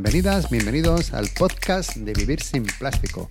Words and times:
Bienvenidas, 0.00 0.48
bienvenidos 0.48 1.12
al 1.12 1.26
podcast 1.26 1.96
de 1.96 2.12
Vivir 2.12 2.40
sin 2.40 2.62
Plástico, 2.62 3.28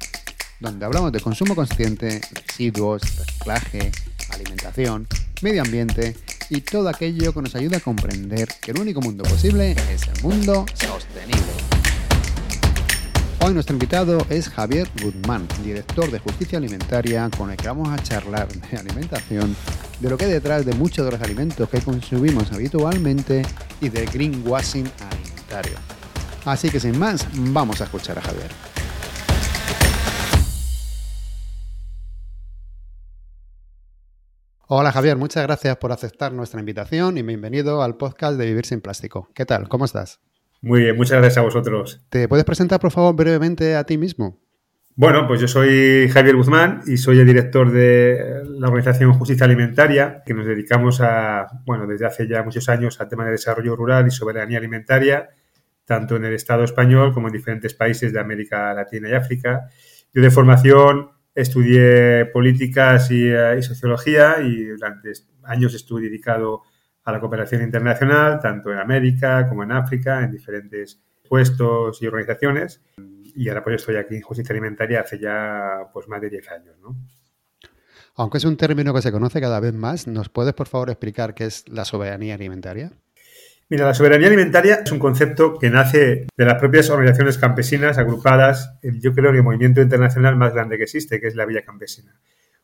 donde 0.60 0.86
hablamos 0.86 1.14
de 1.14 1.22
consumo 1.22 1.56
consciente, 1.56 2.20
residuos, 2.46 3.04
reciclaje, 3.20 3.90
alimentación, 4.32 5.08
medio 5.42 5.62
ambiente 5.62 6.18
y 6.50 6.60
todo 6.60 6.90
aquello 6.90 7.34
que 7.34 7.42
nos 7.42 7.56
ayuda 7.56 7.78
a 7.78 7.80
comprender 7.80 8.50
que 8.62 8.72
el 8.72 8.82
único 8.82 9.00
mundo 9.00 9.24
posible 9.24 9.78
es 9.90 10.02
el 10.14 10.22
mundo 10.22 10.66
sostenible. 10.74 11.54
Hoy 13.40 13.54
nuestro 13.54 13.74
invitado 13.74 14.28
es 14.30 14.50
Javier 14.50 14.90
Guzmán, 15.02 15.48
director 15.64 16.12
de 16.12 16.20
Justicia 16.20 16.58
Alimentaria, 16.58 17.30
con 17.38 17.50
el 17.50 17.56
que 17.56 17.70
vamos 17.70 17.88
a 17.88 18.04
charlar 18.04 18.50
de 18.50 18.78
alimentación, 18.78 19.56
de 20.02 20.10
lo 20.10 20.18
que 20.18 20.26
hay 20.26 20.32
detrás 20.32 20.66
de 20.66 20.74
muchos 20.74 21.06
de 21.06 21.14
los 21.14 21.22
alimentos 21.22 21.70
que 21.70 21.80
consumimos 21.80 22.52
habitualmente 22.52 23.44
y 23.80 23.88
del 23.88 24.10
greenwashing 24.10 24.92
alimentario. 25.10 25.97
Así 26.46 26.70
que 26.70 26.80
sin 26.80 26.98
más, 26.98 27.28
vamos 27.52 27.82
a 27.82 27.86
escuchar 27.86 28.18
a 28.18 28.22
Javier. 28.22 28.52
Hola 34.70 34.92
Javier, 34.92 35.16
muchas 35.16 35.44
gracias 35.44 35.78
por 35.78 35.94
aceptar 35.94 36.34
nuestra 36.34 36.60
invitación 36.60 37.18
y 37.18 37.22
bienvenido 37.22 37.82
al 37.82 37.96
podcast 37.96 38.38
de 38.38 38.48
Vivir 38.48 38.66
sin 38.66 38.82
Plástico. 38.82 39.30
¿Qué 39.34 39.46
tal? 39.46 39.70
¿Cómo 39.70 39.86
estás? 39.86 40.20
Muy 40.62 40.82
bien, 40.82 40.98
muchas 40.98 41.20
gracias 41.20 41.38
a 41.38 41.42
vosotros. 41.42 42.02
¿Te 42.10 42.28
puedes 42.28 42.44
presentar, 42.44 42.80
por 42.82 42.92
favor, 42.92 43.16
brevemente 43.16 43.76
a 43.78 43.86
ti 43.86 43.98
mismo? 43.98 44.42
Bueno, 44.96 45.26
pues 45.26 45.40
yo 45.40 45.48
soy 45.48 46.10
Javier 46.10 46.36
Guzmán 46.36 46.82
y 46.88 46.98
soy 46.98 47.20
el 47.20 47.28
director 47.28 47.72
de 47.72 48.44
la 48.60 48.68
organización 48.68 49.14
Justicia 49.14 49.46
Alimentaria, 49.46 50.24
que 50.26 50.34
nos 50.34 50.46
dedicamos 50.46 51.00
a, 51.00 51.48
bueno, 51.66 51.88
desde 51.88 52.08
hace 52.08 52.28
ya 52.28 52.44
muchos 52.44 52.68
años 52.68 53.00
al 53.00 53.08
tema 53.08 53.24
de 53.24 53.32
desarrollo 53.32 53.76
rural 53.76 54.08
y 54.08 54.12
soberanía 54.12 54.58
alimentaria 54.58 55.30
tanto 55.88 56.18
en 56.18 56.26
el 56.26 56.34
Estado 56.34 56.66
español 56.66 57.14
como 57.14 57.28
en 57.28 57.34
diferentes 57.34 57.74
países 57.74 58.12
de 58.12 58.20
América 58.20 58.74
Latina 58.74 59.10
y 59.10 59.14
África. 59.14 59.70
Yo 60.14 60.22
de 60.22 60.30
formación 60.30 61.12
estudié 61.34 62.26
políticas 62.26 63.10
y, 63.10 63.30
eh, 63.30 63.62
sociología 63.64 64.42
y 64.42 64.66
durante 64.66 65.14
años 65.44 65.74
estuve 65.74 66.02
dedicado 66.02 66.64
a 67.06 67.12
la 67.14 67.22
cooperación 67.22 67.62
internacional, 67.62 68.38
tanto 68.42 68.70
en 68.74 68.80
América 68.80 69.48
como 69.48 69.64
en 69.64 69.72
África, 69.72 70.22
en 70.24 70.32
diferentes 70.32 71.02
puestos 71.30 72.02
y 72.02 72.08
organizaciones. 72.08 72.84
Y 73.34 73.48
ahora 73.48 73.64
pues 73.64 73.78
estoy 73.78 73.96
aquí 73.96 74.16
en 74.16 74.24
Justicia 74.24 74.52
Alimentaria 74.52 75.02
hace 75.02 75.20
ya 75.20 75.88
pues 75.94 76.10
más 76.10 76.20
de 76.20 76.30
10 76.30 76.52
años. 76.52 76.76
Aunque 78.16 78.40
es 78.40 78.44
un 78.44 78.58
término 78.58 78.94
que 78.94 79.02
se 79.02 79.12
conoce 79.14 79.40
cada 79.40 79.62
vez 79.62 79.74
más, 79.74 80.06
¿nos 80.06 80.28
puedes 80.28 80.54
por 80.54 80.68
favor 80.68 80.90
explicar 80.90 81.34
qué 81.34 81.46
es 81.46 81.70
la 81.70 81.86
soberanía 81.86 82.36
alimentaria? 82.36 82.92
Mira, 83.70 83.86
la 83.86 83.94
soberanía 83.94 84.28
alimentaria 84.28 84.76
es 84.86 84.92
un 84.94 85.00
concepto 85.00 85.60
que 85.60 85.70
nace 85.70 86.28
de 86.38 86.46
las 86.46 86.56
propias 86.56 86.90
organizaciones 86.90 87.38
campesinas 87.38 87.98
agrupadas 87.98 88.78
yo 88.82 89.14
creo, 89.14 89.32
el 89.32 89.44
movimiento 89.44 89.82
internacional 89.82 90.38
más 90.38 90.54
grande 90.54 90.78
que 90.78 90.84
existe, 90.84 91.20
que 91.20 91.28
es 91.28 91.36
la 91.36 91.46
Villa 91.46 91.66
Campesina. 91.66 92.18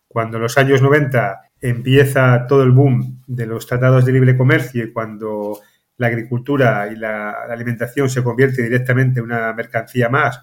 Cuando 0.07 0.37
en 0.37 0.43
los 0.43 0.57
años 0.57 0.81
90 0.81 1.41
empieza 1.59 2.45
todo 2.47 2.63
el 2.63 2.71
boom 2.71 3.21
de 3.27 3.45
los 3.45 3.67
tratados 3.67 4.05
de 4.05 4.13
libre 4.13 4.37
comercio 4.37 4.81
y 4.85 4.93
cuando 4.93 5.59
la 5.97 6.07
agricultura 6.07 6.87
y 6.89 6.95
la, 6.95 7.31
alimentación 7.49 8.09
se 8.09 8.23
convierte 8.23 8.61
directamente 8.61 9.19
en 9.19 9.25
una 9.25 9.51
mercancía 9.51 10.07
más, 10.07 10.41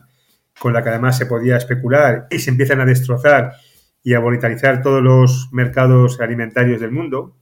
con 0.59 0.75
la 0.75 0.83
que 0.83 0.91
además 0.91 1.17
se 1.17 1.25
podía 1.25 1.57
especular 1.57 2.27
y 2.31 2.39
se 2.39 2.51
empiezan 2.51 2.83
a 2.83 2.85
destrozar 2.85 3.55
y 4.03 4.13
a 4.13 4.21
volatilizar 4.21 4.83
todos 4.83 5.03
los 5.03 5.49
mercados 5.53 6.21
alimentarios 6.21 6.83
del 6.83 6.91
mundo, 6.91 7.37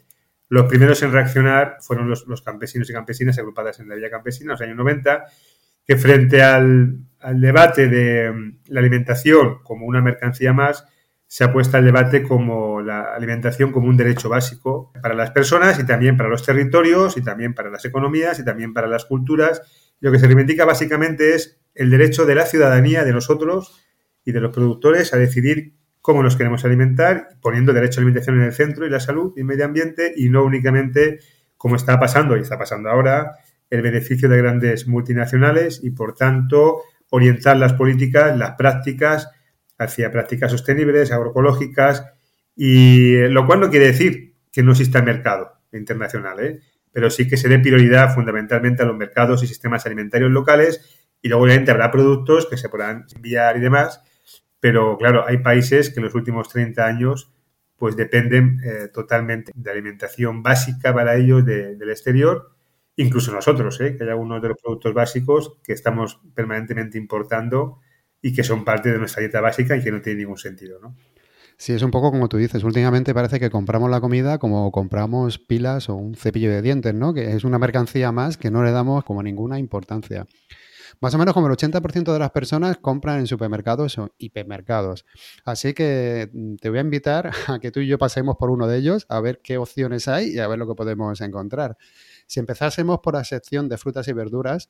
los 0.48 0.66
primeros 0.66 1.02
en 1.02 1.12
reaccionar 1.12 1.76
fueron 1.80 2.08
los, 2.08 2.42
campesinos 2.42 2.88
y 2.88 2.92
campesinas 2.92 3.38
agrupadas 3.38 3.80
en 3.80 3.88
la 3.88 3.94
Villa 3.94 4.10
Campesina 4.10 4.46
en 4.46 4.52
los 4.52 4.60
años 4.60 4.76
90, 4.76 5.26
que 5.86 5.96
frente 5.96 6.42
al, 6.42 7.00
debate 7.34 7.88
de 7.88 8.30
mm, 8.30 8.58
la 8.68 8.80
alimentación 8.80 9.58
como 9.62 9.86
una 9.86 10.00
mercancía 10.00 10.52
más, 10.52 10.86
se 11.26 11.44
ha 11.44 11.52
puesto 11.52 11.76
al 11.76 11.84
debate 11.84 12.22
como 12.22 12.80
la 12.80 13.14
alimentación 13.14 13.70
como 13.70 13.88
un 13.88 13.98
derecho 13.98 14.30
básico 14.30 14.92
para 15.02 15.14
las 15.14 15.30
personas 15.30 15.78
y 15.78 15.84
también 15.84 16.16
para 16.16 16.30
los 16.30 16.42
territorios 16.42 17.18
y 17.18 17.22
también 17.22 17.52
para 17.52 17.68
las 17.68 17.84
economías 17.84 18.38
y 18.38 18.44
también 18.46 18.72
para 18.72 18.86
las 18.86 19.04
culturas. 19.04 19.60
Lo 20.00 20.10
que 20.10 20.18
se 20.18 20.26
reivindica 20.26 20.64
básicamente 20.64 21.34
es 21.34 21.60
el 21.74 21.90
derecho 21.90 22.24
de 22.24 22.34
la 22.34 22.46
ciudadanía, 22.46 23.04
de 23.04 23.12
nosotros 23.12 23.84
y 24.24 24.32
de 24.32 24.40
los 24.40 24.54
productores 24.54 25.12
a 25.12 25.18
decidir 25.18 25.74
cómo 26.08 26.22
nos 26.22 26.36
queremos 26.36 26.64
alimentar, 26.64 27.28
poniendo 27.42 27.74
derecho 27.74 28.00
a 28.00 28.00
alimentación 28.00 28.36
en 28.36 28.46
el 28.46 28.54
centro 28.54 28.86
y 28.86 28.88
la 28.88 28.98
salud 28.98 29.34
y 29.36 29.40
el 29.40 29.44
medio 29.44 29.66
ambiente 29.66 30.14
y 30.16 30.30
no 30.30 30.42
únicamente 30.42 31.18
como 31.58 31.76
está 31.76 32.00
pasando 32.00 32.34
y 32.34 32.40
está 32.40 32.56
pasando 32.56 32.88
ahora 32.88 33.32
el 33.68 33.82
beneficio 33.82 34.26
de 34.26 34.38
grandes 34.38 34.88
multinacionales 34.88 35.84
y 35.84 35.90
por 35.90 36.14
tanto 36.14 36.80
orientar 37.10 37.58
las 37.58 37.74
políticas, 37.74 38.34
las 38.38 38.52
prácticas 38.52 39.28
hacia 39.76 40.10
prácticas 40.10 40.50
sostenibles, 40.50 41.12
agroecológicas 41.12 42.06
y 42.56 43.28
lo 43.28 43.46
cual 43.46 43.60
no 43.60 43.68
quiere 43.68 43.88
decir 43.88 44.34
que 44.50 44.62
no 44.62 44.70
exista 44.70 45.02
mercado 45.02 45.60
internacional, 45.74 46.40
¿eh? 46.40 46.60
pero 46.90 47.10
sí 47.10 47.28
que 47.28 47.36
se 47.36 47.50
dé 47.50 47.58
prioridad 47.58 48.14
fundamentalmente 48.14 48.82
a 48.82 48.86
los 48.86 48.96
mercados 48.96 49.42
y 49.42 49.46
sistemas 49.46 49.84
alimentarios 49.84 50.30
locales 50.30 51.04
y 51.20 51.28
luego 51.28 51.44
obviamente 51.44 51.70
habrá 51.70 51.90
productos 51.90 52.46
que 52.46 52.56
se 52.56 52.70
podrán 52.70 53.04
enviar 53.14 53.58
y 53.58 53.60
demás 53.60 54.00
pero 54.60 54.96
claro, 54.98 55.24
hay 55.26 55.38
países 55.38 55.90
que 55.90 56.00
en 56.00 56.04
los 56.04 56.14
últimos 56.14 56.48
30 56.48 56.84
años 56.84 57.32
pues 57.76 57.96
dependen 57.96 58.60
eh, 58.64 58.88
totalmente 58.92 59.52
de 59.54 59.70
alimentación 59.70 60.42
básica 60.42 60.92
para 60.92 61.16
ellos 61.16 61.44
del 61.44 61.90
exterior, 61.90 62.50
incluso 62.96 63.32
nosotros, 63.32 63.80
¿eh? 63.80 63.96
que 63.96 64.02
hay 64.02 64.10
algunos 64.10 64.42
de 64.42 64.48
los 64.48 64.58
productos 64.60 64.92
básicos 64.94 65.52
que 65.62 65.72
estamos 65.72 66.20
permanentemente 66.34 66.98
importando 66.98 67.78
y 68.20 68.34
que 68.34 68.42
son 68.42 68.64
parte 68.64 68.90
de 68.90 68.98
nuestra 68.98 69.20
dieta 69.20 69.40
básica 69.40 69.76
y 69.76 69.82
que 69.82 69.92
no 69.92 70.02
tiene 70.02 70.20
ningún 70.20 70.38
sentido, 70.38 70.80
¿no? 70.80 70.96
Sí, 71.56 71.72
es 71.72 71.82
un 71.82 71.90
poco 71.90 72.12
como 72.12 72.28
tú 72.28 72.36
dices. 72.36 72.62
Últimamente 72.62 73.12
parece 73.12 73.40
que 73.40 73.50
compramos 73.50 73.90
la 73.90 74.00
comida 74.00 74.38
como 74.38 74.70
compramos 74.70 75.40
pilas 75.40 75.88
o 75.88 75.96
un 75.96 76.14
cepillo 76.14 76.50
de 76.50 76.62
dientes, 76.62 76.94
¿no? 76.94 77.12
Que 77.12 77.32
es 77.32 77.42
una 77.42 77.58
mercancía 77.58 78.12
más 78.12 78.36
que 78.36 78.52
no 78.52 78.62
le 78.62 78.70
damos 78.70 79.04
como 79.04 79.24
ninguna 79.24 79.58
importancia. 79.58 80.26
Más 81.00 81.14
o 81.14 81.18
menos 81.18 81.34
como 81.34 81.46
el 81.46 81.52
80% 81.52 82.12
de 82.12 82.18
las 82.18 82.30
personas 82.30 82.78
compran 82.78 83.20
en 83.20 83.26
supermercados 83.26 83.98
o 83.98 84.10
hipermercados. 84.18 85.04
Así 85.44 85.74
que 85.74 86.30
mm, 86.32 86.56
te 86.56 86.70
voy 86.70 86.78
a 86.78 86.82
invitar 86.82 87.30
a 87.46 87.58
que 87.58 87.70
tú 87.70 87.80
y 87.80 87.86
yo 87.86 87.98
pasemos 87.98 88.36
por 88.36 88.50
uno 88.50 88.66
de 88.66 88.78
ellos 88.78 89.06
a 89.08 89.20
ver 89.20 89.40
qué 89.42 89.58
opciones 89.58 90.08
hay 90.08 90.34
y 90.34 90.38
a 90.38 90.48
ver 90.48 90.58
lo 90.58 90.66
que 90.66 90.74
podemos 90.74 91.20
encontrar. 91.20 91.76
Si 92.26 92.40
empezásemos 92.40 93.00
por 93.00 93.14
la 93.14 93.24
sección 93.24 93.68
de 93.68 93.78
frutas 93.78 94.06
y 94.08 94.12
verduras, 94.12 94.68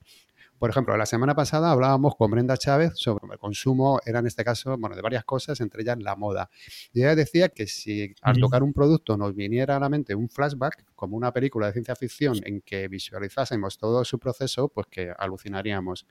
por 0.59 0.71
ejemplo, 0.71 0.97
la 0.97 1.07
semana 1.07 1.35
pasada 1.35 1.71
hablábamos 1.71 2.17
con 2.17 2.31
Brenda 2.31 2.57
Chávez 2.57 2.93
sobre 2.97 3.25
el 3.31 3.39
consumo, 3.39 4.01
era 4.05 4.19
en 4.19 4.27
este 4.27 4.45
caso, 4.45 4.77
bueno, 4.79 4.97
de 4.97 5.03
varias 5.03 5.25
cosas, 5.25 5.61
entre 5.61 5.83
ellas 5.83 5.99
la 6.01 6.17
moda. 6.17 6.51
Y 6.93 7.01
ella 7.01 7.15
decía 7.15 7.49
que 7.49 7.67
si 7.67 8.15
al 8.23 8.39
tocar 8.39 8.63
un 8.63 8.73
producto 8.73 9.17
nos 9.17 9.35
viniera 9.35 9.77
a 9.77 9.81
la 9.81 9.89
mente 9.89 10.15
un 10.15 10.29
flashback, 10.29 10.85
como 10.95 11.17
una 11.17 11.33
película 11.33 11.67
de 11.67 11.73
ciencia 11.73 11.95
ficción 11.95 12.37
en 12.45 12.61
que 12.61 12.89
visualizásemos 12.89 13.79
todo 13.79 14.05
su 14.05 14.19
proceso, 14.19 14.69
pues 14.69 14.87
que 14.91 15.13
alucinaríamos. 15.17 16.07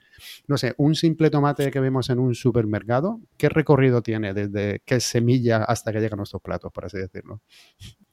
No 0.46 0.56
sé, 0.56 0.74
un 0.78 0.94
simple 0.94 1.30
tomate 1.30 1.70
que 1.70 1.80
vemos 1.80 2.08
en 2.10 2.18
un 2.18 2.34
supermercado, 2.34 3.20
¿qué 3.36 3.48
recorrido 3.48 4.02
tiene 4.02 4.32
desde 4.32 4.82
qué 4.84 5.00
semilla 5.00 5.64
hasta 5.64 5.92
que 5.92 6.00
llegan 6.00 6.18
nuestros 6.18 6.42
platos, 6.42 6.72
por 6.72 6.86
así 6.86 6.98
decirlo? 6.98 7.42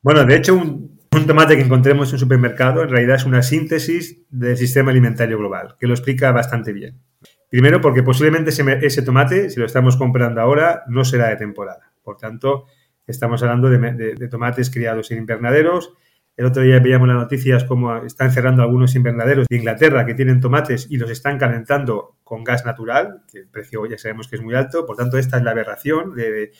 Bueno, 0.01 0.23
de 0.23 0.35
hecho, 0.35 0.53
un, 0.53 0.99
tomate 1.23 1.55
que 1.55 1.63
encontremos 1.63 2.09
en 2.09 2.15
un 2.15 2.19
supermercado 2.19 2.83
en 2.83 2.89
realidad 2.89 3.15
es 3.15 3.25
una 3.25 3.41
síntesis 3.41 4.25
del 4.29 4.57
sistema 4.57 4.91
alimentario 4.91 5.37
global, 5.37 5.75
que 5.79 5.87
lo 5.87 5.93
explica 5.93 6.31
bastante 6.31 6.73
bien. 6.73 7.01
Primero, 7.49 7.79
porque 7.79 8.03
posiblemente 8.03 8.49
ese, 8.49 9.01
tomate, 9.01 9.49
si 9.49 9.59
lo 9.59 9.65
estamos 9.65 9.97
comprando 9.97 10.41
ahora, 10.41 10.83
no 10.87 11.05
será 11.05 11.29
de 11.29 11.37
temporada. 11.37 11.93
Por 12.03 12.17
tanto, 12.17 12.65
estamos 13.07 13.41
hablando 13.43 13.69
de, 13.69 14.27
tomates 14.29 14.69
criados 14.69 15.11
en 15.11 15.19
invernaderos. 15.19 15.93
El 16.35 16.47
otro 16.47 16.63
día 16.63 16.79
veíamos 16.79 17.07
las 17.07 17.15
noticias 17.15 17.63
como 17.63 17.95
están 18.03 18.31
cerrando 18.31 18.61
algunos 18.61 18.93
invernaderos 18.95 19.47
de 19.49 19.55
Inglaterra 19.55 20.05
que 20.05 20.15
tienen 20.15 20.41
tomates 20.41 20.87
y 20.89 20.97
los 20.97 21.09
están 21.09 21.37
calentando 21.37 22.17
con 22.25 22.43
gas 22.43 22.65
natural, 22.65 23.21
que 23.31 23.39
el 23.39 23.47
precio 23.47 23.85
ya 23.85 23.97
sabemos 23.97 24.27
que 24.27 24.35
es 24.35 24.41
muy 24.41 24.55
alto. 24.55 24.85
Por 24.85 24.97
tanto, 24.97 25.17
esta 25.17 25.37
es 25.37 25.43
la 25.43 25.51
aberración 25.51 26.13
de, 26.13 26.51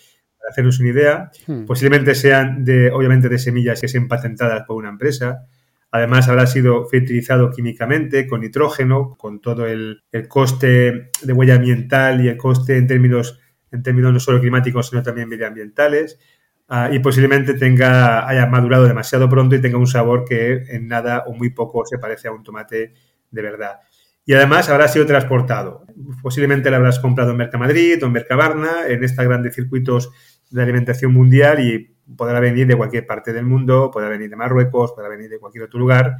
haceros 0.50 0.80
una 0.80 0.90
idea, 0.90 1.32
hmm. 1.48 1.66
posiblemente 1.66 2.16
sean 2.16 2.64
de, 2.64 2.92
obviamente, 2.92 3.30
de 3.30 3.38
semillas 3.38 3.82
que 3.82 3.88
sean 3.88 4.08
patentadas 4.08 4.64
por 4.66 4.78
una 4.78 4.90
empresa. 4.90 5.46
Además, 5.92 6.28
habrá 6.28 6.46
sido 6.46 6.86
fertilizado 6.88 7.52
químicamente 7.52 8.28
con 8.28 8.42
nitrógeno, 8.42 9.16
con 9.18 9.40
todo 9.40 9.66
el, 9.66 10.04
coste 10.28 11.12
de 11.22 11.34
huella 11.34 11.56
ambiental 11.56 12.24
y 12.24 12.28
el 12.28 12.38
coste 12.38 12.78
en 12.78 12.88
términos, 12.88 13.40
en 13.72 13.82
términos 13.82 14.12
no 14.12 14.20
solo 14.20 14.42
climáticos, 14.42 14.90
sino 14.90 15.04
también 15.04 15.30
medioambientales. 15.30 16.20
Ah, 16.68 16.90
y 16.92 17.00
posiblemente 17.00 17.54
tenga, 17.54 18.28
haya 18.28 18.46
madurado 18.48 18.88
demasiado 18.88 19.30
pronto 19.30 19.56
y 19.56 19.62
tenga 19.62 19.78
un 19.78 19.88
sabor 19.88 20.26
que 20.26 20.64
en 20.68 20.88
nada 20.88 21.24
o 21.28 21.34
muy 21.34 21.52
poco 21.52 21.86
se 21.86 21.98
parece 21.98 22.28
a 22.28 22.32
un 22.32 22.44
tomate 22.44 22.94
de 23.32 23.42
verdad. 23.42 23.80
Y 24.26 24.34
además 24.34 24.70
habrá 24.70 24.88
sido 24.88 25.06
transportado. 25.06 25.86
Posiblemente 26.24 26.72
lo 26.72 26.78
habrás 26.78 27.00
comprado 27.00 27.32
en 27.32 27.38
Mercamadrid 27.38 28.04
o 28.04 28.08
en 28.08 28.12
Mercabarna, 28.12 28.88
en 28.88 29.04
estos 29.04 29.24
grandes 29.24 29.54
circuitos 29.54 30.12
de 30.52 30.62
alimentación 30.62 31.14
mundial 31.14 31.60
y 31.60 31.96
podrá 32.16 32.40
venir 32.40 32.68
de 32.68 32.76
cualquier 32.76 33.06
parte 33.06 33.34
del 33.34 33.46
mundo, 33.46 33.90
podrá 33.92 34.10
venir 34.10 34.30
de 34.30 34.36
Marruecos, 34.36 34.94
podrá 34.94 35.10
venir 35.10 35.30
de 35.30 35.40
cualquier 35.40 35.66
otro 35.66 35.80
lugar. 35.80 36.18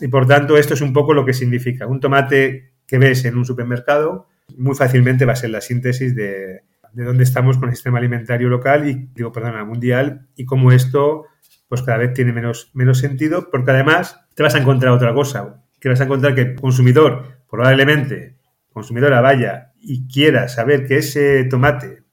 Y 0.00 0.08
por 0.08 0.26
tanto, 0.26 0.56
esto 0.56 0.74
es 0.74 0.80
un 0.80 0.92
poco 0.92 1.12
lo 1.14 1.24
que 1.24 1.32
significa. 1.32 1.86
Un 1.86 2.00
tomate 2.00 2.72
que 2.86 2.98
ves 2.98 3.24
en 3.24 3.36
un 3.36 3.44
supermercado, 3.44 4.28
muy 4.56 4.74
fácilmente 4.74 5.24
va 5.24 5.32
a 5.32 5.36
ser 5.36 5.50
la 5.50 5.60
síntesis 5.60 6.14
de, 6.14 6.62
de 6.92 7.04
dónde 7.04 7.24
estamos 7.24 7.58
con 7.58 7.68
el 7.68 7.74
sistema 7.74 7.98
alimentario 7.98 8.48
local 8.48 8.88
y, 8.88 9.10
digo, 9.14 9.32
perdona, 9.32 9.64
mundial, 9.64 10.28
y 10.34 10.44
cómo 10.44 10.72
esto 10.72 11.24
pues 11.68 11.82
cada 11.82 11.98
vez 11.98 12.14
tiene 12.14 12.32
menos, 12.32 12.70
menos 12.72 12.98
sentido, 12.98 13.50
porque 13.50 13.70
además 13.72 14.20
te 14.34 14.42
vas 14.42 14.54
a 14.54 14.58
encontrar 14.58 14.92
otra 14.92 15.12
cosa, 15.12 15.62
que 15.80 15.88
vas 15.88 16.00
a 16.00 16.04
encontrar 16.04 16.34
que 16.34 16.40
el 16.40 16.54
consumidor, 16.54 17.42
probablemente, 17.50 18.38
consumidora 18.72 19.20
vaya 19.20 19.72
y 19.80 20.08
quiera 20.08 20.48
saber 20.48 20.86
que 20.86 20.98
ese 20.98 21.44
tomate 21.44 22.04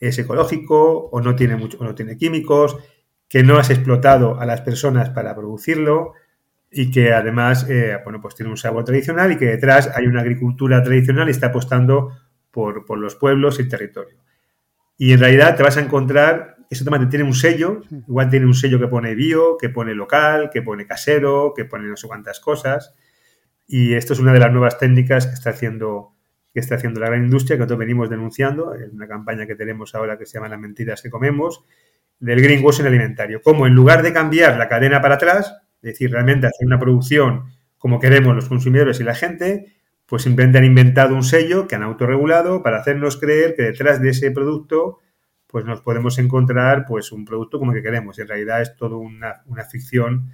es 0.00 0.18
ecológico 0.18 1.08
o 1.12 1.20
no 1.20 1.36
tiene 1.36 1.56
mucho, 1.56 1.78
o 1.78 1.84
no 1.84 1.94
tiene 1.94 2.16
químicos, 2.16 2.78
que 3.28 3.44
no 3.44 3.58
has 3.58 3.70
explotado 3.70 4.40
a 4.40 4.46
las 4.46 4.62
personas 4.62 5.10
para 5.10 5.36
producirlo 5.36 6.14
y 6.70 6.90
que 6.90 7.12
además, 7.12 7.66
eh, 7.68 7.98
bueno, 8.04 8.20
pues 8.20 8.34
tiene 8.34 8.50
un 8.50 8.56
sabor 8.56 8.84
tradicional 8.84 9.32
y 9.32 9.36
que 9.36 9.46
detrás 9.46 9.90
hay 9.94 10.06
una 10.06 10.20
agricultura 10.20 10.82
tradicional 10.82 11.28
y 11.28 11.32
está 11.32 11.48
apostando 11.48 12.10
por, 12.50 12.84
por 12.86 12.98
los 12.98 13.14
pueblos 13.16 13.58
y 13.58 13.62
el 13.62 13.68
territorio. 13.68 14.18
Y 14.96 15.12
en 15.12 15.20
realidad 15.20 15.56
te 15.56 15.62
vas 15.62 15.76
a 15.76 15.80
encontrar, 15.80 16.56
ese 16.68 16.84
tomate 16.84 17.06
tiene 17.06 17.24
un 17.24 17.34
sello, 17.34 17.80
igual 17.90 18.28
tiene 18.30 18.46
un 18.46 18.54
sello 18.54 18.78
que 18.78 18.86
pone 18.86 19.14
bio, 19.14 19.56
que 19.58 19.68
pone 19.68 19.94
local, 19.94 20.50
que 20.52 20.62
pone 20.62 20.86
casero, 20.86 21.52
que 21.56 21.64
pone 21.64 21.88
no 21.88 21.96
sé 21.96 22.06
cuántas 22.06 22.38
cosas. 22.38 22.94
Y 23.66 23.94
esto 23.94 24.12
es 24.12 24.18
una 24.18 24.32
de 24.32 24.40
las 24.40 24.52
nuevas 24.52 24.78
técnicas 24.78 25.26
que 25.26 25.34
está 25.34 25.50
haciendo, 25.50 26.16
que 26.52 26.60
está 26.60 26.74
haciendo 26.76 27.00
la 27.00 27.06
gran 27.06 27.24
industria, 27.24 27.56
que 27.56 27.60
nosotros 27.60 27.78
venimos 27.78 28.10
denunciando 28.10 28.74
en 28.74 28.90
una 28.94 29.06
campaña 29.06 29.46
que 29.46 29.54
tenemos 29.54 29.94
ahora 29.94 30.18
que 30.18 30.26
se 30.26 30.34
llama 30.34 30.48
Las 30.48 30.60
mentiras 30.60 31.02
que 31.02 31.10
comemos, 31.10 31.64
del 32.18 32.40
greenwashing 32.40 32.86
alimentario. 32.86 33.40
Como 33.42 33.66
en 33.66 33.74
lugar 33.74 34.02
de 34.02 34.12
cambiar 34.12 34.56
la 34.58 34.68
cadena 34.68 35.00
para 35.00 35.14
atrás, 35.14 35.56
es 35.82 35.92
decir, 35.92 36.10
realmente 36.10 36.46
hacer 36.46 36.66
una 36.66 36.78
producción 36.78 37.44
como 37.78 37.98
queremos 37.98 38.34
los 38.34 38.48
consumidores 38.48 39.00
y 39.00 39.04
la 39.04 39.14
gente, 39.14 39.74
pues 40.04 40.22
simplemente 40.22 40.58
han 40.58 40.64
inventado 40.64 41.14
un 41.14 41.22
sello 41.22 41.66
que 41.66 41.76
han 41.76 41.82
autorregulado 41.82 42.62
para 42.62 42.78
hacernos 42.78 43.16
creer 43.16 43.54
que 43.54 43.62
detrás 43.62 44.02
de 44.02 44.10
ese 44.10 44.30
producto 44.30 44.98
pues 45.46 45.64
nos 45.64 45.80
podemos 45.80 46.18
encontrar 46.18 46.84
pues 46.86 47.10
un 47.10 47.24
producto 47.24 47.58
como 47.58 47.72
el 47.72 47.78
que 47.78 47.82
queremos. 47.82 48.18
En 48.18 48.28
realidad 48.28 48.60
es 48.62 48.76
todo 48.76 48.98
una, 48.98 49.42
ficción 49.68 50.30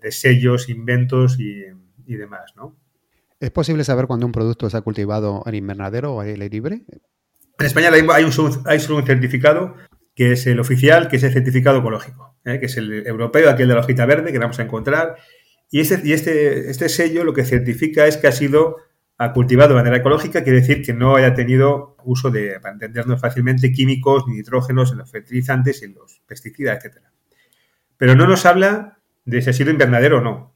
de 0.00 0.12
sellos, 0.12 0.68
inventos 0.68 1.38
y, 1.38 1.64
demás, 2.06 2.54
¿no? 2.56 2.76
¿Es 3.40 3.50
posible 3.50 3.84
saber 3.84 4.06
cuándo 4.06 4.26
un 4.26 4.32
producto 4.32 4.68
se 4.68 4.76
ha 4.76 4.80
cultivado 4.80 5.42
en 5.46 5.54
invernadero 5.54 6.14
o 6.14 6.20
aire 6.20 6.48
libre? 6.48 6.82
En 7.58 7.66
España 7.66 7.90
hay 7.92 8.24
un, 8.24 8.32
certificado 9.04 9.74
que 10.14 10.32
es 10.32 10.46
el 10.46 10.58
oficial, 10.58 11.08
que 11.08 11.16
es 11.16 11.22
el 11.22 11.32
certificado 11.32 11.78
ecológico, 11.78 12.36
¿eh? 12.44 12.58
que 12.58 12.66
es 12.66 12.76
el 12.76 13.06
europeo, 13.06 13.48
aquel 13.48 13.68
de 13.68 13.74
la 13.74 13.80
hojita 13.80 14.06
verde 14.06 14.32
que 14.32 14.38
vamos 14.38 14.58
a 14.58 14.62
encontrar. 14.62 15.16
Y, 15.70 15.80
este, 15.80 16.12
este, 16.12 16.70
este 16.70 16.88
sello 16.88 17.24
lo 17.24 17.32
que 17.32 17.44
certifica 17.44 18.06
es 18.06 18.16
que 18.16 18.26
ha 18.26 18.32
sido 18.32 18.76
cultivado 19.34 19.70
de 19.70 19.74
manera 19.74 19.96
ecológica 19.96 20.44
quiere 20.44 20.60
decir 20.60 20.82
que 20.82 20.92
no 20.92 21.16
haya 21.16 21.34
tenido 21.34 21.96
uso 22.04 22.30
de, 22.30 22.60
para 22.60 22.74
entendernos 22.74 23.20
fácilmente, 23.20 23.72
químicos 23.72 24.24
ni 24.28 24.36
nitrógenos 24.36 24.92
en 24.92 24.98
los 24.98 25.10
fertilizantes 25.10 25.82
en 25.82 25.94
los 25.94 26.22
pesticidas, 26.26 26.84
etc. 26.84 26.98
Pero 27.96 28.14
no 28.14 28.26
nos 28.28 28.46
habla 28.46 28.98
de 29.24 29.42
si 29.42 29.50
ha 29.50 29.52
sido 29.52 29.70
invernadero 29.70 30.18
o 30.18 30.20
no. 30.20 30.54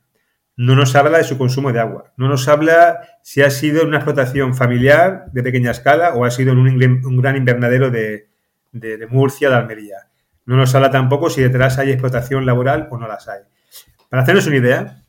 No 0.57 0.77
nos 0.77 0.95
habla 0.95 1.19
de 1.19 1.25
su 1.25 1.39
consumo 1.39 1.73
de 1.73 1.81
agua. 1.81 2.13
No 2.17 2.29
nos 2.29 2.47
habla 2.49 3.01
si 3.23 3.43
ha 3.43 3.51
sido 3.51 3.85
una 3.85 3.99
explotación 3.99 4.55
familiar 4.55 5.27
de 5.33 5.43
pequeña 5.43 5.71
escala 5.71 6.15
o 6.15 6.25
ha 6.25 6.31
sido 6.31 6.53
en 6.53 6.59
un, 6.59 7.23
gran 7.23 7.37
invernadero 7.37 7.91
de, 7.91 8.29
de 8.73 9.07
Murcia, 9.07 9.49
de 9.49 9.57
Almería. 9.57 9.97
No 10.45 10.57
nos 10.57 10.75
habla 10.75 10.91
tampoco 10.91 11.31
si 11.31 11.41
detrás 11.41 11.79
hay 11.79 11.91
explotación 11.91 12.45
laboral 12.47 12.89
o 12.91 12.99
no 12.99 13.07
las 13.07 13.29
hay. 13.29 13.41
Para 14.11 14.25
hacernos 14.25 14.47
una 14.47 14.57
idea, 14.57 15.03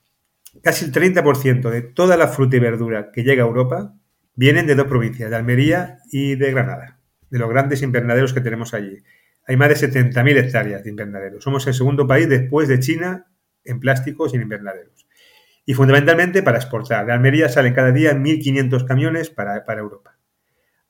casi 0.62 0.86
el 0.86 0.92
30% 0.92 1.70
de 1.70 1.82
toda 1.82 2.16
la 2.18 2.28
fruta 2.28 2.56
y 2.56 2.60
verdura 2.60 3.12
que 3.12 3.24
llega 3.24 3.44
a 3.44 3.48
Europa 3.48 3.94
vienen 4.36 4.68
de 4.68 4.76
dos 4.76 4.88
provincias, 4.88 5.30
de 5.30 5.36
Almería 5.36 5.98
y 6.12 6.36
de 6.36 6.52
Granada, 6.52 7.00
de 7.30 7.40
los 7.40 7.50
grandes 7.50 7.82
invernaderos 7.82 8.34
que 8.34 8.42
tenemos 8.42 8.74
allí. 8.74 8.98
Hay 9.46 9.58
más 9.58 9.70
de 9.70 9.90
70.000 9.90 10.38
hectáreas 10.38 10.84
de 10.84 10.90
invernaderos. 10.90 11.44
Somos 11.44 11.68
el 11.68 11.74
segundo 11.74 12.08
país 12.08 12.30
después 12.30 12.68
de 12.68 12.80
China 12.80 13.28
en 13.66 13.80
plásticos 13.80 14.34
y 14.34 14.38
en 14.38 14.44
invernaderos. 14.44 15.03
Y 15.66 15.74
fundamentalmente 15.74 16.44
para 16.44 16.58
exportar. 16.58 17.06
De 17.06 17.14
Almería 17.14 17.50
salen 17.50 17.74
cada 17.74 17.92
día 17.92 18.14
1.500 18.14 18.86
camiones 18.86 19.30
para, 19.30 19.64
Europa. 19.78 20.18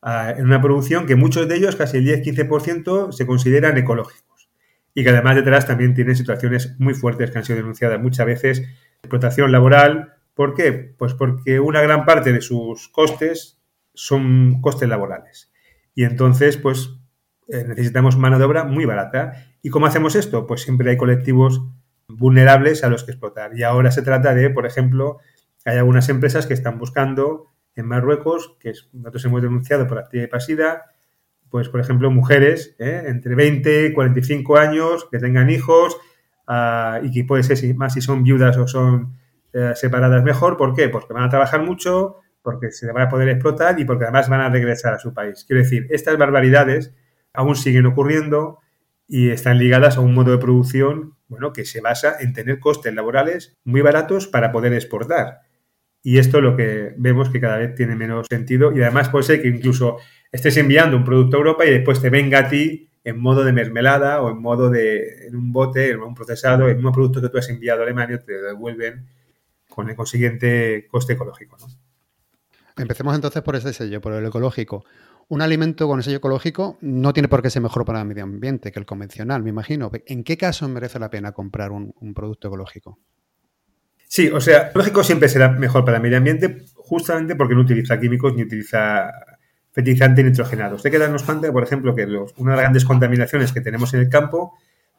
Ah, 0.02 0.34
en 0.36 0.46
una 0.46 0.62
producción 0.62 1.06
que 1.06 1.16
muchos 1.16 1.48
de 1.48 1.56
ellos, 1.56 1.76
casi 1.76 1.98
el 1.98 2.06
10-15%, 2.06 3.12
se 3.12 3.26
consideran 3.26 3.78
ecológicos. 3.78 4.50
Y 4.96 5.04
que 5.04 5.10
además 5.10 5.36
detrás 5.36 5.68
también 5.68 5.94
tienen 5.94 6.16
situaciones 6.16 6.76
muy 6.80 6.94
fuertes 6.94 7.32
que 7.32 7.38
han 7.38 7.46
sido 7.46 7.58
denunciadas 7.58 8.00
muchas 8.02 8.26
veces 8.26 8.64
explotación 9.02 9.52
laboral. 9.52 10.14
¿Por 10.34 10.56
qué? 10.56 10.72
Pues 10.72 11.14
porque 11.14 11.60
una 11.60 11.82
gran 11.82 12.06
parte 12.06 12.34
de 12.34 12.42
sus 12.42 12.90
costes 12.90 13.60
son 13.94 14.62
costes 14.62 14.90
laborales. 14.90 15.52
Y 15.96 16.04
entonces, 16.04 16.58
pues 16.58 16.90
eh, 17.48 17.64
necesitamos 17.68 18.18
mano 18.18 18.40
de 18.40 18.46
obra 18.46 18.64
muy 18.64 18.86
barata. 18.86 19.46
¿Y 19.62 19.70
cómo 19.70 19.86
hacemos 19.86 20.16
esto? 20.16 20.48
Pues 20.48 20.62
siempre 20.62 20.90
hay 20.90 20.98
colectivos 20.98 21.62
vulnerables 22.08 22.84
a 22.84 22.90
los 22.90 23.04
que 23.04 23.12
explotar. 23.12 23.58
Y 23.58 23.64
ahora 23.64 23.92
se 23.92 24.02
trata 24.02 24.34
de, 24.34 24.50
por 24.50 24.66
ejemplo, 24.66 25.20
hay 25.66 25.78
algunas 25.78 26.10
empresas 26.10 26.46
que 26.46 26.54
están 26.54 26.78
buscando 26.78 27.48
en 27.76 27.88
Marruecos, 27.88 28.56
que 28.60 28.74
nosotros 28.92 29.26
hemos 29.26 29.42
denunciado 29.42 29.88
por 29.88 29.98
actividad 29.98 30.30
pasida, 30.30 30.84
pues 31.50 31.70
por 31.70 31.80
ejemplo 31.80 32.10
mujeres 32.12 32.76
¿eh? 32.80 33.04
entre 33.08 33.36
20 33.36 33.88
y 33.88 33.94
45 33.94 34.58
años 34.58 35.08
que 35.12 35.20
tengan 35.20 35.50
hijos 35.50 35.98
Ah, 36.46 37.00
y 37.02 37.12
que 37.12 37.24
puede 37.24 37.44
ser 37.44 37.58
si, 37.58 37.74
más 37.74 37.94
si 37.94 38.02
son 38.02 38.24
viudas 38.24 38.58
o 38.58 38.68
son 38.68 39.18
eh, 39.54 39.72
separadas 39.76 40.24
mejor. 40.24 40.58
¿Por 40.58 40.74
qué? 40.74 40.90
Porque 40.90 41.14
van 41.14 41.24
a 41.24 41.30
trabajar 41.30 41.62
mucho, 41.62 42.18
porque 42.42 42.72
se 42.72 42.92
van 42.92 43.04
a 43.04 43.10
poder 43.10 43.30
explotar 43.30 43.80
y 43.80 43.86
porque 43.86 44.06
además 44.06 44.30
van 44.30 44.42
a 44.42 44.50
regresar 44.50 44.94
a 44.94 45.00
su 45.00 45.14
país. 45.14 45.46
Quiero 45.48 45.64
decir, 45.64 45.88
estas 45.90 46.18
barbaridades 46.18 46.94
aún 47.34 47.56
siguen 47.56 47.86
ocurriendo 47.86 48.60
y 49.08 49.30
están 49.30 49.58
ligadas 49.58 49.98
a 49.98 50.02
un 50.02 50.14
modo 50.14 50.32
de 50.32 50.38
producción 50.38 51.16
bueno, 51.28 51.54
que 51.54 51.66
se 51.66 51.82
basa 51.82 52.16
en 52.20 52.34
tener 52.34 52.60
costes 52.60 52.94
laborales 52.94 53.58
muy 53.64 53.82
baratos 53.82 54.28
para 54.28 54.52
poder 54.52 54.74
exportar. 54.74 55.42
Y 56.02 56.18
esto 56.18 56.42
lo 56.42 56.56
que 56.58 56.94
vemos 56.98 57.30
que 57.30 57.40
cada 57.40 57.58
vez 57.58 57.76
tiene 57.76 57.96
menos 57.96 58.28
sentido 58.30 58.72
y 58.76 58.82
además 58.82 59.10
puede 59.10 59.24
ser 59.24 59.42
que 59.42 59.48
incluso 59.48 59.98
estés 60.32 60.58
enviando 60.58 60.98
un 60.98 61.06
producto 61.06 61.38
a 61.38 61.40
Europa 61.40 61.66
y 61.66 61.72
después 61.72 62.02
te 62.02 62.10
venga 62.10 62.40
a 62.40 62.50
ti 62.50 62.90
en 63.04 63.20
modo 63.20 63.44
de 63.44 63.54
mermelada 63.54 64.22
o 64.22 64.30
en 64.30 64.42
modo 64.42 64.70
de 64.70 65.28
en 65.28 65.36
un 65.36 65.52
bote, 65.52 65.92
en 65.92 66.02
un 66.02 66.14
procesado, 66.14 66.70
en 66.70 66.86
un 66.86 66.92
producto 66.92 67.22
que 67.22 67.30
tú 67.30 67.38
has 67.38 67.50
enviado 67.50 67.82
a 67.82 67.84
Alemania, 67.84 68.20
te 68.20 68.34
devuelven 68.34 69.08
con 69.70 69.90
el 69.90 69.96
consiguiente 69.96 70.88
coste 70.90 71.14
ecológico. 71.14 71.58
Empecemos 72.78 73.16
entonces 73.16 73.42
por 73.42 73.56
ese 73.56 73.74
sello, 73.74 74.02
por 74.02 74.14
el 74.14 74.26
ecológico. 74.26 74.86
Un 75.30 75.42
alimento 75.42 75.88
con 75.88 76.00
el 76.00 76.04
sello 76.04 76.18
ecológico 76.18 76.78
no 76.82 77.14
tiene 77.14 77.28
por 77.28 77.42
qué 77.42 77.50
ser 77.50 77.62
mejor 77.62 77.86
para 77.86 78.02
el 78.02 78.08
medio 78.08 78.24
ambiente 78.24 78.72
que 78.72 78.80
el 78.80 78.86
convencional, 78.86 79.44
me 79.44 79.50
imagino. 79.50 79.92
¿En 80.06 80.24
qué 80.24 80.38
caso 80.38 80.68
merece 80.68 81.00
la 81.00 81.10
pena 81.10 81.32
comprar 81.32 81.72
un, 81.72 82.14
producto 82.14 82.48
ecológico? 82.48 83.00
Sí, 84.08 84.30
o 84.30 84.42
sea, 84.42 84.70
ecológico 84.70 85.04
siempre 85.04 85.30
será 85.30 85.50
mejor 85.50 85.86
para 85.86 85.98
el 85.98 86.04
medio 86.04 86.18
ambiente 86.18 86.66
justamente 86.76 87.36
porque 87.36 87.56
no 87.56 87.62
utiliza 87.62 88.00
químicos 88.00 88.36
ni 88.36 88.44
utiliza 88.44 89.10
fertilizante 89.72 90.24
nitrogenado. 90.24 90.76
Usted 90.76 90.92
que 90.92 91.00
darnos 91.00 91.24
cuenta, 91.24 91.52
por 91.52 91.64
ejemplo, 91.64 91.96
que 91.96 92.06
una 92.06 92.52
de 92.52 92.58
las 92.58 92.64
grandes 92.64 92.86
contaminaciones 92.86 93.52
que 93.52 93.62
tenemos 93.62 93.94
en 93.94 94.02
el 94.02 94.10
campo 94.10 94.54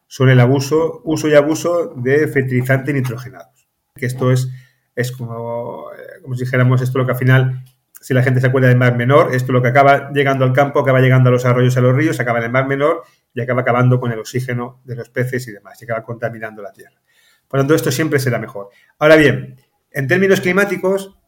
son 0.08 0.28
el 0.28 0.40
abuso, 0.40 1.00
uso 1.04 1.28
y 1.28 1.34
abuso 1.34 1.94
de 1.96 2.26
fertilizantes 2.28 2.94
nitrogenados. 2.94 3.68
Que 3.94 4.06
esto 4.06 4.32
es, 4.32 4.50
es 4.96 5.12
como, 5.12 5.92
eh, 5.92 6.22
como 6.22 6.34
si 6.34 6.44
dijéramos, 6.44 6.82
esto 6.82 6.98
lo 6.98 7.06
que 7.06 7.12
al 7.12 7.18
final, 7.18 7.64
si 8.04 8.12
la 8.12 8.22
gente 8.22 8.38
se 8.38 8.48
acuerda 8.48 8.68
del 8.68 8.76
mar 8.76 8.98
menor, 8.98 9.34
esto 9.34 9.50
lo 9.50 9.62
que 9.62 9.68
acaba 9.68 10.10
llegando 10.12 10.44
al 10.44 10.52
campo, 10.52 10.78
acaba 10.78 11.00
llegando 11.00 11.30
a 11.30 11.32
los 11.32 11.46
arroyos, 11.46 11.74
a 11.78 11.80
los 11.80 11.96
ríos, 11.96 12.20
acaba 12.20 12.36
en 12.36 12.44
el 12.44 12.50
mar 12.50 12.66
menor 12.66 13.02
y 13.32 13.40
acaba 13.40 13.62
acabando 13.62 13.98
con 13.98 14.12
el 14.12 14.18
oxígeno 14.18 14.82
de 14.84 14.94
los 14.94 15.08
peces 15.08 15.48
y 15.48 15.52
demás, 15.52 15.80
y 15.80 15.86
acaba 15.86 16.02
contaminando 16.04 16.60
la 16.60 16.70
tierra. 16.70 17.00
Por 17.48 17.56
lo 17.56 17.62
tanto, 17.62 17.74
esto 17.74 17.90
siempre 17.90 18.18
será 18.18 18.38
mejor. 18.38 18.68
Ahora 18.98 19.16
bien, 19.16 19.56
en 19.90 20.06
términos 20.06 20.42
climáticos, 20.42 21.18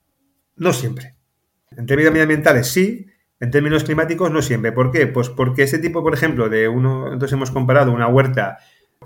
no 0.57 0.75
siempre. 0.75 1.15
En 1.71 1.87
términos 1.87 2.13
medioambientales 2.13 2.69
sí, 2.69 3.07
en 3.41 3.51
términos 3.51 3.83
climáticos 3.83 4.31
no 4.31 4.43
siempre. 4.43 4.71
¿Por 4.71 4.91
qué? 4.91 5.07
Pues 5.07 5.31
porque 5.31 5.63
ese 5.63 5.79
tipo, 5.79 6.03
por 6.03 6.13
ejemplo, 6.13 6.51
de 6.51 6.69
uno, 6.69 7.07
entonces 7.11 7.33
hemos 7.33 7.51
comparado 7.53 7.91
una 7.91 8.09
huerta, 8.09 8.59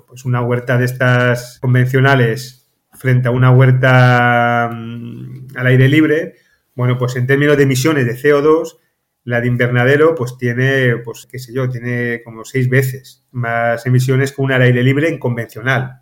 pues 0.09 0.25
una 0.25 0.43
huerta 0.43 0.77
de 0.77 0.87
estas 0.87 1.61
convencionales 1.61 2.69
frente 2.95 3.29
a 3.29 3.31
una 3.31 3.53
huerta 3.53 4.71
mm, 4.73 5.57
al 5.57 5.67
aire 5.69 5.89
libre, 5.89 6.35
bueno, 6.75 6.99
pues 6.99 7.17
en 7.17 7.27
términos 7.27 7.57
de 7.57 7.65
emisiones 7.65 8.07
de 8.07 8.15
CO2, 8.15 8.79
la 9.25 9.41
de 9.41 9.49
invernadero 9.49 10.15
pues 10.15 10.37
tiene, 10.39 10.97
pues 10.99 11.27
qué 11.31 11.39
sé 11.39 11.53
yo, 11.53 11.69
tiene 11.69 12.23
como 12.25 12.45
seis 12.45 12.69
veces 12.69 13.25
más 13.33 13.85
emisiones 13.87 14.33
que 14.33 14.43
una 14.43 14.57
al 14.57 14.63
aire 14.63 14.83
libre 14.83 15.09
en 15.09 15.19
convencional. 15.19 16.01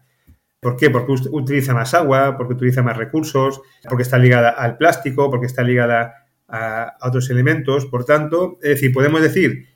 ¿Por 0.60 0.76
qué? 0.76 0.90
Porque 0.90 1.12
utiliza 1.30 1.72
más 1.72 1.94
agua, 1.94 2.36
porque 2.36 2.54
utiliza 2.54 2.82
más 2.82 2.96
recursos, 2.96 3.60
porque 3.88 4.02
está 4.02 4.18
ligada 4.18 4.50
al 4.50 4.76
plástico, 4.76 5.30
porque 5.30 5.46
está 5.46 5.62
ligada 5.62 6.26
a, 6.48 6.96
otros 7.00 7.30
elementos. 7.30 7.86
Por 7.86 8.04
tanto, 8.04 8.58
es 8.62 8.70
decir, 8.70 8.92
podemos 8.92 9.22
decir 9.22 9.66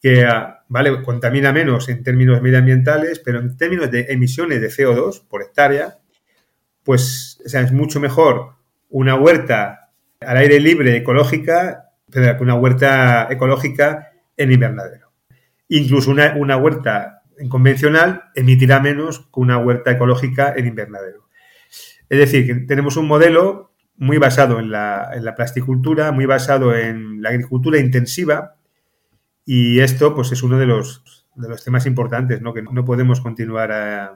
que, 0.00 0.24
ah, 0.24 0.64
vale, 0.68 1.02
contamina 1.02 1.52
menos 1.52 1.90
en 1.90 2.02
términos 2.02 2.40
medioambientales, 2.40 3.18
pero 3.18 3.38
en 3.38 3.54
términos 3.56 3.90
de 3.90 4.06
emisiones 4.08 4.62
de 4.62 4.68
CO2 4.68 5.26
por 5.28 5.42
hectárea, 5.42 5.98
pues 6.84 7.38
es 7.44 7.72
mucho 7.72 8.00
mejor 8.00 8.54
una 8.88 9.16
huerta 9.16 9.79
al 10.20 10.36
aire 10.36 10.60
libre 10.60 10.96
ecológica, 10.96 11.92
una 12.40 12.54
huerta 12.54 13.28
ecológica 13.30 14.12
en 14.36 14.52
invernadero. 14.52 15.12
Incluso 15.68 16.10
una, 16.10 16.34
una 16.36 16.56
huerta 16.56 17.22
convencional 17.48 18.24
emitirá 18.34 18.80
menos 18.80 19.20
que 19.20 19.40
una 19.40 19.56
huerta 19.58 19.92
ecológica 19.92 20.52
en 20.54 20.66
invernadero. 20.66 21.28
Es 22.08 22.18
decir, 22.18 22.46
que 22.46 22.54
tenemos 22.66 22.96
un 22.96 23.06
modelo 23.06 23.72
muy 23.96 24.18
basado 24.18 24.58
en 24.58 24.70
la, 24.70 25.10
en 25.14 25.24
la 25.24 25.34
plasticultura, 25.34 26.12
muy 26.12 26.26
basado 26.26 26.74
en 26.76 27.22
la 27.22 27.30
agricultura 27.30 27.78
intensiva, 27.78 28.56
y 29.46 29.80
esto 29.80 30.14
pues 30.14 30.32
es 30.32 30.42
uno 30.42 30.58
de 30.58 30.66
los, 30.66 31.26
de 31.34 31.48
los 31.48 31.64
temas 31.64 31.86
importantes, 31.86 32.42
¿no? 32.42 32.52
que 32.52 32.62
no 32.62 32.84
podemos 32.84 33.20
continuar 33.20 33.72
a, 33.72 34.14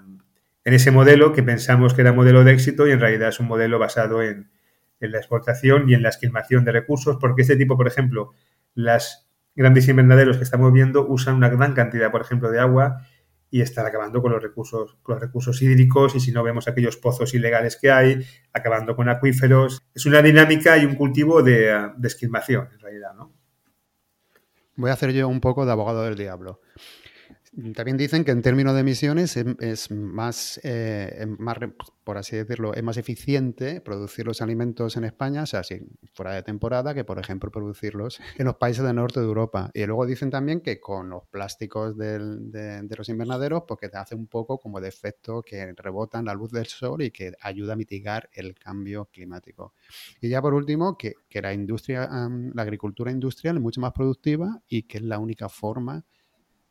en 0.64 0.74
ese 0.74 0.90
modelo 0.90 1.32
que 1.32 1.42
pensamos 1.42 1.94
que 1.94 2.02
era 2.02 2.12
modelo 2.12 2.44
de 2.44 2.52
éxito 2.52 2.86
y 2.86 2.90
en 2.90 3.00
realidad 3.00 3.30
es 3.30 3.40
un 3.40 3.46
modelo 3.46 3.78
basado 3.78 4.22
en, 4.22 4.50
la 5.00 5.18
exportación 5.18 5.88
y 5.88 5.94
en 5.94 6.02
la 6.02 6.08
esquilmación 6.08 6.64
de 6.64 6.72
recursos, 6.72 7.18
porque 7.20 7.42
este 7.42 7.56
tipo, 7.56 7.76
por 7.76 7.86
ejemplo, 7.86 8.32
las 8.74 9.28
grandes 9.54 9.88
invernaderos 9.88 10.36
que 10.36 10.44
estamos 10.44 10.72
viendo 10.72 11.06
usan 11.06 11.34
una 11.34 11.48
gran 11.48 11.74
cantidad, 11.74 12.10
por 12.10 12.20
ejemplo, 12.20 12.50
de 12.50 12.60
agua 12.60 13.06
y 13.50 13.60
están 13.60 13.86
acabando 13.86 14.20
con 14.20 14.32
los 14.32 14.42
recursos, 14.42 14.96
con 15.02 15.14
los 15.14 15.22
recursos 15.22 15.62
hídricos 15.62 16.16
y 16.16 16.20
si 16.20 16.32
no 16.32 16.42
vemos 16.42 16.66
aquellos 16.66 16.96
pozos 16.96 17.34
ilegales 17.34 17.76
que 17.76 17.90
hay, 17.90 18.26
acabando 18.52 18.96
con 18.96 19.08
acuíferos. 19.08 19.80
Es 19.94 20.06
una 20.06 20.22
dinámica 20.22 20.76
y 20.76 20.84
un 20.84 20.96
cultivo 20.96 21.42
de, 21.42 21.92
de 21.96 22.08
esquilmación, 22.08 22.68
en 22.72 22.80
realidad, 22.80 23.14
¿no? 23.14 23.32
Voy 24.76 24.90
a 24.90 24.94
hacer 24.94 25.12
yo 25.12 25.28
un 25.28 25.40
poco 25.40 25.64
de 25.64 25.70
abogado 25.70 26.02
del 26.02 26.16
diablo. 26.16 26.60
También 27.74 27.96
dicen 27.96 28.24
que 28.24 28.32
en 28.32 28.42
términos 28.42 28.74
de 28.74 28.80
emisiones 28.80 29.36
es, 29.36 29.90
más, 29.92 30.60
eh, 30.64 31.24
más, 31.38 31.58
por 32.02 32.18
así 32.18 32.34
decirlo, 32.34 32.74
es 32.74 32.82
más 32.82 32.96
eficiente 32.96 33.80
producir 33.80 34.26
los 34.26 34.42
alimentos 34.42 34.96
en 34.96 35.04
España, 35.04 35.44
o 35.44 35.46
sea, 35.46 35.62
si 35.62 35.80
fuera 36.14 36.32
de 36.32 36.42
temporada, 36.42 36.94
que 36.94 37.04
por 37.04 37.20
ejemplo 37.20 37.52
producirlos 37.52 38.18
en 38.38 38.46
los 38.46 38.56
países 38.56 38.84
del 38.84 38.96
norte 38.96 39.20
de 39.20 39.26
Europa. 39.26 39.70
Y 39.72 39.86
luego 39.86 40.04
dicen 40.04 40.30
también 40.30 40.62
que 40.62 40.80
con 40.80 41.08
los 41.10 41.26
plásticos 41.28 41.96
de, 41.96 42.18
los 42.98 43.08
invernaderos, 43.08 43.62
porque 43.68 43.88
te 43.88 43.98
hace 43.98 44.16
un 44.16 44.26
poco 44.26 44.58
como 44.58 44.80
de 44.80 44.88
efecto 44.88 45.42
que 45.42 45.72
rebotan 45.76 46.24
la 46.24 46.34
luz 46.34 46.50
del 46.50 46.66
sol 46.66 47.02
y 47.02 47.12
que 47.12 47.34
ayuda 47.40 47.74
a 47.74 47.76
mitigar 47.76 48.30
el 48.32 48.54
cambio 48.54 49.04
climático. 49.12 49.74
Y 50.20 50.28
ya 50.28 50.42
por 50.42 50.54
último, 50.54 50.98
que, 50.98 51.14
la 51.40 51.52
industria, 51.52 52.08
la 52.08 52.62
agricultura 52.62 53.12
industrial 53.12 53.56
es 53.56 53.62
mucho 53.62 53.80
más 53.80 53.92
productiva 53.92 54.60
y 54.66 54.82
que 54.84 54.98
es 54.98 55.04
la 55.04 55.18
única 55.18 55.48
forma 55.48 56.04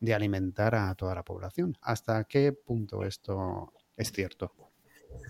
de 0.03 0.13
alimentar 0.13 0.75
a 0.75 0.93
toda 0.95 1.15
la 1.15 1.23
población. 1.23 1.77
¿Hasta 1.81 2.25
qué 2.25 2.51
punto 2.51 3.05
esto 3.05 3.71
es 3.95 4.11
cierto? 4.11 4.51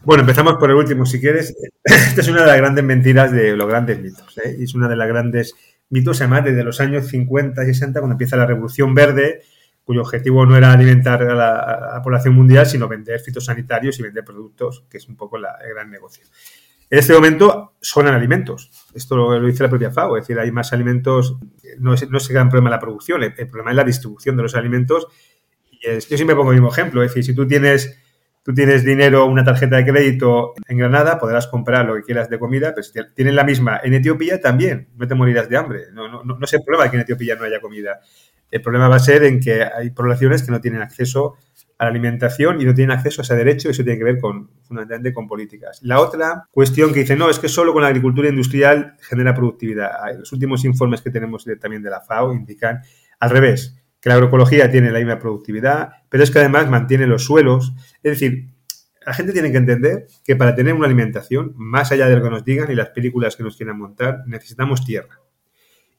Bueno, 0.03 0.21
empezamos 0.21 0.55
por 0.55 0.71
el 0.71 0.77
último, 0.77 1.05
si 1.05 1.19
quieres. 1.19 1.55
Esta 1.83 2.21
es 2.21 2.27
una 2.27 2.41
de 2.41 2.47
las 2.47 2.57
grandes 2.57 2.83
mentiras 2.83 3.31
de 3.31 3.55
los 3.55 3.67
grandes 3.67 4.01
mitos. 4.01 4.35
¿eh? 4.39 4.57
es 4.59 4.73
una 4.73 4.87
de 4.87 4.95
las 4.95 5.07
grandes 5.07 5.53
mitos, 5.89 6.21
además, 6.21 6.45
desde 6.45 6.63
los 6.63 6.81
años 6.81 7.07
50 7.07 7.61
y 7.61 7.67
60, 7.67 7.99
cuando 7.99 8.13
empieza 8.13 8.35
la 8.35 8.47
Revolución 8.47 8.95
Verde, 8.95 9.43
cuyo 9.83 10.01
objetivo 10.01 10.43
no 10.47 10.57
era 10.57 10.73
alimentar 10.73 11.21
a 11.21 11.35
la, 11.35 12.01
población 12.01 12.33
mundial, 12.33 12.65
sino 12.65 12.87
vender 12.87 13.19
fitosanitarios 13.19 13.99
y 13.99 14.01
vender 14.01 14.25
productos, 14.25 14.85
que 14.89 14.97
es 14.97 15.07
un 15.07 15.15
poco 15.15 15.37
el 15.37 15.43
gran 15.69 15.91
negocio. 15.91 16.25
En 16.93 16.99
este 16.99 17.11
momento 17.11 17.73
sobran 17.81 18.13
alimentos. 18.13 18.69
Esto 18.93 19.17
lo, 19.17 19.41
dice 19.41 19.63
la 19.63 19.69
propia 19.71 19.89
FAO, 19.89 20.15
es 20.15 20.27
decir, 20.27 20.37
hay 20.37 20.51
más 20.51 20.73
alimentos, 20.73 21.37
no 21.79 21.95
es, 21.95 22.07
no 22.07 22.19
es 22.19 22.29
el 22.29 22.35
gran 22.35 22.49
problema 22.49 22.69
la 22.69 22.79
producción, 22.79 23.23
el, 23.23 23.33
problema 23.33 23.71
es 23.71 23.77
la 23.77 23.83
distribución 23.83 24.37
de 24.37 24.43
los 24.43 24.53
alimentos. 24.53 25.07
Y 25.71 25.79
yo 25.87 25.99
siempre 25.99 26.35
pongo 26.35 26.51
el 26.51 26.57
mismo 26.57 26.69
ejemplo, 26.71 27.01
es 27.01 27.09
decir, 27.09 27.23
si 27.23 27.33
tú 27.33 27.47
tienes, 27.47 27.97
tú 28.43 28.53
tienes 28.53 28.85
dinero, 28.85 29.25
una 29.25 29.43
tarjeta 29.43 29.77
de 29.77 29.85
crédito 29.87 30.53
en 30.67 30.77
Granada, 30.77 31.17
podrás 31.17 31.47
comprar 31.47 31.83
lo 31.87 31.95
que 31.95 32.03
quieras 32.03 32.29
de 32.29 32.37
comida, 32.37 32.75
pero 32.75 32.83
si 32.83 32.93
tienes 33.15 33.33
la 33.33 33.43
misma 33.43 33.81
en 33.83 33.95
Etiopía 33.95 34.39
también, 34.39 34.89
no 34.95 35.07
te 35.07 35.15
morirás 35.15 35.49
de 35.49 35.57
hambre. 35.57 35.85
No, 35.93 36.07
no, 36.07 36.23
no, 36.23 36.37
no 36.37 36.45
es 36.45 36.53
el 36.53 36.61
problema 36.63 36.91
que 36.91 36.97
en 36.97 37.01
Etiopía 37.01 37.35
no 37.35 37.45
haya 37.45 37.59
comida. 37.59 38.01
El 38.51 38.61
problema 38.61 38.87
va 38.87 38.97
a 38.97 38.99
ser 38.99 39.23
en 39.23 39.39
que 39.39 39.63
hay 39.63 39.89
poblaciones 39.89 40.43
que 40.43 40.51
no 40.51 40.61
tienen 40.61 40.83
acceso 40.83 41.37
a 41.52 41.52
la 41.83 41.89
alimentación 41.89 42.61
y 42.61 42.65
no 42.65 42.73
tienen 42.73 42.95
acceso 42.95 43.21
a 43.21 43.23
ese 43.23 43.35
derecho 43.35 43.67
y 43.67 43.71
eso 43.71 43.83
tiene 43.83 43.97
que 43.97 44.03
ver 44.03 44.19
con, 44.19 44.49
fundamentalmente 44.63 45.13
con 45.13 45.27
políticas. 45.27 45.79
La 45.83 45.99
otra 45.99 46.47
cuestión 46.51 46.93
que 46.93 47.01
dice, 47.01 47.15
no, 47.15 47.29
es 47.29 47.39
que 47.39 47.49
solo 47.49 47.73
con 47.73 47.81
la 47.81 47.89
agricultura 47.89 48.29
industrial 48.29 48.95
genera 49.01 49.33
productividad. 49.33 49.91
Los 50.17 50.31
últimos 50.31 50.65
informes 50.65 51.01
que 51.01 51.11
tenemos 51.11 51.45
también 51.59 51.83
de 51.83 51.89
la 51.89 52.01
FAO 52.01 52.33
indican 52.33 52.81
al 53.19 53.29
revés, 53.29 53.77
que 53.99 54.09
la 54.09 54.15
agroecología 54.15 54.69
tiene 54.69 54.91
la 54.91 54.99
misma 54.99 55.19
productividad, 55.19 55.89
pero 56.09 56.23
es 56.23 56.31
que 56.31 56.39
además 56.39 56.69
mantiene 56.69 57.07
los 57.07 57.23
suelos. 57.23 57.73
Es 58.03 58.19
decir, 58.19 58.49
la 59.05 59.13
gente 59.13 59.33
tiene 59.33 59.51
que 59.51 59.57
entender 59.57 60.07
que 60.23 60.35
para 60.35 60.55
tener 60.55 60.73
una 60.73 60.85
alimentación, 60.85 61.53
más 61.55 61.91
allá 61.91 62.07
de 62.07 62.15
lo 62.15 62.23
que 62.23 62.29
nos 62.29 62.43
digan 62.43 62.71
y 62.71 62.75
las 62.75 62.89
películas 62.89 63.35
que 63.35 63.43
nos 63.43 63.57
quieran 63.57 63.77
montar, 63.77 64.23
necesitamos 64.27 64.85
tierra. 64.85 65.19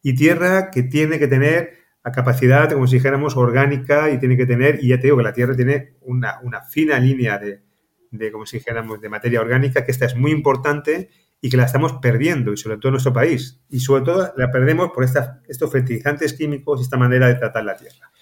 Y 0.02 0.14
tierra 0.14 0.70
que 0.70 0.82
tiene 0.82 1.18
que 1.18 1.28
tener 1.28 1.83
a 2.04 2.12
capacidad, 2.12 2.70
como 2.70 2.86
si 2.86 2.96
dijéramos, 2.96 3.34
orgánica 3.36 4.10
y 4.10 4.18
tiene 4.18 4.36
que 4.36 4.44
tener, 4.44 4.78
y 4.82 4.88
ya 4.88 4.96
te 4.96 5.04
digo 5.04 5.16
que 5.16 5.22
la 5.22 5.32
Tierra 5.32 5.56
tiene 5.56 5.94
una, 6.02 6.38
fina 6.70 6.98
línea 6.98 7.38
de, 7.38 7.62
de, 8.10 8.30
como 8.30 8.44
si 8.44 8.58
dijéramos, 8.58 9.00
de 9.00 9.08
materia 9.08 9.40
orgánica, 9.40 9.84
que 9.84 9.90
esta 9.90 10.04
es 10.04 10.14
muy 10.14 10.30
importante 10.30 11.08
y 11.40 11.48
que 11.48 11.56
la 11.56 11.64
estamos 11.64 11.94
perdiendo, 11.94 12.52
y 12.52 12.58
sobre 12.58 12.76
todo 12.76 12.88
en 12.88 12.92
nuestro 12.92 13.14
país. 13.14 13.62
Y 13.70 13.80
sobre 13.80 14.02
todo 14.02 14.34
la 14.36 14.50
perdemos 14.50 14.90
por 14.94 15.04
estos 15.04 15.72
fertilizantes 15.72 16.34
químicos 16.34 16.80
y 16.80 16.82
esta 16.84 16.98
manera 16.98 17.26
de 17.26 17.36
tratar 17.36 17.64
la 17.64 17.76
tierra. 17.76 18.12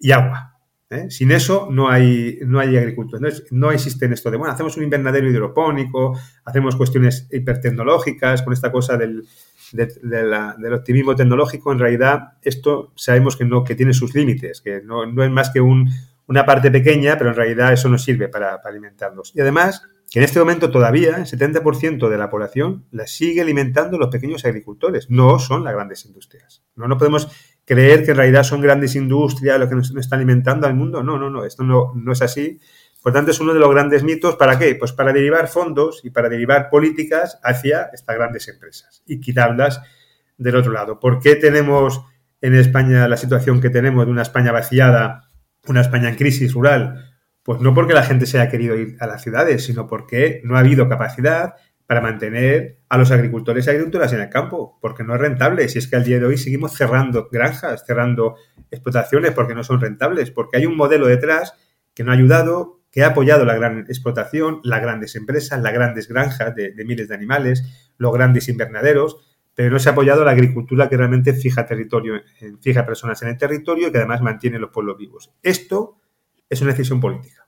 Y 0.00 0.10
agua. 0.10 0.56
¿eh? 0.90 1.08
Sin 1.08 1.30
eso 1.30 1.68
no 1.70 1.88
hay, 1.88 2.40
no 2.44 2.58
hay 2.58 2.76
agricultura. 2.76 3.20
No, 3.20 3.28
no 3.52 3.70
existe 3.70 4.06
esto 4.12 4.30
de, 4.30 4.38
bueno, 4.38 4.52
hacemos 4.52 4.76
un 4.76 4.82
invernadero 4.82 5.30
hidropónico, 5.30 6.18
hacemos 6.44 6.74
cuestiones 6.74 7.28
hipertecnológicas 7.30 8.42
con 8.42 8.52
esta 8.52 8.72
cosa 8.72 8.96
del, 8.96 9.24
del 9.72 10.72
optimismo 10.72 11.14
tecnológico, 11.14 11.72
en 11.72 11.78
realidad 11.78 12.34
esto 12.42 12.92
sabemos 12.96 13.36
que 13.36 13.44
no, 13.44 13.64
que 13.64 13.74
tiene 13.74 13.92
sus 13.92 14.14
límites, 14.14 14.60
que 14.60 14.82
no, 14.82 15.04
es 15.04 15.30
más 15.30 15.50
que 15.50 15.60
una 15.60 16.46
parte 16.46 16.70
pequeña, 16.70 17.16
pero 17.16 17.30
en 17.30 17.36
realidad 17.36 17.72
eso 17.72 17.88
no 17.88 17.98
sirve 17.98 18.28
para, 18.28 18.60
alimentarlos. 18.64 19.32
Y 19.34 19.40
además, 19.40 19.82
que 20.10 20.18
en 20.18 20.24
este 20.24 20.40
momento 20.40 20.70
todavía 20.70 21.16
el 21.16 21.26
70% 21.26 22.08
de 22.08 22.18
la 22.18 22.30
población 22.30 22.86
la 22.90 23.06
sigue 23.06 23.42
alimentando 23.42 23.96
los 23.96 24.08
pequeños 24.08 24.44
agricultores, 24.44 25.08
no 25.08 25.38
son 25.38 25.62
las 25.62 25.74
grandes 25.74 26.04
industrias. 26.04 26.64
No, 26.74 26.88
no 26.88 26.98
podemos 26.98 27.28
creer 27.64 28.04
que 28.04 28.10
en 28.10 28.16
realidad 28.16 28.42
son 28.42 28.60
grandes 28.60 28.96
industrias 28.96 29.58
lo 29.60 29.68
que 29.68 29.76
nos, 29.76 29.94
están 29.94 30.18
alimentando 30.18 30.66
al 30.66 30.74
mundo. 30.74 31.04
No, 31.04 31.16
no, 31.16 31.30
no, 31.30 31.44
esto 31.44 31.62
no, 31.62 31.92
no 31.94 32.12
es 32.12 32.22
así. 32.22 32.58
Por 33.02 33.12
tanto, 33.12 33.30
es 33.30 33.40
uno 33.40 33.54
de 33.54 33.60
los 33.60 33.70
grandes 33.70 34.02
mitos. 34.02 34.36
¿Para 34.36 34.58
qué? 34.58 34.74
Pues 34.74 34.92
para 34.92 35.12
derivar 35.12 35.48
fondos 35.48 36.00
y 36.04 36.10
para 36.10 36.28
derivar 36.28 36.68
políticas 36.68 37.38
hacia 37.42 37.90
estas 37.92 38.16
grandes 38.16 38.48
empresas 38.48 39.02
y 39.06 39.20
quitarlas 39.20 39.80
del 40.36 40.56
otro 40.56 40.72
lado. 40.72 41.00
¿Por 41.00 41.20
qué 41.20 41.36
tenemos 41.36 42.02
en 42.40 42.54
España 42.54 43.08
la 43.08 43.16
situación 43.16 43.60
que 43.60 43.70
tenemos 43.70 44.06
de 44.06 44.12
una 44.12 44.22
España 44.22 44.52
vaciada, 44.52 45.28
una 45.66 45.80
España 45.80 46.08
en 46.08 46.16
crisis 46.16 46.52
rural? 46.52 47.10
Pues 47.42 47.60
no 47.60 47.74
porque 47.74 47.94
la 47.94 48.02
gente 48.02 48.26
se 48.26 48.38
haya 48.38 48.50
querido 48.50 48.76
ir 48.76 48.96
a 49.00 49.06
las 49.06 49.22
ciudades, 49.22 49.64
sino 49.64 49.86
porque 49.86 50.40
no 50.44 50.56
ha 50.56 50.60
habido 50.60 50.88
capacidad 50.88 51.54
para 51.86 52.00
mantener 52.00 52.78
a 52.88 52.98
los 52.98 53.10
agricultores 53.10 53.66
y 53.66 53.70
agricultoras 53.70 54.12
en 54.12 54.20
el 54.20 54.28
campo, 54.28 54.78
porque 54.80 55.02
no 55.02 55.14
es 55.14 55.20
rentable. 55.20 55.68
Si 55.68 55.78
es 55.78 55.88
que 55.88 55.96
al 55.96 56.04
día 56.04 56.20
de 56.20 56.26
hoy 56.26 56.36
seguimos 56.36 56.72
cerrando 56.76 57.28
granjas, 57.32 57.84
cerrando 57.84 58.36
explotaciones 58.70 59.32
porque 59.32 59.56
no 59.56 59.64
son 59.64 59.80
rentables, 59.80 60.30
porque 60.30 60.58
hay 60.58 60.66
un 60.66 60.76
modelo 60.76 61.06
detrás 61.06 61.54
que 61.92 62.04
no 62.04 62.12
ha 62.12 62.14
ayudado, 62.14 62.79
que 62.90 63.04
ha 63.04 63.08
apoyado 63.08 63.44
la 63.44 63.54
gran 63.54 63.78
explotación, 63.80 64.60
las 64.64 64.82
grandes 64.82 65.14
empresas, 65.14 65.60
las 65.60 65.72
grandes 65.72 66.08
granjas 66.08 66.54
de, 66.54 66.72
miles 66.84 67.08
de 67.08 67.14
animales, 67.14 67.92
los 67.98 68.12
grandes 68.12 68.48
invernaderos, 68.48 69.16
pero 69.54 69.70
no 69.70 69.78
se 69.78 69.88
ha 69.88 69.92
apoyado 69.92 70.24
la 70.24 70.32
agricultura 70.32 70.88
que 70.88 70.96
realmente 70.96 71.32
fija 71.32 71.66
territorio, 71.66 72.20
fija 72.60 72.86
personas 72.86 73.22
en 73.22 73.28
el 73.28 73.38
territorio 73.38 73.88
y 73.88 73.92
que 73.92 73.98
además 73.98 74.22
mantiene 74.22 74.58
los 74.58 74.70
pueblos 74.70 74.96
vivos. 74.98 75.32
Esto 75.42 76.00
es 76.48 76.60
una 76.62 76.72
decisión 76.72 77.00
política 77.00 77.46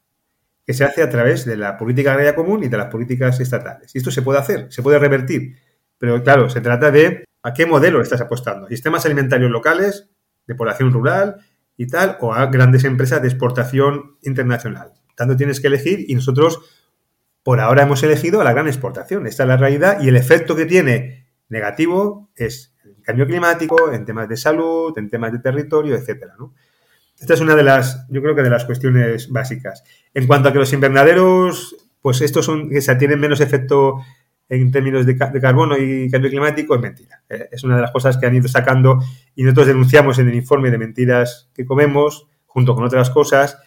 que 0.64 0.74
se 0.74 0.84
hace 0.84 1.02
a 1.02 1.10
través 1.10 1.44
de 1.44 1.56
la 1.56 1.76
política 1.76 2.12
agraria 2.12 2.36
común 2.36 2.62
y 2.62 2.68
de 2.68 2.76
las 2.76 2.86
políticas 2.86 3.40
estatales. 3.40 3.92
Y 3.94 3.98
esto 3.98 4.12
se 4.12 4.22
puede 4.22 4.38
hacer, 4.38 4.72
se 4.72 4.80
puede 4.80 5.00
revertir, 5.00 5.56
pero 5.98 6.22
claro, 6.22 6.48
se 6.50 6.60
trata 6.60 6.92
de 6.92 7.24
a 7.42 7.52
qué 7.52 7.66
modelo 7.66 8.00
estás 8.00 8.20
apostando. 8.20 8.68
Sistemas 8.68 9.04
alimentarios 9.04 9.50
locales, 9.50 10.08
de 10.46 10.54
población 10.54 10.92
rural 10.92 11.36
y 11.76 11.88
tal, 11.88 12.16
o 12.20 12.32
a 12.32 12.46
grandes 12.46 12.84
empresas 12.84 13.20
de 13.22 13.28
exportación 13.28 14.18
internacional 14.22 14.92
tanto 15.14 15.36
tienes 15.36 15.60
que 15.60 15.68
elegir 15.68 16.04
y 16.08 16.14
nosotros 16.14 16.60
por 17.42 17.60
ahora 17.60 17.82
hemos 17.82 18.02
elegido 18.02 18.40
a 18.40 18.44
la 18.44 18.52
gran 18.52 18.66
exportación. 18.68 19.26
Esta 19.26 19.42
es 19.42 19.48
la 19.48 19.56
realidad 19.56 20.00
y 20.00 20.08
el 20.08 20.16
efecto 20.16 20.54
que 20.54 20.66
tiene 20.66 21.26
negativo 21.48 22.30
es 22.36 22.74
el 22.84 23.02
cambio 23.02 23.26
climático, 23.26 23.92
en 23.92 24.04
temas 24.04 24.28
de 24.28 24.36
salud, 24.36 24.96
en 24.96 25.10
temas 25.10 25.32
de 25.32 25.38
territorio, 25.40 25.94
etcétera, 25.94 26.34
Esta 27.18 27.34
es 27.34 27.40
una 27.40 27.54
de 27.54 27.62
las, 27.62 28.06
yo 28.08 28.22
creo 28.22 28.34
que 28.34 28.42
de 28.42 28.50
las 28.50 28.64
cuestiones 28.64 29.28
básicas. 29.30 29.84
En 30.14 30.26
cuanto 30.26 30.48
a 30.48 30.52
que 30.52 30.58
los 30.58 30.72
invernaderos, 30.72 31.76
pues 32.00 32.20
estos 32.20 32.44
son 32.44 32.68
que 32.68 32.80
se 32.80 32.94
tienen 32.96 33.20
menos 33.20 33.40
efecto 33.40 34.00
en 34.48 34.70
términos 34.70 35.06
de, 35.06 35.16
carbono 35.16 35.78
y 35.78 36.10
cambio 36.10 36.30
climático, 36.30 36.74
es 36.74 36.80
mentira. 36.80 37.22
Eh, 37.28 37.48
es 37.52 37.64
una 37.64 37.76
de 37.76 37.82
las 37.82 37.90
cosas 37.90 38.18
que 38.18 38.26
han 38.26 38.34
ido 38.34 38.48
sacando 38.48 38.98
y 39.34 39.44
nosotros 39.44 39.68
denunciamos 39.68 40.18
en 40.18 40.28
el 40.28 40.34
informe 40.34 40.70
de 40.70 40.78
mentiras 40.78 41.50
que 41.54 41.64
comemos, 41.64 42.26
junto 42.46 42.74
con 42.74 42.84
otras 42.84 43.08
cosas. 43.08 43.58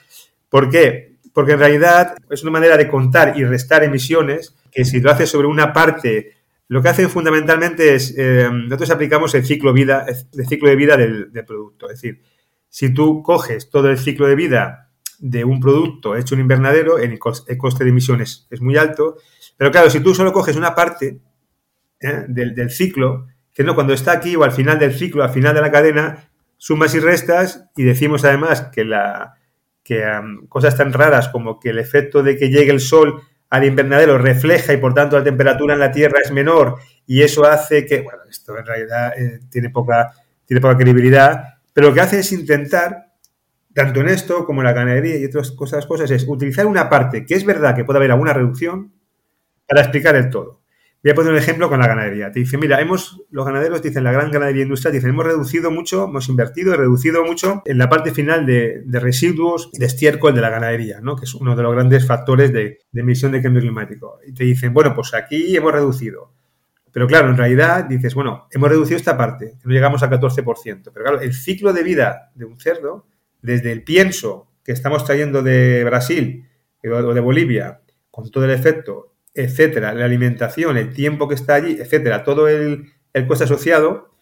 ¿Por 0.47 0.69
qué? 0.69 1.14
Porque 1.35 1.51
en 1.51 1.59
realidad 1.59 2.15
es 2.29 2.43
una 2.43 2.51
manera 2.53 2.77
de 2.77 2.87
contar 2.87 3.37
y 3.37 3.43
restar 3.43 3.83
emisiones 3.83 4.55
que 4.71 4.85
si 4.85 5.01
lo 5.01 5.11
haces 5.11 5.29
sobre 5.29 5.47
una 5.47 5.73
parte 5.73 6.31
lo 6.67 6.81
que 6.81 6.89
hacen 6.89 7.09
fundamentalmente 7.09 7.93
es, 7.93 8.15
eh, 8.17 8.49
nosotros 8.51 8.89
aplicamos 8.89 9.35
el 9.35 9.45
ciclo, 9.45 9.71
vida, 9.71 10.05
el 10.07 10.47
ciclo 10.47 10.69
de 10.69 10.75
vida 10.75 10.97
del, 10.97 11.29
producto. 11.45 11.89
Es 11.89 12.01
decir, 12.01 12.23
si 12.69 12.93
tú 12.93 13.21
coges 13.21 13.69
todo 13.69 13.89
el 13.89 13.99
ciclo 13.99 14.27
de 14.27 14.35
vida 14.35 14.89
de 15.19 15.43
un 15.43 15.59
producto 15.59 16.15
hecho 16.15 16.33
en 16.33 16.41
invernadero, 16.41 16.97
el 16.97 17.19
coste 17.19 17.83
de 17.83 17.89
emisiones 17.89 18.47
es 18.49 18.61
muy 18.61 18.77
alto. 18.77 19.17
Pero 19.57 19.71
claro, 19.71 19.89
si 19.89 19.99
tú 19.99 20.15
solo 20.15 20.33
coges 20.33 20.55
una 20.55 20.73
parte 20.73 21.19
¿eh? 21.99 22.25
del, 22.27 22.71
ciclo, 22.71 23.27
que 23.53 23.63
no 23.63 23.75
cuando 23.75 23.93
está 23.93 24.13
aquí 24.13 24.35
o 24.35 24.43
al 24.43 24.51
final 24.51 24.79
del 24.79 24.93
ciclo, 24.93 25.23
al 25.23 25.29
final 25.29 25.53
de 25.53 25.61
la 25.61 25.71
cadena, 25.71 26.29
sumas 26.57 26.95
y 26.95 26.99
restas 26.99 27.69
y 27.75 27.83
decimos 27.83 28.25
además 28.25 28.69
que, 28.73 28.85
la, 28.85 29.35
que 29.85 30.03
cosas 30.49 30.75
tan 30.75 30.91
raras 30.91 31.29
como 31.29 31.59
que 31.59 31.69
el 31.69 31.77
efecto 31.77 32.23
de 32.23 32.35
que 32.35 32.49
llegue 32.49 32.71
el 32.71 32.79
sol 32.79 33.21
al 33.51 33.63
invernadero 33.63 34.17
refleja 34.17 34.73
y 34.73 34.77
por 34.77 34.95
tanto 34.95 35.15
la 35.15 35.23
temperatura 35.23 35.75
en 35.75 35.79
la 35.79 35.91
Tierra 35.91 36.17
es 36.23 36.31
menor 36.31 36.77
y 37.05 37.21
eso 37.21 37.45
hace 37.45 37.85
que, 37.85 38.01
bueno, 38.01 38.23
esto 38.27 38.57
en 38.57 38.65
realidad 38.65 39.13
eh, 39.15 39.41
tiene, 39.47 39.69
poca, 39.69 40.11
tiene 40.43 40.59
poca 40.59 40.75
credibilidad, 40.75 41.59
pero 41.71 41.89
lo 41.89 41.93
que 41.93 42.01
hace 42.01 42.19
es 42.19 42.31
intentar, 42.31 43.11
tanto 43.75 44.01
en 44.01 44.09
esto 44.09 44.43
como 44.43 44.61
en 44.61 44.65
la 44.65 44.73
ganadería 44.73 45.17
y 45.17 45.25
otras 45.25 45.51
cosas, 45.51 45.85
cosas, 45.85 46.09
es 46.09 46.25
utilizar 46.27 46.65
una 46.65 46.89
parte 46.89 47.23
que 47.23 47.35
es 47.35 47.45
verdad 47.45 47.75
que 47.75 47.85
puede 47.85 47.97
haber 47.97 48.09
alguna 48.09 48.33
reducción 48.33 48.91
para 49.67 49.81
explicar 49.81 50.15
el 50.15 50.31
todo. 50.31 50.61
Voy 51.05 51.11
a 51.11 51.15
poner 51.15 51.33
un 51.33 51.37
ejemplo 51.37 51.69
con 51.69 51.79
la 51.79 51.85
ganadería. 51.85 52.31
Te 52.31 52.39
dicen, 52.39 52.59
mira, 52.59 52.81
hemos, 52.81 53.21
los 53.29 53.45
ganaderos 53.45 53.79
dicen, 53.83 54.03
la 54.03 54.11
gran 54.11 54.31
ganadería 54.31 54.63
industrial, 54.63 54.91
dicen, 54.91 55.11
hemos 55.11 55.23
reducido 55.23 55.69
mucho, 55.69 56.05
hemos 56.05 56.27
invertido 56.29 56.73
y 56.73 56.77
reducido 56.77 57.23
mucho 57.23 57.61
en 57.63 57.77
la 57.77 57.89
parte 57.89 58.09
final 58.09 58.47
de, 58.47 58.81
residuos 58.87 59.69
de 59.71 59.85
estiércol 59.85 60.33
de 60.33 60.41
la 60.41 60.49
ganadería, 60.49 61.01
¿no? 61.01 61.15
que 61.15 61.25
es 61.25 61.35
uno 61.35 61.55
de 61.55 61.61
los 61.61 61.73
grandes 61.73 62.07
factores 62.07 62.51
de, 62.51 62.79
emisión 62.91 63.33
de 63.33 63.43
cambio 63.43 63.61
climático. 63.61 64.17
Y 64.25 64.33
te 64.33 64.45
dicen, 64.45 64.73
bueno, 64.73 64.95
pues 64.95 65.13
aquí 65.13 65.55
hemos 65.55 65.73
reducido. 65.73 66.33
Pero 66.91 67.05
claro, 67.05 67.29
en 67.29 67.37
realidad 67.37 67.85
dices, 67.85 68.15
bueno, 68.15 68.47
hemos 68.49 68.67
reducido 68.67 68.97
esta 68.97 69.15
parte, 69.15 69.59
no 69.63 69.71
llegamos 69.71 70.01
al 70.01 70.09
14%. 70.09 70.89
Pero 70.91 71.05
claro, 71.05 71.21
el 71.21 71.35
ciclo 71.35 71.71
de 71.71 71.83
vida 71.83 72.31
de 72.33 72.45
un 72.45 72.59
cerdo, 72.59 73.05
desde 73.43 73.71
el 73.71 73.83
pienso 73.83 74.47
que 74.63 74.71
estamos 74.71 75.05
trayendo 75.05 75.43
de 75.43 75.83
Brasil 75.83 76.49
o 76.83 77.13
de 77.13 77.21
Bolivia, 77.21 77.81
con 78.09 78.31
todo 78.31 78.45
el 78.45 78.49
efecto 78.49 79.14
etcétera, 79.35 79.93
la 79.93 80.05
alimentación, 80.05 80.77
el 80.77 80.93
tiempo 80.93 81.27
que 81.27 81.35
está 81.35 81.55
allí, 81.55 81.77
etcétera, 81.79 82.23
todo 82.23 82.47
el, 82.47 82.93
coste 83.27 83.43
asociado 83.43 84.15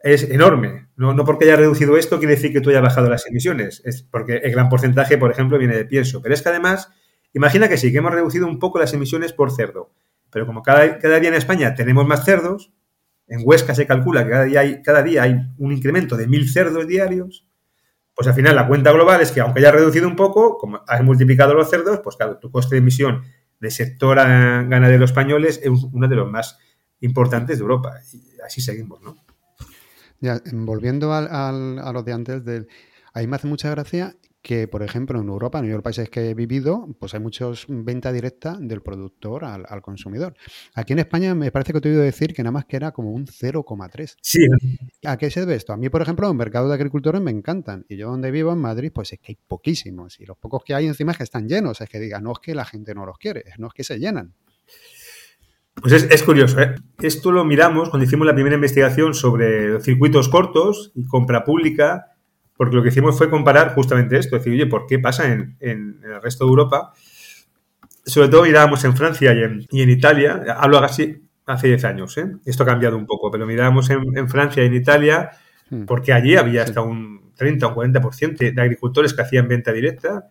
es 0.00 0.24
enorme. 0.24 0.88
No, 0.96 1.14
no, 1.14 1.24
porque 1.24 1.44
haya 1.44 1.56
reducido 1.56 1.96
esto 1.96 2.18
quiere 2.18 2.34
decir 2.34 2.52
que 2.52 2.60
tú 2.60 2.70
hayas 2.70 2.82
bajado 2.82 3.08
las 3.08 3.26
emisiones, 3.26 3.82
es 3.84 4.02
porque 4.02 4.36
el 4.38 4.50
gran 4.50 4.68
porcentaje, 4.68 5.16
por 5.16 5.30
ejemplo, 5.30 5.58
viene 5.58 5.76
de 5.76 5.84
pienso. 5.84 6.20
Pero 6.20 6.34
es 6.34 6.42
que 6.42 6.48
además, 6.48 6.90
imagina 7.32 7.68
que 7.68 7.76
sí, 7.76 7.92
que 7.92 7.98
hemos 7.98 8.12
reducido 8.12 8.46
un 8.46 8.58
poco 8.58 8.80
las 8.80 8.92
emisiones 8.92 9.32
por 9.32 9.52
cerdo, 9.52 9.92
pero 10.30 10.44
como 10.46 10.62
cada, 10.62 10.98
cada 10.98 11.20
día 11.20 11.28
en 11.28 11.36
España 11.36 11.74
tenemos 11.74 12.06
más 12.06 12.24
cerdos, 12.24 12.72
en 13.28 13.42
Huesca 13.44 13.74
se 13.74 13.86
calcula 13.86 14.24
que 14.24 14.30
cada 14.30 14.44
día 14.44 14.60
hay, 14.60 14.82
cada 14.82 15.02
día 15.02 15.22
hay 15.22 15.36
un 15.58 15.72
incremento 15.72 16.16
de 16.16 16.26
mil 16.26 16.50
cerdos 16.50 16.86
diarios, 16.88 17.46
pues 18.14 18.26
al 18.26 18.34
final 18.34 18.56
la 18.56 18.66
cuenta 18.66 18.90
global 18.92 19.20
es 19.20 19.30
que 19.30 19.40
aunque 19.40 19.60
haya 19.60 19.70
reducido 19.70 20.08
un 20.08 20.16
poco, 20.16 20.58
como 20.58 20.80
has 20.86 21.02
multiplicado 21.02 21.54
los 21.54 21.70
cerdos, 21.70 22.00
pues 22.02 22.16
claro, 22.16 22.38
tu 22.38 22.50
coste 22.50 22.74
de 22.74 22.80
emisión 22.80 23.22
de 23.62 23.70
sector 23.70 24.16
ganadero 24.16 25.04
españoles 25.04 25.60
es 25.62 25.70
uno 25.70 26.08
de 26.08 26.16
los 26.16 26.28
más 26.28 26.58
importantes 26.98 27.58
de 27.58 27.62
Europa. 27.62 27.94
Y 28.12 28.40
así 28.44 28.60
seguimos, 28.60 29.00
¿no? 29.02 29.14
Ya, 30.20 30.42
volviendo 30.52 31.14
al, 31.14 31.28
a 31.78 31.92
los 31.92 32.04
de 32.04 32.12
antes, 32.12 32.44
del, 32.44 32.66
ahí 33.14 33.28
me 33.28 33.36
hace 33.36 33.46
mucha 33.46 33.70
gracia 33.70 34.16
que, 34.42 34.66
por 34.66 34.82
ejemplo, 34.82 35.20
en 35.20 35.28
Europa, 35.28 35.60
en 35.60 35.70
los 35.70 35.82
países 35.82 36.10
que 36.10 36.30
he 36.30 36.34
vivido, 36.34 36.88
pues 36.98 37.14
hay 37.14 37.20
muchos 37.20 37.66
venta 37.68 38.12
directa 38.12 38.56
del 38.60 38.82
productor 38.82 39.44
al, 39.44 39.82
consumidor. 39.82 40.34
Aquí 40.74 40.92
en 40.92 40.98
España 40.98 41.34
me 41.34 41.52
parece 41.52 41.72
que 41.72 41.80
te 41.80 41.88
he 41.88 41.92
oído 41.92 42.02
decir 42.02 42.34
que 42.34 42.42
nada 42.42 42.50
más 42.50 42.66
que 42.66 42.76
era 42.76 42.90
como 42.90 43.12
un 43.12 43.26
0,3. 43.26 44.16
Sí. 44.20 44.40
¿A 45.04 45.16
qué 45.16 45.30
se 45.30 45.40
debe 45.40 45.54
esto? 45.54 45.72
A 45.72 45.76
mí, 45.76 45.88
por 45.88 46.02
ejemplo, 46.02 46.26
los 46.26 46.36
mercados 46.36 46.68
de 46.68 46.74
agricultores 46.74 47.22
me 47.22 47.30
encantan. 47.30 47.86
Y 47.88 47.96
yo 47.96 48.08
donde 48.08 48.32
vivo, 48.32 48.52
en 48.52 48.58
Madrid, 48.58 48.90
pues 48.92 49.12
es 49.12 49.20
que 49.20 49.32
hay 49.32 49.38
poquísimos. 49.46 50.18
Y 50.20 50.26
los 50.26 50.36
pocos 50.36 50.64
que 50.64 50.74
hay 50.74 50.86
encima 50.86 51.12
es 51.12 51.18
que 51.18 51.24
están 51.24 51.48
llenos. 51.48 51.80
Es 51.80 51.88
que 51.88 52.00
diga, 52.00 52.20
no 52.20 52.32
es 52.32 52.40
que 52.40 52.54
la 52.54 52.64
gente 52.64 52.94
no 52.94 53.06
los 53.06 53.18
quiere, 53.18 53.44
no 53.58 53.68
es 53.68 53.72
que 53.74 53.84
se 53.84 53.98
llenan. 53.98 54.34
Pues 55.74 55.92
es, 55.94 56.22
curioso, 56.22 56.60
¿eh? 56.60 56.74
Esto 57.00 57.32
lo 57.32 57.44
miramos 57.44 57.88
cuando 57.88 58.04
hicimos 58.04 58.26
la 58.26 58.34
primera 58.34 58.56
investigación 58.56 59.14
sobre 59.14 59.80
circuitos 59.80 60.28
cortos 60.28 60.92
y 60.94 61.06
compra 61.06 61.44
pública 61.44 62.11
porque 62.56 62.76
lo 62.76 62.82
que 62.82 62.90
hicimos 62.90 63.16
fue 63.16 63.30
comparar 63.30 63.74
justamente 63.74 64.18
esto, 64.18 64.36
decir, 64.36 64.52
oye, 64.52 64.66
¿por 64.66 64.86
qué 64.86 64.98
pasa 64.98 65.32
en, 65.32 65.56
el 65.60 66.22
resto 66.22 66.44
de 66.44 66.50
Europa? 66.50 66.92
Sobre 68.04 68.28
todo 68.28 68.42
mirábamos 68.42 68.84
en 68.84 68.96
Francia 68.96 69.32
y 69.32 69.80
en, 69.80 69.90
Italia, 69.90 70.44
hablo 70.58 70.78
así 70.78 71.22
hace 71.46 71.68
10 71.68 71.84
años, 71.84 72.16
¿eh? 72.18 72.26
esto 72.44 72.62
ha 72.62 72.66
cambiado 72.66 72.96
un 72.96 73.06
poco, 73.06 73.30
pero 73.30 73.46
mirábamos 73.46 73.90
en, 73.90 74.28
Francia 74.28 74.62
y 74.62 74.66
en 74.66 74.74
Italia 74.74 75.30
hmm. 75.70 75.84
porque 75.84 76.12
allí 76.12 76.36
había 76.36 76.62
hasta 76.62 76.82
un 76.82 77.32
30 77.36 77.66
o 77.66 77.74
40% 77.74 78.54
de 78.54 78.62
agricultores 78.62 79.14
que 79.14 79.22
hacían 79.22 79.48
venta 79.48 79.72
directa 79.72 80.28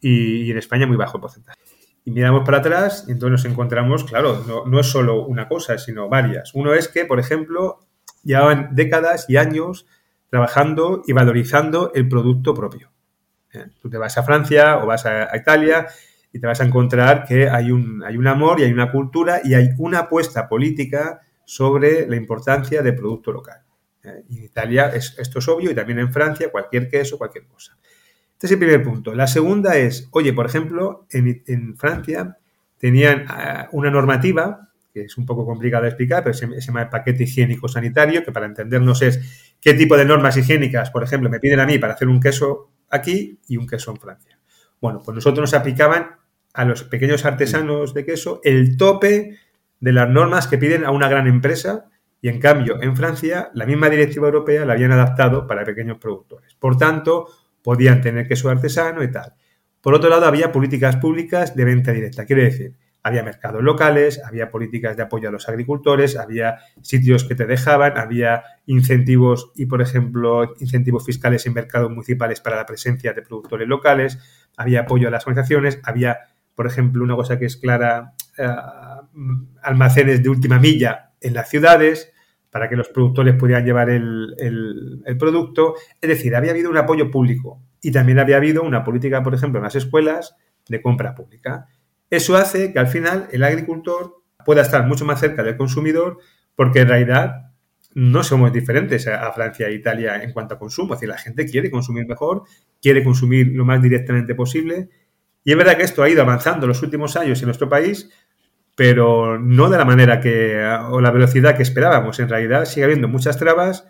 y, 0.00 0.50
en 0.50 0.58
España 0.58 0.86
muy 0.86 0.96
bajo 0.96 1.16
el 1.16 1.22
porcentaje. 1.22 1.58
Y 2.04 2.10
miramos 2.10 2.44
para 2.44 2.58
atrás 2.58 3.06
y 3.08 3.12
entonces 3.12 3.44
nos 3.44 3.52
encontramos, 3.52 4.04
claro, 4.04 4.44
no, 4.46 4.66
no, 4.66 4.80
es 4.80 4.86
solo 4.86 5.24
una 5.24 5.48
cosa, 5.48 5.78
sino 5.78 6.10
varias. 6.10 6.54
Uno 6.54 6.74
es 6.74 6.88
que, 6.88 7.06
por 7.06 7.18
ejemplo, 7.18 7.78
llevaban 8.22 8.68
décadas 8.72 9.24
y 9.28 9.38
años 9.38 9.86
trabajando 10.34 11.04
y 11.06 11.12
valorizando 11.12 11.92
el 11.94 12.08
producto 12.08 12.54
propio. 12.54 12.90
Tú 13.80 13.88
te 13.88 13.98
vas 13.98 14.18
a 14.18 14.24
Francia 14.24 14.78
o 14.78 14.86
vas 14.86 15.06
a, 15.06 15.28
Italia 15.36 15.86
y 16.32 16.40
te 16.40 16.46
vas 16.48 16.60
a 16.60 16.64
encontrar 16.64 17.24
que 17.24 17.48
hay 17.48 17.70
un, 17.70 18.02
hay 18.02 18.16
un 18.16 18.26
amor 18.26 18.58
y 18.58 18.64
hay 18.64 18.72
una 18.72 18.90
cultura 18.90 19.42
y 19.44 19.54
hay 19.54 19.68
una 19.78 20.00
apuesta 20.00 20.48
política 20.48 21.20
sobre 21.44 22.08
la 22.08 22.16
importancia 22.16 22.82
del 22.82 22.96
producto 22.96 23.30
local. 23.30 23.62
En 24.02 24.42
Italia 24.42 24.88
esto 24.88 25.38
es 25.38 25.46
obvio 25.46 25.70
y 25.70 25.74
también 25.76 26.00
en 26.00 26.12
Francia 26.12 26.50
cualquier 26.50 26.88
queso, 26.88 27.16
cualquier 27.16 27.46
cosa. 27.46 27.78
Este 28.32 28.46
es 28.46 28.50
el 28.50 28.58
primer 28.58 28.82
punto. 28.82 29.14
La 29.14 29.28
segunda 29.28 29.76
es, 29.76 30.08
oye, 30.10 30.32
por 30.32 30.46
ejemplo, 30.46 31.06
en, 31.10 31.76
Francia 31.76 32.38
tenían 32.76 33.24
ah, 33.28 33.68
una 33.70 33.88
normativa 33.88 34.74
que 34.94 35.02
es 35.02 35.18
un 35.18 35.26
poco 35.26 35.44
complicado 35.44 35.82
de 35.82 35.88
explicar, 35.88 36.22
pero 36.22 36.34
se, 36.34 36.46
llama 36.60 36.82
el 36.82 36.88
paquete 36.88 37.24
higiénico 37.24 37.66
sanitario, 37.66 38.24
que 38.24 38.30
para 38.30 38.46
entendernos 38.46 39.02
es 39.02 39.53
qué 39.64 39.72
tipo 39.72 39.96
de 39.96 40.04
normas 40.04 40.36
higiénicas, 40.36 40.90
por 40.90 41.02
ejemplo, 41.02 41.30
me 41.30 41.40
piden 41.40 41.58
a 41.58 41.66
mí 41.66 41.78
para 41.78 41.94
hacer 41.94 42.06
un 42.08 42.20
queso 42.20 42.70
aquí 42.90 43.40
y 43.48 43.56
un 43.56 43.66
queso 43.66 43.90
en 43.90 43.96
Francia. 43.96 44.38
Bueno, 44.78 45.00
pues 45.02 45.14
nosotros 45.14 45.40
nos 45.40 45.54
aplicaban 45.54 46.16
a 46.52 46.64
los 46.66 46.84
pequeños 46.84 47.24
artesanos 47.24 47.94
de 47.94 48.04
queso 48.04 48.40
el 48.44 48.76
tope 48.76 49.38
de 49.80 49.92
las 49.92 50.08
normas 50.08 50.46
que 50.46 50.58
piden 50.58 50.84
a 50.84 50.90
una 50.90 51.08
gran 51.08 51.26
empresa 51.26 51.86
y 52.20 52.28
en 52.28 52.40
cambio 52.40 52.80
en 52.82 52.94
Francia 52.94 53.50
la 53.54 53.64
misma 53.64 53.88
directiva 53.88 54.26
europea 54.26 54.66
la 54.66 54.74
habían 54.74 54.92
adaptado 54.92 55.46
para 55.46 55.64
pequeños 55.64 55.96
productores. 55.96 56.54
Por 56.54 56.76
tanto, 56.76 57.28
podían 57.62 58.02
tener 58.02 58.28
queso 58.28 58.50
artesano 58.50 59.02
y 59.02 59.10
tal. 59.10 59.32
Por 59.80 59.94
otro 59.94 60.10
lado, 60.10 60.26
había 60.26 60.52
políticas 60.52 60.96
públicas 60.96 61.56
de 61.56 61.64
venta 61.64 61.90
directa. 61.90 62.26
Quiere 62.26 62.44
decir, 62.44 62.76
había 63.04 63.22
mercados 63.22 63.62
locales, 63.62 64.20
había 64.24 64.50
políticas 64.50 64.96
de 64.96 65.02
apoyo 65.02 65.28
a 65.28 65.32
los 65.32 65.46
agricultores, 65.46 66.16
había 66.16 66.60
sitios 66.80 67.24
que 67.24 67.34
te 67.34 67.44
dejaban, 67.44 67.98
había 67.98 68.42
incentivos 68.64 69.52
y, 69.54 69.66
por 69.66 69.82
ejemplo, 69.82 70.54
incentivos 70.58 71.04
fiscales 71.04 71.44
en 71.44 71.52
mercados 71.52 71.90
municipales 71.90 72.40
para 72.40 72.56
la 72.56 72.64
presencia 72.64 73.12
de 73.12 73.20
productores 73.20 73.68
locales, 73.68 74.18
había 74.56 74.80
apoyo 74.80 75.08
a 75.08 75.10
las 75.10 75.26
organizaciones, 75.26 75.80
había, 75.84 76.16
por 76.54 76.66
ejemplo, 76.66 77.04
una 77.04 77.14
cosa 77.14 77.38
que 77.38 77.44
es 77.44 77.58
clara, 77.58 78.14
eh, 78.38 78.48
almacenes 79.62 80.22
de 80.22 80.30
última 80.30 80.58
milla 80.58 81.10
en 81.20 81.34
las 81.34 81.50
ciudades 81.50 82.10
para 82.48 82.70
que 82.70 82.76
los 82.76 82.88
productores 82.88 83.34
pudieran 83.34 83.66
llevar 83.66 83.90
el, 83.90 84.34
el 84.38 85.18
producto. 85.18 85.74
Es 86.00 86.08
decir, 86.08 86.34
había 86.34 86.52
habido 86.52 86.70
un 86.70 86.78
apoyo 86.78 87.10
público 87.10 87.60
y 87.82 87.92
también 87.92 88.18
había 88.18 88.38
habido 88.38 88.62
una 88.62 88.82
política, 88.82 89.22
por 89.22 89.34
ejemplo, 89.34 89.58
en 89.58 89.64
las 89.64 89.76
escuelas 89.76 90.36
de 90.68 90.80
compra 90.80 91.14
pública. 91.14 91.66
Eso 92.14 92.36
hace 92.36 92.72
que 92.72 92.78
al 92.78 92.86
final 92.86 93.26
el 93.32 93.42
agricultor 93.42 94.22
pueda 94.44 94.62
estar 94.62 94.86
mucho 94.86 95.04
más 95.04 95.18
cerca 95.18 95.42
del 95.42 95.56
consumidor 95.56 96.18
porque 96.54 96.78
en 96.80 96.88
realidad 96.88 97.50
no 97.92 98.22
somos 98.22 98.52
diferentes 98.52 99.08
a 99.08 99.32
Francia 99.32 99.66
e 99.66 99.74
Italia 99.74 100.22
en 100.22 100.32
cuanto 100.32 100.54
a 100.54 100.58
consumo. 100.58 100.94
Es 100.94 101.00
decir, 101.00 101.08
la 101.08 101.18
gente 101.18 101.44
quiere 101.44 101.72
consumir 101.72 102.06
mejor, 102.06 102.44
quiere 102.80 103.02
consumir 103.02 103.48
lo 103.48 103.64
más 103.64 103.82
directamente 103.82 104.36
posible. 104.36 104.90
Y 105.42 105.50
es 105.50 105.58
verdad 105.58 105.76
que 105.76 105.82
esto 105.82 106.04
ha 106.04 106.08
ido 106.08 106.22
avanzando 106.22 106.66
en 106.66 106.68
los 106.68 106.82
últimos 106.82 107.16
años 107.16 107.40
en 107.40 107.46
nuestro 107.46 107.68
país, 107.68 108.08
pero 108.76 109.36
no 109.36 109.68
de 109.68 109.78
la 109.78 109.84
manera 109.84 110.20
que, 110.20 110.64
o 110.90 111.00
la 111.00 111.10
velocidad 111.10 111.56
que 111.56 111.64
esperábamos. 111.64 112.20
En 112.20 112.28
realidad 112.28 112.64
sigue 112.64 112.84
habiendo 112.84 113.08
muchas 113.08 113.38
trabas, 113.38 113.88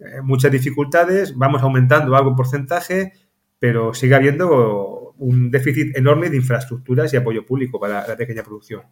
eh, 0.00 0.20
muchas 0.20 0.50
dificultades, 0.50 1.36
vamos 1.36 1.62
aumentando 1.62 2.16
algo 2.16 2.30
en 2.30 2.36
porcentaje, 2.36 3.12
pero 3.60 3.94
sigue 3.94 4.16
habiendo 4.16 5.01
un 5.22 5.50
déficit 5.50 5.96
enorme 5.96 6.28
de 6.28 6.36
infraestructuras 6.36 7.12
y 7.12 7.16
apoyo 7.16 7.46
público 7.46 7.78
para 7.78 8.06
la 8.06 8.16
pequeña 8.16 8.42
producción. 8.42 8.82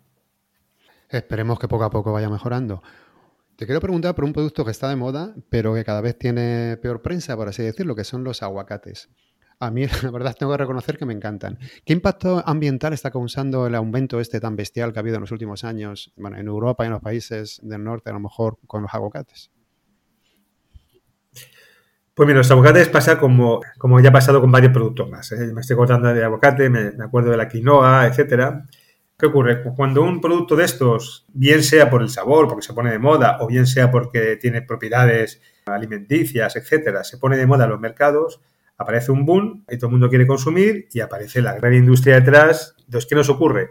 Esperemos 1.09 1.59
que 1.59 1.69
poco 1.69 1.85
a 1.85 1.91
poco 1.91 2.13
vaya 2.13 2.31
mejorando. 2.31 2.83
Te 3.57 3.67
quiero 3.67 3.81
preguntar 3.81 4.15
por 4.15 4.25
un 4.25 4.33
producto 4.33 4.65
que 4.65 4.71
está 4.71 4.89
de 4.89 4.97
moda, 4.97 5.35
pero 5.51 5.75
que 5.75 5.85
cada 5.85 6.01
vez 6.01 6.17
tiene 6.17 6.79
peor 6.81 7.03
prensa, 7.03 7.37
por 7.37 7.49
así 7.49 7.63
decirlo, 7.63 7.95
que 7.95 8.05
son 8.05 8.25
los 8.25 8.43
aguacates. 8.43 9.11
A 9.59 9.71
mí, 9.71 9.85
la 10.03 10.11
verdad, 10.11 10.37
tengo 10.39 10.53
que 10.53 10.59
reconocer 10.59 10.97
que 10.97 11.05
me 11.05 11.13
encantan. 11.13 11.59
¿Qué 11.85 11.93
impacto 11.93 12.43
ambiental 12.47 12.93
está 12.93 13.11
causando 13.11 13.67
el 13.67 13.75
aumento 13.75 14.21
este 14.21 14.41
tan 14.41 14.57
bestial 14.57 14.93
que 14.93 14.99
ha 14.99 15.03
habido 15.03 15.17
en 15.17 15.23
los 15.23 15.33
últimos 15.33 15.65
años, 15.65 16.13
bueno, 16.17 16.39
en 16.39 16.47
Europa 16.47 16.85
y 16.85 16.87
en 16.87 16.93
los 16.93 17.03
países 17.03 17.61
del 17.63 17.85
norte, 17.85 18.09
a 18.09 18.13
lo 18.15 18.21
mejor 18.21 18.59
con 18.67 18.83
los 18.83 18.95
aguacates? 18.95 19.51
Pues 22.21 22.27
mira, 22.27 22.37
los 22.37 22.51
aguacates 22.51 22.91
pasa 22.91 23.19
como, 23.19 23.63
como 23.79 23.99
ya 23.99 24.11
ha 24.11 24.13
pasado 24.13 24.43
con 24.43 24.53
varios 24.53 24.75
productos 24.75 25.09
más. 25.09 25.33
¿eh? 25.33 25.55
Me 25.55 25.63
estoy 25.63 25.75
cortando 25.75 26.13
de 26.13 26.23
aguacate, 26.23 26.69
me, 26.69 26.93
acuerdo 27.03 27.31
de 27.31 27.39
la 27.39 27.49
quinoa, 27.49 28.07
etcétera. 28.07 28.67
¿Qué 29.19 29.25
ocurre? 29.25 29.63
Cuando 29.75 30.03
un 30.03 30.21
producto 30.21 30.55
de 30.55 30.67
estos, 30.67 31.25
bien 31.33 31.63
sea 31.63 31.89
por 31.89 32.03
el 32.03 32.11
sabor, 32.11 32.47
porque 32.47 32.61
se 32.61 32.75
pone 32.75 32.91
de 32.91 32.99
moda, 32.99 33.39
o 33.41 33.47
bien 33.47 33.67
sea 33.67 33.91
porque 33.91 34.37
tiene 34.37 34.61
propiedades 34.61 35.41
alimenticias, 35.65 36.57
etcétera, 36.57 37.05
se 37.05 37.17
pone 37.17 37.39
de 37.39 37.47
moda 37.47 37.65
en 37.65 37.71
los 37.71 37.81
mercados, 37.81 38.43
aparece 38.77 39.13
un 39.13 39.25
boom 39.25 39.65
y 39.71 39.79
todo 39.79 39.87
el 39.87 39.93
mundo 39.93 40.11
quiere 40.11 40.27
consumir 40.27 40.89
y 40.93 41.01
aparece 41.01 41.41
la 41.41 41.55
gran 41.55 41.73
industria 41.73 42.17
detrás. 42.17 42.75
Entonces, 42.85 43.09
¿qué 43.09 43.15
nos 43.15 43.31
ocurre? 43.31 43.71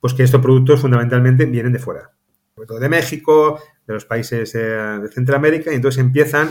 Pues 0.00 0.12
que 0.12 0.22
estos 0.22 0.42
productos 0.42 0.82
fundamentalmente 0.82 1.46
vienen 1.46 1.72
de 1.72 1.78
fuera, 1.78 2.10
sobre 2.54 2.66
todo 2.66 2.78
de 2.78 2.90
México, 2.90 3.58
de 3.86 3.94
los 3.94 4.04
países 4.04 4.52
de 4.52 5.08
Centroamérica, 5.14 5.72
y 5.72 5.76
entonces 5.76 5.98
empiezan 6.04 6.50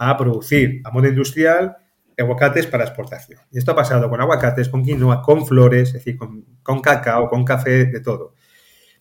a 0.00 0.16
producir 0.16 0.80
a 0.82 0.90
modo 0.90 1.06
industrial 1.08 1.76
aguacates 2.18 2.66
para 2.66 2.84
exportación. 2.84 3.40
Y 3.50 3.58
esto 3.58 3.72
ha 3.72 3.76
pasado 3.76 4.08
con 4.08 4.20
aguacates, 4.20 4.68
con 4.68 4.82
quinoa, 4.82 5.22
con 5.22 5.46
flores, 5.46 5.88
es 5.88 5.94
decir, 5.94 6.16
con, 6.16 6.44
con 6.62 6.80
cacao, 6.80 7.28
con 7.28 7.44
café, 7.44 7.86
de 7.86 8.00
todo. 8.00 8.34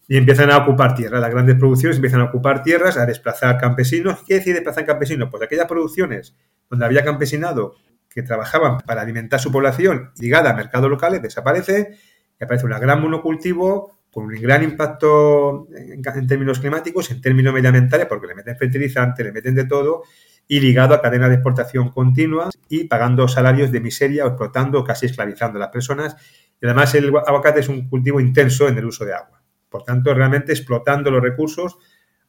Y 0.08 0.18
empiezan 0.18 0.52
a 0.52 0.58
ocupar 0.58 0.96
tierras, 0.96 1.22
las 1.22 1.30
grandes 1.30 1.56
producciones 1.56 1.98
empiezan 1.98 2.22
a 2.22 2.26
ocupar 2.26 2.64
tierras, 2.64 2.98
a 2.98 3.06
desplazar 3.06 3.58
campesinos. 3.58 4.24
¿Qué 4.28 4.36
decir 4.36 4.54
desplazar 4.54 4.86
campesinos? 4.86 5.30
Pues 5.30 5.44
aquellas 5.44 5.68
producciones 5.68 6.36
donde 6.70 6.86
había 6.86 7.04
campesinado 7.04 7.76
que 8.10 8.24
trabajaban 8.24 8.80
para 8.80 9.02
alimentar 9.02 9.40
su 9.40 9.52
población 9.52 10.12
ligada 10.20 10.50
a 10.50 10.54
mercados 10.54 10.90
locales 10.90 11.22
desaparece 11.22 11.96
y 12.40 12.44
aparece 12.44 12.66
un 12.66 12.72
gran 12.72 13.02
monocultivo 13.02 14.00
con 14.12 14.26
un 14.26 14.42
gran 14.42 14.64
impacto 14.64 15.68
en, 15.76 16.28
términos 16.28 16.60
climáticos, 16.60 17.12
en 17.12 17.22
términos 17.22 17.54
medioambientales, 17.54 18.08
porque 18.08 18.28
le 18.28 18.36
meten 18.36 18.58
fertilizante, 18.58 19.24
le 19.24 19.32
meten 19.32 19.54
de 19.54 19.66
todo, 19.66 20.04
y 20.52 20.60
ligado 20.60 20.96
a 20.96 21.02
cadenas 21.02 21.30
de 21.30 21.36
exportación 21.36 21.92
continuas 21.92 22.58
y 22.68 22.86
pagando 22.86 23.28
salarios 23.28 23.72
de 23.72 23.80
miseria 23.80 24.26
o 24.26 24.30
explotando 24.30 24.80
o 24.80 24.84
casi 24.84 25.06
esclavizando 25.06 25.58
a 25.58 25.62
las 25.62 25.70
personas. 25.70 26.16
Y 26.60 26.66
además 26.66 26.94
el 26.96 27.16
aguacate 27.16 27.60
es 27.60 27.70
un 27.70 27.88
cultivo 27.88 28.20
intenso 28.20 28.68
en 28.68 28.76
el 28.78 28.86
uso 28.86 29.06
de 29.06 29.14
agua. 29.14 29.44
Por 29.70 29.84
tanto, 29.84 30.12
realmente 30.12 30.52
explotando 30.52 31.12
los 31.12 31.22
recursos 31.22 31.78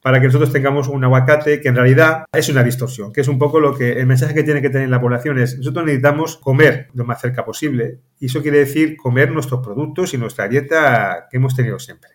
para 0.03 0.21
que 0.21 0.27
nosotros 0.27 0.53
tengamos 0.53 0.89
un 0.89 1.03
aguacate 1.03 1.63
que 1.63 1.69
en 1.69 1.77
realidad 1.77 2.25
es 2.31 2.51
una 2.51 2.63
distorsión, 2.63 3.11
que 3.11 3.23
es 3.23 3.29
un 3.29 3.39
poco 3.39 3.59
lo 3.59 3.75
que 3.75 3.93
el 3.93 4.07
mensaje 4.07 4.35
que 4.35 4.43
tiene 4.43 4.61
que 4.61 4.69
tener 4.69 4.91
la 4.91 5.01
población 5.01 5.39
es 5.39 5.57
nosotros 5.57 5.87
necesitamos 5.87 6.37
comer 6.37 6.89
lo 6.93 7.07
más 7.07 7.23
cerca 7.23 7.45
posible 7.45 8.01
y 8.19 8.27
eso 8.27 8.43
quiere 8.43 8.59
decir 8.59 8.97
comer 8.99 9.31
nuestros 9.31 9.65
productos 9.65 10.13
y 10.13 10.19
nuestra 10.19 10.47
dieta 10.47 11.27
que 11.31 11.39
hemos 11.39 11.57
tenido 11.57 11.79
siempre. 11.79 12.11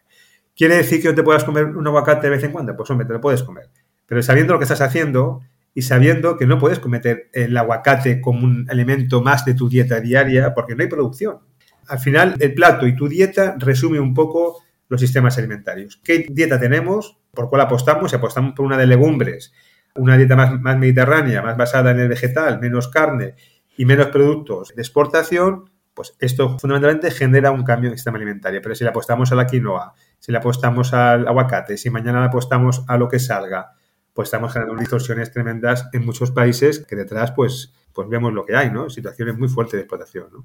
¿Quiere 0.55 0.75
decir 0.75 1.01
que 1.01 1.09
no 1.09 1.15
te 1.15 1.23
puedas 1.23 1.43
comer 1.43 1.65
un 1.65 1.87
aguacate 1.87 2.27
de 2.27 2.35
vez 2.35 2.43
en 2.43 2.51
cuando? 2.51 2.75
Pues 2.75 2.89
hombre, 2.91 3.07
te 3.07 3.13
lo 3.13 3.21
puedes 3.21 3.41
comer. 3.41 3.69
Pero 4.05 4.21
sabiendo 4.21 4.53
lo 4.53 4.59
que 4.59 4.65
estás 4.65 4.81
haciendo 4.81 5.41
y 5.77 5.81
sabiendo 5.81 6.37
que 6.37 6.47
no 6.47 6.57
puedes 6.57 6.79
cometer 6.79 7.29
el 7.33 7.55
aguacate 7.55 8.21
como 8.21 8.45
un 8.45 8.65
elemento 8.69 9.21
más 9.21 9.43
de 9.43 9.53
tu 9.53 9.67
dieta 9.67 9.99
diaria 9.99 10.53
porque 10.53 10.73
no 10.73 10.81
hay 10.81 10.89
producción. 10.89 11.39
Al 11.87 11.99
final, 11.99 12.35
el 12.39 12.53
plato 12.53 12.87
y 12.87 12.95
tu 12.95 13.09
dieta 13.09 13.55
resume 13.59 13.99
un 13.99 14.13
poco 14.13 14.63
los 14.87 15.01
sistemas 15.01 15.37
alimentarios. 15.37 15.99
¿Qué 16.01 16.27
dieta 16.29 16.57
tenemos? 16.59 17.17
¿Por 17.31 17.49
cuál 17.49 17.61
apostamos? 17.61 18.09
Si 18.09 18.15
apostamos 18.15 18.53
por 18.53 18.65
una 18.65 18.77
de 18.77 18.87
legumbres, 18.87 19.53
una 19.95 20.15
dieta 20.15 20.37
más, 20.37 20.59
más 20.61 20.77
mediterránea, 20.77 21.41
más 21.41 21.57
basada 21.57 21.91
en 21.91 21.99
el 21.99 22.07
vegetal, 22.07 22.59
menos 22.61 22.87
carne 22.87 23.35
y 23.75 23.85
menos 23.85 24.07
productos 24.07 24.73
de 24.75 24.81
exportación, 24.81 25.69
pues 25.93 26.15
esto 26.21 26.57
fundamentalmente 26.57 27.11
genera 27.11 27.51
un 27.51 27.63
cambio 27.63 27.89
en 27.89 27.93
el 27.93 27.97
sistema 27.97 28.15
alimentario. 28.15 28.61
Pero 28.61 28.75
si 28.75 28.85
le 28.85 28.91
apostamos 28.91 29.33
a 29.33 29.35
la 29.35 29.45
quinoa, 29.45 29.93
si 30.19 30.31
le 30.31 30.37
apostamos 30.37 30.93
al 30.93 31.27
aguacate, 31.27 31.75
si 31.75 31.89
mañana 31.89 32.21
le 32.21 32.27
apostamos 32.27 32.85
a 32.87 32.97
lo 32.97 33.09
que 33.09 33.19
salga, 33.19 33.73
pues 34.15 34.27
estamos 34.27 34.53
generando 34.53 34.79
distorsiones 34.79 35.29
tremendas 35.29 35.89
en 35.91 36.05
muchos 36.05 36.31
países 36.31 36.79
que 36.79 36.95
detrás 36.95 37.33
pues, 37.33 37.73
pues 37.93 38.07
vemos 38.07 38.33
lo 38.33 38.45
que 38.45 38.55
hay, 38.55 38.71
¿no? 38.71 38.89
Situaciones 38.89 39.37
muy 39.37 39.49
fuertes 39.49 39.73
de 39.73 39.79
explotación, 39.81 40.27
¿no? 40.31 40.43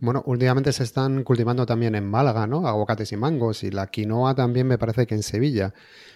Bueno, 0.00 0.22
últimamente 0.26 0.72
se 0.72 0.82
están 0.82 1.24
cultivando 1.24 1.64
también 1.66 1.94
en 1.94 2.08
Málaga, 2.08 2.46
¿no? 2.46 2.66
Aguacates 2.66 3.12
y 3.12 3.16
mangos 3.16 3.64
y 3.64 3.70
la 3.70 3.86
quinoa 3.86 4.34
también 4.34 4.66
me 4.66 4.78
parece 4.78 5.06
que 5.06 5.14
en 5.14 5.22
Sevilla. 5.22 5.72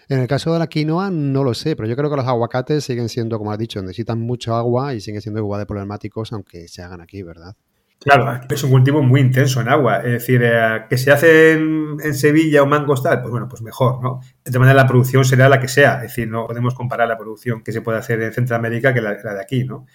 En 0.08 0.20
el 0.20 0.28
caso 0.28 0.52
de 0.52 0.58
la 0.58 0.66
quinoa 0.66 1.10
no 1.10 1.42
lo 1.42 1.54
sé, 1.54 1.74
pero 1.74 1.88
yo 1.88 1.96
creo 1.96 2.10
que 2.10 2.16
los 2.16 2.26
aguacates 2.26 2.84
siguen 2.84 3.08
siendo, 3.08 3.38
como 3.38 3.50
has 3.50 3.58
dicho, 3.58 3.80
necesitan 3.80 4.20
mucho 4.20 4.54
agua 4.54 4.94
y 4.94 5.00
siguen 5.00 5.22
siendo 5.22 5.40
igual 5.40 5.60
de 5.60 5.66
problemáticos 5.66 6.32
aunque 6.34 6.68
se 6.68 6.82
hagan 6.82 7.00
aquí, 7.00 7.22
¿verdad? 7.22 7.56
Claro, 8.04 8.38
es 8.50 8.62
un 8.62 8.70
cultivo 8.70 9.02
muy 9.02 9.22
intenso 9.22 9.62
en 9.62 9.68
agua. 9.70 9.98
Es 9.98 10.12
decir, 10.12 10.42
eh, 10.44 10.84
que 10.90 10.98
se 10.98 11.10
hace 11.10 11.52
en, 11.52 11.96
en, 12.02 12.14
Sevilla 12.14 12.62
o 12.62 12.66
mangos 12.66 13.02
tal, 13.02 13.22
pues 13.22 13.30
bueno, 13.30 13.48
pues 13.48 13.62
mejor, 13.62 14.02
¿no? 14.02 14.20
De 14.44 14.58
manera 14.58 14.74
la 14.76 14.86
producción 14.86 15.24
será 15.24 15.48
la 15.48 15.58
que 15.58 15.68
sea. 15.68 15.96
Es 15.96 16.02
decir, 16.02 16.28
no 16.28 16.46
podemos 16.46 16.74
comparar 16.74 17.08
la 17.08 17.16
producción 17.16 17.62
que 17.62 17.72
se 17.72 17.80
puede 17.80 17.98
hacer 17.98 18.20
en 18.20 18.32
Centroamérica 18.34 18.92
que 18.92 19.00
la, 19.00 19.16
la 19.24 19.34
de 19.34 19.40
aquí, 19.40 19.64
¿no? 19.64 19.86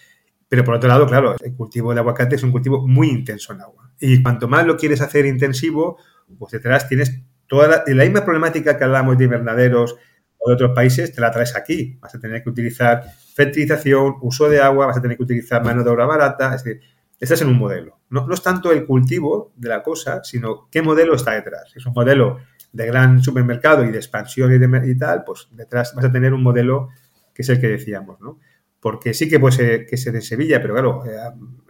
Pero 0.47 0.63
por 0.63 0.73
otro 0.73 0.89
lado, 0.89 1.05
claro, 1.05 1.35
el 1.39 1.53
cultivo 1.53 1.93
de 1.93 1.99
aguacate 1.99 2.35
es 2.35 2.41
un 2.41 2.51
cultivo 2.51 2.87
muy 2.87 3.09
intenso 3.09 3.53
en 3.53 3.61
agua. 3.61 3.91
Y 3.99 4.23
cuanto 4.23 4.47
más 4.47 4.65
lo 4.65 4.75
quieres 4.75 5.01
hacer 5.01 5.27
intensivo, 5.27 5.97
pues 6.39 6.53
detrás 6.53 6.87
tienes 6.87 7.21
toda 7.45 7.67
la, 7.67 7.83
la 7.85 8.03
misma 8.03 8.25
problemática 8.25 8.75
que 8.75 8.83
hablamos 8.83 9.19
de 9.19 9.25
invernaderos 9.25 9.97
o 10.39 10.49
de 10.49 10.55
otros 10.55 10.71
países, 10.73 11.13
te 11.13 11.21
la 11.21 11.29
traes 11.29 11.55
aquí. 11.55 11.99
Vas 12.01 12.15
a 12.15 12.19
tener 12.19 12.41
que 12.41 12.49
utilizar 12.49 13.03
fertilización, 13.35 14.15
uso 14.21 14.49
de 14.49 14.59
agua, 14.61 14.87
vas 14.87 14.97
a 14.97 15.01
tener 15.01 15.17
que 15.17 15.23
utilizar 15.23 15.63
mano 15.63 15.83
de 15.83 15.89
obra 15.91 16.07
barata. 16.07 16.55
Es 16.55 16.63
decir, 16.63 16.81
estás 17.19 17.41
en 17.41 17.49
un 17.49 17.57
modelo. 17.57 17.99
No, 18.09 18.31
es 18.31 18.41
tanto 18.41 18.71
el 18.71 18.85
cultivo 18.85 19.51
de 19.55 19.69
la 19.69 19.83
cosa, 19.83 20.23
sino 20.23 20.67
qué 20.71 20.81
modelo 20.81 21.15
está 21.15 21.31
detrás. 21.31 21.73
Es 21.75 21.85
un 21.85 21.93
modelo 21.93 22.39
de 22.71 22.85
gran 22.85 23.21
supermercado 23.21 23.83
y 23.83 23.91
de 23.91 23.97
expansión 23.97 24.53
y, 24.53 24.57
de, 24.57 24.95
tal, 24.95 25.23
pues 25.23 25.47
detrás 25.51 25.93
vas 25.95 26.05
a 26.05 26.11
tener 26.11 26.33
un 26.33 26.43
modelo 26.43 26.89
que 27.33 27.41
es 27.41 27.49
el 27.49 27.59
que 27.59 27.67
decíamos, 27.67 28.19
¿no? 28.19 28.39
porque 28.79 29.13
sí 29.13 29.27
que 29.27 29.39
puede 29.39 29.55
ser 29.55 29.85
que 29.85 29.97
ser 29.97 30.15
en 30.15 30.21
Sevilla, 30.21 30.61
pero 30.61 30.73
claro, 30.73 31.03
eh, 31.05 31.17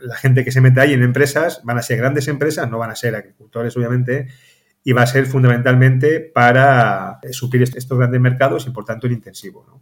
la 0.02 0.16
gente 0.16 0.44
que 0.44 0.52
se 0.52 0.62
mete 0.62 0.80
ahí 0.82 0.94
en 0.94 1.04
empresas 1.04 1.62
van 1.64 1.78
a 1.78 1.82
ser 1.82 1.98
grandes 1.98 2.28
empresas, 2.28 2.70
no 2.70 2.78
van 2.78 2.92
a 2.92 2.96
ser 2.96 3.16
agricultores, 3.16 3.76
obviamente, 3.78 4.28
y 4.84 4.94
va 4.94 5.04
a 5.04 5.08
ser 5.08 5.26
fundamentalmente 5.26 6.20
para 6.20 7.20
suplir 7.32 7.64
estos 7.64 7.98
grandes 7.98 8.22
mercados 8.22 8.68
y 8.68 8.72
por 8.72 8.86
tanto 8.86 9.08
el 9.08 9.14
intensivo. 9.14 9.66
¿no? 9.68 9.82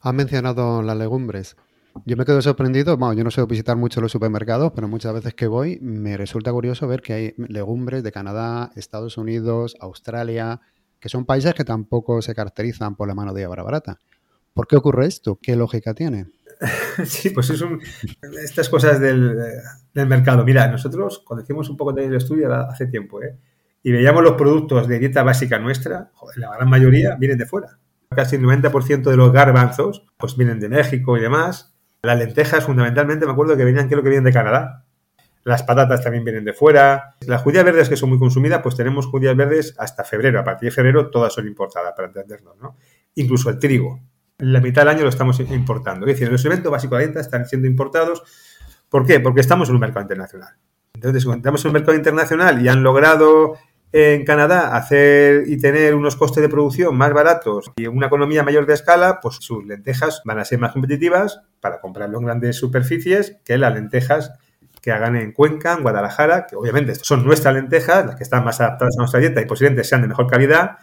Has 0.00 0.14
mencionado 0.14 0.82
las 0.82 0.96
legumbres. 0.96 1.56
Yo 2.04 2.16
me 2.16 2.24
quedo 2.24 2.42
sorprendido, 2.42 2.96
bueno, 2.96 3.14
yo 3.14 3.24
no 3.24 3.30
sé 3.30 3.44
visitar 3.46 3.76
mucho 3.76 4.00
los 4.00 4.12
supermercados, 4.12 4.72
pero 4.74 4.88
muchas 4.88 5.14
veces 5.14 5.34
que 5.34 5.46
voy 5.46 5.78
me 5.80 6.16
resulta 6.16 6.52
curioso 6.52 6.86
ver 6.86 7.00
que 7.02 7.12
hay 7.12 7.34
legumbres 7.36 8.02
de 8.02 8.12
Canadá, 8.12 8.72
Estados 8.76 9.16
Unidos, 9.16 9.76
Australia, 9.80 10.60
que 11.00 11.08
son 11.08 11.24
países 11.24 11.54
que 11.54 11.64
tampoco 11.64 12.20
se 12.22 12.34
caracterizan 12.34 12.96
por 12.96 13.08
la 13.08 13.14
mano 13.14 13.32
de 13.32 13.46
obra 13.46 13.62
barata. 13.62 13.98
¿Por 14.52 14.66
qué 14.66 14.76
ocurre 14.76 15.06
esto? 15.06 15.38
¿Qué 15.40 15.56
lógica 15.56 15.94
tiene? 15.94 16.26
Sí, 17.04 17.28
pues 17.28 17.50
es 17.50 17.60
un, 17.60 17.78
estas 18.42 18.70
cosas 18.70 18.98
del, 18.98 19.36
del, 19.92 20.06
mercado. 20.06 20.44
Mira, 20.44 20.66
nosotros 20.68 21.22
cuando 21.26 21.44
hicimos 21.44 21.68
un 21.68 21.76
poco 21.76 21.92
de 21.92 22.16
estudio 22.16 22.50
hace 22.54 22.86
tiempo, 22.86 23.22
¿eh? 23.22 23.36
y 23.82 23.92
veíamos 23.92 24.24
los 24.24 24.32
productos 24.32 24.88
de 24.88 24.98
dieta 24.98 25.22
básica 25.22 25.58
nuestra, 25.58 26.10
la 26.36 26.56
gran 26.56 26.68
mayoría 26.68 27.14
vienen 27.14 27.38
de 27.38 27.46
fuera. 27.46 27.78
Casi 28.08 28.34
el 28.34 28.42
90% 28.42 29.10
de 29.10 29.16
los 29.16 29.32
garbanzos 29.32 30.06
pues 30.16 30.36
vienen 30.36 30.58
de 30.58 30.68
México 30.68 31.16
y 31.16 31.20
demás. 31.20 31.75
Las 32.02 32.18
lentejas 32.18 32.64
fundamentalmente 32.64 33.26
me 33.26 33.32
acuerdo 33.32 33.56
que 33.56 33.64
venían, 33.64 33.88
creo 33.88 34.02
que 34.02 34.08
vienen 34.08 34.24
de 34.24 34.32
Canadá. 34.32 34.84
Las 35.44 35.62
patatas 35.62 36.02
también 36.02 36.24
vienen 36.24 36.44
de 36.44 36.52
fuera. 36.52 37.16
Las 37.26 37.42
judías 37.42 37.64
verdes 37.64 37.88
que 37.88 37.96
son 37.96 38.10
muy 38.10 38.18
consumidas, 38.18 38.60
pues 38.62 38.76
tenemos 38.76 39.06
judías 39.06 39.36
verdes 39.36 39.74
hasta 39.78 40.04
febrero. 40.04 40.40
A 40.40 40.44
partir 40.44 40.68
de 40.68 40.74
febrero 40.74 41.10
todas 41.10 41.32
son 41.32 41.46
importadas, 41.46 41.92
para 41.94 42.08
entendernos, 42.08 42.56
¿no? 42.58 42.76
Incluso 43.14 43.50
el 43.50 43.58
trigo 43.58 44.00
la 44.38 44.60
mitad 44.60 44.82
del 44.82 44.88
año 44.90 45.02
lo 45.02 45.08
estamos 45.08 45.38
importando. 45.40 46.06
Es 46.06 46.14
decir, 46.14 46.30
los 46.30 46.44
elementos 46.44 46.70
básicos 46.70 46.98
de 46.98 47.20
están 47.20 47.46
siendo 47.46 47.66
importados. 47.66 48.22
¿Por 48.88 49.06
qué? 49.06 49.20
Porque 49.20 49.40
estamos 49.40 49.68
en 49.68 49.76
un 49.76 49.80
mercado 49.80 50.02
internacional. 50.02 50.54
Entonces, 50.94 51.24
cuando 51.24 51.40
estamos 51.40 51.64
en 51.64 51.68
un 51.68 51.72
mercado 51.74 51.96
internacional 51.96 52.62
y 52.62 52.68
han 52.68 52.82
logrado 52.82 53.54
en 53.92 54.24
Canadá 54.24 54.76
hacer 54.76 55.44
y 55.46 55.58
tener 55.58 55.94
unos 55.94 56.16
costes 56.16 56.42
de 56.42 56.48
producción 56.48 56.96
más 56.96 57.12
baratos 57.12 57.72
y 57.76 57.86
una 57.86 58.06
economía 58.06 58.42
mayor 58.42 58.66
de 58.66 58.74
escala, 58.74 59.20
pues 59.20 59.36
sus 59.36 59.64
lentejas 59.64 60.22
van 60.24 60.38
a 60.38 60.44
ser 60.44 60.58
más 60.58 60.72
competitivas 60.72 61.40
para 61.60 61.80
comprarlo 61.80 62.18
en 62.18 62.24
grandes 62.24 62.56
superficies 62.56 63.38
que 63.44 63.56
las 63.58 63.72
lentejas 63.72 64.32
que 64.82 64.92
hagan 64.92 65.16
en 65.16 65.32
Cuenca, 65.32 65.72
en 65.72 65.82
Guadalajara, 65.82 66.46
que 66.46 66.56
obviamente 66.56 66.94
son 66.94 67.24
nuestras 67.24 67.54
lentejas, 67.54 68.06
las 68.06 68.16
que 68.16 68.22
están 68.22 68.44
más 68.44 68.60
adaptadas 68.60 68.96
a 68.96 69.00
nuestra 69.00 69.20
dieta 69.20 69.40
y 69.40 69.46
posiblemente 69.46 69.84
sean 69.84 70.02
de 70.02 70.08
mejor 70.08 70.26
calidad, 70.26 70.78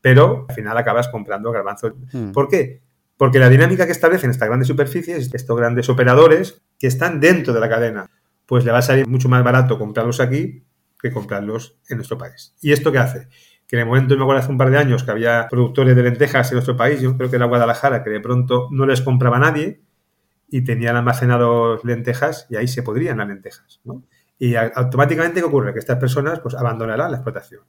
pero 0.00 0.46
al 0.48 0.54
final 0.54 0.76
acabas 0.76 1.08
comprando 1.08 1.52
garbanzos. 1.52 1.92
Hmm. 2.12 2.32
¿Por 2.32 2.48
qué? 2.48 2.80
Porque 3.16 3.38
la 3.38 3.48
dinámica 3.48 3.86
que 3.86 3.92
establecen 3.92 4.30
estas 4.30 4.48
grandes 4.48 4.66
superficies, 4.66 5.32
estos 5.32 5.56
grandes 5.56 5.88
operadores 5.88 6.62
que 6.78 6.86
están 6.86 7.20
dentro 7.20 7.52
de 7.52 7.60
la 7.60 7.68
cadena, 7.68 8.06
pues 8.46 8.64
le 8.64 8.72
va 8.72 8.78
a 8.78 8.82
salir 8.82 9.06
mucho 9.06 9.28
más 9.28 9.44
barato 9.44 9.78
comprarlos 9.78 10.20
aquí 10.20 10.64
que 11.00 11.10
comprarlos 11.10 11.78
en 11.88 11.98
nuestro 11.98 12.18
país. 12.18 12.54
¿Y 12.60 12.72
esto 12.72 12.92
qué 12.92 12.98
hace? 12.98 13.28
Que 13.66 13.76
en 13.76 13.80
el 13.80 13.86
momento, 13.86 14.16
me 14.16 14.22
acuerdo 14.22 14.40
hace 14.40 14.50
un 14.50 14.58
par 14.58 14.70
de 14.70 14.78
años 14.78 15.04
que 15.04 15.10
había 15.10 15.46
productores 15.48 15.94
de 15.96 16.02
lentejas 16.02 16.50
en 16.50 16.56
nuestro 16.56 16.76
país, 16.76 17.00
yo 17.00 17.16
creo 17.16 17.30
que 17.30 17.36
era 17.36 17.46
Guadalajara, 17.46 18.02
que 18.02 18.10
de 18.10 18.20
pronto 18.20 18.68
no 18.70 18.86
les 18.86 19.00
compraba 19.00 19.38
nadie 19.38 19.80
y 20.48 20.62
tenían 20.62 20.96
almacenados 20.96 21.84
lentejas 21.84 22.46
y 22.50 22.56
ahí 22.56 22.68
se 22.68 22.82
podrían 22.82 23.18
las 23.18 23.28
lentejas. 23.28 23.80
¿no? 23.84 24.02
Y 24.38 24.56
automáticamente, 24.56 25.40
¿qué 25.40 25.46
ocurre? 25.46 25.72
Que 25.72 25.78
estas 25.78 25.98
personas 25.98 26.40
pues, 26.40 26.54
abandonarán 26.54 27.10
la 27.10 27.18
explotación. 27.18 27.62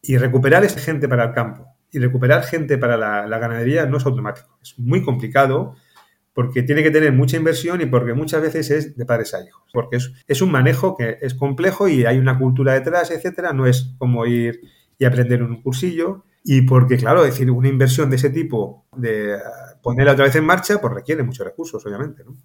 Y 0.00 0.16
recuperar 0.16 0.64
esa 0.64 0.80
gente 0.80 1.08
para 1.08 1.24
el 1.24 1.32
campo 1.32 1.66
y 1.92 1.98
recuperar 1.98 2.42
gente 2.44 2.78
para 2.78 2.96
la, 2.96 3.38
ganadería 3.38 3.84
no 3.86 3.98
es 3.98 4.06
automático. 4.06 4.58
Es 4.62 4.78
muy 4.78 5.04
complicado 5.04 5.76
porque 6.34 6.62
tiene 6.62 6.82
que 6.82 6.90
tener 6.90 7.12
mucha 7.12 7.36
inversión 7.36 7.80
y 7.80 7.86
porque 7.86 8.14
muchas 8.14 8.42
veces 8.42 8.70
es 8.70 8.96
de 8.96 9.04
padres 9.04 9.34
a 9.34 9.44
hijos. 9.44 9.62
Porque 9.72 9.96
es, 9.96 10.12
es 10.26 10.42
un 10.42 10.50
manejo 10.50 10.96
que 10.96 11.18
es 11.20 11.34
complejo 11.34 11.88
y 11.88 12.04
hay 12.04 12.18
una 12.18 12.38
cultura 12.38 12.74
detrás, 12.74 13.10
etcétera. 13.10 13.52
No 13.52 13.66
es 13.66 13.94
como 13.98 14.24
ir 14.26 14.60
y 14.98 15.04
aprender 15.04 15.42
un 15.42 15.62
cursillo. 15.62 16.24
Y 16.44 16.62
porque, 16.62 16.96
claro, 16.96 17.22
decir, 17.22 17.50
una 17.50 17.68
inversión 17.68 18.10
de 18.10 18.16
ese 18.16 18.30
tipo, 18.30 18.86
de 18.96 19.36
ponerla 19.82 20.12
otra 20.12 20.24
vez 20.24 20.34
en 20.34 20.44
marcha, 20.44 20.80
pues 20.80 20.92
requiere 20.92 21.22
muchos 21.22 21.46
recursos, 21.46 21.84
obviamente. 21.86 22.24
¿no? 22.24 22.36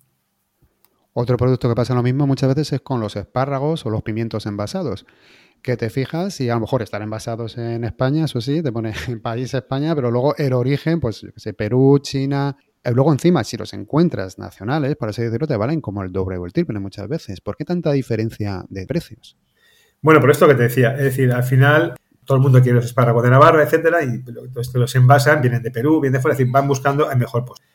Otro 1.13 1.35
producto 1.35 1.67
que 1.67 1.73
pasa 1.73 1.95
lo 1.95 2.03
mismo 2.03 2.27
muchas 2.27 2.49
veces 2.49 2.73
es 2.73 2.81
con 2.81 2.99
los 2.99 3.15
espárragos 3.15 3.85
o 3.87 3.89
los 3.89 4.03
pimientos 4.03 4.45
envasados 4.45 5.05
que 5.63 5.75
te 5.75 5.89
fijas 5.89 6.39
y 6.41 6.49
a 6.49 6.53
lo 6.53 6.61
mejor 6.61 6.83
están 6.83 7.01
envasados 7.01 7.57
en 7.57 7.83
España, 7.83 8.25
eso 8.25 8.39
sí, 8.39 8.61
te 8.61 8.71
pone 8.71 8.93
el 9.07 9.19
país 9.19 9.53
España, 9.53 9.95
pero 9.95 10.11
luego 10.11 10.35
el 10.37 10.53
origen, 10.53 10.99
pues, 10.99 11.21
yo 11.21 11.29
sé, 11.35 11.53
Perú, 11.53 11.99
China. 12.01 12.55
Y 12.83 12.91
luego 12.91 13.11
encima, 13.11 13.43
si 13.43 13.57
los 13.57 13.73
encuentras 13.73 14.39
nacionales, 14.39 14.95
por 14.95 15.09
así 15.09 15.21
decirlo, 15.21 15.47
te 15.47 15.57
valen 15.57 15.81
como 15.81 16.03
el 16.03 16.11
doble 16.11 16.37
o 16.37 16.45
el 16.45 16.53
triple 16.53 16.79
muchas 16.79 17.07
veces. 17.07 17.41
¿Por 17.41 17.57
qué 17.57 17.65
tanta 17.65 17.91
diferencia 17.91 18.63
de 18.69 18.85
precios? 18.85 19.37
Bueno, 20.01 20.21
por 20.21 20.31
esto 20.31 20.47
que 20.47 20.55
te 20.55 20.63
decía, 20.63 20.93
es 20.95 21.03
decir, 21.03 21.31
al 21.31 21.43
final 21.43 21.95
todo 22.23 22.37
el 22.37 22.43
mundo 22.43 22.61
quiere 22.61 22.75
los 22.75 22.85
espárragos 22.85 23.23
de 23.23 23.29
Navarra, 23.29 23.63
etcétera, 23.63 24.03
y 24.03 24.23
esto 24.59 24.79
los 24.79 24.93
envasan, 24.95 25.41
vienen 25.41 25.63
de 25.63 25.71
Perú, 25.71 26.01
vienen 26.01 26.13
de 26.17 26.21
fuera, 26.21 26.33
es 26.33 26.37
decir, 26.37 26.51
van 26.51 26.67
buscando 26.67 27.09
el 27.09 27.17
mejor 27.17 27.45
postre. 27.45 27.65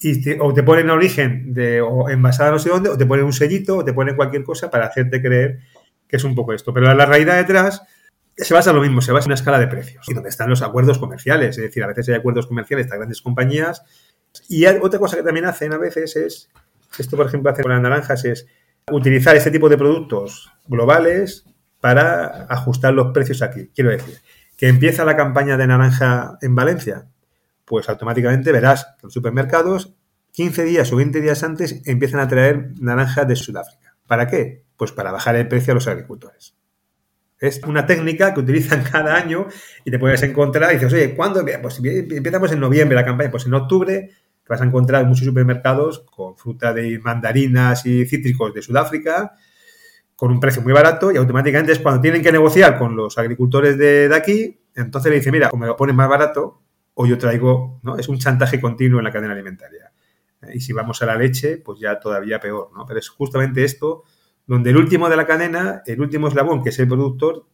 Y 0.00 0.22
te, 0.22 0.38
o 0.40 0.54
te 0.54 0.62
ponen 0.62 0.88
origen 0.90 1.52
de 1.52 1.80
o 1.80 2.08
envasada 2.08 2.52
no 2.52 2.60
sé 2.60 2.70
dónde, 2.70 2.90
o 2.90 2.96
te 2.96 3.04
ponen 3.04 3.24
un 3.24 3.32
sellito, 3.32 3.78
o 3.78 3.84
te 3.84 3.92
ponen 3.92 4.14
cualquier 4.14 4.44
cosa 4.44 4.70
para 4.70 4.86
hacerte 4.86 5.20
creer 5.20 5.58
que 6.06 6.16
es 6.16 6.24
un 6.24 6.36
poco 6.36 6.52
esto. 6.52 6.72
Pero 6.72 6.94
la 6.94 7.06
realidad 7.06 7.36
detrás 7.36 7.82
se 8.36 8.54
basa 8.54 8.70
en 8.70 8.76
lo 8.76 8.82
mismo, 8.82 9.00
se 9.00 9.10
basa 9.10 9.24
en 9.24 9.30
una 9.30 9.34
escala 9.34 9.58
de 9.58 9.66
precios 9.66 10.08
y 10.08 10.14
donde 10.14 10.28
están 10.28 10.48
los 10.48 10.62
acuerdos 10.62 10.98
comerciales. 10.98 11.58
Es 11.58 11.64
decir, 11.64 11.82
a 11.82 11.88
veces 11.88 12.08
hay 12.08 12.14
acuerdos 12.14 12.46
comerciales 12.46 12.88
de 12.88 12.96
grandes 12.96 13.20
compañías. 13.20 13.82
Y 14.48 14.66
otra 14.66 14.98
cosa 14.98 15.16
que 15.16 15.22
también 15.22 15.46
hacen 15.46 15.72
a 15.72 15.78
veces 15.78 16.16
es, 16.16 16.50
esto 16.98 17.16
por 17.16 17.26
ejemplo 17.26 17.50
hace 17.50 17.62
con 17.62 17.72
las 17.72 17.82
naranjas, 17.82 18.24
es 18.24 18.46
utilizar 18.90 19.36
este 19.36 19.50
tipo 19.50 19.68
de 19.68 19.76
productos 19.76 20.50
globales 20.66 21.44
para 21.80 22.44
ajustar 22.44 22.94
los 22.94 23.12
precios 23.12 23.42
aquí. 23.42 23.70
Quiero 23.74 23.90
decir, 23.90 24.18
que 24.56 24.68
empieza 24.68 25.04
la 25.04 25.16
campaña 25.16 25.56
de 25.56 25.66
naranja 25.66 26.38
en 26.42 26.54
Valencia, 26.54 27.06
pues 27.64 27.88
automáticamente 27.88 28.50
verás 28.50 28.86
que 28.98 29.06
los 29.06 29.12
supermercados 29.12 29.94
15 30.32 30.64
días 30.64 30.92
o 30.92 30.96
20 30.96 31.20
días 31.20 31.42
antes 31.42 31.82
empiezan 31.84 32.20
a 32.20 32.28
traer 32.28 32.72
naranjas 32.80 33.28
de 33.28 33.36
Sudáfrica. 33.36 33.96
¿Para 34.06 34.26
qué? 34.26 34.64
Pues 34.76 34.92
para 34.92 35.12
bajar 35.12 35.36
el 35.36 35.48
precio 35.48 35.72
a 35.72 35.74
los 35.74 35.86
agricultores. 35.86 36.54
Es 37.40 37.60
una 37.64 37.86
técnica 37.86 38.34
que 38.34 38.40
utilizan 38.40 38.82
cada 38.92 39.14
año 39.14 39.46
y 39.84 39.90
te 39.90 39.98
puedes 39.98 40.22
encontrar 40.22 40.72
y 40.72 40.74
dices, 40.74 40.92
oye, 40.92 41.14
¿cuándo? 41.14 41.44
Pues 41.62 41.80
empezamos 41.84 42.50
en 42.52 42.60
noviembre 42.60 42.96
la 42.96 43.04
campaña, 43.04 43.30
pues 43.30 43.46
en 43.46 43.54
octubre 43.54 44.10
vas 44.48 44.60
a 44.60 44.64
encontrar 44.64 45.06
muchos 45.06 45.26
supermercados 45.26 46.00
con 46.10 46.36
fruta 46.36 46.72
de 46.72 46.98
mandarinas 46.98 47.84
y 47.86 48.06
cítricos 48.06 48.54
de 48.54 48.62
Sudáfrica 48.62 49.34
con 50.16 50.32
un 50.32 50.40
precio 50.40 50.62
muy 50.62 50.72
barato 50.72 51.12
y 51.12 51.16
automáticamente 51.16 51.72
es 51.72 51.78
cuando 51.78 52.00
tienen 52.00 52.22
que 52.22 52.32
negociar 52.32 52.76
con 52.76 52.96
los 52.96 53.18
agricultores 53.18 53.78
de, 53.78 54.10
aquí, 54.12 54.60
entonces 54.74 55.10
le 55.10 55.18
dice, 55.18 55.30
mira, 55.30 55.48
o 55.52 55.56
me 55.56 55.66
lo 55.66 55.76
pones 55.76 55.94
más 55.94 56.08
barato 56.08 56.60
o 56.94 57.06
yo 57.06 57.16
traigo, 57.18 57.78
¿no? 57.84 57.96
Es 57.96 58.08
un 58.08 58.18
chantaje 58.18 58.60
continuo 58.60 58.98
en 58.98 59.04
la 59.04 59.12
cadena 59.12 59.34
alimentaria. 59.34 59.92
Y 60.52 60.60
si 60.60 60.72
vamos 60.72 61.00
a 61.02 61.06
la 61.06 61.14
leche, 61.14 61.58
pues 61.58 61.78
ya 61.78 62.00
todavía 62.00 62.40
peor, 62.40 62.70
¿no? 62.76 62.84
Pero 62.84 62.98
es 62.98 63.08
justamente 63.08 63.62
esto 63.62 64.02
donde 64.44 64.70
el 64.70 64.78
último 64.78 65.08
de 65.08 65.16
la 65.16 65.26
cadena, 65.26 65.82
el 65.86 66.00
último 66.00 66.26
eslabón, 66.26 66.64
que 66.64 66.70
es 66.70 66.78
el 66.80 66.88
productor, 66.88 67.46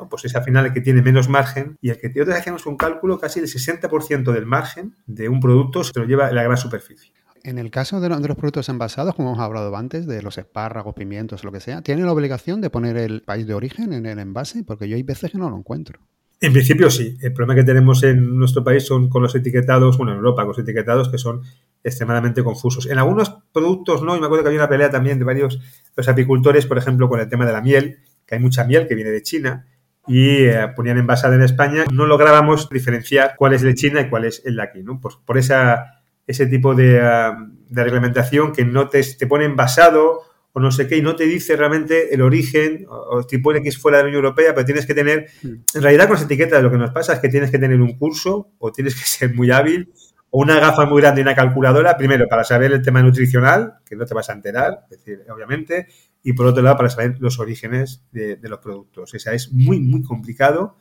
¿no? 0.00 0.08
pues 0.08 0.24
es 0.24 0.34
al 0.34 0.44
final 0.44 0.66
el 0.66 0.72
que 0.72 0.80
tiene 0.80 1.02
menos 1.02 1.28
margen 1.28 1.76
y 1.80 1.90
el 1.90 1.98
que 1.98 2.08
nosotros 2.08 2.36
hacemos 2.36 2.66
un 2.66 2.76
cálculo, 2.76 3.18
casi 3.18 3.40
el 3.40 3.46
60% 3.46 4.32
del 4.32 4.46
margen 4.46 4.96
de 5.06 5.28
un 5.28 5.40
producto 5.40 5.84
se 5.84 5.98
lo 5.98 6.06
lleva 6.06 6.30
la 6.32 6.42
gran 6.42 6.56
superficie. 6.56 7.12
En 7.42 7.58
el 7.58 7.70
caso 7.70 8.00
de, 8.00 8.08
los 8.08 8.36
productos 8.36 8.68
envasados, 8.68 9.14
como 9.14 9.30
hemos 9.30 9.40
hablado 9.40 9.74
antes, 9.74 10.06
de 10.06 10.22
los 10.22 10.36
espárragos, 10.36 10.94
pimientos, 10.94 11.42
lo 11.42 11.52
que 11.52 11.60
sea, 11.60 11.80
¿tiene 11.80 12.02
la 12.02 12.12
obligación 12.12 12.60
de 12.60 12.68
poner 12.68 12.98
el 12.98 13.22
país 13.22 13.46
de 13.46 13.54
origen 13.54 13.94
en 13.94 14.04
el 14.04 14.18
envase? 14.18 14.62
Porque 14.62 14.88
yo 14.88 14.96
hay 14.96 15.02
veces 15.02 15.32
que 15.32 15.38
no 15.38 15.48
lo 15.48 15.56
encuentro. 15.56 16.00
En 16.42 16.52
principio 16.52 16.90
sí. 16.90 17.16
El 17.20 17.32
problema 17.32 17.54
que 17.54 17.64
tenemos 17.64 18.02
en 18.02 18.38
nuestro 18.38 18.64
país 18.64 18.86
son 18.86 19.08
con 19.08 19.22
los 19.22 19.34
etiquetados, 19.34 19.96
bueno, 19.96 20.12
en 20.12 20.18
Europa, 20.18 20.42
con 20.42 20.48
los 20.48 20.58
etiquetados 20.58 21.08
que 21.08 21.18
son 21.18 21.42
extremadamente 21.82 22.42
confusos. 22.42 22.86
En 22.86 22.98
algunos 22.98 23.30
productos 23.52 24.02
no, 24.02 24.16
y 24.16 24.20
me 24.20 24.26
acuerdo 24.26 24.44
que 24.44 24.48
había 24.48 24.60
una 24.60 24.68
pelea 24.68 24.90
también 24.90 25.18
de 25.18 25.24
varios 25.24 25.60
los 25.96 26.08
apicultores, 26.08 26.66
por 26.66 26.78
ejemplo, 26.78 27.08
con 27.08 27.20
el 27.20 27.28
tema 27.28 27.46
de 27.46 27.52
la 27.52 27.60
miel, 27.60 27.98
que 28.26 28.36
hay 28.36 28.40
mucha 28.40 28.64
miel 28.64 28.86
que 28.86 28.94
viene 28.94 29.10
de 29.10 29.22
China 29.22 29.66
y 30.06 30.44
eh, 30.44 30.68
ponían 30.74 30.98
envasada 30.98 31.34
en 31.34 31.42
España, 31.42 31.84
no 31.92 32.06
lográbamos 32.06 32.68
diferenciar 32.68 33.34
cuál 33.36 33.54
es 33.54 33.62
el 33.62 33.68
de 33.68 33.74
China 33.74 34.00
y 34.00 34.08
cuál 34.08 34.24
es 34.24 34.42
el 34.44 34.56
de 34.56 34.62
aquí, 34.62 34.82
¿no? 34.82 35.00
Por, 35.00 35.24
por 35.24 35.38
esa, 35.38 36.02
ese 36.26 36.46
tipo 36.46 36.74
de, 36.74 37.00
ah, 37.00 37.36
de, 37.68 37.84
reglamentación 37.84 38.52
que 38.52 38.64
no 38.64 38.88
te, 38.88 39.02
te 39.02 39.26
pone 39.26 39.44
envasado 39.44 40.22
o 40.52 40.60
no 40.60 40.72
sé 40.72 40.88
qué, 40.88 40.96
y 40.96 41.02
no 41.02 41.14
te 41.14 41.24
dice 41.24 41.54
realmente 41.54 42.12
el 42.12 42.22
origen, 42.22 42.86
o, 42.88 43.24
te 43.24 43.38
pone 43.38 43.62
que 43.62 43.68
es 43.68 43.78
fuera 43.78 43.98
de 43.98 44.04
la 44.04 44.08
Unión 44.08 44.24
Europea, 44.24 44.52
pero 44.54 44.64
tienes 44.64 44.84
que 44.84 44.94
tener, 44.94 45.28
en 45.42 45.82
realidad 45.82 46.06
con 46.06 46.14
las 46.14 46.24
etiquetas 46.24 46.62
lo 46.62 46.70
que 46.70 46.76
nos 46.76 46.90
pasa 46.90 47.12
es 47.12 47.20
que 47.20 47.28
tienes 47.28 47.50
que 47.50 47.58
tener 47.58 47.80
un 47.80 47.96
curso 47.96 48.50
o 48.58 48.72
tienes 48.72 48.94
que 48.94 49.02
ser 49.06 49.34
muy 49.34 49.50
hábil 49.50 49.92
o 50.30 50.40
una 50.40 50.58
gafa 50.60 50.86
muy 50.86 51.02
grande 51.02 51.20
y 51.20 51.22
una 51.22 51.34
calculadora, 51.34 51.96
primero 51.96 52.26
para 52.28 52.44
saber 52.44 52.72
el 52.72 52.82
tema 52.82 53.02
nutricional, 53.02 53.74
que 53.84 53.96
no 53.96 54.06
te 54.06 54.14
vas 54.14 54.30
a 54.30 54.32
enterar, 54.32 54.86
es 54.90 54.98
decir, 54.98 55.24
obviamente, 55.32 55.88
y 56.22 56.32
por 56.32 56.46
otro 56.46 56.62
lado 56.62 56.76
para 56.76 56.90
saber 56.90 57.16
los 57.20 57.38
orígenes 57.38 58.04
de, 58.12 58.38
los 58.42 58.58
productos. 58.58 59.14
O 59.14 59.18
sea, 59.18 59.32
es 59.32 59.52
muy, 59.52 59.80
muy 59.80 60.02
complicado 60.02 60.76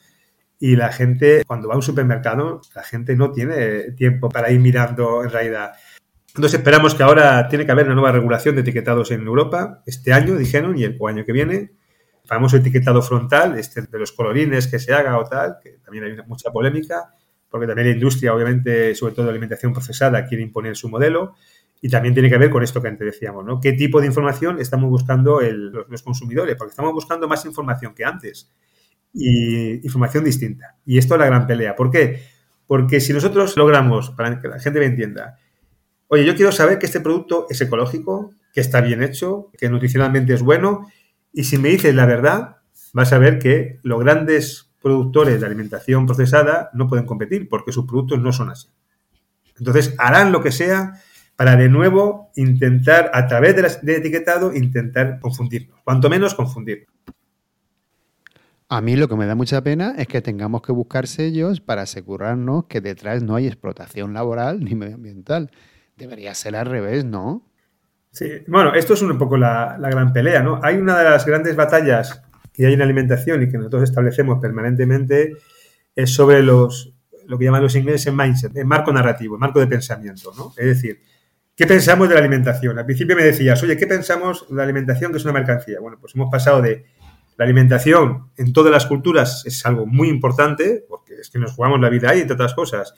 y 0.60 0.76
la 0.76 0.92
gente, 0.92 1.44
cuando 1.46 1.68
va 1.68 1.76
a 1.76 1.78
un 1.78 1.84
supermercado, 1.84 2.62
la 2.76 2.84
gente 2.84 3.16
no 3.16 3.32
tiene 3.32 3.92
tiempo 3.92 4.30
para 4.30 4.52
ir 4.52 4.60
mirando 4.60 5.24
en 5.24 5.30
realidad. 5.30 5.74
Entonces 6.28 6.60
esperamos 6.60 6.94
que 6.94 7.04
ahora 7.04 7.48
tiene 7.48 7.66
que 7.66 7.72
haber 7.72 7.86
una 7.86 7.96
nueva 7.96 8.12
regulación 8.12 8.56
de 8.56 8.62
etiquetados 8.62 9.12
en 9.12 9.26
Europa, 9.26 9.82
este 9.86 10.14
año, 10.14 10.36
dijeron, 10.36 10.78
y 10.78 10.84
el 10.84 10.98
año 11.08 11.26
que 11.26 11.34
viene. 11.34 11.72
Famoso 12.26 12.58
etiquetado 12.58 13.02
frontal, 13.02 13.58
este 13.58 13.82
de 13.82 13.98
los 13.98 14.12
colorines 14.12 14.68
que 14.68 14.78
se 14.78 14.94
haga 14.94 15.18
o 15.18 15.24
tal, 15.24 15.58
que 15.64 15.80
también 15.84 16.04
hay 16.04 16.16
mucha 16.28 16.52
polémica 16.52 17.16
porque 17.50 17.66
también 17.66 17.88
la 17.88 17.94
industria, 17.94 18.34
obviamente, 18.34 18.94
sobre 18.96 19.14
todo 19.14 19.26
la 19.26 19.32
alimentación 19.32 19.74
procesada, 19.74 20.26
quiere 20.26 20.44
imponer 20.44 20.76
su 20.76 20.88
modelo. 20.88 21.36
Y 21.82 21.90
también 21.90 22.14
tiene 22.14 22.30
que 22.30 22.38
ver 22.38 22.50
con 22.50 22.62
esto 22.62 22.82
que 22.82 22.90
antes 22.90 23.06
decíamos, 23.06 23.46
¿no? 23.46 23.60
¿Qué 23.60 23.74
tipo 23.74 24.02
de 24.02 24.08
información 24.08 24.60
estamos 24.60 24.90
buscando 24.90 25.40
los, 25.42 26.02
consumidores? 26.04 26.56
Porque 26.56 26.72
estamos 26.72 26.94
buscando 26.94 27.28
más 27.28 27.46
información 27.46 27.94
que 27.94 28.04
antes 28.04 28.52
y 29.14 29.86
información 29.86 30.24
distinta. 30.24 30.76
Y 30.86 30.98
esto 30.98 31.16
es 31.16 31.20
la 31.20 31.26
gran 31.26 31.48
pelea. 31.48 31.76
¿Por 31.76 31.90
qué? 31.90 32.22
Porque 32.68 33.00
si 33.00 33.14
nosotros 33.14 33.56
logramos, 33.56 34.10
para 34.12 34.40
que 34.40 34.48
la 34.48 34.60
gente 34.60 34.80
me 34.80 34.88
entienda, 34.88 35.38
oye, 36.08 36.26
yo 36.26 36.36
quiero 36.36 36.52
saber 36.52 36.80
que 36.80 36.86
este 36.86 37.00
producto 37.00 37.48
es 37.50 37.62
ecológico, 37.62 38.34
que 38.54 38.62
está 38.62 38.82
bien 38.82 39.02
hecho, 39.02 39.50
que 39.58 39.70
nutricionalmente 39.70 40.34
es 40.34 40.42
bueno, 40.42 40.88
y 41.32 41.46
si 41.46 41.58
me 41.58 41.70
dices 41.70 41.96
la 41.96 42.06
verdad, 42.06 42.58
vas 42.94 43.14
a 43.14 43.20
ver 43.20 43.40
que 43.40 43.80
los 43.84 44.00
grandes 44.00 44.70
productores 44.82 45.40
de 45.40 45.46
alimentación 45.46 46.06
procesada 46.06 46.70
no 46.74 46.88
pueden 46.88 47.06
competir 47.06 47.48
porque 47.50 47.72
sus 47.72 47.86
productos 47.86 48.20
no 48.20 48.32
son 48.34 48.50
así. 48.50 48.70
Entonces 49.58 49.94
harán 49.98 50.32
lo 50.32 50.42
que 50.42 50.52
sea 50.52 51.02
para 51.40 51.56
de 51.56 51.70
nuevo 51.70 52.32
intentar, 52.36 53.12
a 53.14 53.26
través 53.26 53.56
del 53.56 53.96
etiquetado, 53.96 54.54
intentar 54.54 55.22
confundirnos, 55.22 55.80
cuanto 55.86 56.10
menos 56.10 56.36
confundirnos. 56.36 56.90
A 58.68 58.82
mí 58.82 58.98
lo 58.98 59.08
que 59.08 59.16
me 59.16 59.26
da 59.26 59.36
mucha 59.36 59.64
pena 59.64 59.94
es 59.98 60.06
que 60.08 60.22
tengamos 60.22 60.62
que 60.62 60.74
buscar 60.74 61.08
sellos 61.08 61.62
para 61.62 61.84
asegurarnos 61.84 62.66
que 62.66 62.82
detrás 62.82 63.24
no 63.24 63.38
hay 63.38 63.48
explotación 63.48 64.14
laboral 64.14 64.60
ni 64.60 64.76
medioambiental. 64.76 65.50
Debería 65.96 66.36
ser 66.36 66.58
al 66.58 66.66
revés, 66.66 67.06
¿no? 67.06 67.50
Sí, 68.12 68.30
bueno, 68.48 68.74
esto 68.74 68.96
es 68.96 69.02
un 69.02 69.18
poco 69.18 69.38
la, 69.38 69.78
la 69.80 69.90
gran 69.90 70.12
pelea, 70.12 70.44
¿no? 70.44 70.60
Hay 70.62 70.76
una 70.76 70.98
de 70.98 71.06
las 71.06 71.26
grandes 71.26 71.56
batallas 71.56 72.22
que 72.52 72.66
hay 72.66 72.74
en 72.74 72.82
alimentación 72.82 73.42
y 73.44 73.50
que 73.50 73.58
nosotros 73.58 73.84
establecemos 73.84 74.42
permanentemente 74.42 75.38
es 75.96 76.14
sobre 76.14 76.44
los, 76.44 76.94
lo 77.28 77.38
que 77.38 77.46
llaman 77.46 77.64
los 77.64 77.78
ingleses 77.78 78.14
mindset, 78.14 78.58
el 78.58 78.66
marco 78.66 78.92
narrativo, 78.92 79.36
el 79.36 79.40
marco 79.40 79.62
de 79.62 79.68
pensamiento, 79.68 80.34
¿no? 80.36 80.52
Es 80.58 80.66
decir, 80.66 81.00
¿qué 81.60 81.68
pensamos 81.68 82.08
de 82.08 82.16
la 82.16 82.22
alimentación? 82.22 82.80
Al 82.80 82.86
principio 82.86 83.18
me 83.18 83.24
decías, 83.24 83.62
oye, 83.62 83.76
¿qué 83.76 83.86
pensamos 83.86 84.48
de 84.48 84.56
la 84.56 84.64
alimentación 84.64 85.12
que 85.12 85.18
es 85.18 85.26
una 85.26 85.34
mercancía? 85.34 85.82
Bueno, 85.82 85.98
pues 86.00 86.16
hemos 86.16 86.32
pasado 86.32 86.62
de 86.62 86.86
la 87.36 87.44
alimentación 87.44 88.30
en 88.38 88.54
todas 88.54 88.72
las 88.72 88.86
culturas 88.86 89.44
es 89.46 89.66
algo 89.66 89.86
muy 89.86 90.08
importante, 90.08 90.86
porque 90.88 91.16
es 91.16 91.30
que 91.30 91.38
nos 91.38 91.52
jugamos 91.52 91.82
la 91.82 91.90
vida 91.90 92.12
ahí, 92.12 92.22
entre 92.22 92.36
otras 92.36 92.54
cosas. 92.54 92.94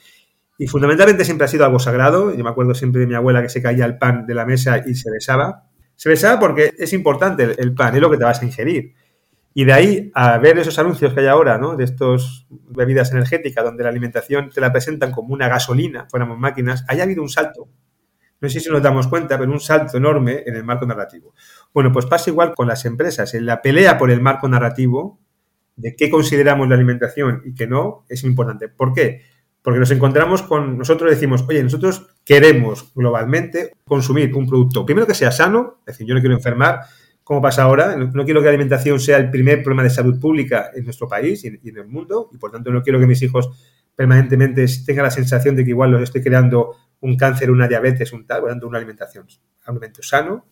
Y 0.58 0.68
fundamentalmente 0.68 1.24
siempre 1.24 1.46
ha 1.46 1.48
sido 1.48 1.64
algo 1.64 1.80
sagrado. 1.80 2.32
Yo 2.36 2.44
me 2.44 2.50
acuerdo 2.50 2.72
siempre 2.72 3.00
de 3.00 3.08
mi 3.08 3.14
abuela 3.14 3.42
que 3.42 3.48
se 3.48 3.60
caía 3.60 3.84
el 3.84 3.98
pan 3.98 4.26
de 4.26 4.34
la 4.34 4.46
mesa 4.46 4.80
y 4.86 4.94
se 4.94 5.10
besaba. 5.10 5.64
Se 5.96 6.08
besaba 6.08 6.38
porque 6.38 6.72
es 6.78 6.92
importante 6.92 7.56
el, 7.58 7.74
pan, 7.74 7.96
es 7.96 8.00
lo 8.00 8.12
que 8.12 8.16
te 8.16 8.22
vas 8.22 8.42
a 8.42 8.44
ingerir. 8.44 8.94
Y 9.54 9.64
de 9.64 9.72
ahí 9.72 10.12
a 10.14 10.38
ver 10.38 10.58
esos 10.58 10.78
anuncios 10.78 11.12
que 11.12 11.18
hay 11.18 11.26
ahora, 11.26 11.58
¿no? 11.58 11.74
De 11.74 11.82
estos 11.82 12.46
bebidas 12.48 13.10
energéticas 13.10 13.64
donde 13.64 13.82
la 13.82 13.88
alimentación 13.88 14.50
te 14.50 14.60
la 14.60 14.70
presentan 14.70 15.10
como 15.10 15.34
una 15.34 15.48
gasolina, 15.48 16.06
fuéramos 16.08 16.38
máquinas, 16.38 16.84
haya 16.86 17.02
habido 17.02 17.22
un 17.22 17.28
salto 17.28 17.68
No 18.42 18.48
sé 18.48 18.58
si 18.58 18.68
nos 18.68 18.82
damos 18.82 19.06
cuenta, 19.06 19.38
pero 19.38 19.52
un 19.52 19.60
salto 19.60 19.96
enorme 19.96 20.42
en 20.44 20.56
el 20.56 20.64
marco 20.64 20.84
narrativo. 20.84 21.32
Bueno, 21.72 21.92
pues 21.92 22.06
pasa 22.06 22.28
igual 22.28 22.54
con 22.54 22.66
las 22.66 22.84
empresas. 22.84 23.32
En 23.34 23.46
la 23.46 23.62
pelea 23.62 23.96
por 23.96 24.10
el 24.10 24.20
marco 24.20 24.48
narrativo 24.48 25.20
de 25.76 25.94
qué 25.94 26.10
consideramos 26.10 26.68
la 26.68 26.74
alimentación 26.74 27.42
y 27.44 27.54
qué 27.54 27.68
no 27.68 28.04
es 28.08 28.24
importante. 28.24 28.68
¿Por 28.68 28.92
qué? 28.92 29.22
Porque 29.62 29.78
nos 29.78 29.92
encontramos 29.92 30.42
con, 30.42 30.76
nosotros 30.76 31.08
decimos, 31.08 31.44
oye, 31.48 31.62
nosotros 31.62 32.16
queremos 32.24 32.92
globalmente 32.96 33.74
consumir 33.84 34.34
un 34.34 34.48
producto, 34.48 34.84
primero 34.84 35.06
que 35.06 35.14
sea 35.14 35.30
sano, 35.30 35.78
es 35.86 35.94
decir, 35.94 36.08
yo 36.08 36.14
no 36.14 36.20
quiero 36.20 36.34
enfermar, 36.34 36.80
como 37.22 37.40
pasa 37.40 37.62
ahora, 37.62 37.96
no 37.96 38.24
quiero 38.24 38.40
que 38.40 38.46
la 38.46 38.50
alimentación 38.50 38.98
sea 38.98 39.18
el 39.18 39.30
primer 39.30 39.62
problema 39.62 39.84
de 39.84 39.90
salud 39.90 40.18
pública 40.18 40.70
en 40.74 40.82
nuestro 40.84 41.06
país 41.06 41.44
y 41.44 41.46
en, 41.68 41.76
el 41.76 41.86
mundo, 41.86 42.28
y 42.32 42.38
por 42.38 42.50
tanto 42.50 42.72
no 42.72 42.82
quiero 42.82 42.98
que 42.98 43.06
mis 43.06 43.22
hijos 43.22 43.50
permanentemente 43.94 44.66
tengan 44.84 45.04
la 45.04 45.10
sensación 45.12 45.54
de 45.54 45.62
que 45.62 45.70
igual 45.70 45.92
los 45.92 46.02
estoy 46.02 46.22
creando 46.22 46.74
un 47.02 47.16
cáncer, 47.16 47.50
una 47.50 47.68
diabetes, 47.68 48.12
un 48.12 48.26
tal, 48.26 48.44
dando 48.46 48.66
una 48.66 48.78
alimentación, 48.78 49.26
alimento 49.64 50.02
sano. 50.02 50.46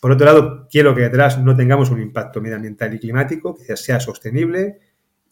Por 0.00 0.12
otro 0.12 0.26
lado, 0.26 0.68
quiero 0.70 0.94
que 0.94 1.02
detrás 1.02 1.38
no 1.38 1.56
tengamos 1.56 1.90
un 1.90 2.00
impacto 2.00 2.40
medioambiental 2.40 2.92
y 2.94 2.98
climático, 2.98 3.56
que 3.56 3.76
sea 3.76 3.98
sostenible, 3.98 4.78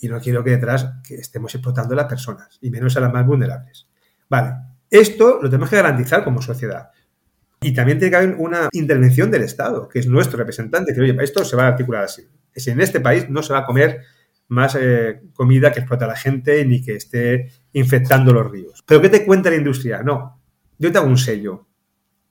y 0.00 0.08
no 0.08 0.20
quiero 0.20 0.42
que 0.42 0.50
detrás 0.50 0.94
que 1.06 1.16
estemos 1.16 1.54
explotando 1.54 1.94
a 1.94 1.96
las 1.96 2.06
personas, 2.06 2.58
y 2.60 2.70
menos 2.70 2.96
a 2.96 3.00
las 3.00 3.12
más 3.12 3.26
vulnerables. 3.26 3.88
Vale, 4.28 4.54
esto 4.90 5.38
lo 5.42 5.50
tenemos 5.50 5.70
que 5.70 5.76
garantizar 5.76 6.24
como 6.24 6.40
sociedad. 6.40 6.90
Y 7.60 7.72
también 7.72 7.98
tiene 7.98 8.10
que 8.10 8.16
haber 8.16 8.36
una 8.38 8.68
intervención 8.72 9.30
del 9.30 9.42
Estado, 9.42 9.88
que 9.88 9.98
es 9.98 10.06
nuestro 10.06 10.38
representante, 10.38 10.94
que 10.94 11.00
oye, 11.00 11.16
esto 11.20 11.44
se 11.44 11.56
va 11.56 11.64
a 11.64 11.68
articular 11.68 12.04
así. 12.04 12.22
Es 12.52 12.66
en 12.68 12.80
este 12.80 13.00
país 13.00 13.28
no 13.28 13.42
se 13.42 13.52
va 13.52 13.60
a 13.60 13.64
comer 13.64 14.02
más 14.48 14.76
eh, 14.78 15.22
comida 15.32 15.72
que 15.72 15.80
explota 15.80 16.04
a 16.04 16.08
la 16.08 16.16
gente 16.16 16.64
ni 16.64 16.82
que 16.82 16.96
esté 16.96 17.50
infectando 17.72 18.32
los 18.32 18.50
ríos. 18.50 18.84
¿Pero 18.86 19.00
qué 19.00 19.08
te 19.08 19.24
cuenta 19.24 19.50
la 19.50 19.56
industria? 19.56 20.02
No, 20.02 20.33
yo 20.78 20.92
te 20.92 20.98
hago 20.98 21.06
un 21.06 21.18
sello. 21.18 21.66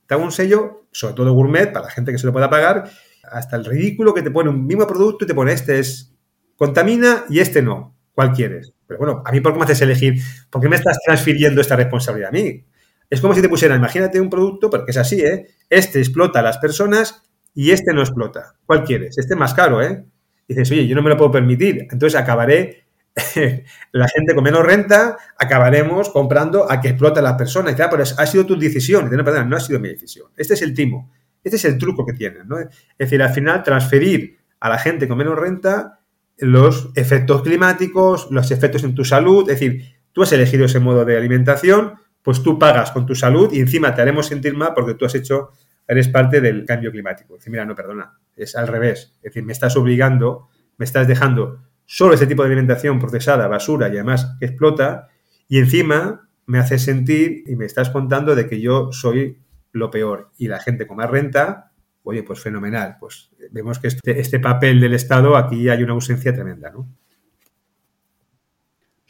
Te 0.07 0.13
hago 0.13 0.23
un 0.23 0.31
sello, 0.31 0.87
sobre 0.91 1.15
todo 1.15 1.33
gourmet, 1.33 1.71
para 1.71 1.85
la 1.85 1.91
gente 1.91 2.11
que 2.11 2.17
se 2.17 2.25
lo 2.25 2.33
pueda 2.33 2.49
pagar, 2.49 2.89
hasta 3.23 3.55
el 3.55 3.65
ridículo 3.65 4.13
que 4.13 4.21
te 4.21 4.31
pone 4.31 4.49
un 4.49 4.65
mismo 4.65 4.85
producto 4.85 5.25
y 5.25 5.27
te 5.27 5.33
pone 5.33 5.53
este 5.53 5.79
es 5.79 6.13
contamina 6.55 7.25
y 7.29 7.39
este 7.39 7.61
no. 7.61 7.95
¿Cuál 8.13 8.31
quieres? 8.31 8.73
Pero 8.85 8.99
bueno, 8.99 9.23
a 9.25 9.31
mí, 9.31 9.39
¿por 9.39 9.53
qué 9.53 9.59
me 9.59 9.65
haces 9.65 9.81
elegir? 9.81 10.21
¿Por 10.49 10.61
qué 10.61 10.69
me 10.69 10.75
estás 10.75 10.99
transfiriendo 11.03 11.61
esta 11.61 11.75
responsabilidad 11.75 12.29
a 12.29 12.31
mí? 12.31 12.65
Es 13.09 13.21
como 13.21 13.33
si 13.33 13.41
te 13.41 13.49
pusieran, 13.49 13.79
imagínate 13.79 14.21
un 14.21 14.29
producto, 14.29 14.69
porque 14.69 14.91
es 14.91 14.97
así, 14.97 15.21
¿eh? 15.21 15.47
Este 15.69 15.99
explota 15.99 16.39
a 16.39 16.43
las 16.43 16.57
personas 16.59 17.23
y 17.55 17.71
este 17.71 17.93
no 17.93 18.01
explota. 18.01 18.55
¿Cuál 18.65 18.83
quieres? 18.83 19.17
Este 19.17 19.33
es 19.33 19.39
más 19.39 19.53
caro, 19.53 19.81
¿eh? 19.81 20.05
dices, 20.47 20.69
oye, 20.71 20.87
yo 20.87 20.95
no 20.95 21.01
me 21.01 21.09
lo 21.09 21.17
puedo 21.17 21.31
permitir. 21.31 21.87
Entonces 21.89 22.19
acabaré, 22.19 22.82
la 23.91 24.07
gente 24.07 24.33
con 24.33 24.43
menos 24.43 24.65
renta, 24.65 25.17
acabaremos 25.37 26.09
comprando 26.09 26.69
a 26.71 26.81
que 26.81 26.89
explota 26.89 27.19
a 27.19 27.23
las 27.23 27.33
personas. 27.33 27.75
Claro, 27.75 27.91
pero 27.91 28.03
ha 28.03 28.25
sido 28.25 28.45
tu 28.45 28.57
decisión. 28.57 29.09
no, 29.09 29.45
no 29.45 29.55
ha 29.55 29.59
sido 29.59 29.79
mi 29.79 29.89
decisión. 29.89 30.27
Este 30.35 30.55
es 30.55 30.61
el 30.61 30.73
timo. 30.73 31.11
Este 31.43 31.57
es 31.57 31.65
el 31.65 31.77
truco 31.77 32.05
que 32.05 32.13
tienen, 32.13 32.47
¿no? 32.47 32.59
Es 32.59 32.69
decir, 32.97 33.21
al 33.21 33.31
final 33.33 33.63
transferir 33.63 34.39
a 34.59 34.69
la 34.69 34.77
gente 34.77 35.07
con 35.07 35.17
menos 35.17 35.37
renta 35.37 35.99
los 36.37 36.89
efectos 36.95 37.43
climáticos, 37.43 38.27
los 38.31 38.49
efectos 38.49 38.83
en 38.83 38.95
tu 38.95 39.03
salud. 39.03 39.49
Es 39.49 39.59
decir, 39.59 39.95
tú 40.11 40.23
has 40.23 40.31
elegido 40.31 40.65
ese 40.65 40.79
modo 40.79 41.05
de 41.05 41.17
alimentación, 41.17 41.95
pues 42.21 42.41
tú 42.41 42.57
pagas 42.57 42.91
con 42.91 43.05
tu 43.05 43.13
salud 43.13 43.51
y 43.51 43.59
encima 43.59 43.93
te 43.93 44.01
haremos 44.01 44.27
sentir 44.27 44.55
mal 44.55 44.71
porque 44.73 44.95
tú 44.95 45.05
has 45.05 45.15
hecho, 45.15 45.51
eres 45.87 46.07
parte 46.07 46.41
del 46.41 46.65
cambio 46.65 46.91
climático. 46.91 47.33
Es 47.33 47.41
decir, 47.41 47.51
mira, 47.51 47.65
no, 47.65 47.75
perdona, 47.75 48.17
es 48.35 48.55
al 48.55 48.67
revés. 48.67 49.13
Es 49.17 49.23
decir, 49.23 49.43
me 49.43 49.51
estás 49.51 49.75
obligando, 49.75 50.47
me 50.77 50.85
estás 50.85 51.07
dejando 51.07 51.59
solo 51.85 52.13
ese 52.13 52.27
tipo 52.27 52.43
de 52.43 52.47
alimentación 52.47 52.99
procesada, 52.99 53.47
basura 53.47 53.87
y 53.87 53.93
además 53.93 54.35
explota, 54.39 55.09
y 55.47 55.59
encima 55.59 56.29
me 56.45 56.59
haces 56.59 56.83
sentir 56.83 57.43
y 57.45 57.55
me 57.55 57.65
estás 57.65 57.89
contando 57.89 58.35
de 58.35 58.47
que 58.47 58.59
yo 58.59 58.91
soy 58.91 59.39
lo 59.71 59.89
peor. 59.89 60.31
Y 60.37 60.47
la 60.47 60.59
gente 60.59 60.87
con 60.87 60.97
más 60.97 61.09
renta, 61.09 61.71
oye, 62.03 62.23
pues 62.23 62.39
fenomenal. 62.39 62.97
Pues 62.99 63.31
vemos 63.51 63.79
que 63.79 63.87
este, 63.87 64.19
este 64.19 64.39
papel 64.39 64.79
del 64.79 64.93
Estado 64.93 65.37
aquí 65.37 65.69
hay 65.69 65.83
una 65.83 65.93
ausencia 65.93 66.33
tremenda, 66.33 66.71
¿no? 66.71 66.87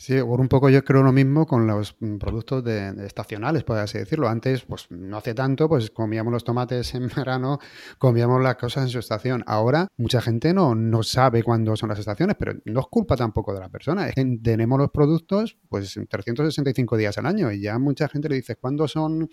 Sí, 0.03 0.21
por 0.21 0.41
un 0.41 0.49
poco 0.49 0.69
yo 0.69 0.83
creo 0.83 1.01
lo 1.01 1.13
mismo 1.13 1.47
con 1.47 1.65
los 1.65 1.95
mm, 2.01 2.17
productos 2.17 2.61
de, 2.61 2.93
estacionales, 3.05 3.63
por 3.63 3.77
así 3.77 3.99
decirlo. 3.99 4.27
Antes, 4.27 4.65
pues 4.65 4.87
no 4.89 5.15
hace 5.15 5.33
tanto, 5.33 5.69
pues 5.69 5.91
comíamos 5.91 6.33
los 6.33 6.43
tomates 6.43 6.93
en 6.93 7.07
verano, 7.15 7.59
comíamos 7.99 8.43
las 8.43 8.57
cosas 8.57 8.83
en 8.83 8.89
su 8.89 8.99
estación. 8.99 9.45
Ahora, 9.47 9.87
mucha 9.95 10.19
gente 10.19 10.53
no, 10.53 10.75
no 10.75 11.03
sabe 11.03 11.41
cuándo 11.41 11.77
son 11.77 11.87
las 11.87 11.99
estaciones, 11.99 12.35
pero 12.37 12.51
no 12.65 12.81
es 12.81 12.87
culpa 12.87 13.15
tampoco 13.15 13.53
de 13.53 13.61
la 13.61 13.69
persona. 13.69 14.09
Es 14.09 14.15
que 14.15 14.39
tenemos 14.43 14.77
los 14.77 14.91
productos, 14.91 15.57
pues 15.69 15.97
365 16.09 16.97
días 16.97 17.17
al 17.17 17.25
año 17.25 17.49
y 17.49 17.61
ya 17.61 17.79
mucha 17.79 18.09
gente 18.09 18.27
le 18.27 18.35
dice, 18.35 18.57
¿cuándo 18.57 18.89
son 18.89 19.29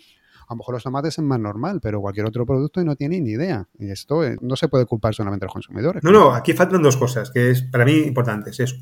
a 0.47 0.53
lo 0.53 0.57
mejor 0.57 0.75
los 0.75 0.83
tomates 0.83 1.17
es 1.17 1.23
más 1.23 1.39
normal, 1.39 1.79
pero 1.81 1.99
cualquier 1.99 2.25
otro 2.25 2.45
producto 2.45 2.79
y 2.81 2.85
no 2.85 2.95
tiene 2.95 3.19
ni 3.19 3.31
idea. 3.31 3.67
Y 3.77 3.91
esto 3.91 4.23
eh, 4.23 4.37
no 4.41 4.55
se 4.55 4.69
puede 4.69 4.85
culpar 4.85 5.13
solamente 5.13 5.45
a 5.45 5.47
los 5.47 5.53
consumidores. 5.53 6.03
No, 6.03 6.11
no, 6.11 6.33
aquí 6.33 6.53
faltan 6.53 6.81
dos 6.81 6.97
cosas 6.97 7.29
que 7.29 7.51
es 7.51 7.61
para 7.61 7.85
mí 7.85 7.93
importantes. 7.93 8.59
Es 8.59 8.79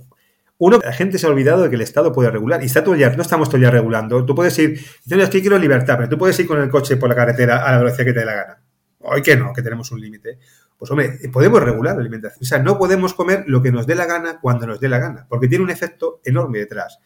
uno, 0.59 0.79
la 0.83 0.91
gente 0.91 1.17
se 1.17 1.25
ha 1.25 1.29
olvidado 1.29 1.63
de 1.63 1.69
que 1.69 1.77
el 1.77 1.81
Estado 1.81 2.11
puede 2.11 2.29
regular. 2.29 2.61
Y 2.61 2.65
está 2.65 2.83
todo 2.83 2.93
ya, 2.95 3.09
no 3.15 3.21
estamos 3.21 3.49
todo 3.49 3.61
ya 3.61 3.71
regulando. 3.71 4.25
Tú 4.25 4.35
puedes 4.35 4.59
ir, 4.59 4.77
es 5.09 5.29
que 5.29 5.41
quiero 5.41 5.57
libertad, 5.57 5.95
pero 5.95 6.09
tú 6.09 6.17
puedes 6.17 6.37
ir 6.37 6.47
con 6.47 6.59
el 6.61 6.69
coche 6.69 6.97
por 6.97 7.07
la 7.07 7.15
carretera 7.15 7.65
a 7.65 7.71
la 7.71 7.77
velocidad 7.77 8.05
que 8.05 8.13
te 8.13 8.19
dé 8.19 8.25
la 8.25 8.35
gana. 8.35 8.61
Hoy 8.99 9.21
que 9.21 9.37
no, 9.37 9.53
que 9.53 9.61
tenemos 9.61 9.89
un 9.93 10.01
límite. 10.01 10.37
Pues 10.77 10.91
hombre, 10.91 11.17
podemos 11.31 11.63
regular 11.63 11.95
la 11.95 12.01
alimentación. 12.01 12.39
O 12.41 12.45
sea, 12.45 12.59
no 12.59 12.77
podemos 12.77 13.13
comer 13.13 13.45
lo 13.47 13.61
que 13.61 13.71
nos 13.71 13.87
dé 13.87 13.95
la 13.95 14.05
gana 14.05 14.39
cuando 14.41 14.67
nos 14.67 14.81
dé 14.81 14.89
la 14.89 14.99
gana, 14.99 15.25
porque 15.29 15.47
tiene 15.47 15.63
un 15.63 15.69
efecto 15.69 16.19
enorme 16.25 16.59
detrás. 16.59 16.99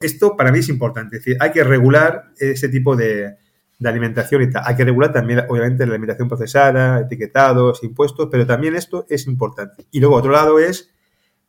Esto 0.00 0.36
para 0.36 0.50
mí 0.50 0.58
es 0.58 0.68
importante. 0.68 1.18
Es 1.18 1.24
decir, 1.24 1.36
hay 1.40 1.52
que 1.52 1.62
regular 1.62 2.32
ese 2.36 2.68
tipo 2.68 2.96
de, 2.96 3.36
de 3.78 3.88
alimentación 3.88 4.42
y 4.42 4.50
tal. 4.50 4.64
Hay 4.66 4.74
que 4.74 4.84
regular 4.84 5.12
también, 5.12 5.44
obviamente, 5.48 5.86
la 5.86 5.92
alimentación 5.92 6.26
procesada, 6.26 6.98
etiquetados, 6.98 7.84
impuestos, 7.84 8.28
pero 8.28 8.44
también 8.44 8.74
esto 8.74 9.06
es 9.08 9.28
importante. 9.28 9.86
Y 9.92 10.00
luego, 10.00 10.16
otro 10.16 10.32
lado 10.32 10.58
es 10.58 10.92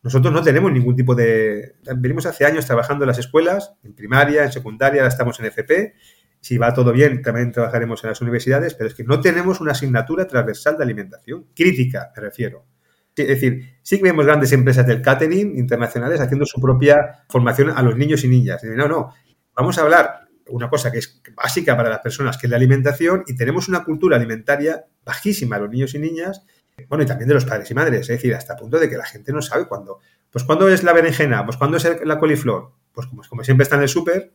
nosotros 0.02 0.34
no 0.34 0.42
tenemos 0.42 0.72
ningún 0.72 0.96
tipo 0.96 1.14
de... 1.14 1.76
Venimos 1.98 2.26
hace 2.26 2.46
años 2.46 2.66
trabajando 2.66 3.04
en 3.04 3.08
las 3.10 3.20
escuelas, 3.20 3.74
en 3.84 3.94
primaria, 3.94 4.46
en 4.46 4.52
secundaria, 4.52 5.02
ahora 5.02 5.10
estamos 5.10 5.40
en 5.40 5.48
FP. 5.48 5.94
Si 6.40 6.58
va 6.58 6.74
todo 6.74 6.94
bien, 6.94 7.22
también 7.22 7.52
trabajaremos 7.52 8.04
en 8.04 8.10
las 8.12 8.22
universidades, 8.22 8.74
pero 8.76 8.88
es 8.88 8.96
que 8.96 9.04
no 9.04 9.20
tenemos 9.20 9.60
una 9.60 9.74
asignatura 9.74 10.26
transversal 10.26 10.78
de 10.78 10.84
alimentación. 10.84 11.48
Crítica, 11.54 12.14
me 12.16 12.22
refiero. 12.22 12.66
Es 13.14 13.28
decir, 13.28 13.80
sí 13.82 13.98
que 13.98 14.04
vemos 14.04 14.26
grandes 14.26 14.54
empresas 14.54 14.88
del 14.88 15.02
catering 15.02 15.58
internacionales 15.58 16.22
haciendo 16.22 16.46
su 16.46 16.62
propia 16.62 17.26
formación 17.28 17.70
a 17.70 17.82
los 17.82 17.98
niños 17.98 18.24
y 18.24 18.30
niñas. 18.30 18.64
No, 18.64 18.88
no, 18.88 19.14
vamos 19.54 19.78
a 19.78 19.82
hablar 19.82 20.30
una 20.48 20.70
cosa 20.70 20.92
que 20.92 21.00
es 21.00 21.22
básica 21.36 21.76
para 21.76 21.90
las 21.90 22.00
personas, 22.00 22.38
que 22.38 22.48
es 22.48 22.52
la 22.52 22.58
alimentación, 22.58 23.24
y 23.28 23.36
tenemos 23.36 23.68
una 23.68 23.84
cultura 23.84 24.16
alimentaria 24.16 24.86
bajísima 25.04 25.58
a 25.58 25.60
los 25.60 25.70
niños 25.70 25.94
y 25.94 26.00
niñas 26.00 26.46
bueno, 26.88 27.04
y 27.04 27.08
también 27.08 27.28
de 27.28 27.34
los 27.34 27.46
padres 27.46 27.70
y 27.72 27.74
madres, 27.74 28.02
es 28.02 28.08
decir, 28.08 28.34
hasta 28.34 28.54
el 28.54 28.60
punto 28.60 28.80
de 28.80 28.90
que 28.90 28.98
la 28.98 29.06
gente 29.06 29.34
no 29.34 29.42
sabe 29.42 29.68
cuándo. 29.68 30.00
Pues 30.30 30.44
cuándo 30.44 30.70
es 30.70 30.84
la 30.84 30.94
berenjena, 30.94 31.44
pues 31.46 31.58
cuándo 31.58 31.78
es 31.78 31.88
la 32.04 32.20
coliflor. 32.20 32.72
Pues 32.92 33.08
como, 33.08 33.24
como 33.28 33.44
siempre 33.44 33.64
está 33.64 33.76
en 33.76 33.84
el 33.84 33.90
súper, 33.90 34.34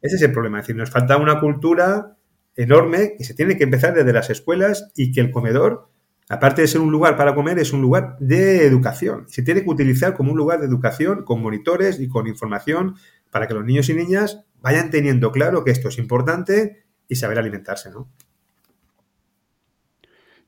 ese 0.00 0.16
es 0.16 0.22
el 0.22 0.32
problema. 0.32 0.58
Es 0.58 0.64
decir, 0.64 0.76
nos 0.76 0.90
falta 0.90 1.16
una 1.16 1.40
cultura 1.40 2.16
enorme 2.56 3.14
que 3.16 3.24
se 3.24 3.34
tiene 3.34 3.56
que 3.56 3.64
empezar 3.64 3.94
desde 3.94 4.12
las 4.12 4.30
escuelas 4.30 4.90
y 4.96 5.12
que 5.12 5.20
el 5.20 5.30
comedor, 5.30 5.88
aparte 6.28 6.62
de 6.62 6.68
ser 6.68 6.80
un 6.80 6.90
lugar 6.90 7.16
para 7.16 7.34
comer, 7.34 7.58
es 7.58 7.72
un 7.72 7.80
lugar 7.80 8.16
de 8.18 8.66
educación. 8.66 9.26
Se 9.28 9.42
tiene 9.42 9.62
que 9.62 9.70
utilizar 9.70 10.14
como 10.14 10.32
un 10.32 10.38
lugar 10.38 10.60
de 10.60 10.66
educación 10.66 11.24
con 11.24 11.40
monitores 11.40 12.00
y 12.00 12.08
con 12.08 12.26
información 12.26 12.96
para 13.30 13.46
que 13.46 13.54
los 13.54 13.64
niños 13.64 13.88
y 13.88 13.94
niñas 13.94 14.44
vayan 14.60 14.90
teniendo 14.90 15.30
claro 15.30 15.64
que 15.64 15.70
esto 15.70 15.88
es 15.88 15.98
importante 15.98 16.84
y 17.06 17.16
saber 17.16 17.38
alimentarse, 17.38 17.90
¿no? 17.90 18.10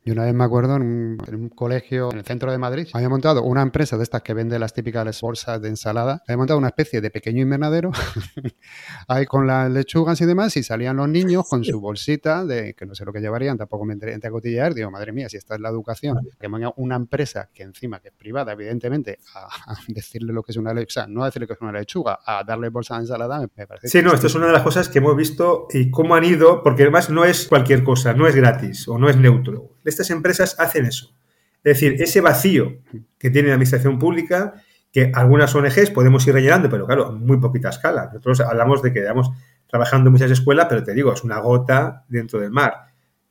Y 0.02 0.12
una 0.12 0.24
vez 0.24 0.32
me 0.32 0.44
acuerdo 0.44 0.76
en 0.76 0.82
un, 0.82 1.48
colegio 1.50 2.10
en 2.10 2.18
el 2.18 2.24
centro 2.24 2.50
de 2.50 2.56
Madrid, 2.56 2.88
había 2.94 3.10
montado 3.10 3.42
una 3.42 3.60
empresa 3.60 3.98
de 3.98 4.02
estas 4.02 4.22
que 4.22 4.32
vende 4.32 4.58
las 4.58 4.72
típicas 4.72 5.20
bolsas 5.20 5.60
de 5.60 5.68
ensalada, 5.68 6.22
había 6.26 6.38
montado 6.38 6.58
una 6.58 6.68
especie 6.68 7.02
de 7.02 7.10
pequeño 7.10 7.42
invernadero 7.42 7.90
ahí 9.08 9.26
con 9.26 9.46
las 9.46 9.70
lechugas 9.70 10.18
y 10.22 10.24
demás 10.24 10.56
y 10.56 10.62
salían 10.62 10.96
los 10.96 11.08
niños 11.08 11.46
con 11.46 11.64
su 11.64 11.80
bolsita 11.80 12.46
de 12.46 12.72
que 12.72 12.86
no 12.86 12.94
sé 12.94 13.04
lo 13.04 13.12
que 13.12 13.20
llevarían, 13.20 13.58
tampoco 13.58 13.84
me 13.84 13.92
entré 13.92 14.14
a 14.14 14.30
cotillear, 14.30 14.72
digo, 14.72 14.90
madre 14.90 15.12
mía, 15.12 15.28
si 15.28 15.36
esta 15.36 15.54
es 15.54 15.60
la 15.60 15.68
educación, 15.68 16.18
que 16.40 16.48
venga 16.48 16.72
una 16.76 16.96
empresa 16.96 17.50
que 17.52 17.62
encima 17.62 18.00
que 18.00 18.08
es 18.08 18.14
privada, 18.14 18.52
evidentemente, 18.52 19.18
a, 19.34 19.48
decirle 19.88 20.32
lo 20.32 20.42
que 20.42 20.52
es 20.52 20.56
una 20.56 20.72
lechuga, 20.72 21.06
no 21.08 21.24
a 21.24 21.26
decirle 21.26 21.46
que 21.46 21.52
es 21.52 21.60
una 21.60 21.72
lechuga, 21.72 22.20
a 22.24 22.42
darle 22.42 22.70
bolsa 22.70 22.94
de 22.94 23.02
ensalada, 23.02 23.40
me, 23.40 23.66
parece. 23.66 23.88
Sí, 23.88 24.02
no, 24.02 24.14
esto 24.14 24.28
es 24.28 24.34
una 24.34 24.46
de 24.46 24.52
las 24.52 24.62
cosas 24.62 24.88
que 24.88 24.98
hemos 24.98 25.14
visto 25.14 25.66
y 25.70 25.90
cómo 25.90 26.14
han 26.14 26.24
ido, 26.24 26.62
porque 26.62 26.84
además 26.84 27.10
no 27.10 27.24
es 27.24 27.46
cualquier 27.46 27.84
cosa, 27.84 28.14
no 28.14 28.26
es 28.26 28.34
gratis 28.34 28.88
o 28.88 28.96
no 28.96 29.10
es 29.10 29.16
neutro 29.18 29.79
estas 29.84 30.10
empresas 30.10 30.56
hacen 30.58 30.86
eso. 30.86 31.14
Es 31.62 31.74
decir, 31.74 32.00
ese 32.00 32.20
vacío 32.20 32.78
que 33.18 33.30
tiene 33.30 33.48
la 33.48 33.54
administración 33.54 33.98
pública, 33.98 34.54
que 34.92 35.12
algunas 35.14 35.54
ONGs 35.54 35.90
podemos 35.90 36.26
ir 36.26 36.34
rellenando, 36.34 36.68
pero 36.68 36.86
claro, 36.86 37.12
muy 37.12 37.38
poquita 37.38 37.68
escala. 37.68 38.06
Nosotros 38.06 38.40
hablamos 38.40 38.82
de 38.82 38.92
que 38.92 39.00
estamos 39.00 39.30
trabajando 39.68 40.08
en 40.08 40.12
muchas 40.12 40.30
escuelas, 40.30 40.66
pero 40.68 40.82
te 40.82 40.94
digo, 40.94 41.12
es 41.12 41.22
una 41.22 41.38
gota 41.38 42.04
dentro 42.08 42.40
del 42.40 42.50
mar. 42.50 42.74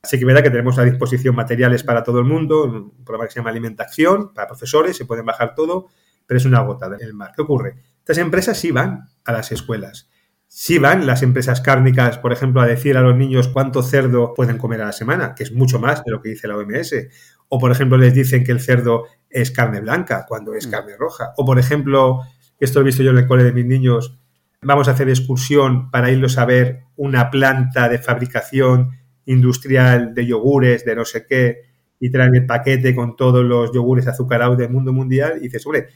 Así 0.02 0.18
que 0.18 0.26
verdad 0.26 0.44
que 0.44 0.50
tenemos 0.50 0.78
a 0.80 0.84
disposición 0.84 1.36
materiales 1.36 1.84
para 1.84 2.04
todo 2.04 2.20
el 2.20 2.26
mundo, 2.26 2.64
un 2.64 3.04
programa 3.04 3.26
que 3.26 3.34
se 3.34 3.40
llama 3.40 3.50
Alimentación, 3.50 4.34
para 4.34 4.48
profesores, 4.48 4.96
se 4.96 5.06
pueden 5.06 5.26
bajar 5.26 5.56
todo, 5.56 5.88
pero 6.26 6.38
es 6.38 6.46
una 6.46 6.62
gota 6.62 6.90
del 6.90 7.14
mar. 7.14 7.34
¿Qué 7.36 7.42
ocurre? 7.42 7.76
Estas 8.00 8.20
empresas 8.20 8.58
sí 8.58 8.72
van 8.72 9.10
a 9.26 9.34
las 9.34 9.52
escuelas, 9.52 10.09
Si 10.52 10.80
van 10.80 11.06
las 11.06 11.22
empresas 11.22 11.62
cárnicas, 11.62 12.18
por 12.18 12.34
ejemplo, 12.34 12.60
a 12.60 12.66
decir 12.66 12.98
a 12.98 13.02
los 13.02 13.16
niños 13.16 13.48
cuánto 13.50 13.84
cerdo 13.84 14.34
pueden 14.34 14.58
comer 14.58 14.82
a 14.82 14.88
la 14.88 14.92
semana, 14.92 15.36
que 15.36 15.44
es 15.44 15.52
mucho 15.52 15.80
más 15.80 16.04
de 16.04 16.12
lo 16.12 16.24
que 16.24 16.30
dice 16.30 16.48
la 16.48 16.58
OMS. 16.58 16.96
O, 17.50 17.60
por 17.60 17.72
ejemplo, 17.72 18.00
les 18.00 18.16
dicen 18.16 18.44
que 18.44 18.52
el 18.52 18.60
cerdo 18.60 19.06
es 19.30 19.52
carne 19.52 19.80
blanca 19.80 20.26
cuando 20.28 20.56
es 20.56 20.66
mm. 20.66 20.72
carne 20.72 20.98
roja. 20.98 21.34
O, 21.38 21.46
por 21.46 21.60
ejemplo, 21.60 22.22
esto 22.60 22.80
lo 22.80 22.84
he 22.84 22.88
visto 22.88 23.04
yo 23.04 23.12
en 23.12 23.20
el 23.20 23.28
cole 23.28 23.44
de 23.44 23.54
mis 23.54 23.66
niños, 23.68 24.20
vamos 24.64 24.88
a 24.88 24.92
hacer 24.92 25.08
excursión 25.08 25.92
para 25.92 26.10
irlos 26.10 26.40
a 26.40 26.46
ver 26.46 26.86
una 26.96 27.30
planta 27.30 27.88
de 27.88 28.00
fabricación 28.00 28.90
industrial 29.26 30.16
de 30.16 30.26
yogures, 30.26 30.84
de 30.84 30.96
no 30.96 31.06
sé 31.06 31.28
qué, 31.28 31.62
y 32.00 32.10
traen 32.10 32.34
el 32.34 32.48
paquete 32.48 32.96
con 32.96 33.16
todos 33.16 33.46
los 33.46 33.72
yogures 33.72 34.08
azucarados 34.08 34.58
del 34.58 34.72
mundo 34.72 34.94
mundial 34.94 35.38
y 35.38 35.42
dices, 35.42 35.64
hombre, 35.68 35.90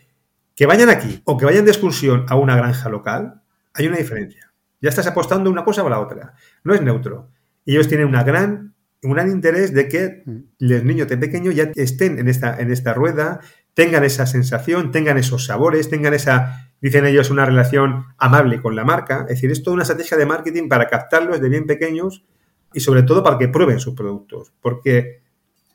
que 0.55 0.67
vayan 0.67 0.89
aquí 0.89 1.23
o 1.25 1.37
que 1.37 1.45
vayan 1.45 1.65
de 1.65 1.71
excursión 1.71 2.25
a 2.29 2.35
una 2.35 2.55
granja 2.55 2.89
local, 2.89 3.41
hay 3.73 3.87
una 3.87 3.97
diferencia. 3.97 4.51
Ya 4.81 4.89
estás 4.89 5.07
apostando 5.07 5.49
una 5.49 5.63
cosa 5.63 5.83
o 5.83 5.89
la 5.89 5.99
otra. 5.99 6.35
No 6.63 6.73
es 6.73 6.81
neutro. 6.81 7.29
Ellos 7.65 7.87
tienen 7.87 8.07
una 8.07 8.23
gran, 8.23 8.75
un 9.01 9.13
gran 9.13 9.29
interés 9.31 9.73
de 9.73 9.87
que 9.87 10.23
mm. 10.25 10.37
los 10.59 10.83
niños 10.83 11.07
de 11.07 11.17
pequeños 11.17 11.55
ya 11.55 11.71
estén 11.75 12.19
en 12.19 12.27
esta, 12.27 12.59
en 12.59 12.71
esta 12.71 12.93
rueda, 12.93 13.39
tengan 13.73 14.03
esa 14.03 14.25
sensación, 14.25 14.91
tengan 14.91 15.17
esos 15.17 15.45
sabores, 15.45 15.89
tengan 15.89 16.13
esa, 16.13 16.71
dicen 16.81 17.05
ellos, 17.05 17.29
una 17.29 17.45
relación 17.45 18.05
amable 18.17 18.61
con 18.61 18.75
la 18.75 18.83
marca. 18.83 19.21
Es 19.21 19.35
decir, 19.35 19.51
es 19.51 19.63
toda 19.63 19.75
una 19.75 19.83
estrategia 19.83 20.17
de 20.17 20.25
marketing 20.25 20.67
para 20.67 20.87
captarlos 20.87 21.39
de 21.41 21.49
bien 21.49 21.65
pequeños 21.65 22.25
y 22.73 22.79
sobre 22.81 23.03
todo 23.03 23.23
para 23.23 23.37
que 23.37 23.47
prueben 23.47 23.79
sus 23.79 23.95
productos. 23.95 24.53
Porque 24.61 25.21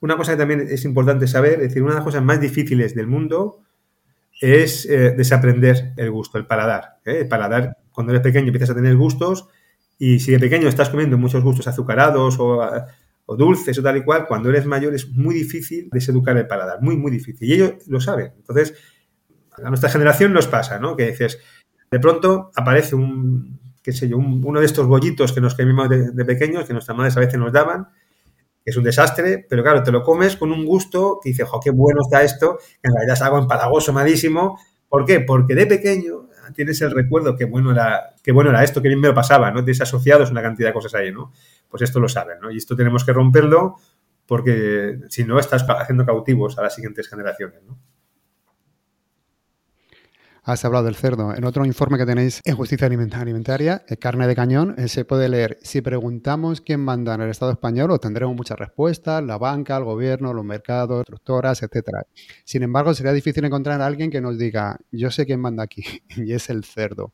una 0.00 0.16
cosa 0.16 0.32
que 0.32 0.38
también 0.38 0.60
es 0.68 0.84
importante 0.84 1.26
saber, 1.26 1.54
es 1.54 1.68
decir, 1.68 1.82
una 1.82 1.92
de 1.92 1.98
las 1.98 2.04
cosas 2.04 2.22
más 2.22 2.40
difíciles 2.40 2.94
del 2.94 3.06
mundo 3.06 3.62
es 4.40 4.86
eh, 4.86 5.10
desaprender 5.16 5.92
el 5.96 6.10
gusto, 6.10 6.38
el 6.38 6.46
paladar. 6.46 6.98
¿eh? 7.04 7.20
El 7.20 7.28
paladar, 7.28 7.76
cuando 7.98 8.12
eres 8.12 8.22
pequeño 8.22 8.46
empiezas 8.46 8.70
a 8.70 8.76
tener 8.76 8.94
gustos 8.94 9.48
y 9.98 10.20
si 10.20 10.30
de 10.30 10.38
pequeño 10.38 10.68
estás 10.68 10.88
comiendo 10.88 11.18
muchos 11.18 11.42
gustos 11.42 11.66
azucarados 11.66 12.38
o, 12.38 12.60
o, 13.26 13.36
dulces 13.36 13.76
o 13.76 13.82
tal 13.82 13.96
y 13.96 14.04
cual, 14.04 14.28
cuando 14.28 14.50
eres 14.50 14.66
mayor 14.66 14.94
es 14.94 15.10
muy 15.10 15.34
difícil 15.34 15.88
deseducar 15.90 16.36
el 16.36 16.46
paladar, 16.46 16.80
muy, 16.80 16.96
muy 16.96 17.10
difícil. 17.10 17.48
Y 17.48 17.54
ellos 17.54 17.72
lo 17.88 18.00
saben. 18.00 18.34
Entonces, 18.36 18.72
a 19.60 19.68
nuestra 19.68 19.90
generación 19.90 20.32
nos 20.32 20.46
pasa, 20.46 20.78
¿no? 20.78 20.94
Que 20.94 21.10
dices, 21.10 21.40
de 21.90 21.98
pronto 21.98 22.52
aparece 22.54 22.94
un, 22.94 23.58
qué 23.82 23.90
sé 23.90 24.08
yo, 24.08 24.18
uno 24.18 24.60
de 24.60 24.66
estos 24.66 24.86
bollitos 24.86 25.32
que 25.32 25.40
nos 25.40 25.56
comimos 25.56 25.88
de, 25.88 26.12
de 26.12 26.24
pequeños, 26.24 26.66
que 26.66 26.74
nuestras 26.74 26.96
madres 26.96 27.16
a 27.16 27.20
veces 27.20 27.40
nos 27.40 27.52
daban, 27.52 27.88
es 28.64 28.76
un 28.76 28.84
desastre, 28.84 29.44
pero 29.50 29.64
claro, 29.64 29.82
te 29.82 29.90
lo 29.90 30.04
comes 30.04 30.36
con 30.36 30.52
un 30.52 30.64
gusto 30.64 31.18
que 31.20 31.30
dices, 31.30 31.48
jo, 31.48 31.58
qué 31.58 31.70
bueno 31.70 32.02
está 32.02 32.22
esto, 32.22 32.58
que 32.80 32.88
en 32.90 32.94
realidad 32.94 33.16
es 33.16 33.22
algo 33.22 33.38
empalagoso, 33.38 33.92
malísimo. 33.92 34.56
¿Por 34.88 35.04
qué? 35.04 35.18
Porque 35.18 35.56
de 35.56 35.66
pequeño 35.66 36.27
tienes 36.54 36.80
el 36.82 36.90
recuerdo 36.90 37.36
que 37.36 37.44
bueno 37.44 37.72
era, 37.72 38.14
qué 38.22 38.32
bueno 38.32 38.50
era 38.50 38.62
esto, 38.64 38.82
que 38.82 38.88
bien 38.88 39.00
me 39.00 39.08
lo 39.08 39.14
pasaba, 39.14 39.50
¿no? 39.50 39.64
Tienes 39.64 39.80
asociados 39.80 40.30
una 40.30 40.42
cantidad 40.42 40.68
de 40.68 40.72
cosas 40.72 40.94
ahí, 40.94 41.12
¿no? 41.12 41.32
Pues 41.68 41.82
esto 41.82 42.00
lo 42.00 42.08
saben, 42.08 42.38
¿no? 42.40 42.50
Y 42.50 42.56
esto 42.56 42.76
tenemos 42.76 43.04
que 43.04 43.12
romperlo 43.12 43.76
porque 44.26 45.00
si 45.08 45.24
no 45.24 45.38
estás 45.38 45.64
haciendo 45.68 46.04
cautivos 46.04 46.58
a 46.58 46.62
las 46.62 46.74
siguientes 46.74 47.08
generaciones, 47.08 47.62
¿no? 47.64 47.78
Has 50.48 50.64
hablado 50.64 50.86
del 50.86 50.96
cerdo. 50.96 51.34
En 51.34 51.44
otro 51.44 51.66
informe 51.66 51.98
que 51.98 52.06
tenéis 52.06 52.40
en 52.42 52.56
Justicia 52.56 52.86
Alimentaria, 52.86 53.82
eh, 53.86 53.98
carne 53.98 54.26
de 54.26 54.34
cañón, 54.34 54.74
eh, 54.78 54.88
se 54.88 55.04
puede 55.04 55.28
leer, 55.28 55.58
si 55.60 55.82
preguntamos 55.82 56.62
quién 56.62 56.80
manda 56.80 57.14
en 57.14 57.20
el 57.20 57.28
Estado 57.28 57.52
español, 57.52 57.90
obtendremos 57.90 58.34
muchas 58.34 58.58
respuestas, 58.58 59.22
la 59.22 59.36
banca, 59.36 59.76
el 59.76 59.84
gobierno, 59.84 60.32
los 60.32 60.46
mercados, 60.46 61.00
estructuras, 61.00 61.62
etcétera. 61.62 62.06
Sin 62.44 62.62
embargo, 62.62 62.94
sería 62.94 63.12
difícil 63.12 63.44
encontrar 63.44 63.82
a 63.82 63.86
alguien 63.86 64.10
que 64.10 64.22
nos 64.22 64.38
diga, 64.38 64.78
yo 64.90 65.10
sé 65.10 65.26
quién 65.26 65.38
manda 65.38 65.62
aquí, 65.62 65.84
y 66.16 66.32
es 66.32 66.48
el 66.48 66.64
cerdo. 66.64 67.12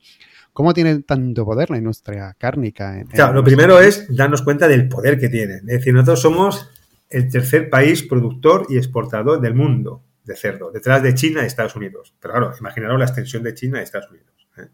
¿Cómo 0.52 0.72
tiene 0.72 1.00
tanto 1.00 1.44
poder 1.44 1.70
la 1.70 1.78
industria 1.78 2.36
cárnica? 2.38 3.02
claro, 3.12 3.34
lo 3.34 3.42
primero 3.42 3.80
es 3.80 4.06
darnos 4.14 4.42
cuenta 4.42 4.68
del 4.68 4.88
poder 4.88 5.18
que 5.18 5.28
tiene. 5.28 5.54
Es 5.54 5.64
decir, 5.64 5.92
nosotros 5.92 6.22
somos 6.22 6.70
el 7.10 7.28
tercer 7.28 7.68
país 7.68 8.04
productor 8.04 8.66
y 8.68 8.76
exportador 8.76 9.40
del 9.40 9.56
mundo 9.56 10.04
de 10.24 10.36
cerdo, 10.36 10.70
detrás 10.70 11.02
de 11.02 11.14
China 11.14 11.42
y 11.42 11.46
Estados 11.46 11.76
Unidos. 11.76 12.14
Pero 12.20 12.34
claro, 12.34 12.52
imaginaros 12.58 12.98
la 12.98 13.04
extensión 13.04 13.42
de 13.42 13.54
China 13.54 13.80
y 13.80 13.82
Estados 13.82 14.10
Unidos. 14.10 14.48
¿eh? 14.58 14.68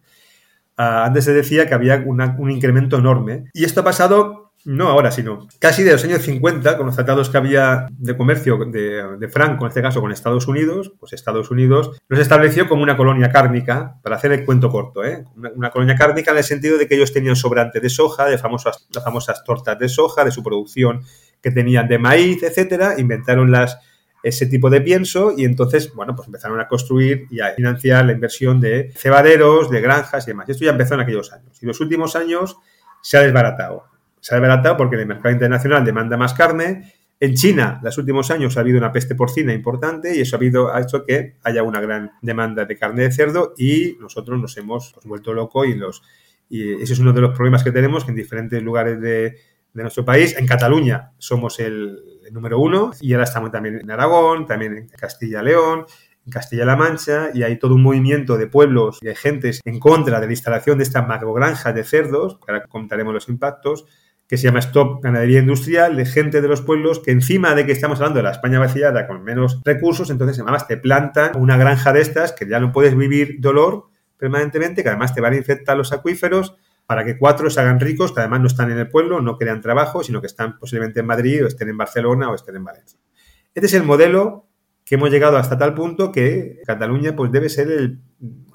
Ah, 0.77 1.05
antes 1.05 1.25
se 1.25 1.35
decía 1.35 1.67
que 1.67 1.75
había 1.75 2.03
un 2.07 2.51
incremento 2.51 2.97
enorme. 2.97 3.51
Y 3.53 3.65
esto 3.65 3.81
ha 3.81 3.85
pasado, 3.85 4.55
no 4.65 4.89
ahora, 4.89 5.11
sino 5.11 5.47
casi 5.59 5.83
de 5.83 5.93
los 5.93 6.03
años 6.05 6.23
50, 6.23 6.79
con 6.79 6.87
los 6.87 6.95
tratados 6.95 7.29
que 7.29 7.37
había 7.37 7.87
de 7.91 8.17
comercio 8.17 8.57
de, 8.65 9.29
Franco, 9.29 9.65
en 9.65 9.69
este 9.69 9.83
caso 9.83 10.01
con 10.01 10.11
Estados 10.11 10.47
Unidos, 10.49 10.93
pues 10.99 11.13
Estados 11.13 11.51
Unidos 11.51 12.01
los 12.09 12.19
estableció 12.19 12.67
como 12.67 12.83
una 12.83 12.97
colonia 12.97 13.31
cárnica, 13.31 13.99
para 14.03 14.17
hacer 14.17 14.33
el 14.33 14.47
cuento 14.47 14.71
corto, 14.71 15.05
¿eh? 15.05 15.25
una, 15.55 15.71
colonia 15.71 15.97
cárnica 15.97 16.31
en 16.31 16.39
el 16.39 16.45
sentido 16.45 16.79
de 16.79 16.89
que 16.89 16.95
ellos 16.95 17.13
tenían 17.13 17.37
sobrante 17.37 17.81
de 17.81 17.91
soja, 17.91 18.25
de 18.27 18.39
famosas, 18.39 18.89
las 18.95 19.05
famosas 19.05 19.45
tortas 19.45 19.79
de 19.79 19.89
soja, 19.89 20.25
de 20.25 20.31
su 20.31 20.43
producción 20.43 21.03
que 21.43 21.51
tenían 21.51 21.89
de 21.89 21.99
maíz, 21.99 22.43
etcétera, 22.43 22.95
inventaron 22.99 23.51
las 23.51 23.79
ese 24.23 24.47
tipo 24.47 24.69
de 24.69 24.81
pienso 24.81 25.33
y 25.37 25.45
entonces, 25.45 25.93
bueno, 25.95 26.15
pues 26.15 26.29
empezaron 26.29 26.61
a 26.61 26.69
construir 26.69 27.27
y 27.31 27.41
a 27.41 27.53
financiar 27.55 28.05
la 28.05 28.13
inversión 28.13 28.61
de 28.61 28.93
cebaderos, 28.95 29.71
de 29.71 29.81
granjas 29.81 30.27
y 30.27 30.31
demás. 30.31 30.49
Esto 30.49 30.65
ya 30.65 30.73
empezó 30.73 30.95
en 30.95 31.01
aquellos 31.01 31.33
años. 31.33 31.63
Y 31.63 31.67
los 31.67 31.81
últimos 31.81 32.17
años 32.17 32.57
se 33.03 33.17
ha 33.17 33.23
desbaratado. 33.23 33.85
Se 34.21 34.35
ha 34.35 34.39
desbaratado 34.39 34.77
porque 34.77 34.97
el 34.97 35.07
mercado 35.07 35.33
internacional 35.33 35.85
demanda 35.85 36.17
más 36.17 36.35
carne. 36.35 36.93
En 37.19 37.35
China, 37.35 37.81
los 37.83 37.97
últimos 37.99 38.31
años 38.31 38.57
ha 38.57 38.61
habido 38.61 38.79
una 38.79 38.93
peste 38.93 39.15
porcina 39.15 39.53
importante 39.53 40.17
y 40.17 40.21
eso 40.21 40.37
ha, 40.37 40.39
habido, 40.39 40.75
ha 40.75 40.81
hecho 40.81 41.05
que 41.05 41.37
haya 41.43 41.63
una 41.63 41.81
gran 41.81 42.13
demanda 42.23 42.65
de 42.65 42.77
carne 42.77 43.03
de 43.03 43.13
cerdo 43.13 43.55
y 43.57 43.97
nosotros 44.01 44.41
nos 44.41 44.57
hemos 44.57 44.95
vuelto 45.05 45.35
locos 45.35 45.67
y, 45.67 45.75
los, 45.75 46.03
y 46.49 46.83
ese 46.83 46.95
es 46.95 46.99
uno 46.99 47.13
de 47.13 47.21
los 47.21 47.35
problemas 47.35 47.63
que 47.63 47.73
tenemos 47.73 48.05
que 48.05 48.11
en 48.11 48.17
diferentes 48.17 48.63
lugares 48.63 49.01
de, 49.01 49.37
de 49.73 49.83
nuestro 49.83 50.05
país, 50.05 50.37
en 50.37 50.47
Cataluña 50.47 51.13
somos 51.19 51.61
el, 51.61 51.99
número 52.33 52.61
uno 52.61 52.93
y 53.01 53.13
ahora 53.13 53.25
estamos 53.25 53.51
también 53.51 53.81
en 53.81 53.91
Aragón, 53.91 54.47
también 54.47 54.77
en 54.77 54.89
Castilla-León, 54.89 55.87
en 56.25 56.33
Castilla-La 56.33 56.77
Mancha 56.77 57.31
y 57.35 57.43
hay 57.43 57.59
todo 57.59 57.75
un 57.75 57.83
movimiento 57.83 58.37
de 58.37 58.47
pueblos 58.47 58.99
y 59.03 59.07
de 59.07 59.17
gentes 59.17 59.61
en 59.65 59.81
contra 59.81 60.21
de 60.21 60.27
la 60.27 60.33
instalación 60.33 60.79
de 60.79 60.85
esta 60.85 61.03
macrogranja 61.03 61.73
de 61.73 61.83
cerdos, 61.83 62.39
ahora 62.47 62.65
contaremos 62.69 63.13
los 63.13 63.29
impactos, 63.29 63.87
que 64.29 64.37
se 64.37 64.45
llama 64.45 64.61
Stop 64.61 65.03
Ganadería 65.03 65.41
Industrial, 65.41 65.97
de 65.97 66.07
gente 66.07 66.41
de 66.41 66.47
los 66.47 66.63
pueblos 66.63 67.01
que 67.01 67.11
encima 67.11 67.57
de 67.57 67.67
que 67.67 67.73
estamos 67.73 67.99
hablando 67.99 68.19
de 68.19 68.23
la 68.23 68.31
España 68.31 68.61
vaciada 68.61 69.09
con 69.09 69.25
menos 69.25 69.61
recursos, 69.65 70.09
entonces 70.09 70.39
además 70.39 70.69
te 70.69 70.77
plantan 70.77 71.33
una 71.37 71.57
granja 71.57 71.93
de 71.93 72.01
estas 72.01 72.31
que 72.33 72.47
ya 72.47 72.61
no 72.61 72.71
puedes 72.71 72.97
vivir 72.97 73.41
dolor 73.41 73.89
permanentemente, 74.17 74.85
que 74.85 74.89
además 74.89 75.15
te 75.15 75.21
van 75.21 75.33
a 75.33 75.37
infectar 75.37 75.77
los 75.77 75.93
acuíferos, 75.93 76.55
para 76.91 77.05
que 77.05 77.17
cuatro 77.17 77.49
se 77.51 77.61
hagan 77.61 77.79
ricos, 77.79 78.11
que 78.13 78.19
además 78.19 78.41
no 78.41 78.49
están 78.49 78.69
en 78.73 78.77
el 78.77 78.89
pueblo, 78.89 79.21
no 79.21 79.39
crean 79.39 79.61
trabajo, 79.61 80.03
sino 80.03 80.21
que 80.21 80.27
están 80.27 80.59
posiblemente 80.59 80.99
en 80.99 81.07
Madrid 81.07 81.45
o 81.45 81.47
estén 81.47 81.69
en 81.69 81.77
Barcelona 81.77 82.29
o 82.29 82.35
estén 82.35 82.57
en 82.57 82.65
Valencia. 82.65 82.99
Este 83.55 83.67
es 83.67 83.75
el 83.75 83.85
modelo 83.85 84.49
que 84.85 84.97
hemos 84.97 85.09
llegado 85.09 85.37
hasta 85.37 85.57
tal 85.57 85.73
punto 85.73 86.11
que 86.11 86.61
Cataluña 86.67 87.15
pues 87.15 87.31
debe 87.31 87.49
ser 87.49 87.71
el... 87.71 88.01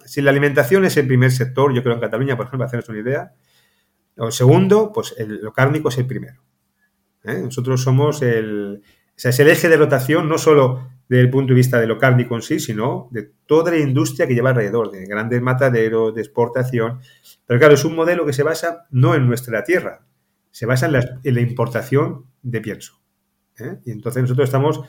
Si 0.03 0.21
la 0.21 0.31
alimentación 0.31 0.83
es 0.83 0.97
el 0.97 1.07
primer 1.07 1.31
sector, 1.31 1.73
yo 1.73 1.81
creo 1.81 1.95
en 1.95 2.01
Cataluña, 2.01 2.35
por 2.35 2.47
ejemplo, 2.47 2.65
hacernos 2.65 2.89
una 2.89 2.99
idea, 2.99 3.31
o 4.17 4.25
el 4.25 4.33
segundo, 4.33 4.91
pues 4.93 5.15
el, 5.17 5.41
lo 5.41 5.53
cárnico 5.53 5.87
es 5.87 5.97
el 5.97 6.05
primero. 6.05 6.43
¿eh? 7.23 7.39
Nosotros 7.41 7.81
somos 7.81 8.21
el... 8.21 8.81
O 8.83 9.13
sea, 9.15 9.29
es 9.29 9.39
el 9.39 9.47
eje 9.47 9.69
de 9.69 9.77
rotación 9.77 10.27
no 10.27 10.37
solo 10.37 10.89
desde 11.07 11.21
el 11.21 11.29
punto 11.29 11.49
de 11.49 11.55
vista 11.55 11.79
de 11.79 11.87
lo 11.87 11.97
cárnico 11.97 12.35
en 12.35 12.41
sí, 12.41 12.59
sino 12.59 13.07
de 13.11 13.31
toda 13.45 13.71
la 13.71 13.77
industria 13.77 14.27
que 14.27 14.33
lleva 14.33 14.49
alrededor, 14.49 14.91
de 14.91 15.05
grandes 15.05 15.41
mataderos, 15.41 16.15
de 16.15 16.21
exportación. 16.21 16.99
Pero 17.45 17.59
claro, 17.59 17.75
es 17.75 17.85
un 17.85 17.95
modelo 17.95 18.25
que 18.25 18.33
se 18.33 18.43
basa 18.43 18.87
no 18.91 19.15
en 19.15 19.27
nuestra 19.27 19.63
tierra, 19.63 20.05
se 20.51 20.65
basa 20.65 20.87
en 20.87 20.93
la, 21.35 21.41
importación 21.41 22.25
de 22.41 22.61
pienso. 22.61 23.01
¿eh? 23.59 23.77
Y 23.85 23.91
entonces 23.91 24.23
nosotros 24.23 24.47
estamos, 24.47 24.81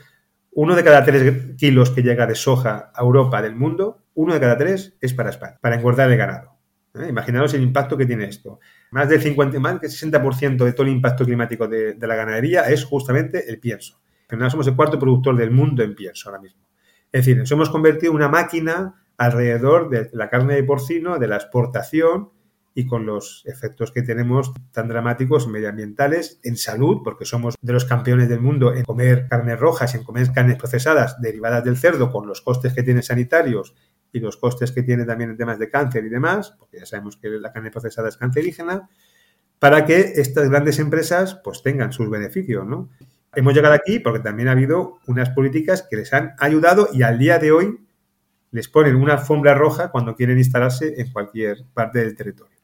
uno 0.53 0.75
de 0.75 0.85
cada 0.85 1.05
tres 1.05 1.55
kilos 1.57 1.91
que 1.91 2.03
llega 2.03 2.27
de 2.27 2.35
soja 2.35 2.91
a 2.95 3.03
Europa 3.03 3.43
del 3.43 3.55
mundo, 3.55 4.03
uno 4.15 4.33
de 4.33 4.41
cada 4.41 4.57
tres 4.57 4.97
es 5.01 5.13
para 5.13 5.31
España, 5.31 5.59
para 5.61 5.77
engordar 5.77 6.11
el 6.11 6.17
ganado. 6.17 6.53
¿eh? 6.95 7.13
El 7.53 7.63
impacto 7.63 7.99
que 7.99 8.07
tiene 8.07 8.25
esto. 8.25 8.59
Más 8.91 9.07
del 9.09 9.21
50, 9.21 9.61
más 9.61 9.81
del 9.83 9.91
60% 9.91 10.65
de 10.65 10.73
todo 10.73 10.87
el 10.87 10.93
impacto 10.95 11.27
climático 11.27 11.69
de 11.69 11.95
la 12.01 12.17
ganadería 12.17 12.63
es 12.63 12.85
justamente 12.85 13.51
el 13.51 13.61
pienso 13.61 14.01
final 14.29 14.51
somos 14.51 14.67
el 14.67 14.77
cuarto 14.77 14.99
productor 14.99 15.37
del 15.37 15.51
mundo 15.51 15.83
en 15.83 15.95
pienso 15.95 16.29
ahora 16.29 16.43
mismo. 16.43 16.63
Es 17.13 17.25
decir, 17.25 17.39
nos 17.39 17.51
hemos 17.53 17.71
convertido 17.71 18.13
en 18.13 18.17
una 18.17 18.29
máquina 18.29 19.03
alrededor 19.17 19.89
de 19.89 20.11
la 20.13 20.29
carne 20.29 20.55
de 20.55 20.65
porcino, 20.65 21.19
de 21.19 21.29
la 21.29 21.37
exportación 21.37 22.31
y 22.75 22.87
con 22.87 23.07
los 23.07 23.43
efectos 23.47 23.91
que 23.91 24.03
tenemos 24.03 24.53
tan 24.71 24.89
dramáticos 24.89 25.49
medioambientales, 25.49 26.41
en 26.43 26.59
salud, 26.59 27.01
porque 27.03 27.25
somos 27.25 27.55
de 27.59 27.73
los 27.73 27.87
campeones 27.87 28.29
del 28.29 28.41
mundo 28.41 28.75
en 28.75 28.85
comer 28.85 29.29
carnes 29.29 29.59
rojas, 29.59 29.95
en 29.95 30.05
comer 30.05 30.31
carnes 30.33 30.59
procesadas 30.59 31.19
derivadas 31.23 31.65
del 31.65 31.79
cerdo, 31.79 32.13
con 32.13 32.27
los 32.27 32.43
costes 32.43 32.75
que 32.75 32.83
tiene 32.83 33.01
sanitarios 33.01 33.75
y 34.13 34.21
los 34.21 34.37
costes 34.37 34.73
que 34.73 34.83
tiene 34.83 35.07
también 35.07 35.31
en 35.31 35.39
temas 35.39 35.59
de 35.59 35.71
cáncer 35.71 36.05
y 36.05 36.11
demás, 36.11 36.55
porque 36.59 36.79
ya 36.81 36.85
sabemos 36.85 37.17
que 37.17 37.31
la 37.31 37.51
carne 37.51 37.71
procesada 37.71 38.11
es 38.11 38.19
cancerígena, 38.19 38.91
para 39.59 39.87
que 39.87 39.99
estas 40.17 40.51
grandes 40.51 40.79
empresas 40.79 41.41
pues 41.43 41.63
tengan 41.63 41.95
sus 41.95 42.11
beneficios, 42.11 42.67
¿no? 42.67 42.91
Hemos 43.37 43.55
llegado 43.55 43.75
aquí 43.75 44.01
porque 44.01 44.21
también 44.21 44.49
ha 44.49 44.53
habido 44.53 44.99
unas 45.07 45.31
políticas 45.31 45.87
que 45.89 45.97
les 45.97 46.13
han 46.13 46.35
ayudado 46.39 46.89
y 46.93 47.03
al 47.03 47.19
día 47.19 47.39
de 47.39 47.53
hoy 47.53 47.79
les 48.51 48.69
ponen 48.69 48.97
una 48.97 49.15
alfombra 49.15 49.55
roja 49.55 49.91
cuando 49.91 50.17
quieren 50.17 50.39
instalarse 50.39 50.95
en 51.01 51.13
cualquier 51.13 51.65
parte 51.75 52.01
del 52.01 52.17
territorio. 52.17 52.57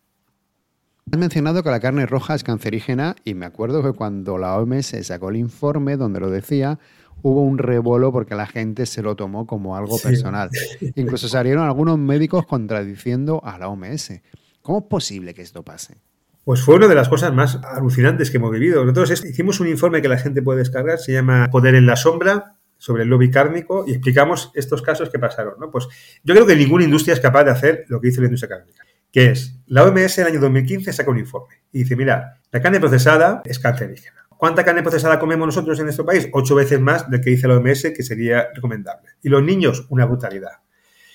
Has 1.10 1.18
mencionado 1.18 1.62
que 1.62 1.70
la 1.70 1.80
carne 1.80 2.06
roja 2.06 2.34
es 2.34 2.42
cancerígena 2.42 3.16
y 3.24 3.34
me 3.34 3.44
acuerdo 3.44 3.82
que 3.82 3.92
cuando 3.92 4.38
la 4.38 4.56
OMS 4.56 4.94
sacó 5.02 5.28
el 5.28 5.36
informe 5.36 5.96
donde 5.96 6.20
lo 6.20 6.30
decía, 6.30 6.78
hubo 7.20 7.42
un 7.42 7.58
revuelo 7.58 8.12
porque 8.12 8.34
la 8.34 8.46
gente 8.46 8.86
se 8.86 9.02
lo 9.02 9.14
tomó 9.14 9.46
como 9.46 9.76
algo 9.76 9.98
personal. 9.98 10.48
Incluso 10.96 11.28
salieron 11.28 11.64
algunos 11.64 11.98
médicos 11.98 12.46
contradiciendo 12.46 13.42
a 13.44 13.58
la 13.58 13.68
OMS. 13.68 14.20
¿Cómo 14.62 14.78
es 14.78 14.84
posible 14.84 15.34
que 15.34 15.42
esto 15.42 15.62
pase? 15.62 15.98
Pues 16.44 16.60
fue 16.62 16.74
una 16.74 16.88
de 16.88 16.94
las 16.96 17.08
cosas 17.08 17.32
más 17.32 17.60
alucinantes 17.62 18.30
que 18.30 18.38
hemos 18.38 18.50
vivido. 18.50 18.84
Nosotros 18.84 19.24
hicimos 19.24 19.60
un 19.60 19.68
informe 19.68 20.02
que 20.02 20.08
la 20.08 20.18
gente 20.18 20.42
puede 20.42 20.58
descargar, 20.58 20.98
se 20.98 21.12
llama 21.12 21.48
Poder 21.52 21.76
en 21.76 21.86
la 21.86 21.94
Sombra, 21.94 22.56
sobre 22.78 23.04
el 23.04 23.10
lobby 23.10 23.30
cárnico, 23.30 23.84
y 23.86 23.92
explicamos 23.92 24.50
estos 24.54 24.82
casos 24.82 25.08
que 25.08 25.20
pasaron. 25.20 25.54
¿no? 25.60 25.70
Pues 25.70 25.86
yo 26.24 26.34
creo 26.34 26.44
que 26.44 26.56
ninguna 26.56 26.84
industria 26.84 27.14
es 27.14 27.20
capaz 27.20 27.44
de 27.44 27.52
hacer 27.52 27.84
lo 27.86 28.00
que 28.00 28.08
hizo 28.08 28.20
la 28.20 28.26
industria 28.26 28.56
cárnica, 28.56 28.82
que 29.12 29.26
es, 29.30 29.56
la 29.66 29.84
OMS 29.84 30.18
en 30.18 30.26
el 30.26 30.32
año 30.32 30.40
2015 30.40 30.92
saca 30.92 31.08
un 31.08 31.18
informe 31.18 31.62
y 31.70 31.84
dice, 31.84 31.94
mira, 31.94 32.40
la 32.50 32.60
carne 32.60 32.80
procesada 32.80 33.42
es 33.44 33.60
cancerígena. 33.60 34.26
¿Cuánta 34.36 34.64
carne 34.64 34.82
procesada 34.82 35.20
comemos 35.20 35.46
nosotros 35.46 35.78
en 35.78 35.84
nuestro 35.84 36.04
país? 36.04 36.28
Ocho 36.32 36.56
veces 36.56 36.80
más 36.80 37.08
de 37.08 37.20
que 37.20 37.30
dice 37.30 37.46
la 37.46 37.56
OMS 37.58 37.92
que 37.94 38.02
sería 38.02 38.48
recomendable. 38.52 39.10
Y 39.22 39.28
los 39.28 39.44
niños, 39.44 39.86
una 39.88 40.04
brutalidad. 40.04 40.50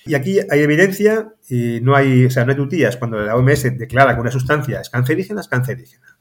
Y 0.08 0.14
aquí 0.14 0.40
hay 0.50 0.60
evidencia 0.60 1.34
y 1.48 1.80
no 1.82 1.94
hay, 1.94 2.24
o 2.24 2.30
sea, 2.30 2.44
no 2.44 2.52
hay 2.52 2.56
tutillas. 2.56 2.96
Cuando 2.96 3.18
la 3.18 3.36
OMS 3.36 3.78
declara 3.78 4.14
que 4.14 4.20
una 4.20 4.30
sustancia 4.30 4.80
es 4.80 4.88
cancerígena, 4.88 5.42
es 5.42 5.48
cancerígena. 5.48 6.18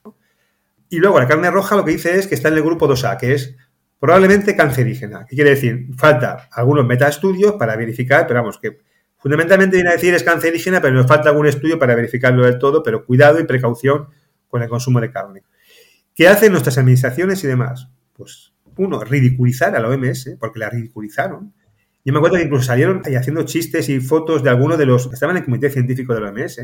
Y 0.90 1.00
luego 1.00 1.20
la 1.20 1.28
carne 1.28 1.50
roja 1.50 1.76
lo 1.76 1.86
que 1.86 1.92
dice 1.92 2.16
es 2.18 2.28
que 2.28 2.36
está 2.36 2.50
en 2.50 2.56
el 2.56 2.64
grupo 2.64 2.88
2A, 2.88 3.18
que 3.18 3.34
es 3.34 3.56
probablemente 4.00 4.56
cancerígena. 4.56 5.26
¿Qué 5.26 5.36
quiere 5.36 5.52
decir? 5.52 5.88
Falta 5.98 6.50
algunos 6.52 6.86
metaestudios 6.86 7.54
para 7.54 7.76
verificar, 7.76 8.28
pero 8.28 8.42
vamos, 8.42 8.60
que 8.60 8.80
fundamentalmente 9.18 9.78
viene 9.78 9.90
a 9.90 9.94
decir 9.94 10.14
es 10.14 10.24
cancerígena, 10.24 10.82
pero 10.82 10.94
nos 10.94 11.08
falta 11.08 11.30
algún 11.30 11.48
estudio 11.48 11.80
para 11.80 11.96
verificarlo 11.96 12.44
del 12.44 12.60
todo, 12.60 12.84
pero 12.84 13.06
cuidado 13.06 13.40
y 13.40 13.46
precaución 13.46 14.10
con 14.48 14.62
el 14.62 14.70
consumo 14.70 15.02
de 15.02 15.12
carne. 15.12 15.44
¿Qué 16.14 16.28
hacen 16.28 16.52
nuestras 16.52 16.78
administraciones 16.78 17.44
y 17.44 17.48
demás? 17.48 17.90
Pues, 18.14 18.54
uno, 18.78 19.00
ridiculizar 19.02 19.76
a 19.76 19.80
la 19.80 19.90
OMS, 19.90 20.38
porque 20.40 20.60
la 20.60 20.70
ridiculizaron. 20.70 21.54
Yo 22.08 22.14
me 22.14 22.20
acuerdo 22.20 22.38
que 22.38 22.44
incluso 22.44 22.64
salieron 22.64 23.02
ahí 23.04 23.16
haciendo 23.16 23.44
chistes 23.44 23.90
y 23.90 24.00
fotos 24.00 24.42
de 24.42 24.50
algunos 24.50 24.78
de 24.78 24.86
los 24.86 25.10
que 25.10 25.16
estaban 25.16 25.36
en 25.36 25.42
el 25.42 25.46
comité 25.46 25.70
científico 25.70 26.14
de 26.14 26.22
la 26.22 26.30
OMS, 26.30 26.62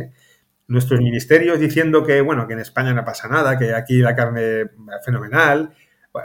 nuestros 0.68 1.02
ministerios 1.02 1.60
diciendo 1.60 2.02
que, 2.06 2.22
bueno, 2.22 2.48
que 2.48 2.54
en 2.54 2.60
España 2.60 2.94
no 2.94 3.04
pasa 3.04 3.28
nada, 3.28 3.60
que 3.60 3.74
aquí 3.74 3.98
la 3.98 4.16
carne 4.16 4.70
fenomenal. 5.04 5.74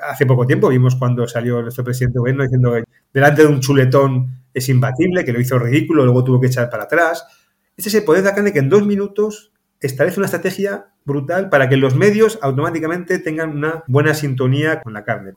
Hace 0.08 0.24
poco 0.24 0.46
tiempo 0.46 0.68
vimos 0.68 0.94
cuando 0.94 1.26
salió 1.26 1.60
nuestro 1.60 1.82
presidente 1.82 2.20
gobierno 2.20 2.44
diciendo 2.44 2.74
que 2.74 2.84
delante 3.12 3.42
de 3.42 3.48
un 3.48 3.58
chuletón 3.58 4.44
es 4.54 4.68
imbatible, 4.68 5.24
que 5.24 5.32
lo 5.32 5.40
hizo 5.40 5.58
ridículo, 5.58 6.04
luego 6.04 6.22
tuvo 6.22 6.40
que 6.40 6.46
echar 6.46 6.70
para 6.70 6.84
atrás. 6.84 7.26
Este 7.76 7.88
es 7.88 7.96
el 7.96 8.04
poder 8.04 8.22
de 8.22 8.28
la 8.28 8.36
carne 8.36 8.52
que 8.52 8.60
en 8.60 8.68
dos 8.68 8.86
minutos 8.86 9.52
establece 9.80 10.20
una 10.20 10.26
estrategia 10.26 10.92
brutal 11.04 11.48
para 11.48 11.68
que 11.68 11.76
los 11.76 11.96
medios 11.96 12.38
automáticamente 12.40 13.18
tengan 13.18 13.50
una 13.50 13.82
buena 13.88 14.14
sintonía 14.14 14.80
con 14.80 14.92
la 14.92 15.02
carne. 15.02 15.32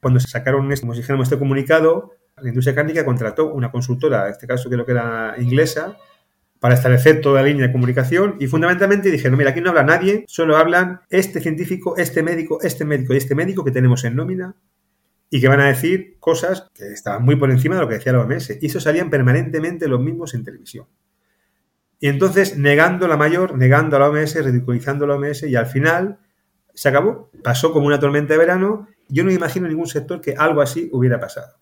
Cuando 0.00 0.20
se 0.20 0.28
sacaron, 0.28 0.74
como 0.80 0.94
dijéramos, 0.94 1.26
este 1.26 1.38
comunicado, 1.38 2.14
la 2.42 2.48
industria 2.48 2.74
cárnica 2.74 3.04
contrató 3.04 3.52
una 3.52 3.70
consultora, 3.70 4.26
en 4.26 4.32
este 4.32 4.46
caso 4.46 4.68
creo 4.68 4.84
que 4.84 4.92
era 4.92 5.34
inglesa, 5.38 5.96
para 6.60 6.74
establecer 6.74 7.20
toda 7.22 7.40
la 7.40 7.48
línea 7.48 7.66
de 7.66 7.72
comunicación 7.72 8.36
y 8.38 8.46
fundamentalmente 8.46 9.10
dijeron, 9.10 9.38
mira, 9.38 9.50
aquí 9.50 9.62
no 9.62 9.70
habla 9.70 9.82
nadie, 9.82 10.24
solo 10.28 10.56
hablan 10.56 11.00
este 11.08 11.40
científico, 11.40 11.96
este 11.96 12.22
médico, 12.22 12.60
este 12.60 12.84
médico 12.84 13.14
y 13.14 13.16
este 13.16 13.34
médico 13.34 13.64
que 13.64 13.70
tenemos 13.70 14.04
en 14.04 14.14
nómina 14.14 14.54
y 15.30 15.40
que 15.40 15.48
van 15.48 15.60
a 15.60 15.68
decir 15.68 16.16
cosas 16.18 16.68
que 16.74 16.92
estaban 16.92 17.24
muy 17.24 17.36
por 17.36 17.50
encima 17.50 17.76
de 17.76 17.80
lo 17.80 17.88
que 17.88 17.94
decía 17.94 18.12
la 18.12 18.20
OMS. 18.20 18.58
Y 18.60 18.66
eso 18.66 18.80
salían 18.80 19.10
permanentemente 19.10 19.86
los 19.88 20.00
mismos 20.00 20.34
en 20.34 20.44
televisión. 20.44 20.86
Y 22.00 22.08
entonces, 22.08 22.58
negando 22.58 23.06
la 23.06 23.16
mayor, 23.16 23.56
negando 23.56 23.96
a 23.96 24.00
la 24.00 24.08
OMS, 24.08 24.34
ridiculizando 24.44 25.04
a 25.04 25.08
la 25.08 25.14
OMS, 25.14 25.44
y 25.44 25.54
al 25.54 25.66
final 25.66 26.18
se 26.74 26.88
acabó. 26.88 27.30
Pasó 27.44 27.72
como 27.72 27.86
una 27.86 28.00
tormenta 28.00 28.34
de 28.34 28.38
verano. 28.38 28.88
Yo 29.08 29.22
no 29.22 29.30
imagino 29.30 29.66
en 29.66 29.72
ningún 29.72 29.86
sector 29.86 30.20
que 30.20 30.34
algo 30.36 30.62
así 30.62 30.88
hubiera 30.92 31.20
pasado. 31.20 31.54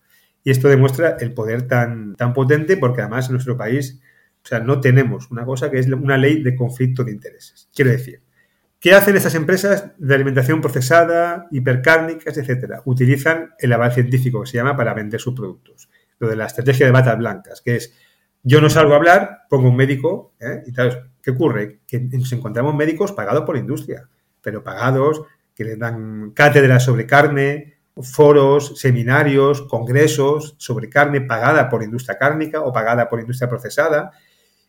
Y 0.43 0.51
esto 0.51 0.67
demuestra 0.67 1.17
el 1.19 1.33
poder 1.33 1.67
tan, 1.67 2.15
tan 2.15 2.33
potente, 2.33 2.77
porque 2.77 3.01
además 3.01 3.27
en 3.27 3.33
nuestro 3.33 3.57
país, 3.57 3.99
o 4.43 4.47
sea, 4.47 4.59
no 4.59 4.79
tenemos 4.79 5.29
una 5.31 5.45
cosa 5.45 5.69
que 5.69 5.79
es 5.79 5.87
una 5.87 6.17
ley 6.17 6.41
de 6.41 6.55
conflicto 6.55 7.03
de 7.03 7.11
intereses. 7.11 7.69
Quiero 7.75 7.91
decir, 7.91 8.21
¿qué 8.79 8.93
hacen 8.93 9.15
estas 9.15 9.35
empresas 9.35 9.91
de 9.97 10.15
alimentación 10.15 10.61
procesada, 10.61 11.47
hipercárnicas, 11.51 12.37
etcétera? 12.37 12.81
Utilizan 12.85 13.51
el 13.59 13.73
aval 13.73 13.91
científico 13.93 14.41
que 14.41 14.49
se 14.49 14.57
llama 14.57 14.77
para 14.77 14.93
vender 14.93 15.19
sus 15.19 15.33
productos. 15.35 15.89
Lo 16.19 16.29
de 16.29 16.35
la 16.35 16.45
estrategia 16.45 16.85
de 16.85 16.91
batas 16.91 17.17
blancas, 17.17 17.61
que 17.61 17.75
es 17.75 17.93
yo 18.43 18.61
no 18.61 18.69
salgo 18.69 18.93
a 18.93 18.97
hablar, 18.97 19.41
pongo 19.49 19.69
un 19.69 19.75
médico, 19.75 20.33
¿eh? 20.39 20.63
y 20.65 20.71
tal. 20.71 21.11
¿Qué 21.21 21.31
ocurre? 21.31 21.81
Que 21.85 21.99
nos 21.99 22.31
encontramos 22.31 22.73
médicos 22.73 23.11
pagados 23.11 23.43
por 23.43 23.55
la 23.55 23.61
industria, 23.61 24.07
pero 24.41 24.63
pagados, 24.63 25.23
que 25.53 25.65
les 25.65 25.77
dan 25.77 26.31
cátedras 26.31 26.83
sobre 26.83 27.05
carne, 27.05 27.78
foros, 28.01 28.79
seminarios, 28.79 29.61
congresos 29.63 30.55
sobre 30.57 30.89
carne 30.89 31.21
pagada 31.21 31.69
por 31.69 31.83
industria 31.83 32.17
cárnica 32.17 32.61
o 32.61 32.71
pagada 32.71 33.09
por 33.09 33.19
industria 33.19 33.49
procesada. 33.49 34.11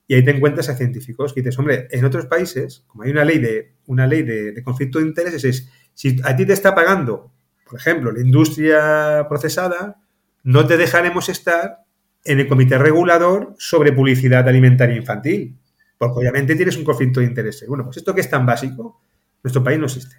Y 0.07 0.14
ahí 0.14 0.24
te 0.24 0.33
encuentras 0.33 0.68
a 0.68 0.74
científicos 0.74 1.33
que 1.33 1.41
dices, 1.41 1.59
hombre, 1.59 1.87
en 1.91 2.05
otros 2.05 2.26
países, 2.26 2.85
como 2.89 3.05
hay 3.05 3.11
una 3.11 3.24
ley 3.24 3.39
de, 3.39 3.74
una 3.87 4.07
ley 4.07 4.22
de, 4.22 4.61
conflicto 4.62 4.99
de 4.99 5.07
intereses, 5.07 5.45
es 5.45 5.70
si 5.95 6.20
a 6.24 6.35
ti 6.35 6.45
te 6.45 6.53
está 6.53 6.74
pagando, 6.74 7.33
por 7.68 7.78
ejemplo, 7.78 8.11
la 8.11 8.20
industria 8.20 9.26
procesada, 9.28 10.03
no 10.43 10.66
te 10.66 10.76
dejaremos 10.76 11.28
estar 11.28 11.85
en 12.24 12.41
el 12.41 12.49
comité 12.49 12.78
regulador 12.78 13.55
sobre 13.59 13.93
publicidad 13.93 14.49
alimentaria 14.49 14.97
infantil, 14.97 15.57
porque 15.97 16.18
obviamente 16.18 16.57
tienes 16.57 16.76
un 16.76 16.85
conflicto 16.85 17.20
de 17.20 17.26
intereses. 17.26 17.68
Bueno, 17.68 17.85
pues 17.85 17.99
esto 17.99 18.14
que 18.14 18.20
es 18.20 18.31
tan 18.31 18.45
básico, 18.45 19.01
nuestro 19.43 19.62
país 19.62 19.78
no 19.78 19.87
existe. 19.87 20.16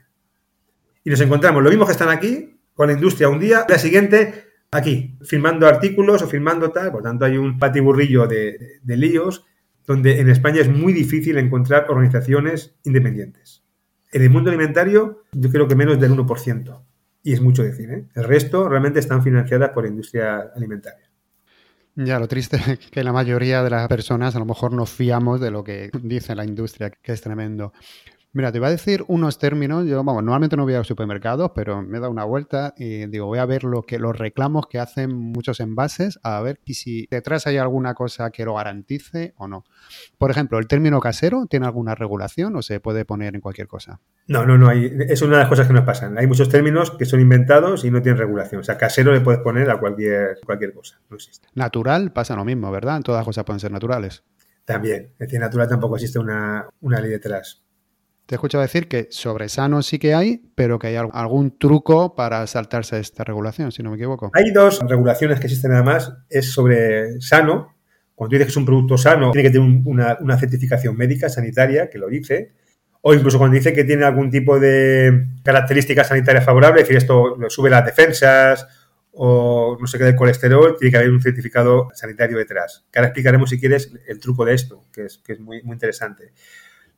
Y 1.03 1.09
nos 1.09 1.19
encontramos, 1.21 1.63
lo 1.63 1.69
mismo 1.69 1.85
que 1.85 1.91
están 1.91 2.09
aquí, 2.09 2.60
con 2.73 2.87
la 2.87 2.93
industria 2.93 3.29
un 3.29 3.39
día, 3.39 3.65
la 3.67 3.77
siguiente 3.77 4.51
aquí, 4.71 5.17
firmando 5.21 5.67
artículos 5.67 6.21
o 6.21 6.27
firmando 6.27 6.71
tal, 6.71 6.91
por 6.91 7.03
tanto 7.03 7.25
hay 7.25 7.37
un 7.37 7.59
patiburrillo 7.59 8.25
de, 8.27 8.81
líos, 8.85 9.45
donde 9.85 10.19
en 10.19 10.29
España 10.29 10.61
es 10.61 10.69
muy 10.69 10.93
difícil 10.93 11.37
encontrar 11.37 11.87
organizaciones 11.89 12.75
independientes. 12.83 13.63
En 14.11 14.23
el 14.23 14.29
mundo 14.29 14.49
alimentario, 14.49 15.23
yo 15.31 15.49
creo 15.49 15.67
que 15.67 15.75
menos 15.75 15.99
del 15.99 16.11
1%, 16.11 16.81
y 17.23 17.33
es 17.33 17.41
mucho 17.41 17.63
decir, 17.63 17.91
¿eh? 17.91 18.05
El 18.15 18.23
resto 18.23 18.67
realmente 18.67 18.99
están 18.99 19.23
financiadas 19.23 19.69
por 19.69 19.85
industria 19.85 20.51
alimentaria. 20.55 21.09
Ya, 21.95 22.19
lo 22.19 22.27
triste 22.27 22.57
es 22.67 22.79
que 22.89 23.03
la 23.03 23.11
mayoría 23.11 23.63
de 23.63 23.69
las 23.69 23.87
personas 23.87 24.35
a 24.35 24.39
lo 24.39 24.45
mejor 24.45 24.71
nos 24.71 24.89
fiamos 24.89 25.41
de 25.41 25.51
lo 25.51 25.63
que 25.63 25.91
dice 26.01 26.35
la 26.35 26.45
industria, 26.45 26.89
que 26.89 27.11
es 27.11 27.21
tremendo. 27.21 27.73
Mira, 28.33 28.49
te 28.49 28.59
iba 28.59 28.67
a 28.67 28.71
decir 28.71 29.03
unos 29.09 29.37
términos. 29.39 29.85
Yo, 29.85 30.01
vamos, 30.03 30.23
normalmente 30.23 30.55
no 30.55 30.63
voy 30.63 30.73
a 30.73 30.77
los 30.77 30.87
supermercados, 30.87 31.51
pero 31.53 31.81
me 31.81 31.97
he 31.97 31.99
dado 31.99 32.11
una 32.11 32.23
vuelta 32.23 32.73
y 32.77 33.05
digo, 33.07 33.25
voy 33.25 33.39
a 33.39 33.45
ver 33.45 33.65
lo 33.65 33.81
que, 33.81 33.99
los 33.99 34.17
reclamos 34.17 34.67
que 34.67 34.79
hacen 34.79 35.13
muchos 35.13 35.59
envases, 35.59 36.17
a 36.23 36.39
ver 36.41 36.59
si 36.65 37.07
detrás 37.11 37.45
hay 37.45 37.57
alguna 37.57 37.93
cosa 37.93 38.31
que 38.31 38.45
lo 38.45 38.55
garantice 38.55 39.33
o 39.35 39.49
no. 39.49 39.65
Por 40.17 40.31
ejemplo, 40.31 40.59
¿el 40.59 40.67
término 40.67 41.01
casero 41.01 41.45
tiene 41.45 41.65
alguna 41.65 41.93
regulación 41.93 42.55
o 42.55 42.61
se 42.61 42.79
puede 42.79 43.03
poner 43.03 43.35
en 43.35 43.41
cualquier 43.41 43.67
cosa? 43.67 43.99
No, 44.27 44.45
no, 44.45 44.57
no. 44.57 44.69
Hay, 44.69 44.89
es 45.09 45.21
una 45.21 45.33
de 45.33 45.39
las 45.39 45.49
cosas 45.49 45.67
que 45.67 45.73
nos 45.73 45.83
pasan. 45.83 46.17
Hay 46.17 46.25
muchos 46.25 46.47
términos 46.47 46.91
que 46.91 47.05
son 47.05 47.19
inventados 47.19 47.83
y 47.83 47.91
no 47.91 48.01
tienen 48.01 48.17
regulación. 48.17 48.61
O 48.61 48.63
sea, 48.63 48.77
casero 48.77 49.11
le 49.11 49.19
puedes 49.19 49.41
poner 49.41 49.69
a 49.69 49.77
cualquier, 49.77 50.39
cualquier 50.45 50.73
cosa. 50.73 51.01
No 51.09 51.17
existe. 51.17 51.49
Natural 51.53 52.13
pasa 52.13 52.37
lo 52.37 52.45
mismo, 52.45 52.71
¿verdad? 52.71 53.01
Todas 53.01 53.19
las 53.19 53.25
cosas 53.25 53.43
pueden 53.43 53.59
ser 53.59 53.73
naturales. 53.73 54.23
También. 54.63 55.09
Es 55.13 55.27
decir, 55.27 55.39
natural 55.41 55.67
tampoco 55.67 55.95
existe 55.95 56.17
una, 56.17 56.65
una 56.79 57.01
ley 57.01 57.09
detrás. 57.09 57.61
Te 58.31 58.35
he 58.35 58.37
escuchado 58.37 58.61
decir 58.61 58.87
que 58.87 59.09
sobre 59.09 59.49
sano 59.49 59.81
sí 59.81 59.99
que 59.99 60.13
hay, 60.13 60.41
pero 60.55 60.79
que 60.79 60.87
hay 60.87 60.95
algún 60.95 61.59
truco 61.59 62.15
para 62.15 62.47
saltarse 62.47 62.97
esta 62.97 63.25
regulación, 63.25 63.73
si 63.73 63.83
no 63.83 63.89
me 63.89 63.97
equivoco. 63.97 64.31
Hay 64.33 64.51
dos 64.51 64.79
regulaciones 64.87 65.37
que 65.41 65.47
existen 65.47 65.73
además. 65.73 66.13
Es 66.29 66.53
sobre 66.53 67.19
sano. 67.19 67.75
Cuando 68.15 68.33
dices 68.33 68.45
que 68.45 68.51
es 68.51 68.55
un 68.55 68.65
producto 68.65 68.97
sano, 68.97 69.31
tiene 69.31 69.49
que 69.49 69.53
tener 69.53 69.81
una, 69.83 70.37
certificación 70.39 70.95
médica, 70.95 71.27
sanitaria, 71.27 71.89
que 71.89 71.97
lo 71.97 72.07
dice. 72.07 72.53
O 73.01 73.13
incluso 73.13 73.37
cuando 73.37 73.55
dice 73.55 73.73
que 73.73 73.83
tiene 73.83 74.05
algún 74.05 74.31
tipo 74.31 74.61
de 74.61 75.25
característica 75.43 76.05
sanitaria 76.05 76.41
favorable, 76.41 76.83
es 76.83 76.87
decir, 76.87 76.99
esto 76.99 77.35
sube 77.49 77.69
las 77.69 77.85
defensas 77.85 78.65
o 79.11 79.75
no 79.77 79.87
sé 79.87 79.97
qué 79.97 80.05
del 80.05 80.15
colesterol, 80.15 80.77
tiene 80.79 80.89
que 80.89 80.97
haber 80.99 81.11
un 81.11 81.21
certificado 81.21 81.89
sanitario 81.93 82.37
detrás. 82.37 82.85
Que 82.93 82.99
ahora 82.99 83.09
explicaremos, 83.09 83.49
si 83.49 83.59
quieres, 83.59 83.91
el 84.07 84.21
truco 84.21 84.45
de 84.45 84.53
esto, 84.53 84.85
que 84.93 85.07
es, 85.07 85.17
que 85.17 85.33
es 85.33 85.39
muy, 85.41 85.61
muy 85.63 85.73
interesante. 85.73 86.31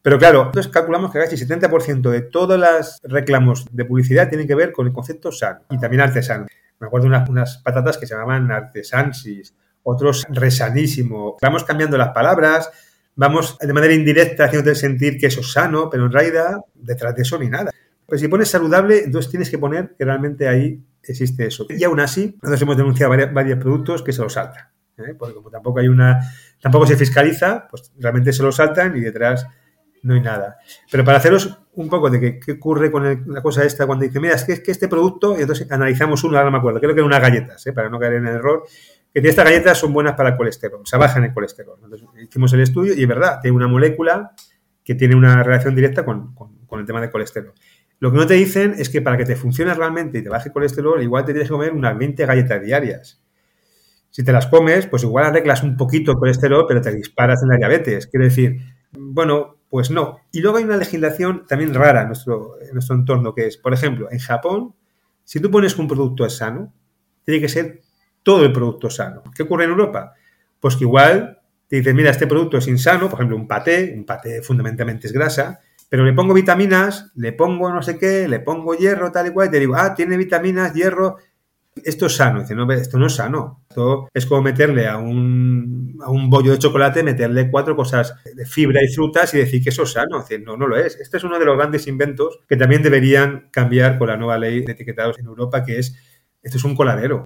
Pero 0.03 0.19
claro, 0.19 0.47
entonces 0.47 0.69
calculamos 0.69 1.11
que 1.11 1.19
casi 1.19 1.37
70% 1.37 2.09
de 2.09 2.21
todos 2.21 2.59
los 2.59 2.99
reclamos 3.03 3.65
de 3.71 3.85
publicidad 3.85 4.27
tienen 4.27 4.45
que 4.45 4.53
ver 4.53 4.73
con 4.73 4.85
el 4.85 4.91
concepto 4.91 5.31
sano 5.31 5.61
y 5.69 5.79
también 5.79 6.01
artesano. 6.01 6.45
Me 6.79 6.87
acuerdo 6.87 7.07
unas, 7.07 7.27
unas 7.29 7.57
patatas 7.59 7.97
que 7.97 8.05
se 8.05 8.13
llamaban 8.13 8.51
artesansis, 8.51 9.55
otros 9.81 10.25
resanísimo. 10.29 11.37
Vamos 11.41 11.63
cambiando 11.63 11.97
las 11.97 12.09
palabras, 12.09 12.69
vamos 13.15 13.57
de 13.57 13.71
manera 13.71 13.93
indirecta 13.93 14.43
haciéndote 14.43 14.75
sentir 14.75 15.17
que 15.17 15.27
eso 15.27 15.39
es 15.39 15.53
sano, 15.53 15.89
pero 15.89 16.05
en 16.05 16.11
realidad 16.11 16.57
detrás 16.75 17.15
de 17.15 17.21
eso 17.21 17.39
ni 17.39 17.47
nada. 17.47 17.71
Pues 18.05 18.19
si 18.19 18.27
pones 18.27 18.49
saludable, 18.49 19.05
entonces 19.05 19.31
tienes 19.31 19.49
que 19.49 19.57
poner 19.57 19.95
que 19.97 20.03
realmente 20.03 20.49
ahí 20.49 20.83
existe 21.01 21.45
eso. 21.45 21.65
Y 21.69 21.81
aún 21.85 22.01
así, 22.01 22.37
nosotros 22.41 22.61
hemos 22.61 22.75
denunciado 22.75 23.15
varios, 23.31 23.57
productos 23.57 24.03
que 24.03 24.11
se 24.11 24.21
los 24.21 24.33
saltan. 24.33 24.67
¿eh? 24.97 25.15
Porque 25.17 25.33
como 25.33 25.49
tampoco 25.49 25.79
hay 25.79 25.87
una, 25.87 26.19
tampoco 26.61 26.87
se 26.87 26.97
fiscaliza, 26.97 27.69
pues 27.69 27.93
realmente 27.97 28.33
se 28.33 28.43
lo 28.43 28.51
saltan 28.51 28.97
y 28.97 28.99
detrás 28.99 29.47
no 30.03 30.13
hay 30.13 30.21
nada. 30.21 30.57
Pero 30.91 31.03
para 31.03 31.17
haceros 31.17 31.57
un 31.73 31.89
poco 31.89 32.09
de 32.09 32.39
qué, 32.39 32.51
ocurre 32.53 32.91
con 32.91 33.23
la 33.27 33.41
cosa 33.41 33.63
esta 33.63 33.85
cuando 33.85 34.05
dice, 34.05 34.19
mira, 34.19 34.35
es 34.35 34.43
que, 34.43 34.53
es 34.53 34.59
que 34.61 34.71
este 34.71 34.87
producto, 34.87 35.37
y 35.37 35.41
entonces 35.41 35.69
analizamos 35.71 36.23
uno, 36.23 36.37
ahora 36.37 36.45
no 36.45 36.51
me 36.51 36.57
acuerdo, 36.59 36.79
creo 36.79 36.93
que 36.93 36.99
eran 36.99 37.07
unas 37.07 37.21
galletas, 37.21 37.65
¿eh? 37.65 37.73
para 37.73 37.89
no 37.89 37.99
caer 37.99 38.13
en 38.13 38.27
el 38.27 38.35
error, 38.35 38.63
que 39.11 39.19
estas 39.19 39.45
galletas 39.45 39.77
son 39.77 39.93
buenas 39.93 40.13
para 40.13 40.29
el 40.29 40.37
colesterol, 40.37 40.81
o 40.81 40.85
sea, 40.85 40.99
bajan 40.99 41.23
el 41.23 41.33
colesterol. 41.33 41.77
Entonces 41.83 42.07
hicimos 42.21 42.53
el 42.53 42.61
estudio 42.61 42.93
y 42.93 43.01
es 43.01 43.07
verdad, 43.07 43.39
tiene 43.41 43.55
una 43.55 43.67
molécula 43.67 44.33
que 44.83 44.95
tiene 44.95 45.15
una 45.15 45.41
relación 45.43 45.75
directa 45.75 46.03
con, 46.03 46.33
con 46.35 46.79
el 46.79 46.85
tema 46.85 47.01
del 47.01 47.09
colesterol. 47.09 47.53
Lo 47.99 48.11
que 48.11 48.17
no 48.17 48.27
te 48.27 48.33
dicen 48.33 48.75
es 48.77 48.89
que 48.89 49.01
para 49.01 49.15
que 49.15 49.23
te 49.23 49.37
funcione 49.37 49.73
realmente 49.73 50.17
y 50.17 50.23
te 50.23 50.27
baje 50.27 50.49
el 50.49 50.53
colesterol, 50.53 51.01
igual 51.01 51.23
te 51.23 51.31
tienes 51.31 51.47
que 51.47 51.53
comer 51.53 51.71
unas 51.71 51.97
20 51.97 52.25
galletas 52.25 52.61
diarias. 52.61 53.23
Si 54.09 54.23
te 54.23 54.33
las 54.33 54.47
comes, 54.47 54.87
pues 54.87 55.03
igual 55.03 55.25
arreglas 55.25 55.63
un 55.63 55.77
poquito 55.77 56.11
el 56.11 56.17
colesterol, 56.17 56.65
pero 56.67 56.81
te 56.81 56.93
disparas 56.93 57.41
en 57.43 57.47
la 57.47 57.55
diabetes. 57.55 58.07
Quiero 58.07 58.25
decir, 58.25 58.59
bueno, 58.91 59.59
pues 59.73 59.89
no. 59.89 60.19
Y 60.31 60.41
luego 60.41 60.59
hay 60.59 60.65
una 60.65 60.77
legislación 60.77 61.47
también 61.47 61.73
rara 61.73 62.01
en 62.01 62.09
nuestro, 62.09 62.57
nuestro 62.73 62.95
entorno, 62.95 63.33
que 63.33 63.47
es, 63.47 63.57
por 63.57 63.73
ejemplo, 63.73 64.07
en 64.11 64.19
Japón, 64.19 64.75
si 65.23 65.39
tú 65.39 65.49
pones 65.49 65.73
que 65.73 65.81
un 65.81 65.87
producto 65.87 66.27
es 66.27 66.37
sano, 66.37 66.71
tiene 67.25 67.41
que 67.41 67.49
ser 67.49 67.81
todo 68.21 68.45
el 68.45 68.53
producto 68.53 68.91
sano. 68.91 69.23
¿Qué 69.35 69.41
ocurre 69.41 69.63
en 69.63 69.71
Europa? 69.71 70.13
Pues 70.59 70.75
que 70.75 70.83
igual 70.83 71.41
te 71.67 71.77
dicen, 71.77 71.95
mira, 71.95 72.11
este 72.11 72.27
producto 72.27 72.57
es 72.57 72.67
insano, 72.67 73.09
por 73.09 73.17
ejemplo, 73.17 73.35
un 73.35 73.47
paté, 73.47 73.95
un 73.97 74.05
paté 74.05 74.43
fundamentalmente 74.43 75.07
es 75.07 75.13
grasa, 75.13 75.59
pero 75.89 76.05
le 76.05 76.13
pongo 76.13 76.35
vitaminas, 76.35 77.11
le 77.15 77.33
pongo 77.33 77.73
no 77.73 77.81
sé 77.81 77.97
qué, 77.97 78.27
le 78.27 78.41
pongo 78.41 78.75
hierro, 78.75 79.11
tal 79.11 79.25
y 79.25 79.31
cual, 79.31 79.47
y 79.47 79.51
te 79.53 79.59
digo, 79.59 79.73
ah, 79.75 79.95
tiene 79.95 80.17
vitaminas, 80.17 80.75
hierro, 80.75 81.17
esto 81.83 82.05
es 82.05 82.15
sano. 82.15 82.41
Dice, 82.41 82.55
no, 82.55 82.71
esto 82.71 82.97
no 82.97 83.07
es 83.07 83.15
sano. 83.15 83.65
Esto 83.69 84.09
es 84.13 84.25
como 84.25 84.41
meterle 84.41 84.87
a 84.87 84.97
un, 84.97 85.95
bollo 86.29 86.51
de 86.51 86.59
chocolate, 86.59 87.03
meterle 87.03 87.49
cuatro 87.49 87.75
cosas 87.75 88.15
de 88.23 88.45
fibra 88.45 88.81
y 88.83 88.93
frutas 88.93 89.33
y 89.33 89.37
decir 89.37 89.63
que 89.63 89.69
eso 89.69 89.83
es 89.83 89.91
sano. 89.91 90.19
Dice, 90.19 90.39
no, 90.39 90.57
no 90.57 90.67
lo 90.67 90.77
es. 90.77 90.95
Este 90.99 91.17
es 91.17 91.23
uno 91.23 91.39
de 91.39 91.45
los 91.45 91.57
grandes 91.57 91.87
inventos 91.87 92.39
que 92.47 92.57
también 92.57 92.83
deberían 92.83 93.49
cambiar 93.51 93.97
con 93.97 94.07
la 94.07 94.17
nueva 94.17 94.37
ley 94.37 94.61
de 94.61 94.73
etiquetados 94.73 95.19
en 95.19 95.25
Europa, 95.25 95.63
que 95.63 95.79
es, 95.79 95.95
esto 96.41 96.57
es 96.57 96.63
un 96.63 96.75
coladero. 96.75 97.25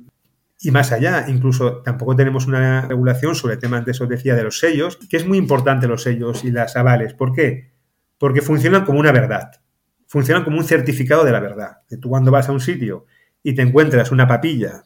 Y 0.60 0.72
más 0.72 0.92
allá, 0.92 1.26
incluso 1.28 1.84
tampoco 1.84 2.16
tenemos 2.16 2.48
una 2.48 2.82
regulación 2.82 3.36
sobre 3.36 3.56
el 3.56 3.60
tema, 3.60 3.78
antes 3.78 4.02
os 4.02 4.10
decía, 4.10 4.36
de 4.36 4.44
los 4.44 4.60
sellos, 4.60 4.98
que 5.10 5.18
es 5.18 5.28
muy 5.28 5.38
importante 5.38 5.88
los 5.88 6.02
sellos 6.02 6.44
y 6.44 6.52
las 6.52 6.76
avales. 6.76 7.14
¿Por 7.14 7.32
qué? 7.34 7.74
Porque 8.18 8.42
funcionan 8.42 8.84
como 8.84 9.00
una 9.00 9.12
verdad. 9.12 9.52
Funcionan 10.08 10.44
como 10.44 10.58
un 10.58 10.64
certificado 10.64 11.24
de 11.26 11.32
la 11.32 11.40
verdad. 11.40 11.82
Que 11.88 11.98
tú 11.98 12.10
cuando 12.10 12.32
vas 12.32 12.50
a 12.50 12.54
un 12.54 12.60
sitio 12.60 13.06
y 13.44 13.56
te 13.56 13.62
encuentras 13.62 14.12
una 14.12 14.28
papilla, 14.28 14.84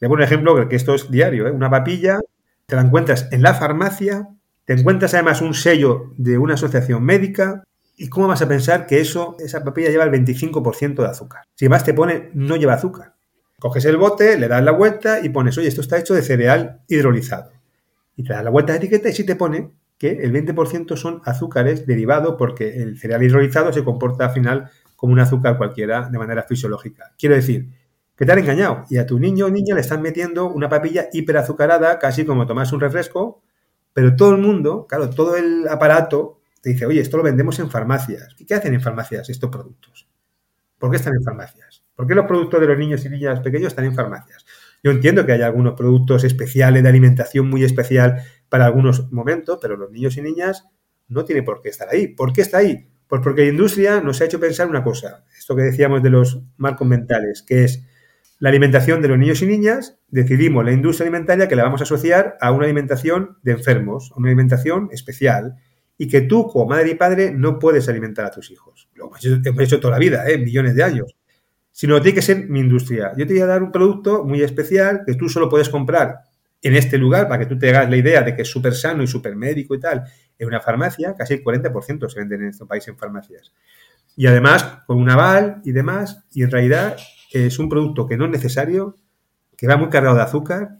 le 0.00 0.08
pongo 0.08 0.16
un 0.16 0.22
ejemplo 0.22 0.68
que 0.68 0.76
esto 0.76 0.94
es 0.94 1.10
diario, 1.10 1.46
¿eh? 1.46 1.50
una 1.50 1.70
papilla, 1.70 2.20
te 2.66 2.76
la 2.76 2.82
encuentras 2.82 3.28
en 3.30 3.42
la 3.42 3.54
farmacia, 3.54 4.28
te 4.64 4.72
encuentras 4.72 5.14
además 5.14 5.40
un 5.40 5.54
sello 5.54 6.12
de 6.16 6.38
una 6.38 6.54
asociación 6.54 7.02
médica, 7.04 7.64
¿y 7.96 8.08
cómo 8.08 8.28
vas 8.28 8.42
a 8.42 8.48
pensar 8.48 8.86
que 8.86 9.00
eso, 9.00 9.36
esa 9.38 9.62
papilla 9.64 9.90
lleva 9.90 10.04
el 10.04 10.10
25% 10.10 10.96
de 10.96 11.06
azúcar? 11.06 11.42
Si 11.54 11.66
además 11.66 11.84
te 11.84 11.94
pone 11.94 12.30
no 12.34 12.56
lleva 12.56 12.74
azúcar. 12.74 13.14
Coges 13.58 13.84
el 13.84 13.96
bote, 13.96 14.38
le 14.38 14.48
das 14.48 14.62
la 14.62 14.72
vuelta 14.72 15.20
y 15.22 15.28
pones, 15.28 15.56
oye, 15.56 15.68
esto 15.68 15.80
está 15.80 15.98
hecho 15.98 16.14
de 16.14 16.22
cereal 16.22 16.82
hidrolizado. 16.88 17.52
Y 18.16 18.24
te 18.24 18.32
das 18.32 18.44
la 18.44 18.50
vuelta 18.50 18.72
de 18.72 18.78
etiqueta 18.78 19.08
y 19.08 19.12
si 19.12 19.24
te 19.24 19.36
pone 19.36 19.70
que 19.98 20.10
el 20.10 20.32
20% 20.32 20.96
son 20.96 21.22
azúcares 21.24 21.86
derivados 21.86 22.34
porque 22.36 22.82
el 22.82 22.98
cereal 22.98 23.22
hidrolizado 23.22 23.72
se 23.72 23.84
comporta 23.84 24.26
al 24.26 24.32
final 24.32 24.70
como 25.04 25.12
un 25.12 25.20
azúcar 25.20 25.58
cualquiera 25.58 26.08
de 26.08 26.16
manera 26.16 26.44
fisiológica. 26.44 27.12
Quiero 27.18 27.34
decir, 27.34 27.68
que 28.16 28.24
te 28.24 28.32
han 28.32 28.38
engañado 28.38 28.86
y 28.88 28.96
a 28.96 29.04
tu 29.04 29.18
niño 29.18 29.44
o 29.44 29.50
niña 29.50 29.74
le 29.74 29.82
están 29.82 30.00
metiendo 30.00 30.48
una 30.48 30.70
papilla 30.70 31.10
hiperazucarada, 31.12 31.98
casi 31.98 32.24
como 32.24 32.46
tomas 32.46 32.72
un 32.72 32.80
refresco, 32.80 33.42
pero 33.92 34.16
todo 34.16 34.30
el 34.30 34.38
mundo, 34.40 34.86
claro, 34.88 35.10
todo 35.10 35.36
el 35.36 35.68
aparato 35.68 36.40
te 36.62 36.70
dice, 36.70 36.86
oye, 36.86 37.02
esto 37.02 37.18
lo 37.18 37.22
vendemos 37.22 37.58
en 37.58 37.68
farmacias. 37.68 38.34
¿Y 38.38 38.46
qué 38.46 38.54
hacen 38.54 38.72
en 38.72 38.80
farmacias 38.80 39.28
estos 39.28 39.50
productos? 39.50 40.08
¿Por 40.78 40.90
qué 40.90 40.96
están 40.96 41.12
en 41.12 41.22
farmacias? 41.22 41.84
¿Por 41.94 42.06
qué 42.06 42.14
los 42.14 42.24
productos 42.24 42.58
de 42.62 42.66
los 42.66 42.78
niños 42.78 43.04
y 43.04 43.10
niñas 43.10 43.40
pequeños 43.40 43.68
están 43.68 43.84
en 43.84 43.94
farmacias? 43.94 44.46
Yo 44.82 44.90
entiendo 44.90 45.26
que 45.26 45.32
hay 45.32 45.42
algunos 45.42 45.74
productos 45.74 46.24
especiales 46.24 46.82
de 46.82 46.88
alimentación 46.88 47.50
muy 47.50 47.62
especial 47.62 48.22
para 48.48 48.64
algunos 48.64 49.12
momentos, 49.12 49.58
pero 49.60 49.76
los 49.76 49.90
niños 49.90 50.16
y 50.16 50.22
niñas 50.22 50.64
no 51.08 51.26
tienen 51.26 51.44
por 51.44 51.60
qué 51.60 51.68
estar 51.68 51.90
ahí. 51.90 52.08
¿Por 52.08 52.32
qué 52.32 52.40
está 52.40 52.56
ahí? 52.58 52.88
Pues 53.08 53.20
porque 53.22 53.42
la 53.42 53.48
industria 53.48 54.00
nos 54.00 54.20
ha 54.20 54.24
hecho 54.24 54.40
pensar 54.40 54.68
una 54.68 54.82
cosa, 54.82 55.24
esto 55.38 55.54
que 55.54 55.62
decíamos 55.62 56.02
de 56.02 56.10
los 56.10 56.40
marcos 56.56 56.86
mentales, 56.88 57.42
que 57.42 57.64
es 57.64 57.84
la 58.38 58.48
alimentación 58.48 59.00
de 59.00 59.08
los 59.08 59.18
niños 59.18 59.42
y 59.42 59.46
niñas, 59.46 59.98
decidimos 60.08 60.64
la 60.64 60.72
industria 60.72 61.06
alimentaria 61.06 61.48
que 61.48 61.56
la 61.56 61.64
vamos 61.64 61.80
a 61.80 61.84
asociar 61.84 62.36
a 62.40 62.50
una 62.50 62.64
alimentación 62.64 63.38
de 63.42 63.52
enfermos, 63.52 64.10
a 64.12 64.18
una 64.18 64.28
alimentación 64.28 64.88
especial, 64.92 65.56
y 65.96 66.08
que 66.08 66.22
tú 66.22 66.48
como 66.48 66.66
madre 66.66 66.90
y 66.90 66.94
padre 66.94 67.32
no 67.32 67.58
puedes 67.58 67.88
alimentar 67.88 68.26
a 68.26 68.30
tus 68.30 68.50
hijos. 68.50 68.88
Lo 68.94 69.06
hemos 69.06 69.60
hecho, 69.60 69.80
toda 69.80 69.92
la 69.92 69.98
vida, 69.98 70.28
¿eh? 70.28 70.38
millones 70.38 70.74
de 70.74 70.82
años. 70.82 71.16
Sino 71.70 72.00
tiene 72.00 72.16
que 72.16 72.22
ser 72.22 72.48
mi 72.48 72.60
industria. 72.60 73.12
Yo 73.16 73.26
te 73.26 73.32
voy 73.32 73.42
a 73.42 73.46
dar 73.46 73.62
un 73.62 73.72
producto 73.72 74.24
muy 74.24 74.42
especial 74.42 75.02
que 75.06 75.14
tú 75.14 75.28
solo 75.28 75.48
puedes 75.48 75.68
comprar 75.68 76.18
en 76.62 76.76
este 76.76 76.98
lugar 76.98 77.28
para 77.28 77.40
que 77.40 77.46
tú 77.46 77.58
te 77.58 77.68
hagas 77.70 77.90
la 77.90 77.96
idea 77.96 78.22
de 78.22 78.34
que 78.34 78.42
es 78.42 78.48
súper 78.48 78.74
sano 78.74 79.02
y 79.02 79.06
súper 79.06 79.36
médico 79.36 79.74
y 79.74 79.80
tal. 79.80 80.04
En 80.38 80.48
una 80.48 80.60
farmacia, 80.60 81.14
casi 81.16 81.34
el 81.34 81.44
40% 81.44 82.08
se 82.08 82.18
venden 82.18 82.42
en 82.42 82.48
este 82.48 82.66
país 82.66 82.86
en 82.88 82.98
farmacias. 82.98 83.52
Y 84.16 84.26
además, 84.26 84.80
con 84.86 84.98
un 84.98 85.10
aval 85.10 85.60
y 85.64 85.72
demás, 85.72 86.24
y 86.32 86.42
en 86.42 86.50
realidad 86.50 86.96
es 87.32 87.58
un 87.58 87.68
producto 87.68 88.06
que 88.06 88.16
no 88.16 88.26
es 88.26 88.30
necesario, 88.30 88.98
que 89.56 89.66
va 89.66 89.76
muy 89.76 89.88
cargado 89.88 90.16
de 90.16 90.22
azúcar 90.22 90.78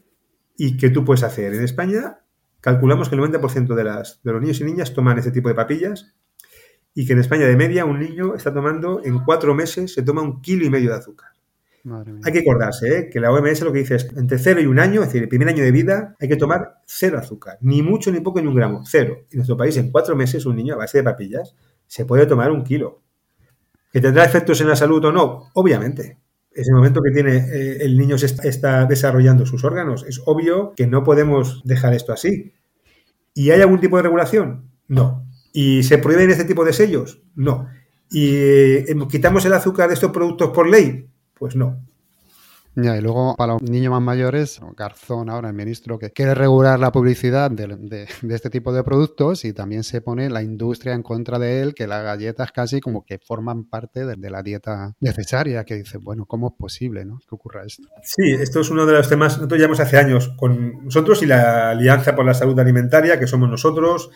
y 0.56 0.76
que 0.76 0.90
tú 0.90 1.04
puedes 1.04 1.22
hacer. 1.22 1.54
En 1.54 1.64
España 1.64 2.20
calculamos 2.60 3.08
que 3.08 3.16
el 3.16 3.20
90% 3.20 3.74
de, 3.74 3.84
las, 3.84 4.22
de 4.22 4.32
los 4.32 4.40
niños 4.40 4.60
y 4.60 4.64
niñas 4.64 4.94
toman 4.94 5.18
este 5.18 5.30
tipo 5.30 5.48
de 5.48 5.54
papillas 5.54 6.14
y 6.94 7.06
que 7.06 7.12
en 7.12 7.18
España 7.18 7.46
de 7.46 7.56
media 7.56 7.84
un 7.84 7.98
niño 7.98 8.34
está 8.34 8.54
tomando 8.54 9.02
en 9.04 9.18
cuatro 9.18 9.54
meses, 9.54 9.92
se 9.92 10.02
toma 10.02 10.22
un 10.22 10.40
kilo 10.40 10.64
y 10.64 10.70
medio 10.70 10.90
de 10.90 10.96
azúcar. 10.96 11.33
Hay 12.24 12.32
que 12.32 12.38
acordarse 12.38 12.98
¿eh? 12.98 13.10
que 13.10 13.20
la 13.20 13.30
OMS 13.30 13.60
lo 13.60 13.72
que 13.72 13.80
dice 13.80 13.96
es 13.96 14.08
entre 14.16 14.38
cero 14.38 14.60
y 14.60 14.66
un 14.66 14.78
año, 14.78 15.02
es 15.02 15.08
decir, 15.08 15.22
el 15.22 15.28
primer 15.28 15.48
año 15.48 15.62
de 15.62 15.70
vida, 15.70 16.16
hay 16.18 16.28
que 16.28 16.36
tomar 16.36 16.80
cero 16.86 17.18
azúcar, 17.18 17.58
ni 17.60 17.82
mucho, 17.82 18.10
ni 18.10 18.20
poco, 18.20 18.40
ni 18.40 18.46
un 18.46 18.54
gramo, 18.54 18.82
cero. 18.86 19.18
En 19.30 19.38
nuestro 19.38 19.56
país, 19.56 19.76
en 19.76 19.90
cuatro 19.90 20.16
meses, 20.16 20.46
un 20.46 20.56
niño 20.56 20.74
a 20.74 20.78
base 20.78 20.98
de 20.98 21.04
papillas 21.04 21.54
se 21.86 22.06
puede 22.06 22.26
tomar 22.26 22.50
un 22.50 22.64
kilo. 22.64 23.02
¿Que 23.92 24.00
tendrá 24.00 24.24
efectos 24.24 24.60
en 24.60 24.68
la 24.68 24.76
salud 24.76 25.04
o 25.04 25.12
no? 25.12 25.50
Obviamente, 25.52 26.18
es 26.50 26.68
el 26.68 26.74
momento 26.74 27.02
que 27.02 27.10
tiene 27.10 27.36
eh, 27.36 27.78
el 27.80 27.98
niño 27.98 28.16
se 28.16 28.26
está, 28.48 28.86
desarrollando 28.86 29.44
sus 29.44 29.62
órganos. 29.64 30.04
Es 30.08 30.22
obvio 30.24 30.72
que 30.76 30.86
no 30.86 31.04
podemos 31.04 31.62
dejar 31.64 31.94
esto 31.94 32.12
así. 32.12 32.54
¿Y 33.34 33.50
hay 33.50 33.60
algún 33.60 33.80
tipo 33.80 33.96
de 33.96 34.04
regulación? 34.04 34.70
No. 34.88 35.26
¿Y 35.52 35.82
se 35.82 35.98
prohíben 35.98 36.30
este 36.30 36.44
tipo 36.44 36.64
de 36.64 36.72
sellos? 36.72 37.22
No. 37.34 37.68
¿Y 38.10 38.36
eh, 38.36 38.96
quitamos 39.10 39.44
el 39.44 39.52
azúcar 39.52 39.88
de 39.88 39.94
estos 39.94 40.12
productos 40.12 40.50
por 40.50 40.68
ley? 40.68 41.08
Pues 41.34 41.56
no. 41.56 41.78
Ya, 42.76 42.96
y 42.96 43.00
luego 43.00 43.36
para 43.36 43.52
los 43.52 43.62
niños 43.62 43.92
más 43.92 44.02
mayores, 44.02 44.60
Garzón 44.76 45.30
ahora, 45.30 45.48
el 45.48 45.54
ministro, 45.54 45.96
que 45.96 46.10
quiere 46.10 46.34
regular 46.34 46.80
la 46.80 46.90
publicidad 46.90 47.48
de, 47.50 48.08
este 48.28 48.50
tipo 48.50 48.72
de 48.72 48.82
productos 48.82 49.44
y 49.44 49.52
también 49.52 49.84
se 49.84 50.00
pone 50.00 50.28
la 50.28 50.42
industria 50.42 50.94
en 50.94 51.04
contra 51.04 51.38
de 51.38 51.62
él, 51.62 51.74
que 51.74 51.86
las 51.86 52.02
galletas 52.02 52.50
casi 52.50 52.80
como 52.80 53.04
que 53.04 53.20
forman 53.20 53.64
parte 53.64 54.04
de, 54.04 54.30
la 54.30 54.42
dieta 54.42 54.92
necesaria, 54.98 55.64
que 55.64 55.76
dice, 55.76 55.98
bueno, 55.98 56.26
¿cómo 56.26 56.48
es 56.48 56.54
posible 56.58 57.04
¿no? 57.04 57.20
que 57.20 57.34
ocurra 57.36 57.64
esto? 57.64 57.84
Sí, 58.02 58.32
esto 58.32 58.60
es 58.60 58.70
uno 58.70 58.86
de 58.86 58.94
los 58.94 59.08
temas, 59.08 59.36
nosotros 59.36 59.58
llevamos 59.58 59.78
hace 59.78 59.96
años 59.96 60.32
con 60.36 60.84
nosotros 60.84 61.22
y 61.22 61.26
la 61.26 61.70
Alianza 61.70 62.16
por 62.16 62.24
la 62.24 62.34
Salud 62.34 62.58
Alimentaria, 62.58 63.20
que 63.20 63.28
somos 63.28 63.48
nosotros, 63.48 64.10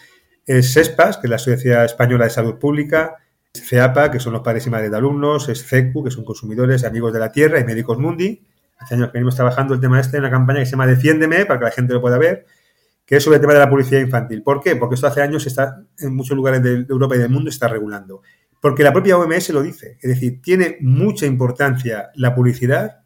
es 0.45 0.73
SESPAS, 0.73 1.19
que 1.19 1.29
es 1.29 1.31
la 1.31 1.39
Sociedad 1.39 1.85
Española 1.85 2.25
de 2.25 2.31
Salud 2.31 2.59
Pública, 2.59 3.19
CEAPA, 3.63 4.11
que 4.11 4.21
son 4.21 4.33
los 4.33 4.43
padres 4.43 4.67
y 4.67 4.71
madres 4.71 4.91
de 4.91 4.97
alumnos, 4.97 5.49
es 5.49 5.67
CECU, 5.67 6.05
que 6.05 6.11
son 6.11 6.25
consumidores, 6.25 6.85
amigos 6.85 7.13
de 7.13 7.19
la 7.19 7.33
tierra, 7.33 7.61
y 7.61 7.65
Médicos 7.65 7.99
Mundi. 7.99 8.43
Hace 8.79 8.95
años 8.95 9.09
que 9.09 9.15
venimos 9.15 9.35
trabajando 9.35 9.75
el 9.75 9.81
tema 9.81 10.01
este 10.01 10.17
en 10.17 10.25
una 10.25 10.31
campaña 10.31 10.61
que 10.61 10.67
se 10.67 10.73
llama 10.73 10.87
Defiéndeme, 10.87 11.47
para 11.47 11.59
que 11.59 11.65
la 11.65 11.71
gente 11.71 11.95
lo 11.95 12.01
pueda 12.01 12.19
ver, 12.19 12.47
que 13.05 13.17
es 13.17 13.25
sobre 13.25 13.37
el 13.37 13.41
tema 13.41 13.55
de 13.55 13.59
la 13.61 13.71
publicidad 13.71 14.01
infantil. 14.01 14.43
¿Por 14.43 14.63
qué? 14.63 14.77
Porque 14.77 14.95
esto 14.95 15.07
hace 15.07 15.23
años 15.23 15.47
está 15.47 15.83
en 15.99 16.15
muchos 16.15 16.37
lugares 16.37 16.63
de 16.63 16.87
Europa 16.89 17.17
y 17.17 17.19
del 17.19 17.31
mundo 17.31 17.51
está 17.51 17.67
regulando. 17.67 18.23
Porque 18.61 18.83
la 18.83 18.93
propia 18.93 19.17
OMS 19.17 19.51
lo 19.51 19.63
dice. 19.63 19.99
Es 20.01 20.09
decir, 20.11 20.43
tiene 20.43 20.77
mucha 20.81 21.27
importancia 21.27 22.11
la 22.15 22.35
publicidad 22.35 23.03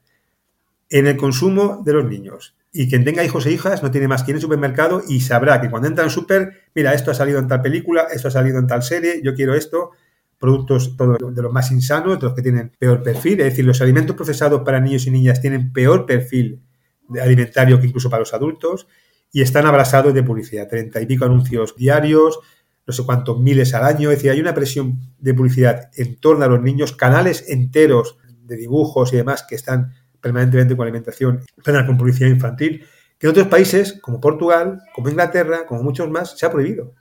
en 0.91 1.07
el 1.07 1.17
consumo 1.17 1.83
de 1.85 1.93
los 1.93 2.05
niños. 2.05 2.57
Y 2.73 2.89
quien 2.89 3.05
tenga 3.05 3.23
hijos 3.23 3.45
e 3.47 3.53
hijas 3.53 3.83
no 3.83 3.91
tiene 3.91 4.09
más 4.09 4.23
que 4.23 4.31
ir 4.31 4.37
al 4.37 4.41
supermercado 4.41 5.03
y 5.07 5.21
sabrá 5.21 5.61
que 5.61 5.71
cuando 5.71 5.89
entra 5.89 6.05
en 6.05 6.11
súper, 6.11 6.63
mira, 6.75 6.95
esto 6.95 7.11
ha 7.11 7.15
salido 7.15 7.39
en 7.39 7.49
tal 7.49 7.61
película, 7.61 8.07
esto 8.13 8.29
ha 8.29 8.31
salido 8.31 8.59
en 8.59 8.67
tal 8.67 8.83
serie, 8.83 9.21
yo 9.23 9.35
quiero 9.35 9.55
esto 9.55 9.91
productos 10.43 10.97
todo 10.97 11.17
de 11.31 11.43
los 11.43 11.53
más 11.53 11.71
insanos, 11.71 12.19
de 12.19 12.27
los 12.27 12.35
que 12.35 12.43
tienen 12.43 12.73
peor 12.77 13.01
perfil. 13.01 13.39
Es 13.41 13.47
decir, 13.47 13.65
los 13.65 13.81
alimentos 13.81 14.17
procesados 14.17 14.63
para 14.63 14.81
niños 14.81 15.07
y 15.07 15.13
niñas 15.13 15.41
tienen 15.41 15.73
peor 15.73 16.05
perfil 16.05 16.61
alimentario 17.23 17.81
que 17.81 17.87
incluso 17.87 18.11
para 18.11 18.21
los 18.21 18.35
adultos 18.35 18.89
y 19.31 19.41
están 19.41 19.67
abrasados 19.67 20.13
de 20.13 20.25
publicidad. 20.25 20.69
Treinta 20.69 21.01
y 21.01 21.07
pico 21.07 21.25
anuncios 21.25 21.77
diarios, 21.77 22.41
no 22.85 22.93
sé 22.93 23.05
cuántos 23.05 23.39
miles 23.39 23.73
al 23.73 23.85
año. 23.85 24.11
Es 24.11 24.19
decir, 24.19 24.33
hay 24.33 24.41
una 24.41 24.53
presión 24.53 24.99
de 25.21 25.33
publicidad 25.33 25.91
en 25.95 26.17
torno 26.17 26.45
a 26.45 26.49
los 26.49 26.61
niños, 26.61 26.91
canales 26.91 27.49
enteros 27.49 28.19
de 28.43 28.57
dibujos 28.57 29.13
y 29.13 29.19
demás 29.19 29.45
que 29.49 29.55
están 29.55 29.95
permanentemente 30.21 30.77
con 30.77 30.83
alimentación, 30.83 31.45
con 31.65 31.99
publicidad 31.99 32.29
infantil, 32.29 32.85
que 33.17 33.29
en 33.29 33.31
otros 33.31 33.47
países, 33.47 34.01
como 34.03 34.21
Portugal, 34.21 34.81
como 34.93 35.09
Inglaterra, 35.09 35.67
como 35.67 35.85
muchos 35.85 36.11
más, 36.11 36.37
se 36.37 36.47
ha 36.47 36.51
prohibido. 36.51 36.95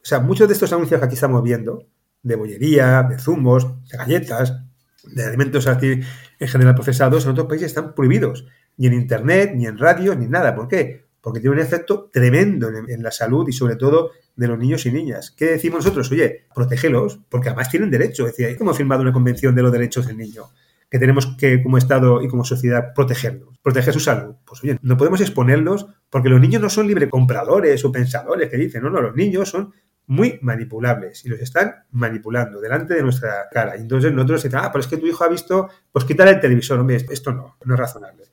O 0.00 0.04
sea, 0.08 0.20
muchos 0.20 0.48
de 0.48 0.54
estos 0.54 0.72
anuncios 0.72 0.98
que 0.98 1.04
aquí 1.04 1.14
estamos 1.16 1.42
viendo, 1.42 1.86
de 2.22 2.36
bollería, 2.36 3.02
de 3.02 3.18
zumos, 3.18 3.66
de 3.88 3.98
galletas, 3.98 4.60
de 5.04 5.24
alimentos 5.24 5.66
en 5.66 6.48
general 6.48 6.74
procesados, 6.74 7.24
en 7.24 7.30
otros 7.30 7.46
países 7.46 7.68
están 7.68 7.94
prohibidos. 7.94 8.46
Ni 8.76 8.86
en 8.86 8.94
Internet, 8.94 9.52
ni 9.54 9.66
en 9.66 9.78
radio, 9.78 10.14
ni 10.14 10.26
nada. 10.26 10.54
¿Por 10.54 10.68
qué? 10.68 11.06
Porque 11.20 11.40
tiene 11.40 11.56
un 11.56 11.62
efecto 11.62 12.10
tremendo 12.12 12.68
en, 12.68 13.02
la 13.02 13.10
salud 13.10 13.48
y 13.48 13.52
sobre 13.52 13.76
todo 13.76 14.12
de 14.36 14.46
los 14.46 14.58
niños 14.58 14.86
y 14.86 14.92
niñas. 14.92 15.34
¿Qué 15.36 15.46
decimos 15.46 15.84
nosotros? 15.84 16.12
Oye, 16.12 16.46
protégelos, 16.54 17.18
porque 17.28 17.48
además 17.48 17.70
tienen 17.70 17.90
derecho. 17.90 18.26
Es 18.26 18.36
decir, 18.36 18.56
hemos 18.58 18.76
firmado 18.76 19.02
una 19.02 19.12
convención 19.12 19.54
de 19.54 19.62
los 19.62 19.72
derechos 19.72 20.06
del 20.06 20.16
niño 20.16 20.44
que 20.90 20.98
tenemos 20.98 21.36
que, 21.36 21.62
como 21.62 21.76
Estado 21.76 22.22
y 22.22 22.28
como 22.28 22.44
sociedad, 22.44 22.94
protegerlos, 22.94 23.58
proteger 23.62 23.92
su 23.92 24.00
salud. 24.00 24.36
Pues 24.46 24.62
oye, 24.64 24.78
no 24.82 24.96
podemos 24.96 25.20
exponerlos 25.20 25.86
porque 26.08 26.30
los 26.30 26.40
niños 26.40 26.62
no 26.62 26.70
son 26.70 26.86
libre 26.86 27.10
compradores 27.10 27.84
o 27.84 27.92
pensadores 27.92 28.48
que 28.48 28.56
dicen, 28.56 28.82
no, 28.82 28.90
no, 28.90 29.02
los 29.02 29.14
niños 29.14 29.50
son 29.50 29.74
muy 30.08 30.38
manipulables 30.42 31.24
y 31.24 31.28
los 31.28 31.40
están 31.40 31.84
manipulando 31.92 32.60
delante 32.60 32.94
de 32.94 33.02
nuestra 33.02 33.48
cara. 33.50 33.76
Y 33.76 33.82
entonces 33.82 34.12
nosotros 34.12 34.42
decimos, 34.42 34.64
ah, 34.66 34.72
pero 34.72 34.80
es 34.80 34.88
que 34.88 34.96
tu 34.96 35.06
hijo 35.06 35.22
ha 35.22 35.28
visto, 35.28 35.68
pues 35.92 36.04
quitar 36.04 36.26
el 36.28 36.40
televisor, 36.40 36.80
hombre, 36.80 36.96
esto 36.96 37.32
no, 37.32 37.56
no 37.64 37.74
es 37.74 37.80
razonable. 37.80 38.24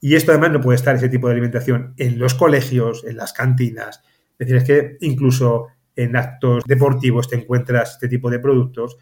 Y 0.00 0.14
esto 0.16 0.32
además 0.32 0.50
no 0.50 0.60
puede 0.60 0.76
estar 0.76 0.96
ese 0.96 1.08
tipo 1.08 1.28
de 1.28 1.34
alimentación 1.34 1.94
en 1.96 2.18
los 2.18 2.34
colegios, 2.34 3.04
en 3.04 3.16
las 3.16 3.32
cantinas. 3.32 4.02
Es 4.38 4.48
decir, 4.48 4.56
es 4.56 4.64
que 4.64 4.96
incluso 5.00 5.68
en 5.94 6.16
actos 6.16 6.64
deportivos 6.66 7.28
te 7.28 7.36
encuentras 7.36 7.92
este 7.92 8.08
tipo 8.08 8.30
de 8.30 8.38
productos 8.38 8.96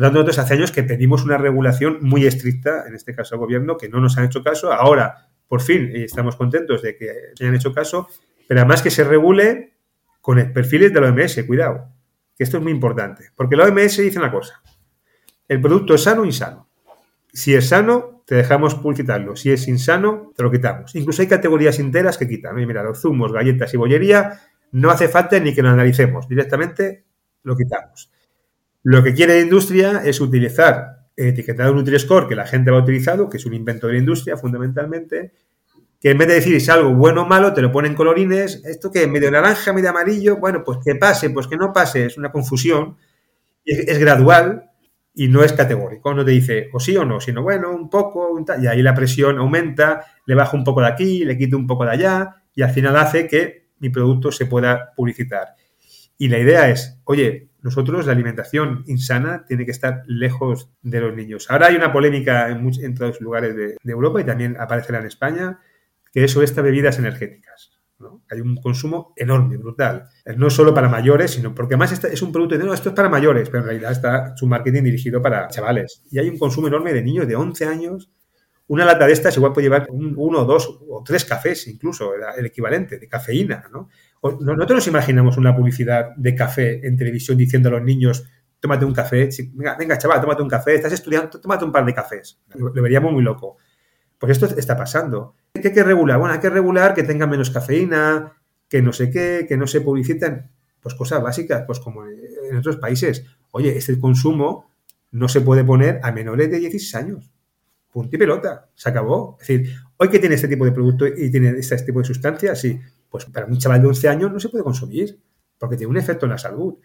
por 0.00 0.04
tanto, 0.04 0.18
nosotros 0.20 0.38
hace 0.38 0.54
años 0.54 0.72
que 0.72 0.82
pedimos 0.82 1.24
una 1.24 1.36
regulación 1.36 1.98
muy 2.00 2.24
estricta, 2.26 2.84
en 2.86 2.94
este 2.94 3.14
caso 3.14 3.34
al 3.34 3.40
gobierno, 3.40 3.76
que 3.76 3.88
no 3.88 4.00
nos 4.00 4.16
han 4.16 4.24
hecho 4.24 4.42
caso. 4.42 4.72
Ahora, 4.72 5.28
por 5.48 5.60
fin, 5.60 5.90
estamos 5.94 6.36
contentos 6.36 6.82
de 6.82 6.96
que 6.96 7.06
se 7.34 7.44
hayan 7.44 7.56
hecho 7.56 7.74
caso, 7.74 8.08
pero 8.46 8.60
además 8.60 8.82
que 8.82 8.90
se 8.90 9.04
regule 9.04 9.74
con 10.20 10.38
el 10.38 10.52
perfiles 10.52 10.92
de 10.92 11.00
la 11.00 11.08
OMS, 11.08 11.42
cuidado, 11.46 11.88
que 12.36 12.44
esto 12.44 12.58
es 12.58 12.62
muy 12.62 12.72
importante, 12.72 13.30
porque 13.34 13.56
la 13.56 13.64
OMS 13.64 13.96
dice 13.98 14.18
una 14.18 14.30
cosa, 14.30 14.62
el 15.48 15.60
producto 15.60 15.94
es 15.94 16.02
sano 16.02 16.22
o 16.22 16.24
insano. 16.24 16.68
Si 17.32 17.54
es 17.54 17.68
sano, 17.68 18.22
te 18.26 18.36
dejamos 18.36 18.76
publicitarlo. 18.76 19.34
Si 19.34 19.50
es 19.50 19.66
insano, 19.66 20.32
te 20.36 20.42
lo 20.42 20.50
quitamos. 20.50 20.94
Incluso 20.94 21.22
hay 21.22 21.28
categorías 21.28 21.78
enteras 21.78 22.18
que 22.18 22.28
quitan. 22.28 22.54
Mira, 22.54 22.82
los 22.82 23.00
zumos, 23.00 23.32
galletas 23.32 23.74
y 23.74 23.76
bollería, 23.76 24.40
no 24.72 24.90
hace 24.90 25.08
falta 25.08 25.38
ni 25.40 25.54
que 25.54 25.62
lo 25.62 25.70
analicemos. 25.70 26.28
Directamente 26.28 27.04
lo 27.42 27.56
quitamos. 27.56 28.12
Lo 28.82 29.02
que 29.02 29.14
quiere 29.14 29.34
la 29.34 29.40
industria 29.40 30.02
es 30.04 30.20
utilizar 30.20 31.08
el 31.16 31.28
etiquetado 31.28 31.74
Nutri-Score 31.74 32.28
que 32.28 32.36
la 32.36 32.46
gente 32.46 32.70
va 32.70 32.78
utilizado, 32.78 33.28
que 33.28 33.36
es 33.36 33.46
un 33.46 33.54
invento 33.54 33.86
de 33.88 33.94
la 33.94 33.98
industria 33.98 34.36
fundamentalmente, 34.36 35.32
que 36.00 36.10
en 36.10 36.18
vez 36.18 36.28
de 36.28 36.34
decir 36.34 36.54
es 36.56 36.68
algo 36.68 36.94
bueno 36.94 37.22
o 37.22 37.26
malo, 37.26 37.52
te 37.52 37.60
lo 37.60 37.70
ponen 37.70 37.94
colorines, 37.94 38.64
esto 38.64 38.90
que 38.90 39.06
medio 39.06 39.30
naranja, 39.30 39.72
medio 39.72 39.90
amarillo, 39.90 40.38
bueno, 40.38 40.64
pues 40.64 40.78
que 40.84 40.94
pase, 40.94 41.30
pues 41.30 41.46
que 41.46 41.56
no 41.56 41.72
pase, 41.72 42.06
es 42.06 42.16
una 42.16 42.32
confusión, 42.32 42.96
es, 43.64 43.98
gradual 43.98 44.70
y 45.14 45.28
no 45.28 45.44
es 45.44 45.52
categórico, 45.52 46.14
no 46.14 46.24
te 46.24 46.30
dice 46.30 46.70
o 46.72 46.80
sí 46.80 46.96
o 46.96 47.04
no, 47.04 47.20
sino 47.20 47.42
bueno, 47.42 47.70
un 47.70 47.90
poco, 47.90 48.42
y 48.60 48.66
ahí 48.66 48.82
la 48.82 48.94
presión 48.94 49.38
aumenta, 49.38 50.06
le 50.24 50.34
bajo 50.34 50.56
un 50.56 50.64
poco 50.64 50.80
de 50.80 50.88
aquí, 50.88 51.24
le 51.24 51.36
quito 51.36 51.58
un 51.58 51.66
poco 51.66 51.84
de 51.84 51.90
allá, 51.90 52.36
y 52.54 52.62
al 52.62 52.70
final 52.70 52.96
hace 52.96 53.26
que 53.26 53.68
mi 53.78 53.90
producto 53.90 54.32
se 54.32 54.46
pueda 54.46 54.92
publicitar. 54.96 55.54
Y 56.16 56.28
la 56.28 56.38
idea 56.38 56.68
es, 56.70 57.00
oye, 57.04 57.50
nosotros 57.62 58.06
la 58.06 58.12
alimentación 58.12 58.84
insana 58.86 59.44
tiene 59.46 59.64
que 59.64 59.70
estar 59.70 60.02
lejos 60.06 60.70
de 60.82 61.00
los 61.00 61.14
niños. 61.14 61.50
Ahora 61.50 61.66
hay 61.66 61.76
una 61.76 61.92
polémica 61.92 62.48
en, 62.48 62.62
muchos, 62.62 62.82
en 62.82 62.94
todos 62.94 63.12
los 63.12 63.20
lugares 63.20 63.54
de, 63.56 63.76
Europa 63.84 64.20
y 64.20 64.24
también 64.24 64.56
aparecerá 64.58 65.00
en 65.00 65.06
España, 65.06 65.60
que 66.12 66.24
es 66.24 66.32
sobre 66.32 66.46
estas 66.46 66.64
bebidas 66.64 66.98
energéticas. 66.98 67.70
Hay 68.30 68.40
un 68.40 68.56
consumo 68.56 69.12
enorme, 69.16 69.58
brutal. 69.58 70.08
No 70.36 70.48
solo 70.48 70.72
para 70.72 70.88
mayores, 70.88 71.32
sino 71.32 71.54
porque 71.54 71.74
además 71.74 71.92
este 71.92 72.12
es 72.12 72.22
un 72.22 72.32
producto 72.32 72.56
de, 72.56 72.64
no, 72.64 72.72
esto 72.72 72.90
es 72.90 72.94
para 72.94 73.08
mayores, 73.08 73.48
pero 73.50 73.62
en 73.62 73.68
realidad 73.68 73.92
está 73.92 74.36
su 74.36 74.46
marketing 74.46 74.84
dirigido 74.84 75.20
para 75.20 75.48
chavales. 75.48 76.02
Y 76.10 76.18
hay 76.18 76.28
un 76.28 76.38
consumo 76.38 76.68
enorme 76.68 76.92
de 76.94 77.02
niños 77.02 77.28
de 77.28 77.36
11 77.36 77.66
años. 77.66 78.10
Una 78.68 78.84
lata 78.84 79.06
de 79.06 79.12
estas 79.12 79.36
igual 79.36 79.52
puede 79.52 79.66
llevar 79.66 79.88
uno, 79.90 80.44
dos 80.44 80.80
o 80.88 81.02
tres 81.04 81.24
cafés 81.24 81.66
incluso, 81.66 82.12
el 82.14 82.46
equivalente 82.46 82.98
de 82.98 83.08
cafeína, 83.08 83.64
¿no? 83.72 83.88
Nosotros 84.22 84.76
nos 84.76 84.86
imaginamos 84.86 85.36
una 85.38 85.56
publicidad 85.56 86.14
de 86.16 86.34
café 86.34 86.86
en 86.86 86.96
televisión 86.96 87.36
diciendo 87.36 87.68
a 87.68 87.72
los 87.72 87.82
niños, 87.82 88.24
tómate 88.60 88.84
un 88.84 88.92
café, 88.92 89.28
venga, 89.54 89.98
chaval, 89.98 90.20
tómate 90.20 90.42
un 90.42 90.48
café, 90.48 90.74
estás 90.74 90.92
estudiando, 90.92 91.40
tómate 91.40 91.64
un 91.64 91.72
par 91.72 91.84
de 91.84 91.94
cafés. 91.94 92.40
Lo, 92.54 92.70
veríamos 92.70 93.12
muy 93.12 93.22
loco. 93.22 93.56
Pues 94.20 94.30
esto 94.30 94.46
está 94.56 94.76
pasando. 94.76 95.34
¿Qué 95.54 95.68
hay 95.68 95.74
que 95.74 95.82
regular? 95.82 96.20
Bueno, 96.20 96.34
hay 96.34 96.38
que 96.40 96.48
regular 96.48 96.94
que 96.94 97.02
tenga 97.02 97.26
menos 97.26 97.50
cafeína, 97.50 98.34
que 98.68 98.80
no 98.82 98.92
sé 98.92 99.10
qué, 99.10 99.46
que 99.48 99.56
no 99.56 99.66
se 99.66 99.80
publiciten. 99.80 100.48
Pues 100.80 100.94
cosas 100.94 101.20
básicas, 101.20 101.64
pues 101.66 101.80
como 101.80 102.06
en 102.06 102.56
otros 102.56 102.76
países. 102.76 103.24
Oye, 103.50 103.76
este 103.76 103.98
consumo 103.98 104.70
no 105.10 105.28
se 105.28 105.40
puede 105.40 105.64
poner 105.64 105.98
a 106.04 106.12
menores 106.12 106.48
de 106.52 106.60
16 106.60 106.94
años. 106.94 107.32
Punto 107.90 108.14
y 108.14 108.18
pelota. 108.20 108.68
Se 108.76 108.88
acabó. 108.88 109.36
Es 109.40 109.48
decir, 109.48 109.74
hoy 109.96 110.08
que 110.08 110.20
tiene 110.20 110.36
este 110.36 110.46
tipo 110.46 110.64
de 110.64 110.70
producto 110.70 111.06
y 111.08 111.28
tiene 111.32 111.50
este 111.58 111.76
tipo 111.78 111.98
de 111.98 112.04
sustancias, 112.04 112.60
sí 112.60 112.80
pues 113.10 113.24
para 113.26 113.46
un 113.46 113.58
chaval 113.58 113.82
de 113.82 113.88
11 113.88 114.08
años 114.08 114.32
no 114.32 114.40
se 114.40 114.48
puede 114.48 114.64
consumir, 114.64 115.20
porque 115.58 115.76
tiene 115.76 115.90
un 115.90 115.96
efecto 115.96 116.26
en 116.26 116.32
la 116.32 116.38
salud. 116.38 116.76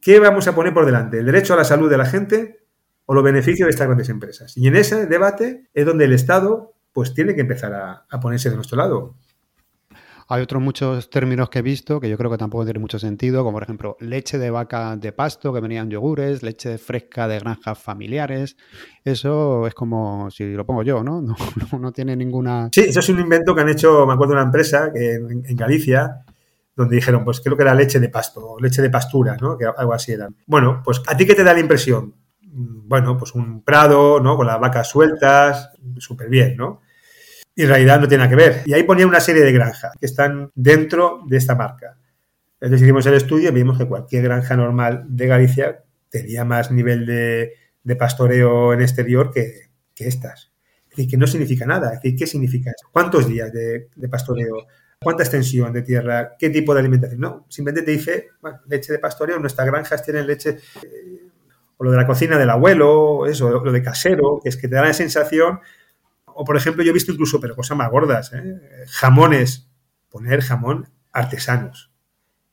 ¿Qué 0.00 0.18
vamos 0.18 0.46
a 0.48 0.54
poner 0.54 0.74
por 0.74 0.84
delante? 0.84 1.18
¿El 1.18 1.26
derecho 1.26 1.54
a 1.54 1.56
la 1.56 1.64
salud 1.64 1.88
de 1.88 1.96
la 1.96 2.04
gente 2.04 2.65
o 3.06 3.14
los 3.14 3.24
beneficios 3.24 3.66
de 3.66 3.70
estas 3.70 3.86
grandes 3.86 4.08
empresas? 4.08 4.56
Y 4.56 4.68
en 4.68 4.76
ese 4.76 5.06
debate 5.06 5.68
es 5.72 5.86
donde 5.86 6.04
el 6.04 6.12
Estado 6.12 6.76
pues 6.96 7.12
tiene 7.12 7.34
que 7.34 7.42
empezar 7.42 7.74
a, 7.74 8.20
ponerse 8.22 8.48
de 8.48 8.56
nuestro 8.56 8.78
lado. 8.78 9.16
Hay 10.28 10.40
otros 10.40 10.62
muchos 10.62 11.10
términos 11.10 11.50
que 11.50 11.58
he 11.58 11.62
visto 11.62 12.00
que 12.00 12.08
yo 12.08 12.16
creo 12.16 12.30
que 12.30 12.38
tampoco 12.38 12.64
tienen 12.64 12.80
mucho 12.80 12.98
sentido, 12.98 13.44
como 13.44 13.56
por 13.56 13.64
ejemplo 13.64 13.98
leche 14.00 14.38
de 14.38 14.50
vaca 14.50 14.96
de 14.96 15.12
pasto 15.12 15.52
que 15.52 15.60
venían 15.60 15.90
yogures, 15.90 16.42
leche 16.42 16.78
fresca 16.78 17.28
de 17.28 17.38
granjas 17.38 17.78
familiares. 17.78 18.56
Eso 19.04 19.66
es 19.66 19.74
como 19.74 20.30
si 20.30 20.54
lo 20.54 20.64
pongo 20.64 20.82
yo, 20.84 21.04
¿no? 21.04 21.22
No, 21.78 21.92
tiene 21.92 22.16
ninguna. 22.16 22.70
Sí, 22.72 22.80
eso 22.80 23.00
es 23.00 23.08
un 23.10 23.20
invento 23.20 23.54
que 23.54 23.60
han 23.60 23.68
hecho, 23.68 24.06
me 24.06 24.14
acuerdo, 24.14 24.32
una 24.32 24.44
empresa 24.44 24.90
que 24.90 25.16
en, 25.16 25.54
Galicia, 25.54 26.24
donde 26.74 26.96
dijeron, 26.96 27.26
pues 27.26 27.42
creo 27.42 27.58
que 27.58 27.62
era 27.62 27.74
leche 27.74 28.00
de 28.00 28.08
pasto, 28.08 28.56
leche 28.58 28.80
de 28.80 28.88
pastura, 28.88 29.36
¿no? 29.38 29.58
Que 29.58 29.66
algo 29.66 29.92
así 29.92 30.12
era. 30.12 30.30
Bueno, 30.46 30.80
pues 30.82 31.02
¿a 31.06 31.14
ti 31.14 31.26
qué 31.26 31.34
te 31.34 31.44
da 31.44 31.52
la 31.52 31.60
impresión? 31.60 32.14
Bueno, 32.58 33.18
pues 33.18 33.34
un 33.34 33.62
prado, 33.62 34.20
¿no? 34.20 34.36
Con 34.36 34.46
las 34.46 34.58
vacas 34.58 34.88
sueltas, 34.88 35.70
súper 35.98 36.28
bien, 36.28 36.56
¿no? 36.56 36.80
y 37.56 37.62
en 37.62 37.68
realidad 37.68 37.98
no 37.98 38.06
tiene 38.06 38.22
nada 38.22 38.30
que 38.30 38.36
ver. 38.36 38.62
Y 38.66 38.74
ahí 38.74 38.82
ponía 38.82 39.06
una 39.06 39.18
serie 39.18 39.42
de 39.42 39.50
granjas 39.50 39.92
que 39.98 40.06
están 40.06 40.50
dentro 40.54 41.22
de 41.26 41.38
esta 41.38 41.54
marca. 41.54 41.98
Entonces 42.60 42.82
hicimos 42.82 43.06
el 43.06 43.14
estudio 43.14 43.48
y 43.48 43.52
vimos 43.52 43.78
que 43.78 43.86
cualquier 43.86 44.24
granja 44.24 44.56
normal 44.56 45.06
de 45.08 45.26
Galicia 45.26 45.82
tenía 46.10 46.44
más 46.44 46.70
nivel 46.70 47.06
de, 47.06 47.96
pastoreo 47.98 48.74
en 48.74 48.82
exterior 48.82 49.32
que, 49.32 49.70
estas. 49.96 50.52
Es 50.84 50.90
decir, 50.90 51.10
que 51.10 51.16
no 51.16 51.26
significa 51.26 51.64
nada. 51.64 51.94
Es 51.94 52.02
decir, 52.02 52.18
¿qué 52.18 52.26
significa 52.26 52.70
eso? 52.70 52.88
¿Cuántos 52.92 53.26
días 53.26 53.50
de, 53.50 53.88
pastoreo? 54.10 54.66
¿Cuánta 55.00 55.22
extensión 55.22 55.72
de 55.72 55.82
tierra? 55.82 56.36
¿Qué 56.38 56.50
tipo 56.50 56.74
de 56.74 56.80
alimentación? 56.80 57.20
No, 57.20 57.46
simplemente 57.48 57.86
te 57.86 57.92
dice, 57.92 58.28
bueno, 58.40 58.60
leche 58.66 58.92
de 58.92 58.98
pastoreo, 58.98 59.38
nuestras 59.38 59.66
granjas 59.66 60.02
tienen 60.02 60.26
leche, 60.26 60.58
o 61.76 61.84
lo 61.84 61.90
de 61.90 61.96
la 61.96 62.06
cocina 62.06 62.38
del 62.38 62.50
abuelo, 62.50 63.26
eso, 63.26 63.50
lo 63.50 63.72
de 63.72 63.82
casero, 63.82 64.40
que 64.42 64.48
es 64.48 64.56
que 64.56 64.68
te 64.68 64.76
da 64.76 64.82
la 64.82 64.94
sensación 64.94 65.60
o, 66.38 66.44
por 66.44 66.56
ejemplo, 66.56 66.84
yo 66.84 66.90
he 66.90 66.92
visto 66.92 67.12
incluso, 67.12 67.40
pero 67.40 67.56
cosas 67.56 67.78
más 67.78 67.90
gordas, 67.90 68.30
¿eh? 68.34 68.60
jamones, 68.88 69.70
poner 70.10 70.42
jamón 70.42 70.86
artesanos. 71.10 71.90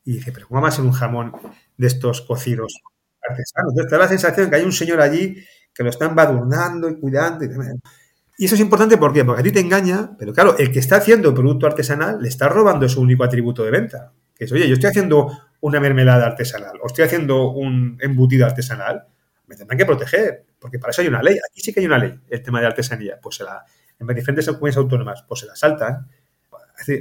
Y 0.05 0.13
dice, 0.13 0.31
pero 0.31 0.47
¿cómo 0.47 0.61
va 0.61 0.69
a 0.69 0.71
ser 0.71 0.85
un 0.85 0.93
jamón 0.93 1.33
de 1.77 1.87
estos 1.87 2.21
cocidos 2.21 2.81
artesanos? 3.21 3.73
Entonces 3.73 3.89
te 3.89 3.95
da 3.95 4.03
la 4.03 4.07
sensación 4.07 4.49
que 4.49 4.55
hay 4.55 4.63
un 4.63 4.71
señor 4.71 5.01
allí 5.01 5.35
que 5.73 5.83
lo 5.83 5.89
están 5.89 6.15
badurnando 6.15 6.89
y 6.89 6.97
cuidando. 6.97 7.43
Y, 7.43 8.45
eso 8.45 8.55
es 8.55 8.61
importante 8.61 8.97
¿por 8.97 9.11
qué? 9.11 9.25
porque 9.25 9.41
a 9.41 9.43
ti 9.43 9.51
te 9.51 9.59
engaña, 9.59 10.15
pero 10.17 10.31
claro, 10.31 10.57
el 10.57 10.71
que 10.71 10.79
está 10.79 10.95
haciendo 10.95 11.29
el 11.29 11.35
producto 11.35 11.67
artesanal 11.67 12.21
le 12.21 12.29
está 12.29 12.47
robando 12.47 12.87
su 12.87 13.01
único 13.01 13.25
atributo 13.25 13.65
de 13.65 13.71
venta. 13.71 14.13
Que 14.33 14.45
es, 14.45 14.51
oye, 14.53 14.65
yo 14.67 14.75
estoy 14.75 14.91
haciendo 14.91 15.29
una 15.59 15.81
mermelada 15.81 16.25
artesanal 16.25 16.77
o 16.81 16.87
estoy 16.87 17.03
haciendo 17.03 17.51
un 17.51 17.97
embutido 17.99 18.45
artesanal, 18.45 19.07
me 19.47 19.55
tendrán 19.55 19.77
que 19.77 19.85
proteger. 19.85 20.45
Porque 20.59 20.79
para 20.79 20.91
eso 20.91 21.01
hay 21.01 21.07
una 21.07 21.21
ley. 21.21 21.37
Aquí 21.49 21.61
sí 21.61 21.73
que 21.73 21.79
hay 21.79 21.85
una 21.85 21.97
ley, 21.97 22.19
el 22.29 22.43
tema 22.43 22.59
de 22.61 22.67
artesanía. 22.67 23.19
Pues 23.21 23.35
se 23.35 23.43
la, 23.43 23.63
en 23.99 24.07
diferentes 24.15 24.45
comunidades 24.45 24.77
autónomas, 24.77 25.23
pues 25.27 25.41
se 25.41 25.45
la 25.47 25.55
saltan. 25.55 26.07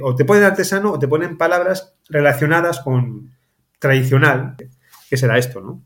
o 0.01 0.15
te 0.15 0.25
ponen 0.25 0.43
artesano 0.43 0.91
o 0.91 0.99
te 0.99 1.07
ponen 1.07 1.37
palabras 1.37 1.95
relacionadas 2.09 2.79
con 2.79 3.31
tradicional, 3.79 4.55
que 5.09 5.17
será 5.17 5.37
esto, 5.37 5.59
¿no? 5.59 5.83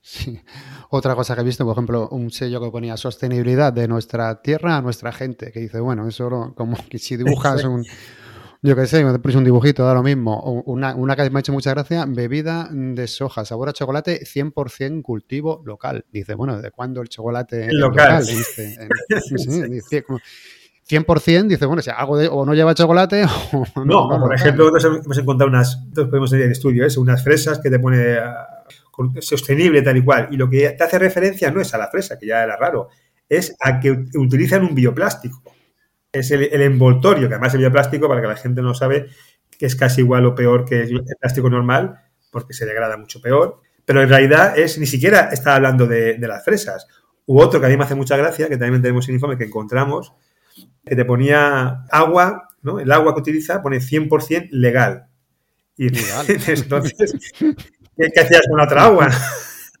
Sí. 0.00 0.40
Otra 0.90 1.14
cosa 1.14 1.34
que 1.34 1.42
he 1.42 1.44
visto, 1.44 1.64
por 1.64 1.74
ejemplo, 1.74 2.08
un 2.08 2.30
sello 2.30 2.62
que 2.62 2.70
ponía 2.70 2.96
sostenibilidad 2.96 3.72
de 3.72 3.86
nuestra 3.86 4.40
tierra 4.40 4.78
a 4.78 4.82
nuestra 4.82 5.12
gente, 5.12 5.52
que 5.52 5.60
dice, 5.60 5.80
bueno, 5.80 6.08
eso 6.08 6.54
como 6.56 6.76
que 6.88 6.98
si 6.98 7.16
dibujas 7.16 7.62
un, 7.64 7.84
yo 8.60 8.74
qué 8.74 8.86
sé, 8.86 9.04
me 9.04 9.18
pones 9.18 9.36
un 9.36 9.44
dibujito, 9.44 9.84
da 9.84 9.94
lo 9.94 10.02
mismo. 10.02 10.62
Una, 10.66 10.94
una 10.94 11.14
que 11.14 11.30
me 11.30 11.38
ha 11.38 11.40
hecho 11.40 11.52
mucha 11.52 11.70
gracia, 11.70 12.04
bebida 12.08 12.68
de 12.72 13.06
soja, 13.06 13.44
sabor 13.44 13.68
a 13.68 13.72
chocolate, 13.72 14.20
100% 14.24 15.02
cultivo 15.02 15.62
local. 15.64 16.04
Dice, 16.10 16.34
bueno, 16.34 16.60
¿de 16.60 16.70
cuándo 16.70 17.00
el 17.00 17.08
chocolate 17.08 17.66
es 17.66 17.74
local? 17.74 18.24
Dice, 18.24 18.88
100% 20.88 21.46
dice, 21.46 21.66
bueno, 21.66 21.82
si 21.82 21.90
hago 21.90 22.14
o 22.14 22.46
no 22.46 22.54
lleva 22.54 22.74
chocolate 22.74 23.24
o 23.52 23.84
no. 23.84 24.08
no, 24.08 24.20
por 24.20 24.34
ejemplo, 24.34 24.70
nosotros 24.70 25.04
hemos 25.04 25.18
encontrado 25.18 25.50
unas, 25.50 25.76
podemos 25.94 26.30
decir 26.30 26.46
en 26.46 26.52
estudio, 26.52 26.86
es 26.86 26.96
unas 26.96 27.22
fresas 27.22 27.60
que 27.60 27.70
te 27.70 27.78
pone 27.78 28.16
ah, 28.16 28.64
sostenible 29.20 29.82
tal 29.82 29.98
y 29.98 30.02
cual. 30.02 30.28
Y 30.30 30.36
lo 30.36 30.48
que 30.48 30.70
te 30.70 30.82
hace 30.82 30.98
referencia 30.98 31.50
no 31.50 31.60
es 31.60 31.72
a 31.74 31.78
la 31.78 31.88
fresa, 31.88 32.18
que 32.18 32.26
ya 32.26 32.42
era 32.42 32.56
raro, 32.56 32.88
es 33.28 33.54
a 33.60 33.78
que 33.78 34.06
utilizan 34.14 34.64
un 34.64 34.74
bioplástico. 34.74 35.42
Es 36.12 36.30
el, 36.30 36.62
envoltorio, 36.62 37.28
que 37.28 37.34
además 37.34 37.54
el 37.54 37.60
bioplástico, 37.60 38.08
para 38.08 38.20
que 38.20 38.28
la 38.28 38.36
gente 38.36 38.62
no 38.62 38.74
sabe, 38.74 39.08
que 39.50 39.66
es 39.66 39.76
casi 39.76 40.00
igual 40.00 40.24
o 40.26 40.34
peor 40.34 40.64
que 40.64 40.82
el 40.82 41.04
plástico 41.20 41.50
normal, 41.50 42.00
porque 42.30 42.54
se 42.54 42.66
degrada 42.66 42.96
mucho 42.96 43.20
peor. 43.20 43.60
Pero 43.84 44.02
en 44.02 44.08
realidad 44.08 44.58
es 44.58 44.78
ni 44.78 44.86
siquiera 44.86 45.30
está 45.32 45.54
hablando 45.54 45.86
de, 45.86 46.14
de 46.14 46.28
las 46.28 46.44
fresas. 46.44 46.86
U 47.26 47.40
otro 47.40 47.60
que 47.60 47.66
a 47.66 47.68
mí 47.68 47.76
me 47.76 47.84
hace 47.84 47.94
mucha 47.94 48.16
gracia, 48.16 48.48
que 48.48 48.56
también 48.56 48.80
tenemos 48.80 49.06
en 49.08 49.16
informe 49.16 49.36
que 49.36 49.44
encontramos, 49.44 50.14
que 50.84 50.96
te 50.96 51.04
ponía 51.04 51.84
agua, 51.90 52.48
¿no? 52.62 52.80
El 52.80 52.90
agua 52.90 53.14
que 53.14 53.20
utiliza 53.20 53.62
pone 53.62 53.78
100% 53.78 54.48
legal. 54.52 55.08
Y 55.76 55.88
legal. 55.90 56.26
entonces, 56.28 57.14
¿qué, 57.38 58.20
hacías 58.20 58.42
con 58.50 58.60
otra 58.60 58.84
agua? 58.84 59.08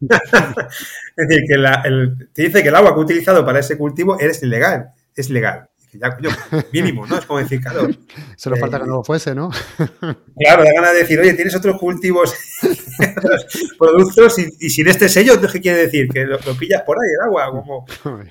es 0.00 1.28
decir, 1.28 1.44
que 1.48 2.26
te 2.32 2.42
dice 2.42 2.62
que 2.62 2.68
el 2.68 2.76
agua 2.76 2.94
que 2.94 3.00
he 3.00 3.04
utilizado 3.04 3.44
para 3.44 3.60
ese 3.60 3.76
cultivo 3.76 4.18
es 4.18 4.42
ilegal, 4.42 4.90
es 5.14 5.30
legal. 5.30 5.67
Ya, 5.92 6.14
coño, 6.14 6.28
mínimo, 6.72 7.06
¿no? 7.06 7.16
Es 7.16 7.24
como 7.24 7.38
decir, 7.38 7.60
claro. 7.60 7.88
Solo 8.36 8.56
falta 8.56 8.78
que 8.78 8.86
no 8.86 8.96
lo 8.96 9.04
fuese, 9.04 9.34
¿no? 9.34 9.50
claro, 10.36 10.64
da 10.64 10.72
ganas 10.74 10.92
de 10.92 10.98
decir, 10.98 11.18
oye, 11.18 11.32
tienes 11.34 11.54
otros 11.56 11.78
cultivos, 11.78 12.34
otros 13.16 13.46
productos 13.78 14.38
y, 14.38 14.70
sin 14.70 14.88
este 14.88 15.08
sello, 15.08 15.40
¿qué 15.40 15.60
quiere 15.60 15.78
decir? 15.78 16.08
Que 16.08 16.24
lo, 16.24 16.38
pillas 16.58 16.82
por 16.82 16.96
ahí 16.98 17.10
el 17.10 17.26
agua, 17.26 17.50
como. 17.50 17.86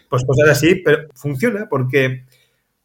Pues 0.09 0.23
cosas 0.25 0.49
así, 0.49 0.75
pero 0.75 1.07
funciona 1.15 1.67
porque. 1.69 2.25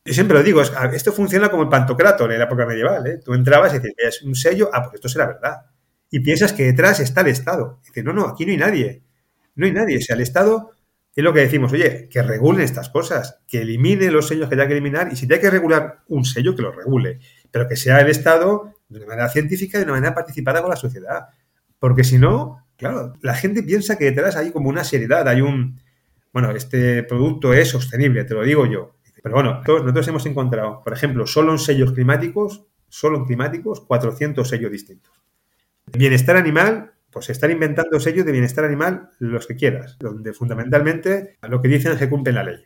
Yo 0.04 0.12
siempre 0.14 0.36
lo 0.36 0.42
digo, 0.42 0.60
esto 0.60 1.12
funciona 1.12 1.48
como 1.48 1.62
el 1.62 1.68
pantocrato 1.68 2.24
en 2.28 2.36
la 2.36 2.46
época 2.46 2.66
medieval. 2.66 3.06
¿eh? 3.06 3.20
Tú 3.24 3.34
entrabas 3.34 3.72
y 3.72 3.78
dices, 3.78 3.94
es 3.96 4.22
un 4.22 4.34
sello, 4.34 4.68
ah, 4.72 4.82
pues 4.82 4.96
esto 4.96 5.08
será 5.08 5.26
verdad. 5.26 5.58
Y 6.10 6.18
piensas 6.18 6.52
que 6.52 6.64
detrás 6.64 6.98
está 6.98 7.20
el 7.20 7.28
Estado. 7.28 7.78
Y 7.84 7.86
dices, 7.86 8.02
no, 8.02 8.12
no, 8.12 8.26
aquí 8.26 8.44
no 8.44 8.50
hay 8.50 8.58
nadie. 8.58 9.02
No 9.54 9.64
hay 9.64 9.70
nadie. 9.70 9.98
O 9.98 10.00
sea, 10.00 10.16
el 10.16 10.22
Estado 10.22 10.72
es 11.14 11.24
lo 11.24 11.32
que 11.32 11.40
decimos, 11.40 11.72
oye, 11.72 12.08
que 12.08 12.22
regulen 12.22 12.62
estas 12.62 12.88
cosas, 12.88 13.40
que 13.46 13.62
elimine 13.62 14.10
los 14.10 14.28
sellos 14.28 14.48
que 14.48 14.54
haya 14.54 14.66
que 14.66 14.72
eliminar 14.72 15.12
y 15.12 15.16
si 15.16 15.30
hay 15.30 15.40
que 15.40 15.50
regular 15.50 16.02
un 16.08 16.24
sello, 16.24 16.56
que 16.56 16.62
lo 16.62 16.72
regule, 16.72 17.20
pero 17.50 17.68
que 17.68 17.76
sea 17.76 18.00
el 18.00 18.08
Estado 18.08 18.74
de 18.88 18.98
una 18.98 19.08
manera 19.08 19.28
científica 19.28 19.76
y 19.76 19.80
de 19.80 19.84
una 19.84 19.94
manera 19.94 20.14
participada 20.14 20.62
con 20.62 20.70
la 20.70 20.76
sociedad. 20.76 21.28
Porque 21.78 22.04
si 22.04 22.18
no, 22.18 22.66
claro, 22.76 23.12
la 23.20 23.34
gente 23.34 23.62
piensa 23.62 23.98
que 23.98 24.06
detrás 24.06 24.36
hay 24.36 24.52
como 24.52 24.70
una 24.70 24.84
seriedad, 24.84 25.28
hay 25.28 25.42
un, 25.42 25.80
bueno, 26.32 26.50
este 26.52 27.02
producto 27.02 27.52
es 27.52 27.68
sostenible, 27.68 28.24
te 28.24 28.34
lo 28.34 28.42
digo 28.42 28.66
yo. 28.66 28.96
Pero 29.22 29.34
bueno, 29.34 29.60
todos, 29.64 29.82
nosotros 29.82 30.08
hemos 30.08 30.26
encontrado, 30.26 30.82
por 30.82 30.92
ejemplo, 30.92 31.26
solo 31.26 31.52
en 31.52 31.58
sellos 31.58 31.92
climáticos, 31.92 32.64
solo 32.88 33.18
en 33.18 33.24
climáticos, 33.26 33.80
400 33.82 34.48
sellos 34.48 34.70
distintos. 34.70 35.12
Bienestar 35.86 36.36
animal, 36.36 36.91
pues 37.12 37.28
estar 37.28 37.50
inventando 37.50 38.00
sellos 38.00 38.24
de 38.24 38.32
bienestar 38.32 38.64
animal 38.64 39.10
los 39.18 39.46
que 39.46 39.54
quieras, 39.54 39.98
donde 40.00 40.32
fundamentalmente 40.32 41.36
lo 41.46 41.60
que 41.60 41.68
dicen 41.68 41.98
se 41.98 42.08
cumple 42.08 42.32
la 42.32 42.42
ley. 42.42 42.64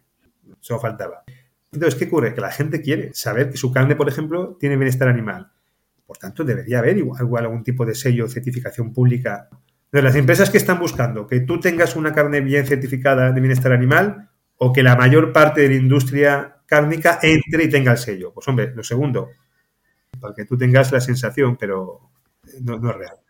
Eso 0.60 0.78
faltaba. 0.78 1.24
Entonces, 1.72 1.98
¿qué 1.98 2.06
ocurre? 2.06 2.32
Que 2.32 2.40
la 2.40 2.52
gente 2.52 2.80
quiere 2.80 3.12
saber 3.12 3.50
que 3.50 3.56
su 3.56 3.72
carne, 3.72 3.96
por 3.96 4.08
ejemplo, 4.08 4.56
tiene 4.58 4.76
bienestar 4.76 5.08
animal. 5.08 5.50
Por 6.06 6.16
tanto, 6.16 6.44
debería 6.44 6.78
haber 6.78 6.96
igual, 6.96 7.44
algún 7.44 7.64
tipo 7.64 7.84
de 7.84 7.96
sello 7.96 8.26
o 8.26 8.28
certificación 8.28 8.92
pública. 8.92 9.48
De 9.90 10.00
las 10.00 10.14
empresas 10.14 10.48
que 10.50 10.58
están 10.58 10.78
buscando 10.78 11.26
que 11.26 11.40
tú 11.40 11.58
tengas 11.58 11.96
una 11.96 12.12
carne 12.12 12.40
bien 12.40 12.66
certificada 12.66 13.32
de 13.32 13.40
bienestar 13.40 13.72
animal 13.72 14.30
o 14.58 14.72
que 14.72 14.82
la 14.82 14.94
mayor 14.94 15.32
parte 15.32 15.62
de 15.62 15.68
la 15.70 15.74
industria 15.74 16.58
cárnica 16.66 17.18
entre 17.22 17.64
y 17.64 17.68
tenga 17.68 17.92
el 17.92 17.98
sello. 17.98 18.32
Pues 18.32 18.46
hombre, 18.46 18.72
lo 18.74 18.84
segundo, 18.84 19.30
para 20.20 20.34
que 20.34 20.44
tú 20.44 20.56
tengas 20.56 20.92
la 20.92 21.00
sensación, 21.00 21.56
pero 21.56 22.10
no 22.62 22.76
es 22.76 22.96
real. 22.96 23.25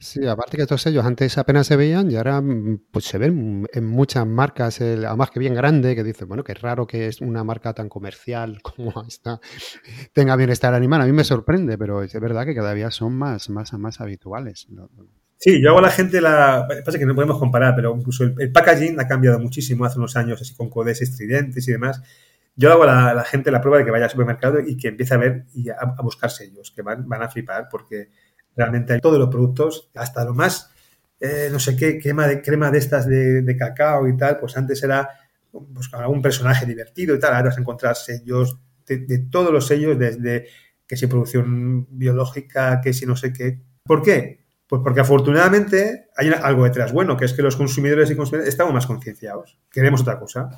Sí, 0.00 0.24
aparte 0.28 0.56
que 0.56 0.62
estos 0.62 0.80
sellos 0.80 1.04
antes 1.04 1.38
apenas 1.38 1.66
se 1.66 1.74
veían 1.74 2.08
y 2.08 2.14
ahora 2.14 2.40
mm, 2.40 2.82
pues 2.92 3.06
se 3.06 3.18
ven 3.18 3.66
en 3.72 3.84
muchas 3.84 4.24
marcas, 4.26 4.80
además 4.80 5.30
que 5.30 5.40
bien 5.40 5.54
grande, 5.54 5.96
que 5.96 6.04
dice, 6.04 6.24
bueno, 6.24 6.44
que 6.44 6.52
es 6.52 6.60
raro 6.60 6.86
que 6.86 7.08
es 7.08 7.20
una 7.20 7.42
marca 7.42 7.74
tan 7.74 7.88
comercial 7.88 8.60
como 8.62 8.92
esta 9.08 9.40
tenga 10.12 10.36
bienestar 10.36 10.72
animal. 10.72 11.00
A 11.00 11.06
mí 11.06 11.12
me 11.12 11.24
sorprende, 11.24 11.76
pero 11.76 12.04
es 12.04 12.12
verdad 12.20 12.46
que 12.46 12.54
cada 12.54 12.74
día 12.74 12.92
son 12.92 13.14
más, 13.14 13.50
más, 13.50 13.72
más 13.72 14.00
habituales. 14.00 14.68
Sí, 15.36 15.60
yo 15.60 15.70
hago 15.70 15.80
a 15.80 15.82
la 15.82 15.90
gente 15.90 16.20
la... 16.20 16.68
Pasa 16.84 16.98
que 16.98 17.06
no 17.06 17.16
podemos 17.16 17.38
comparar, 17.38 17.74
pero 17.74 17.96
incluso 17.96 18.22
el, 18.22 18.52
packaging 18.52 19.00
ha 19.00 19.08
cambiado 19.08 19.40
muchísimo 19.40 19.84
hace 19.84 19.98
unos 19.98 20.16
años, 20.16 20.40
así 20.40 20.54
con 20.54 20.70
codes 20.70 21.02
estridentes 21.02 21.66
y 21.66 21.72
demás. 21.72 22.02
Yo 22.54 22.72
hago 22.72 22.84
a 22.84 23.14
la, 23.14 23.24
gente 23.24 23.50
la 23.50 23.60
prueba 23.60 23.78
de 23.78 23.84
que 23.84 23.90
vaya 23.90 24.04
al 24.04 24.10
supermercado 24.10 24.60
y 24.60 24.76
que 24.76 24.88
empiece 24.88 25.14
a 25.14 25.16
ver 25.16 25.46
y 25.54 25.70
a, 25.70 25.76
a 25.76 26.02
buscar 26.02 26.30
sellos, 26.30 26.70
que 26.70 26.82
van, 26.82 27.08
van 27.08 27.22
a 27.22 27.28
flipar 27.28 27.68
porque 27.68 28.10
Realmente 28.58 28.92
hay 28.92 29.00
todos 29.00 29.20
los 29.20 29.28
productos, 29.28 29.88
hasta 29.94 30.24
lo 30.24 30.34
más, 30.34 30.68
eh, 31.20 31.48
no 31.52 31.60
sé 31.60 31.76
qué, 31.76 32.00
crema 32.00 32.26
de, 32.26 32.42
crema 32.42 32.72
de 32.72 32.78
estas 32.78 33.06
de, 33.06 33.56
cacao 33.56 34.08
y 34.08 34.16
tal, 34.16 34.36
pues 34.38 34.56
antes 34.56 34.82
era 34.82 35.08
pues, 35.52 35.88
algún 35.92 36.20
personaje 36.20 36.66
divertido 36.66 37.14
y 37.14 37.20
tal, 37.20 37.34
ahora 37.34 37.50
vas 37.50 37.56
a 37.56 37.60
encontrar 37.60 37.94
sellos 37.94 38.58
de, 38.84 39.18
todos 39.30 39.52
los 39.52 39.68
sellos, 39.68 39.96
desde 39.96 40.46
que 40.88 40.96
si 40.96 41.06
producción 41.06 41.86
biológica, 41.90 42.80
que 42.80 42.92
si 42.92 43.06
no 43.06 43.14
sé 43.14 43.32
qué. 43.32 43.60
¿Por 43.84 44.02
qué? 44.02 44.44
Pues 44.66 44.82
porque 44.82 45.02
afortunadamente 45.02 46.08
hay 46.16 46.28
algo 46.30 46.64
detrás 46.64 46.92
bueno, 46.92 47.16
que 47.16 47.26
es 47.26 47.34
que 47.34 47.42
los 47.42 47.54
consumidores 47.54 48.10
y 48.10 48.16
consumidores 48.16 48.48
estamos 48.48 48.74
más 48.74 48.88
concienciados, 48.88 49.56
queremos 49.70 50.00
otra 50.00 50.18
cosa. 50.18 50.48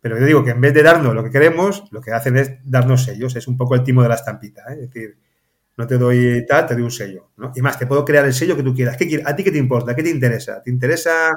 Pero 0.00 0.18
yo 0.18 0.26
digo 0.26 0.44
que 0.44 0.50
en 0.50 0.60
vez 0.60 0.74
de 0.74 0.82
darnos 0.82 1.14
lo 1.14 1.22
que 1.22 1.30
queremos, 1.30 1.84
lo 1.92 2.00
que 2.00 2.10
hacen 2.10 2.36
es 2.36 2.52
darnos 2.64 3.04
sellos, 3.04 3.36
es 3.36 3.46
un 3.46 3.56
poco 3.56 3.76
el 3.76 3.84
timo 3.84 4.02
de 4.02 4.08
la 4.08 4.16
estampita. 4.16 4.62
¿eh? 4.70 4.74
Es 4.74 4.90
decir, 4.90 5.18
no 5.76 5.86
te 5.86 5.98
doy 5.98 6.44
tal, 6.46 6.66
te 6.66 6.74
doy 6.74 6.82
un 6.82 6.90
sello. 6.90 7.30
¿no? 7.36 7.52
Y 7.54 7.62
más, 7.62 7.78
te 7.78 7.86
puedo 7.86 8.04
crear 8.04 8.24
el 8.24 8.34
sello 8.34 8.56
que 8.56 8.62
tú 8.62 8.74
quieras. 8.74 8.96
¿Qué, 8.96 9.22
¿A 9.24 9.34
ti 9.34 9.42
qué 9.42 9.50
te 9.50 9.58
importa? 9.58 9.94
¿Qué 9.94 10.02
te 10.02 10.10
interesa? 10.10 10.62
¿Te 10.62 10.70
interesa, 10.70 11.30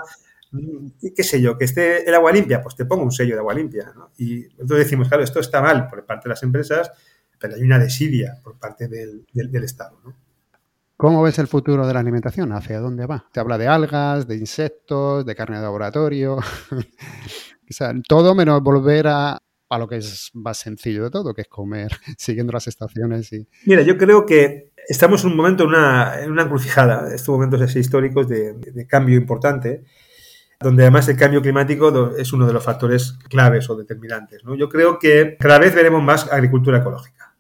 mm, 0.52 0.88
qué 1.16 1.24
sé 1.24 1.42
yo, 1.42 1.58
que 1.58 1.66
esté 1.66 2.08
el 2.08 2.14
agua 2.14 2.32
limpia? 2.32 2.62
Pues 2.62 2.76
te 2.76 2.86
pongo 2.86 3.04
un 3.04 3.12
sello 3.12 3.34
de 3.34 3.40
agua 3.40 3.54
limpia. 3.54 3.92
¿no? 3.96 4.12
Y 4.18 4.44
entonces 4.44 4.80
decimos, 4.80 5.08
claro, 5.08 5.24
esto 5.24 5.40
está 5.40 5.62
mal 5.62 5.88
por 5.88 6.06
parte 6.06 6.26
de 6.26 6.30
las 6.30 6.44
empresas, 6.44 6.92
pero 7.40 7.56
hay 7.56 7.62
una 7.62 7.80
desidia 7.80 8.40
por 8.44 8.58
parte 8.58 8.88
del, 8.88 9.26
Estado. 9.64 10.00
¿no? 10.04 10.14
¿Cómo 10.96 11.22
ves 11.24 11.38
el 11.40 11.48
futuro 11.48 11.86
de 11.86 11.94
la 11.94 12.00
alimentación? 12.00 12.52
¿Hacia 12.54 12.80
dónde 12.80 13.06
va? 13.06 13.26
Te 13.32 13.40
habla 13.40 13.58
de 13.58 13.68
algas, 13.68 14.28
de 14.28 14.36
insectos, 14.36 15.26
de 15.26 15.36
carne 15.36 15.58
de 15.58 15.64
laboratorio. 15.64 16.38
o 16.78 17.74
sea, 17.74 17.94
todo 18.08 18.34
menos 18.34 18.62
volver 18.62 19.08
a, 19.08 19.40
a 19.70 19.78
lo 19.78 19.88
que 19.88 19.98
es 19.98 20.32
más 20.34 20.58
sencillo 20.58 21.04
de 21.04 21.10
todo, 21.10 21.34
que 21.34 21.42
es 21.42 21.48
comer 21.48 21.92
siguiendo 22.18 22.54
las 22.54 22.68
estaciones. 22.68 23.32
Y... 23.34 23.48
Mira, 23.66 23.82
yo 23.82 23.98
creo 23.98 24.26
que 24.26 24.72
estamos 24.88 25.24
en 25.24 25.32
un 25.32 25.38
momento, 25.38 25.64
en 25.64 25.70
una, 25.70 26.22
en 26.22 26.32
una 26.32 26.44
encrucijada, 26.44 27.14
estos 27.14 27.30
momentos 27.30 27.62
así 27.62 27.80
históricos 27.80 28.28
de, 28.28 28.88
cambio 28.88 29.18
importante, 29.18 29.84
donde 30.60 30.84
además 30.84 31.08
el 31.10 31.18
cambio 31.18 31.42
climático 31.42 32.16
es 32.18 32.34
uno 32.34 32.48
de 32.48 32.54
los 32.54 32.64
factores 32.64 33.18
claves 33.30 33.70
o 33.70 33.76
determinantes. 33.76 34.44
¿no? 34.44 34.56
Yo 34.56 34.70
creo 34.70 34.98
que 34.98 35.38
cada 35.40 35.60
vez 35.60 35.76
veremos 35.76 36.02
más 36.02 36.32
agricultura 36.32 36.80
ecológica. 36.80 37.36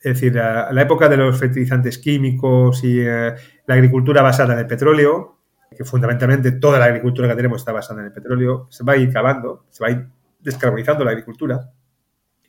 Es 0.00 0.14
decir, 0.14 0.34
la, 0.34 0.70
la 0.70 0.82
época 0.82 1.08
de 1.08 1.16
los 1.16 1.38
fertilizantes 1.38 1.98
químicos 1.98 2.84
y 2.84 3.00
eh, 3.00 3.34
la 3.66 3.74
agricultura 3.74 4.20
basada 4.20 4.52
en 4.52 4.60
el 4.60 4.66
petróleo, 4.66 5.38
que 5.74 5.84
fundamentalmente 5.84 6.52
toda 6.52 6.78
la 6.78 6.86
agricultura 6.86 7.28
que 7.28 7.34
tenemos 7.34 7.62
está 7.62 7.72
basada 7.72 8.00
en 8.00 8.06
el 8.06 8.12
petróleo, 8.12 8.66
se 8.70 8.84
va 8.84 8.92
a 8.92 8.96
ir 8.96 9.08
acabando, 9.08 9.64
se 9.70 9.82
va 9.82 9.88
a 9.88 9.90
ir 9.92 10.06
descarbonizando 10.44 11.04
la 11.04 11.10
agricultura. 11.10 11.72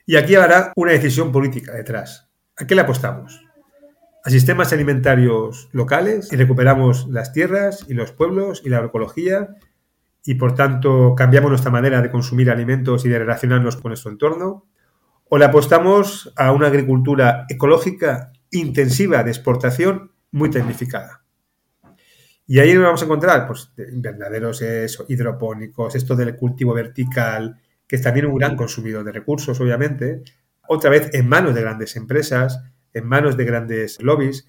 Y 0.05 0.17
aquí 0.17 0.35
habrá 0.35 0.71
una 0.75 0.91
decisión 0.91 1.31
política 1.31 1.73
detrás. 1.73 2.29
¿A 2.57 2.67
qué 2.67 2.75
le 2.75 2.81
apostamos? 2.81 3.43
A 4.23 4.29
sistemas 4.29 4.71
alimentarios 4.73 5.69
locales 5.71 6.31
y 6.31 6.35
recuperamos 6.35 7.07
las 7.09 7.33
tierras 7.33 7.85
y 7.87 7.93
los 7.93 8.11
pueblos 8.11 8.61
y 8.63 8.69
la 8.69 8.77
agroecología 8.77 9.55
y 10.23 10.35
por 10.35 10.55
tanto 10.55 11.13
cambiamos 11.15 11.49
nuestra 11.49 11.71
manera 11.71 12.01
de 12.01 12.11
consumir 12.11 12.49
alimentos 12.49 13.05
y 13.05 13.09
de 13.09 13.19
relacionarnos 13.19 13.77
con 13.77 13.89
nuestro 13.89 14.11
entorno. 14.11 14.67
O 15.29 15.37
le 15.37 15.45
apostamos 15.45 16.31
a 16.35 16.51
una 16.51 16.67
agricultura 16.67 17.45
ecológica 17.49 18.31
intensiva 18.51 19.23
de 19.23 19.31
exportación 19.31 20.11
muy 20.31 20.49
tecnificada. 20.49 21.25
Y 22.47 22.59
ahí 22.59 22.73
nos 22.73 22.83
vamos 22.83 23.01
a 23.01 23.05
encontrar 23.05 23.47
pues, 23.47 23.71
invernaderos 23.91 24.63
hidropónicos, 25.07 25.95
esto 25.95 26.15
del 26.15 26.35
cultivo 26.35 26.73
vertical, 26.73 27.59
que 27.87 27.95
es 27.95 28.01
también 28.01 28.25
un 28.25 28.35
gran 28.35 28.55
consumidor 28.55 29.03
de 29.03 29.11
recursos, 29.11 29.59
obviamente, 29.59 30.23
otra 30.67 30.89
vez 30.89 31.09
en 31.13 31.27
manos 31.27 31.55
de 31.55 31.61
grandes 31.61 31.95
empresas, 31.95 32.63
en 32.93 33.05
manos 33.05 33.37
de 33.37 33.45
grandes 33.45 34.01
lobbies. 34.01 34.47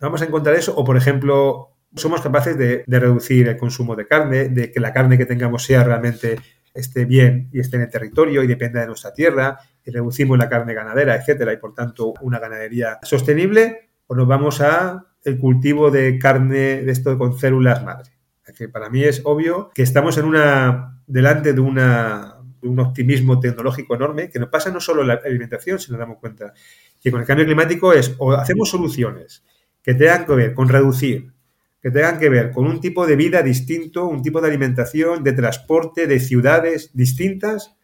Vamos 0.00 0.22
a 0.22 0.26
encontrar 0.26 0.54
eso, 0.54 0.74
o 0.76 0.84
por 0.84 0.96
ejemplo, 0.96 1.70
somos 1.96 2.20
capaces 2.20 2.56
de, 2.56 2.84
reducir 2.86 3.48
el 3.48 3.56
consumo 3.56 3.96
de 3.96 4.06
carne, 4.06 4.48
de 4.48 4.70
que 4.70 4.80
la 4.80 4.92
carne 4.92 5.18
que 5.18 5.26
tengamos 5.26 5.64
sea 5.64 5.82
realmente 5.82 6.38
esté 6.72 7.04
bien 7.04 7.48
y 7.52 7.60
esté 7.60 7.76
en 7.76 7.82
el 7.82 7.90
territorio 7.90 8.42
y 8.42 8.46
dependa 8.46 8.80
de 8.80 8.86
nuestra 8.86 9.12
tierra, 9.12 9.58
y 9.84 9.90
reducimos 9.90 10.38
la 10.38 10.48
carne 10.48 10.74
ganadera, 10.74 11.16
etcétera, 11.16 11.52
y 11.52 11.56
por 11.56 11.74
tanto 11.74 12.14
una 12.20 12.38
ganadería 12.38 12.98
sostenible, 13.02 13.90
o 14.06 14.14
nos 14.14 14.28
vamos 14.28 14.60
a 14.60 15.06
el 15.24 15.38
cultivo 15.38 15.90
de 15.90 16.18
carne 16.18 16.82
de 16.82 16.90
esto 16.90 17.18
con 17.18 17.38
células 17.38 17.84
madre. 17.84 18.10
Que 18.56 18.68
para 18.68 18.90
mí 18.90 19.04
es 19.04 19.22
obvio 19.24 19.70
que 19.74 19.82
estamos 19.82 20.18
en 20.18 20.24
una 20.24 21.00
delante 21.06 21.52
de 21.52 21.60
una 21.60 22.29
un 22.62 22.78
optimismo 22.80 23.40
tecnológico 23.40 23.94
enorme, 23.94 24.28
que 24.30 24.38
nos 24.38 24.48
pasa 24.48 24.70
no 24.70 24.80
solo 24.80 25.02
en 25.02 25.08
la 25.08 25.20
alimentación, 25.24 25.78
si 25.78 25.90
nos 25.90 25.98
damos 25.98 26.18
cuenta, 26.18 26.52
que 27.00 27.10
con 27.10 27.20
el 27.20 27.26
cambio 27.26 27.46
climático 27.46 27.92
es 27.92 28.14
o 28.18 28.32
hacemos 28.32 28.70
soluciones 28.70 29.44
que 29.82 29.94
tengan 29.94 30.26
que 30.26 30.34
ver 30.34 30.54
con 30.54 30.68
reducir, 30.68 31.32
que 31.80 31.90
tengan 31.90 32.18
que 32.18 32.28
ver 32.28 32.50
con 32.50 32.66
un 32.66 32.80
tipo 32.80 33.06
de 33.06 33.16
vida 33.16 33.42
distinto, 33.42 34.06
un 34.06 34.22
tipo 34.22 34.40
de 34.40 34.48
alimentación, 34.48 35.24
de 35.24 35.32
transporte, 35.32 36.06
de 36.06 36.20
ciudades 36.20 36.90
distintas, 36.92 37.76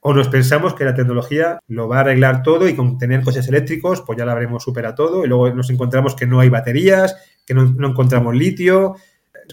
o 0.00 0.12
nos 0.12 0.28
pensamos 0.28 0.74
que 0.74 0.84
la 0.84 0.94
tecnología 0.94 1.60
lo 1.68 1.88
va 1.88 1.98
a 1.98 2.00
arreglar 2.00 2.42
todo 2.42 2.68
y 2.68 2.74
con 2.74 2.98
tener 2.98 3.22
coches 3.22 3.46
eléctricos, 3.48 4.02
pues 4.02 4.18
ya 4.18 4.24
lo 4.24 4.32
habremos 4.32 4.62
superado 4.64 4.96
todo, 4.96 5.24
y 5.24 5.28
luego 5.28 5.48
nos 5.54 5.70
encontramos 5.70 6.16
que 6.16 6.26
no 6.26 6.40
hay 6.40 6.48
baterías, 6.48 7.16
que 7.46 7.54
no, 7.54 7.72
no 7.72 7.90
encontramos 7.90 8.34
litio. 8.34 8.96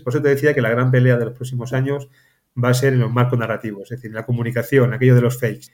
Por 0.03 0.14
eso 0.14 0.22
te 0.22 0.30
decía 0.30 0.53
que 0.53 0.62
la 0.62 0.70
gran 0.70 0.89
pelea 0.89 1.18
de 1.18 1.26
los 1.26 1.36
próximos 1.36 1.72
años 1.72 2.10
va 2.62 2.70
a 2.70 2.74
ser 2.74 2.93
en 2.93 3.00
los 3.00 3.12
marcos 3.12 3.38
narrativos, 3.39 3.84
es 3.84 3.97
decir, 3.97 4.10
en 4.10 4.16
la 4.16 4.26
comunicación, 4.26 4.93
aquello 4.93 5.16
de 5.16 5.22
los 5.22 5.39
fakes. 5.39 5.68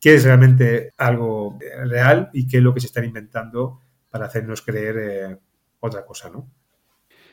¿Qué 0.00 0.14
es 0.14 0.24
realmente 0.24 0.92
algo 0.96 1.58
real 1.84 2.30
y 2.32 2.46
qué 2.46 2.58
es 2.58 2.62
lo 2.62 2.72
que 2.72 2.80
se 2.80 2.86
están 2.86 3.04
inventando 3.04 3.80
para 4.08 4.26
hacernos 4.26 4.62
creer 4.62 4.96
eh, 4.98 5.38
otra 5.80 6.04
cosa, 6.04 6.30
¿no? 6.30 6.50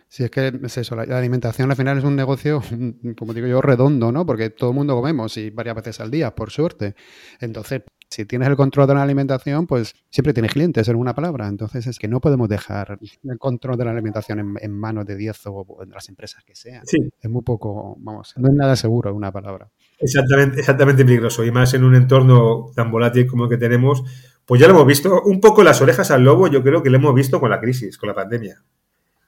Sí, 0.09 0.23
es 0.23 0.31
que 0.31 0.53
es 0.63 0.77
eso, 0.77 0.95
la, 0.95 1.17
alimentación 1.17 1.69
al 1.69 1.75
final 1.75 1.97
es 1.97 2.03
un 2.05 2.15
negocio, 2.15 2.61
como 3.17 3.33
digo 3.33 3.47
yo, 3.47 3.61
redondo, 3.61 4.11
¿no? 4.11 4.25
Porque 4.25 4.49
todo 4.49 4.69
el 4.69 4.75
mundo 4.75 4.95
comemos 4.95 5.35
y 5.37 5.49
varias 5.49 5.75
veces 5.75 5.99
al 5.99 6.11
día, 6.11 6.33
por 6.33 6.49
suerte. 6.49 6.95
Entonces, 7.41 7.83
si 8.09 8.25
tienes 8.25 8.47
el 8.47 8.55
control 8.55 8.87
de 8.87 8.93
la 8.93 9.03
alimentación, 9.03 9.67
pues 9.67 9.93
siempre 10.09 10.33
tienes 10.33 10.51
clientes, 10.51 10.87
en 10.87 10.95
una 10.95 11.13
palabra. 11.13 11.47
Entonces, 11.47 11.87
es 11.87 11.99
que 11.99 12.07
no 12.07 12.21
podemos 12.21 12.47
dejar 12.47 12.97
el 13.01 13.37
control 13.37 13.77
de 13.77 13.85
la 13.85 13.91
alimentación 13.91 14.57
en, 14.59 14.71
manos 14.71 15.05
de 15.05 15.15
10 15.15 15.41
o 15.47 15.83
en 15.83 15.89
las 15.89 16.07
empresas 16.09 16.43
que 16.43 16.55
sean. 16.55 16.85
Sí. 16.85 16.97
Es 17.19 17.29
muy 17.29 17.41
poco, 17.41 17.95
vamos, 17.99 18.33
no 18.37 18.47
es 18.47 18.53
nada 18.53 18.75
seguro, 18.75 19.09
en 19.09 19.15
una 19.15 19.31
palabra. 19.31 19.69
Exactamente, 19.99 20.59
exactamente 20.59 21.03
peligroso. 21.03 21.43
Y 21.43 21.51
más 21.51 21.73
en 21.73 21.83
un 21.83 21.95
entorno 21.95 22.71
tan 22.75 22.91
volátil 22.91 23.27
como 23.27 23.45
el 23.45 23.49
que 23.49 23.57
tenemos, 23.57 24.03
pues 24.45 24.61
ya 24.61 24.67
lo 24.67 24.73
hemos 24.73 24.87
visto. 24.87 25.21
Un 25.23 25.41
poco 25.41 25.63
las 25.63 25.81
orejas 25.81 26.09
al 26.11 26.23
lobo, 26.23 26.47
yo 26.47 26.63
creo 26.63 26.81
que 26.81 26.89
lo 26.89 26.97
hemos 26.97 27.13
visto 27.13 27.39
con 27.39 27.49
la 27.49 27.59
crisis, 27.59 27.97
con 27.97 28.07
la 28.07 28.15
pandemia. 28.15 28.63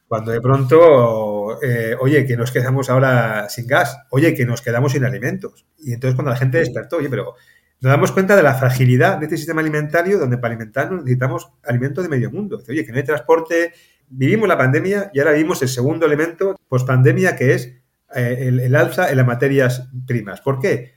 Cuando 0.08 0.32
de 0.32 0.42
pronto, 0.42 1.62
eh, 1.62 1.96
oye, 2.00 2.26
que 2.26 2.36
nos 2.36 2.52
quedamos 2.52 2.90
ahora 2.90 3.48
sin 3.48 3.68
gas, 3.68 3.96
oye, 4.10 4.34
que 4.34 4.44
nos 4.44 4.62
quedamos 4.62 4.94
sin 4.94 5.06
alimentos. 5.06 5.68
Y 5.78 5.94
entonces 5.94 6.16
cuando 6.16 6.32
la 6.32 6.38
gente 6.38 6.58
despertó, 6.58 6.98
oye, 6.98 7.10
pero 7.10 7.36
nos 7.82 7.92
damos 7.92 8.12
cuenta 8.12 8.36
de 8.36 8.44
la 8.44 8.56
fragilidad 8.56 9.18
de 9.18 9.26
este 9.26 9.38
sistema 9.38 9.62
alimentario 9.62 10.20
donde 10.20 10.38
para 10.38 10.54
alimentarnos 10.54 11.04
necesitamos 11.04 11.52
alimentos 11.64 12.04
de 12.04 12.10
medio 12.10 12.32
mundo. 12.32 12.62
Oye, 12.68 12.86
que 12.86 12.92
no 12.92 12.98
hay 12.98 13.04
transporte, 13.04 13.74
vivimos 14.10 14.48
la 14.48 14.58
pandemia 14.58 15.12
y 15.14 15.20
ahora 15.20 15.32
vivimos 15.32 15.62
el 15.62 15.70
segundo 15.70 16.06
elemento 16.06 16.60
post-pandemia 16.68 17.36
que 17.36 17.54
es 17.54 17.74
eh, 18.16 18.48
el, 18.48 18.76
alza 18.76 19.10
en 19.10 19.18
las 19.18 19.26
materias 19.26 19.90
primas. 20.06 20.42
¿Por 20.42 20.60
qué? 20.60 20.94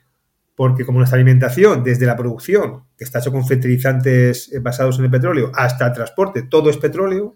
Porque 0.57 0.85
como 0.85 0.99
nuestra 0.99 1.16
alimentación, 1.16 1.85
desde 1.85 2.07
la 2.07 2.16
producción, 2.16 2.85
que 2.97 3.05
está 3.05 3.20
hecho 3.20 3.33
con 3.33 3.47
fertilizantes 3.47 4.51
basados 4.61 4.99
en 4.99 5.05
el 5.05 5.11
petróleo, 5.11 5.51
hasta 5.55 5.87
el 5.87 5.93
transporte, 5.93 6.43
todo 6.43 6.68
es 6.68 6.76
petróleo, 6.76 7.35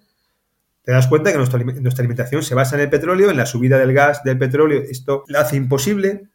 te 0.86 0.92
das 0.92 1.08
cuenta 1.08 1.32
que 1.32 1.36
nuestra, 1.36 1.58
alimentación 1.58 2.44
se 2.44 2.54
basa 2.54 2.76
en 2.76 2.82
el 2.82 2.88
petróleo, 2.88 3.28
en 3.28 3.36
la 3.36 3.44
subida 3.44 3.76
del 3.76 3.92
gas, 3.92 4.22
del 4.22 4.38
petróleo. 4.38 4.82
Esto 4.88 5.24
lo 5.26 5.40
hace 5.40 5.56
imposible. 5.56 6.28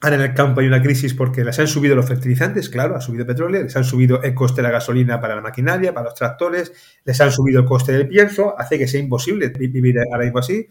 Ahora 0.00 0.16
en 0.16 0.22
el 0.22 0.34
campo 0.34 0.60
hay 0.60 0.66
una 0.66 0.82
crisis 0.82 1.14
porque 1.14 1.44
les 1.44 1.58
han 1.58 1.66
subido 1.66 1.96
los 1.96 2.06
fertilizantes, 2.06 2.68
claro, 2.68 2.94
ha 2.94 3.00
subido 3.00 3.26
petróleo, 3.26 3.62
les 3.62 3.74
han 3.76 3.84
subido 3.84 4.22
el 4.22 4.34
coste 4.34 4.56
de 4.56 4.64
la 4.64 4.70
gasolina 4.70 5.20
para 5.20 5.34
la 5.34 5.40
maquinaria, 5.40 5.94
para 5.94 6.04
los 6.04 6.14
tractores, 6.14 6.72
les 7.04 7.20
han 7.20 7.32
subido 7.32 7.60
el 7.60 7.66
coste 7.66 7.92
del 7.92 8.06
pienso, 8.06 8.58
hace 8.58 8.78
que 8.78 8.86
sea 8.86 9.00
imposible 9.00 9.48
vivir 9.48 9.98
ahora 9.98 10.24
mismo 10.24 10.40
así. 10.40 10.68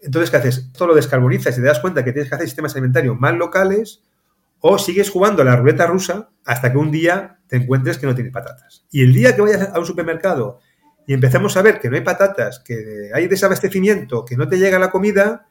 Entonces, 0.00 0.30
¿qué 0.30 0.36
haces? 0.38 0.72
Todo 0.72 0.88
lo 0.88 0.94
descarbonizas 0.94 1.56
y 1.56 1.60
te 1.60 1.66
das 1.66 1.80
cuenta 1.80 2.04
que 2.04 2.12
tienes 2.12 2.28
que 2.28 2.34
hacer 2.34 2.46
sistemas 2.48 2.72
alimentarios 2.74 3.18
más 3.18 3.34
locales 3.34 4.02
o 4.60 4.78
sigues 4.78 5.10
jugando 5.10 5.42
a 5.42 5.44
la 5.44 5.56
ruleta 5.56 5.86
rusa 5.86 6.30
hasta 6.44 6.72
que 6.72 6.78
un 6.78 6.90
día 6.90 7.38
te 7.46 7.56
encuentres 7.56 7.98
que 7.98 8.06
no 8.06 8.14
tienes 8.14 8.32
patatas. 8.32 8.84
Y 8.90 9.02
el 9.02 9.12
día 9.12 9.36
que 9.36 9.42
vayas 9.42 9.70
a 9.72 9.78
un 9.78 9.86
supermercado 9.86 10.60
y 11.06 11.14
empezamos 11.14 11.56
a 11.56 11.62
ver 11.62 11.78
que 11.78 11.88
no 11.88 11.96
hay 11.96 12.02
patatas, 12.02 12.60
que 12.60 13.10
hay 13.14 13.28
desabastecimiento, 13.28 14.24
que 14.24 14.36
no 14.36 14.48
te 14.48 14.58
llega 14.58 14.78
la 14.78 14.90
comida, 14.90 15.48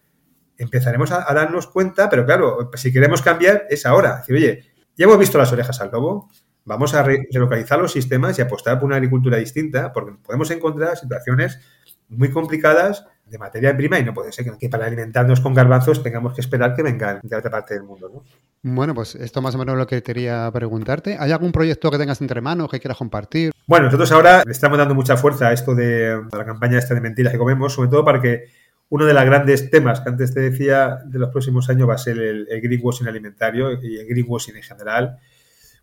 empezaremos 0.57 1.11
a, 1.11 1.33
darnos 1.33 1.67
cuenta, 1.67 2.09
pero 2.09 2.25
claro, 2.25 2.71
si 2.75 2.91
queremos 2.91 3.21
cambiar 3.21 3.65
es 3.69 3.85
ahora. 3.85 4.17
Decir, 4.17 4.35
oye, 4.35 4.63
ya 4.95 5.05
hemos 5.05 5.19
visto 5.19 5.37
las 5.37 5.51
orejas 5.51 5.79
al 5.81 5.91
lobo, 5.91 6.29
vamos 6.63 6.93
a 6.93 7.03
relocalizar 7.03 7.79
los 7.79 7.91
sistemas 7.91 8.37
y 8.37 8.41
apostar 8.41 8.79
por 8.79 8.87
una 8.87 8.95
agricultura 8.95 9.37
distinta, 9.37 9.91
porque 9.93 10.13
podemos 10.23 10.49
encontrar 10.51 10.97
situaciones 10.97 11.59
muy 12.09 12.31
complicadas 12.31 13.05
de 13.25 13.39
materia 13.39 13.75
prima 13.75 13.97
y 13.97 14.05
no 14.05 14.13
puede 14.13 14.31
ser 14.31 14.45
que, 14.57 14.69
para 14.69 14.85
alimentarnos 14.85 15.41
con 15.41 15.53
garbanzos 15.53 16.03
tengamos 16.03 16.33
que 16.33 16.41
esperar 16.41 16.75
que 16.75 16.83
vengan 16.83 17.19
de 17.23 17.35
otra 17.35 17.49
parte 17.49 17.73
del 17.73 17.83
mundo. 17.83 18.09
¿no? 18.13 18.23
Bueno, 18.61 18.93
pues 18.93 19.15
esto 19.15 19.41
más 19.41 19.55
o 19.55 19.57
menos 19.57 19.77
lo 19.77 19.87
que 19.87 20.03
quería 20.03 20.49
preguntarte. 20.53 21.17
¿Hay 21.19 21.31
algún 21.31 21.51
proyecto 21.51 21.89
que 21.89 21.97
tengas 21.97 22.21
entre 22.21 22.41
manos 22.41 22.69
que 22.69 22.79
quieras 22.79 22.97
compartir? 22.97 23.51
Bueno, 23.67 23.85
nosotros 23.85 24.11
ahora 24.11 24.43
le 24.45 24.51
estamos 24.51 24.77
dando 24.77 24.93
mucha 24.93 25.17
fuerza 25.17 25.47
a 25.47 25.53
esto 25.53 25.73
de, 25.73 26.21
la 26.31 26.45
campaña 26.45 26.77
esta 26.77 26.93
de 26.93 27.01
mentiras 27.01 27.33
que 27.33 27.39
comemos, 27.39 27.73
sobre 27.73 27.89
todo 27.89 28.05
para 28.05 28.21
que 28.21 28.45
uno 28.89 29.05
de 29.05 29.13
los 29.13 29.25
grandes 29.25 29.69
temas 29.69 30.01
que 30.01 30.09
antes 30.09 30.33
te 30.33 30.39
decía 30.39 30.99
de 31.05 31.19
los 31.19 31.29
próximos 31.29 31.69
años 31.69 31.89
va 31.89 31.95
a 31.95 31.97
ser 31.97 32.19
el, 32.19 32.47
greenwashing 32.61 33.07
alimentario 33.07 33.71
y 33.81 33.97
el 33.97 34.07
greenwashing 34.07 34.55
en 34.55 34.63
general, 34.63 35.17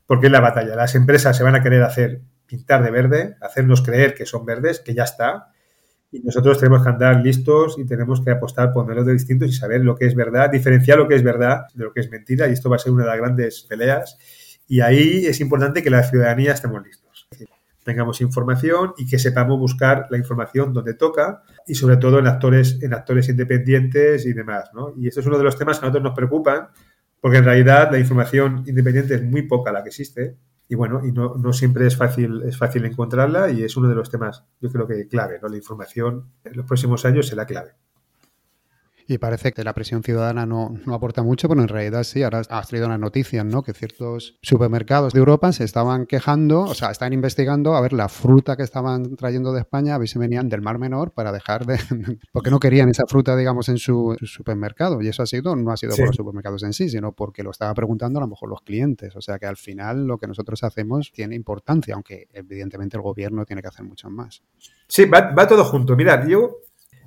porque 0.07 0.27
es 0.27 0.33
la 0.33 0.41
batalla. 0.41 0.77
Las 0.77 0.95
empresas 0.95 1.37
se 1.37 1.43
van 1.43 1.55
a 1.55 1.63
querer 1.63 1.83
hacer 1.83 2.23
pintar 2.47 2.83
de 2.85 2.91
verde, 2.91 3.37
hacernos 3.41 3.83
creer 3.83 4.15
que 4.15 4.27
son 4.27 4.45
verdes, 4.45 4.81
que 4.81 4.95
ya 4.95 5.05
está, 5.05 5.53
y 6.13 6.21
nosotros 6.21 6.59
tenemos 6.59 6.83
que 6.83 6.91
andar 6.91 7.23
listos 7.23 7.77
y 7.79 7.87
tenemos 7.87 8.23
que 8.23 8.31
apostar 8.31 8.71
por 8.71 8.85
modelos 8.85 9.07
de 9.07 9.15
distintos 9.15 9.49
y 9.49 9.53
saber 9.53 9.81
lo 9.81 9.97
que 9.97 10.05
es 10.05 10.15
verdad, 10.15 10.51
diferenciar 10.51 10.99
lo 10.99 11.09
que 11.09 11.15
es 11.15 11.23
verdad 11.23 11.63
de 11.75 11.85
lo 11.85 11.93
que 11.95 12.01
es 12.01 12.11
mentira. 12.11 12.47
Y 12.49 12.53
esto 12.53 12.69
va 12.69 12.77
a 12.77 12.79
ser 12.79 12.93
una 12.93 13.05
de 13.05 13.09
las 13.09 13.19
grandes 13.19 13.63
peleas. 13.63 14.19
Y 14.69 14.81
ahí 14.81 15.25
es 15.25 15.41
importante 15.41 15.83
que 15.83 15.89
la 15.89 16.03
ciudadanía 16.03 16.53
estemos 16.53 16.85
listos. 16.85 17.12
Tengamos 17.85 18.21
información 18.21 18.95
y 18.97 19.07
que 19.07 19.19
sepamos 19.19 19.59
buscar 19.59 20.07
la 20.11 20.19
información 20.19 20.73
donde 20.73 20.95
toca 20.95 21.43
y 21.67 21.75
sobre 21.75 21.97
todo 21.97 22.19
en 22.19 22.27
actores, 22.27 22.83
en 22.83 22.95
actores 22.95 23.29
independientes 23.29 24.27
y 24.27 24.33
demás. 24.33 24.71
¿no? 24.75 24.95
Y 24.97 25.09
esto 25.09 25.21
es 25.21 25.27
uno 25.27 25.39
de 25.39 25.45
los 25.45 25.57
temas 25.57 25.79
que 25.79 25.87
a 25.87 25.89
nosotros 25.89 26.05
nos 26.05 26.15
preocupan 26.15 26.69
porque 27.21 27.39
en 27.39 27.45
realidad 27.45 27.91
la 27.93 27.99
información 27.99 28.65
independiente 28.67 29.15
es 29.15 29.23
muy 29.23 29.43
poca 29.43 29.73
la 29.73 29.83
que 29.83 29.91
existe 29.91 30.37
y 30.69 30.75
bueno, 30.75 31.05
y 31.05 31.13
no, 31.13 31.35
no, 31.37 31.53
siempre 31.53 31.87
es 31.87 31.97
fácil, 31.97 32.43
es 32.45 32.57
fácil 32.57 32.85
encontrarla 32.87 33.51
y 33.51 33.63
es 33.63 33.77
uno 33.77 33.89
de 33.89 33.95
los 33.95 34.11
temas, 34.11 34.45
yo 34.61 34.73
creo 34.73 34.87
que 34.87 35.07
clave, 35.07 35.39
¿no? 35.43 35.49
La 35.49 35.57
información 35.59 36.31
en 36.45 36.57
los 36.57 36.65
próximos 36.65 37.05
años 37.05 37.27
será 37.27 37.45
clave. 37.45 37.73
Y 39.07 39.19
parece 39.19 39.53
que 39.53 39.65
la 39.65 39.75
presión 39.75 40.03
ciudadana 40.03 40.47
no, 40.47 40.75
aporta 40.87 41.23
mucho, 41.23 41.49
pero 41.49 41.61
en 41.61 41.69
realidad 41.69 42.05
sí. 42.05 42.23
Ahora 42.23 42.43
has 42.49 42.69
traído 42.69 42.89
las 42.89 42.99
noticias, 42.99 43.45
¿no? 43.45 43.63
Que 43.63 43.73
ciertos 43.73 44.39
supermercados 44.43 45.13
de 45.13 45.19
Europa 45.19 45.53
se 45.53 45.65
estaban 45.65 46.07
quejando, 46.07 46.63
o 46.63 46.75
sea, 46.75 46.91
están 46.91 47.13
investigando 47.13 47.75
a 47.75 47.81
ver 47.81 47.93
la 47.93 48.09
fruta 48.09 48.57
que 48.57 48.63
estaban 48.63 49.17
trayendo 49.17 49.53
de 49.53 49.61
España, 49.61 49.95
a 49.95 49.99
ver 49.99 50.09
si 50.09 50.19
venían 50.19 50.49
del 50.49 50.63
Mar 50.63 50.79
Menor 50.79 51.13
para 51.13 51.33
dejar 51.33 51.67
de. 51.67 51.79
porque 52.33 52.51
no 52.51 52.61
querían 52.61 52.89
esa 52.89 53.05
fruta, 53.07 53.37
digamos, 53.37 53.69
en 53.69 53.79
su, 53.79 54.17
supermercado. 54.23 55.03
Y 55.03 55.09
eso 55.09 55.23
ha 55.23 55.27
sido, 55.27 55.57
no 55.57 55.73
ha 55.73 55.77
sido 55.77 55.97
por 55.97 56.07
los 56.07 56.17
supermercados 56.17 56.63
en 56.63 56.73
sí, 56.73 56.89
sino 56.89 57.13
porque 57.13 57.43
lo 57.43 57.51
estaba 57.51 57.75
preguntando 57.75 58.19
a 58.19 58.23
lo 58.23 58.29
mejor 58.29 58.49
los 58.49 58.63
clientes. 58.63 59.17
O 59.17 59.21
sea 59.21 59.39
que 59.39 59.47
al 59.47 59.57
final 59.57 60.07
lo 60.07 60.19
que 60.19 60.27
nosotros 60.27 60.63
hacemos 60.63 61.13
tiene 61.13 61.35
importancia, 61.35 61.95
aunque 61.95 62.29
evidentemente 62.33 62.97
el 62.97 63.03
gobierno 63.03 63.45
tiene 63.45 63.63
que 63.63 63.69
hacer 63.69 63.85
mucho 63.85 64.11
más. 64.11 64.43
Sí, 64.87 65.07
va, 65.07 65.33
va 65.33 65.47
todo 65.47 65.65
junto. 65.65 65.97
Mirad, 65.97 66.27
yo 66.27 66.59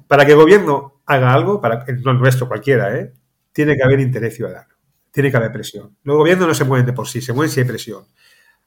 para 0.07 0.25
que 0.25 0.31
el 0.31 0.37
gobierno 0.37 1.01
haga 1.05 1.33
algo, 1.33 1.61
para 1.61 1.85
no 2.03 2.13
nuestro 2.13 2.47
cualquiera, 2.47 2.95
¿eh? 2.95 3.13
tiene 3.51 3.75
que 3.75 3.83
haber 3.83 3.99
interés 3.99 4.35
ciudadano, 4.35 4.73
tiene 5.11 5.31
que 5.31 5.37
haber 5.37 5.51
presión. 5.51 5.97
Los 6.03 6.17
gobiernos 6.17 6.47
no 6.47 6.53
se 6.53 6.63
mueven 6.63 6.85
de 6.85 6.93
por 6.93 7.07
sí, 7.07 7.21
se 7.21 7.33
mueven 7.33 7.51
si 7.51 7.61
hay 7.61 7.65
presión. 7.65 8.05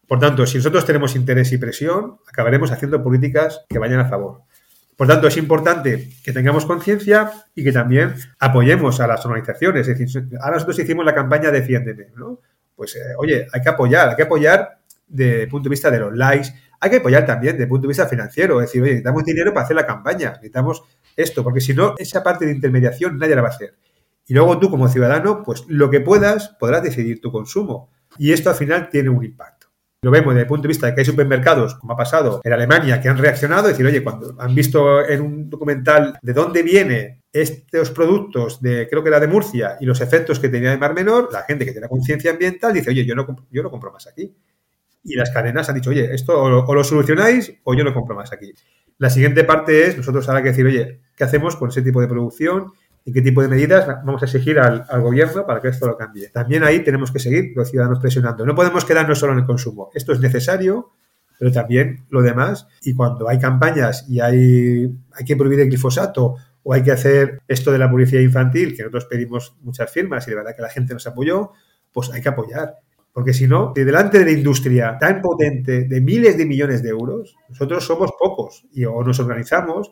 Por 0.06 0.18
tanto, 0.18 0.46
si 0.46 0.56
nosotros 0.56 0.86
tenemos 0.86 1.14
interés 1.14 1.52
y 1.52 1.58
presión, 1.58 2.16
acabaremos 2.26 2.72
haciendo 2.72 3.02
políticas 3.02 3.64
que 3.68 3.78
vayan 3.78 4.00
a 4.00 4.08
favor. 4.08 4.42
Por 4.96 5.06
tanto, 5.06 5.28
es 5.28 5.36
importante 5.36 6.08
que 6.24 6.32
tengamos 6.32 6.66
conciencia 6.66 7.30
y 7.54 7.62
que 7.62 7.70
también 7.70 8.14
apoyemos 8.40 8.98
a 9.00 9.06
las 9.06 9.24
organizaciones. 9.26 9.86
Es 9.86 9.98
decir, 9.98 10.28
ahora 10.40 10.54
nosotros 10.54 10.78
hicimos 10.78 11.04
la 11.04 11.14
campaña 11.14 11.50
Defiéndeme, 11.50 12.06
¿no? 12.16 12.40
Pues, 12.74 12.96
eh, 12.96 13.14
oye, 13.18 13.46
hay 13.52 13.60
que 13.60 13.68
apoyar, 13.68 14.08
hay 14.08 14.16
que 14.16 14.22
apoyar 14.22 14.80
desde 15.06 15.42
el 15.42 15.48
punto 15.48 15.68
de 15.68 15.70
vista 15.70 15.90
de 15.90 16.00
los 16.00 16.16
likes, 16.16 16.48
hay 16.80 16.90
que 16.90 16.96
apoyar 16.96 17.26
también 17.26 17.52
desde 17.52 17.64
el 17.64 17.68
punto 17.68 17.82
de 17.82 17.88
vista 17.88 18.06
financiero. 18.06 18.60
Es 18.60 18.68
decir, 18.68 18.82
oye, 18.82 18.92
necesitamos 18.92 19.24
dinero 19.24 19.52
para 19.52 19.64
hacer 19.64 19.76
la 19.76 19.86
campaña, 19.86 20.30
necesitamos 20.30 20.82
esto, 21.18 21.44
porque 21.44 21.60
si 21.60 21.74
no, 21.74 21.94
esa 21.98 22.22
parte 22.22 22.46
de 22.46 22.52
intermediación 22.52 23.18
nadie 23.18 23.34
la 23.34 23.42
va 23.42 23.48
a 23.48 23.50
hacer. 23.50 23.74
Y 24.26 24.34
luego 24.34 24.58
tú 24.58 24.70
como 24.70 24.88
ciudadano, 24.88 25.42
pues 25.42 25.64
lo 25.68 25.90
que 25.90 26.00
puedas, 26.00 26.50
podrás 26.60 26.82
decidir 26.82 27.20
tu 27.20 27.32
consumo. 27.32 27.90
Y 28.18 28.32
esto 28.32 28.50
al 28.50 28.56
final 28.56 28.88
tiene 28.90 29.08
un 29.08 29.24
impacto. 29.24 29.68
Lo 30.00 30.12
vemos 30.12 30.32
desde 30.32 30.42
el 30.42 30.46
punto 30.46 30.62
de 30.62 30.68
vista 30.68 30.86
de 30.86 30.94
que 30.94 31.00
hay 31.00 31.04
supermercados, 31.04 31.74
como 31.74 31.94
ha 31.94 31.96
pasado 31.96 32.40
en 32.44 32.52
Alemania, 32.52 33.00
que 33.00 33.08
han 33.08 33.18
reaccionado, 33.18 33.66
decir, 33.66 33.84
oye, 33.84 34.04
cuando 34.04 34.36
han 34.38 34.54
visto 34.54 35.04
en 35.04 35.20
un 35.22 35.50
documental 35.50 36.18
de 36.22 36.32
dónde 36.32 36.62
vienen 36.62 37.20
estos 37.32 37.90
productos 37.90 38.62
de, 38.62 38.86
creo 38.88 39.02
que 39.02 39.08
era 39.08 39.18
de 39.18 39.26
Murcia, 39.26 39.76
y 39.80 39.86
los 39.86 40.00
efectos 40.00 40.38
que 40.38 40.48
tenía 40.48 40.70
de 40.70 40.78
Mar 40.78 40.94
Menor, 40.94 41.30
la 41.32 41.42
gente 41.42 41.64
que 41.64 41.72
tiene 41.72 41.88
conciencia 41.88 42.30
ambiental 42.30 42.72
dice, 42.72 42.90
oye, 42.90 43.04
yo 43.04 43.16
no, 43.16 43.26
yo 43.50 43.62
no 43.62 43.70
compro 43.70 43.90
más 43.92 44.06
aquí. 44.06 44.32
Y 45.02 45.14
las 45.14 45.30
cadenas 45.30 45.68
han 45.68 45.76
dicho, 45.76 45.90
oye, 45.90 46.14
esto 46.14 46.40
o 46.42 46.74
lo 46.74 46.84
solucionáis 46.84 47.52
o 47.64 47.74
yo 47.74 47.84
no 47.84 47.94
compro 47.94 48.14
más 48.14 48.32
aquí. 48.32 48.52
La 48.98 49.10
siguiente 49.10 49.44
parte 49.44 49.86
es, 49.86 49.96
nosotros 49.96 50.28
ahora 50.28 50.42
que 50.42 50.48
decir, 50.50 50.66
oye, 50.66 51.00
¿qué 51.16 51.24
hacemos 51.24 51.56
con 51.56 51.68
ese 51.70 51.82
tipo 51.82 52.00
de 52.00 52.08
producción? 52.08 52.72
y 53.08 53.12
qué 53.12 53.22
tipo 53.22 53.40
de 53.40 53.48
medidas 53.48 53.86
vamos 54.04 54.20
a 54.20 54.26
exigir 54.26 54.58
al, 54.58 54.84
gobierno 55.00 55.46
para 55.46 55.62
que 55.62 55.68
esto 55.68 55.86
lo 55.86 55.96
cambie. 55.96 56.28
También 56.28 56.62
ahí 56.62 56.80
tenemos 56.80 57.10
que 57.10 57.18
seguir 57.18 57.52
los 57.56 57.70
ciudadanos 57.70 58.00
presionando. 58.00 58.44
No 58.44 58.54
podemos 58.54 58.84
quedarnos 58.84 59.18
solo 59.18 59.32
en 59.32 59.38
el 59.38 59.46
consumo. 59.46 59.88
Esto 59.94 60.12
es 60.12 60.20
necesario, 60.20 60.92
pero 61.38 61.50
también 61.50 62.04
lo 62.10 62.20
demás. 62.20 62.66
Y 62.82 62.94
cuando 62.94 63.26
hay 63.26 63.38
campañas 63.38 64.04
y 64.10 64.20
hay, 64.20 64.94
hay 65.12 65.24
que 65.24 65.36
prohibir 65.36 65.60
el 65.60 65.68
glifosato 65.68 66.36
o 66.62 66.74
hay 66.74 66.82
que 66.82 66.92
hacer 66.92 67.40
esto 67.48 67.72
de 67.72 67.78
la 67.78 67.90
publicidad 67.90 68.20
infantil, 68.20 68.76
que 68.76 68.82
nosotros 68.82 69.06
pedimos 69.06 69.56
muchas 69.62 69.90
firmas 69.90 70.26
y 70.26 70.32
de 70.32 70.36
verdad 70.36 70.54
que 70.54 70.60
la 70.60 70.68
gente 70.68 70.92
nos 70.92 71.06
apoyó, 71.06 71.52
pues 71.90 72.10
hay 72.12 72.20
que 72.20 72.28
apoyar. 72.28 72.74
Porque 73.18 73.34
si 73.34 73.48
no, 73.48 73.72
delante 73.74 74.20
de 74.20 74.26
la 74.26 74.30
industria 74.30 74.96
tan 74.96 75.20
potente 75.20 75.88
de 75.88 76.00
miles 76.00 76.38
de 76.38 76.46
millones 76.46 76.84
de 76.84 76.90
euros, 76.90 77.34
nosotros 77.48 77.84
somos 77.84 78.12
pocos 78.16 78.64
y 78.70 78.84
o 78.84 79.02
nos 79.02 79.18
organizamos 79.18 79.90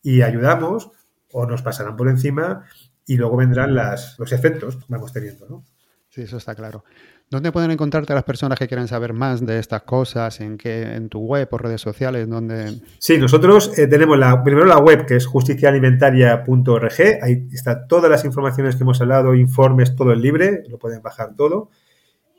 y 0.00 0.22
ayudamos 0.22 0.90
o 1.32 1.44
nos 1.44 1.60
pasarán 1.60 1.98
por 1.98 2.08
encima 2.08 2.64
y 3.06 3.18
luego 3.18 3.36
vendrán 3.36 3.74
las, 3.74 4.18
los 4.18 4.32
efectos 4.32 4.76
que 4.78 4.84
vamos 4.88 5.12
teniendo. 5.12 5.46
¿no? 5.50 5.66
Sí, 6.08 6.22
eso 6.22 6.38
está 6.38 6.54
claro. 6.54 6.82
¿Dónde 7.28 7.52
pueden 7.52 7.72
encontrarte 7.72 8.14
las 8.14 8.24
personas 8.24 8.58
que 8.58 8.66
quieran 8.66 8.88
saber 8.88 9.12
más 9.12 9.44
de 9.44 9.58
estas 9.58 9.82
cosas? 9.82 10.40
¿En 10.40 10.56
qué, 10.56 10.94
en 10.94 11.10
tu 11.10 11.20
web 11.20 11.48
o 11.50 11.58
redes 11.58 11.82
sociales? 11.82 12.26
¿Dónde... 12.26 12.80
Sí, 12.98 13.18
nosotros 13.18 13.78
eh, 13.78 13.86
tenemos 13.86 14.18
la, 14.18 14.42
primero 14.42 14.64
la 14.64 14.78
web 14.78 15.04
que 15.04 15.16
es 15.16 15.26
justiciaalimentaria.org. 15.26 17.18
Ahí 17.20 17.48
está 17.52 17.86
todas 17.86 18.10
las 18.10 18.24
informaciones 18.24 18.76
que 18.76 18.84
hemos 18.84 18.98
hablado, 19.02 19.34
informes, 19.34 19.94
todo 19.94 20.10
el 20.10 20.22
libre, 20.22 20.62
lo 20.70 20.78
pueden 20.78 21.02
bajar 21.02 21.36
todo. 21.36 21.68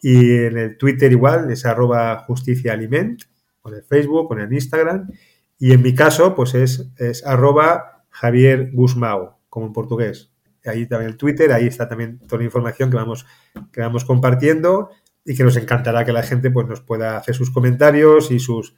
Y 0.04 0.36
en 0.36 0.58
el 0.58 0.78
Twitter 0.78 1.12
igual 1.12 1.50
es 1.50 1.66
arroba 1.66 2.20
justiciaaliment, 2.20 3.24
con 3.60 3.74
el 3.74 3.82
Facebook, 3.82 4.28
con 4.28 4.40
el 4.40 4.54
Instagram. 4.54 5.10
Y 5.58 5.72
en 5.74 5.82
mi 5.82 5.96
caso, 5.96 6.36
pues 6.36 6.54
es, 6.54 6.92
es 6.98 7.26
arroba 7.26 8.06
Javier 8.12 8.70
Guzmao, 8.72 9.40
como 9.50 9.66
en 9.66 9.74
portugués 9.74 10.34
ahí 10.66 10.86
también 10.86 11.12
el 11.12 11.18
Twitter, 11.18 11.52
ahí 11.52 11.68
está 11.68 11.88
también 11.88 12.20
toda 12.20 12.40
la 12.40 12.46
información 12.46 12.90
que 12.90 12.98
vamos, 12.98 13.26
que 13.72 13.82
vamos 13.82 14.06
compartiendo 14.06 14.90
y 15.26 15.36
que 15.36 15.44
nos 15.44 15.56
encantará 15.58 16.06
que 16.06 16.14
la 16.14 16.24
gente 16.24 16.52
pues, 16.52 16.68
nos 16.68 16.82
pueda 16.82 17.18
hacer 17.18 17.36
sus 17.36 17.52
comentarios 17.52 18.32
y 18.32 18.40
sus... 18.40 18.76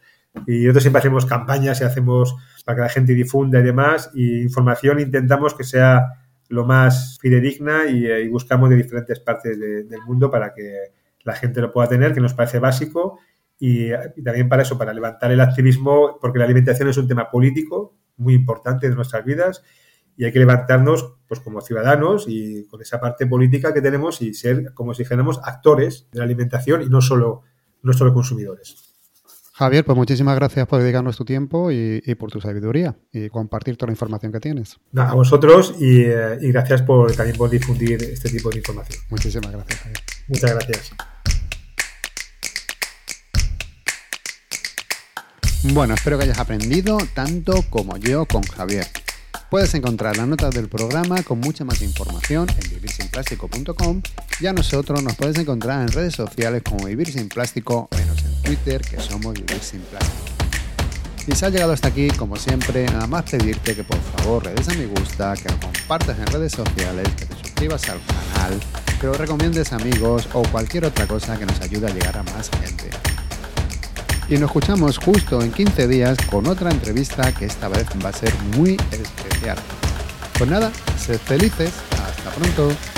Y 0.47 0.63
nosotros 0.63 0.83
siempre 0.83 0.99
hacemos 0.99 1.25
campañas 1.25 1.79
y 1.79 1.85
hacemos 1.85 2.35
para 2.65 2.75
que 2.75 2.81
la 2.81 2.89
gente 2.89 3.13
difunda 3.13 3.59
y 3.59 3.63
demás, 3.63 4.11
y 4.13 4.41
información 4.41 4.99
intentamos 4.99 5.53
que 5.53 5.63
sea 5.63 6.07
lo 6.49 6.65
más 6.65 7.17
fidedigna 7.21 7.85
y, 7.85 8.05
eh, 8.05 8.27
buscamos 8.27 8.69
de 8.69 8.75
diferentes 8.75 9.19
partes 9.21 9.57
del 9.57 10.01
mundo 10.05 10.29
para 10.29 10.53
que 10.53 10.91
la 11.25 11.33
gente 11.33 11.59
lo 11.59 11.73
pueda 11.73 11.89
tener, 11.89 12.13
que 12.13 12.21
nos 12.21 12.33
parece 12.33 12.59
básico, 12.59 13.19
y, 13.59 13.91
y, 13.91 14.23
también 14.23 14.47
para 14.47 14.63
eso, 14.63 14.77
para 14.77 14.93
levantar 14.93 15.31
el 15.31 15.41
activismo, 15.41 16.17
porque 16.21 16.39
la 16.39 16.45
alimentación 16.45 16.89
es 16.89 16.97
un 16.97 17.07
tema 17.07 17.29
político 17.29 17.95
muy 18.17 18.33
importante 18.33 18.89
de 18.89 18.95
nuestras 18.95 19.25
vidas 19.25 19.63
y 20.17 20.25
hay 20.25 20.31
que 20.31 20.39
levantarnos 20.39 21.13
pues 21.27 21.39
como 21.39 21.61
ciudadanos 21.61 22.25
y 22.27 22.65
con 22.67 22.81
esa 22.81 22.99
parte 22.99 23.27
política 23.27 23.73
que 23.73 23.81
tenemos 23.81 24.21
y 24.21 24.33
ser 24.33 24.73
como 24.73 24.93
si 24.93 25.03
fuéramos 25.03 25.39
actores 25.43 26.07
de 26.11 26.19
la 26.19 26.25
alimentación 26.25 26.81
y 26.83 26.85
no 26.89 27.01
solo, 27.01 27.43
no 27.81 27.93
solo 27.93 28.13
consumidores. 28.13 28.93
Javier, 29.53 29.85
pues 29.85 29.97
muchísimas 29.97 30.35
gracias 30.35 30.67
por 30.67 30.81
dedicarnos 30.81 31.15
tu 31.15 31.23
tiempo 31.23 31.71
y, 31.71 32.01
por 32.15 32.29
tu 32.29 32.41
sabiduría 32.41 32.97
y 33.13 33.29
compartir 33.29 33.77
toda 33.77 33.87
la 33.87 33.93
información 33.93 34.33
que 34.33 34.41
tienes. 34.41 34.77
a 34.97 35.13
vosotros 35.13 35.75
y, 35.79 36.01
y, 36.01 36.51
gracias 36.51 36.81
por, 36.81 37.13
también 37.15 37.37
por 37.37 37.49
difundir 37.49 38.03
este 38.03 38.29
tipo 38.29 38.49
de 38.49 38.57
información. 38.57 38.99
Muchísimas 39.09 39.51
gracias, 39.51 39.79
Javier. 39.79 39.99
Muchas 40.27 40.51
gracias. 40.51 41.14
Bueno, 45.73 45.95
espero 45.95 46.17
que 46.17 46.25
hayas 46.25 46.39
aprendido 46.39 46.97
tanto 47.13 47.63
como 47.69 47.97
yo 47.97 48.25
con 48.25 48.43
Javier. 48.43 48.87
Puedes 49.49 49.73
encontrar 49.73 50.15
las 50.15 50.27
notas 50.27 50.53
del 50.53 50.69
programa 50.69 51.21
con 51.23 51.39
mucha 51.39 51.65
más 51.65 51.81
información 51.81 52.47
en 52.49 52.69
vivirsinplástico.com 52.69 54.01
y 54.39 54.45
a 54.45 54.53
nosotros 54.53 55.01
nos 55.01 55.15
puedes 55.15 55.37
encontrar 55.37 55.81
en 55.81 55.87
redes 55.89 56.13
sociales 56.13 56.61
como 56.63 56.85
Vivir 56.85 57.11
Sin 57.11 57.29
Plástico, 57.29 57.89
menos 57.97 58.23
en 58.23 58.41
Twitter 58.43 58.81
que 58.81 58.99
somos 58.99 59.33
Vivir 59.33 59.59
Sin 59.59 59.81
Plástico. 59.81 60.23
Y 61.27 61.33
si 61.33 61.45
has 61.45 61.51
llegado 61.51 61.73
hasta 61.73 61.87
aquí, 61.87 62.09
como 62.09 62.35
siempre, 62.35 62.85
nada 62.85 63.07
más 63.07 63.23
pedirte 63.23 63.75
que 63.75 63.83
por 63.83 63.99
favor 63.99 64.45
le 64.45 64.53
des 64.53 64.69
a 64.69 64.73
me 64.75 64.85
gusta, 64.85 65.33
que 65.33 65.49
lo 65.49 65.59
compartas 65.59 66.17
en 66.19 66.27
redes 66.27 66.51
sociales, 66.51 67.07
que 67.17 67.25
te 67.25 67.35
suscribas 67.41 67.89
al 67.89 67.99
canal, 68.05 68.59
que 69.01 69.07
lo 69.07 69.13
recomiendes 69.13 69.73
a 69.73 69.77
amigos 69.77 70.29
o 70.33 70.43
cualquier 70.43 70.85
otra 70.85 71.07
cosa 71.07 71.37
que 71.37 71.45
nos 71.45 71.59
ayude 71.61 71.87
a 71.87 71.89
llegar 71.89 72.17
a 72.17 72.23
más 72.23 72.51
gente. 72.51 72.89
Y 74.27 74.33
nos 74.33 74.49
escuchamos 74.49 74.97
justo 74.97 75.41
en 75.41 75.51
15 75.51 75.87
días 75.87 76.17
con 76.31 76.47
otra 76.47 76.71
entrevista 76.71 77.31
que 77.31 77.45
esta 77.45 77.67
vez 77.67 77.85
va 78.03 78.09
a 78.09 78.13
ser 78.13 78.33
muy 78.57 78.75
especial. 78.91 79.57
Pues 80.37 80.49
nada, 80.49 80.71
sed 80.97 81.19
felices. 81.19 81.71
Hasta 81.91 82.31
pronto. 82.31 82.94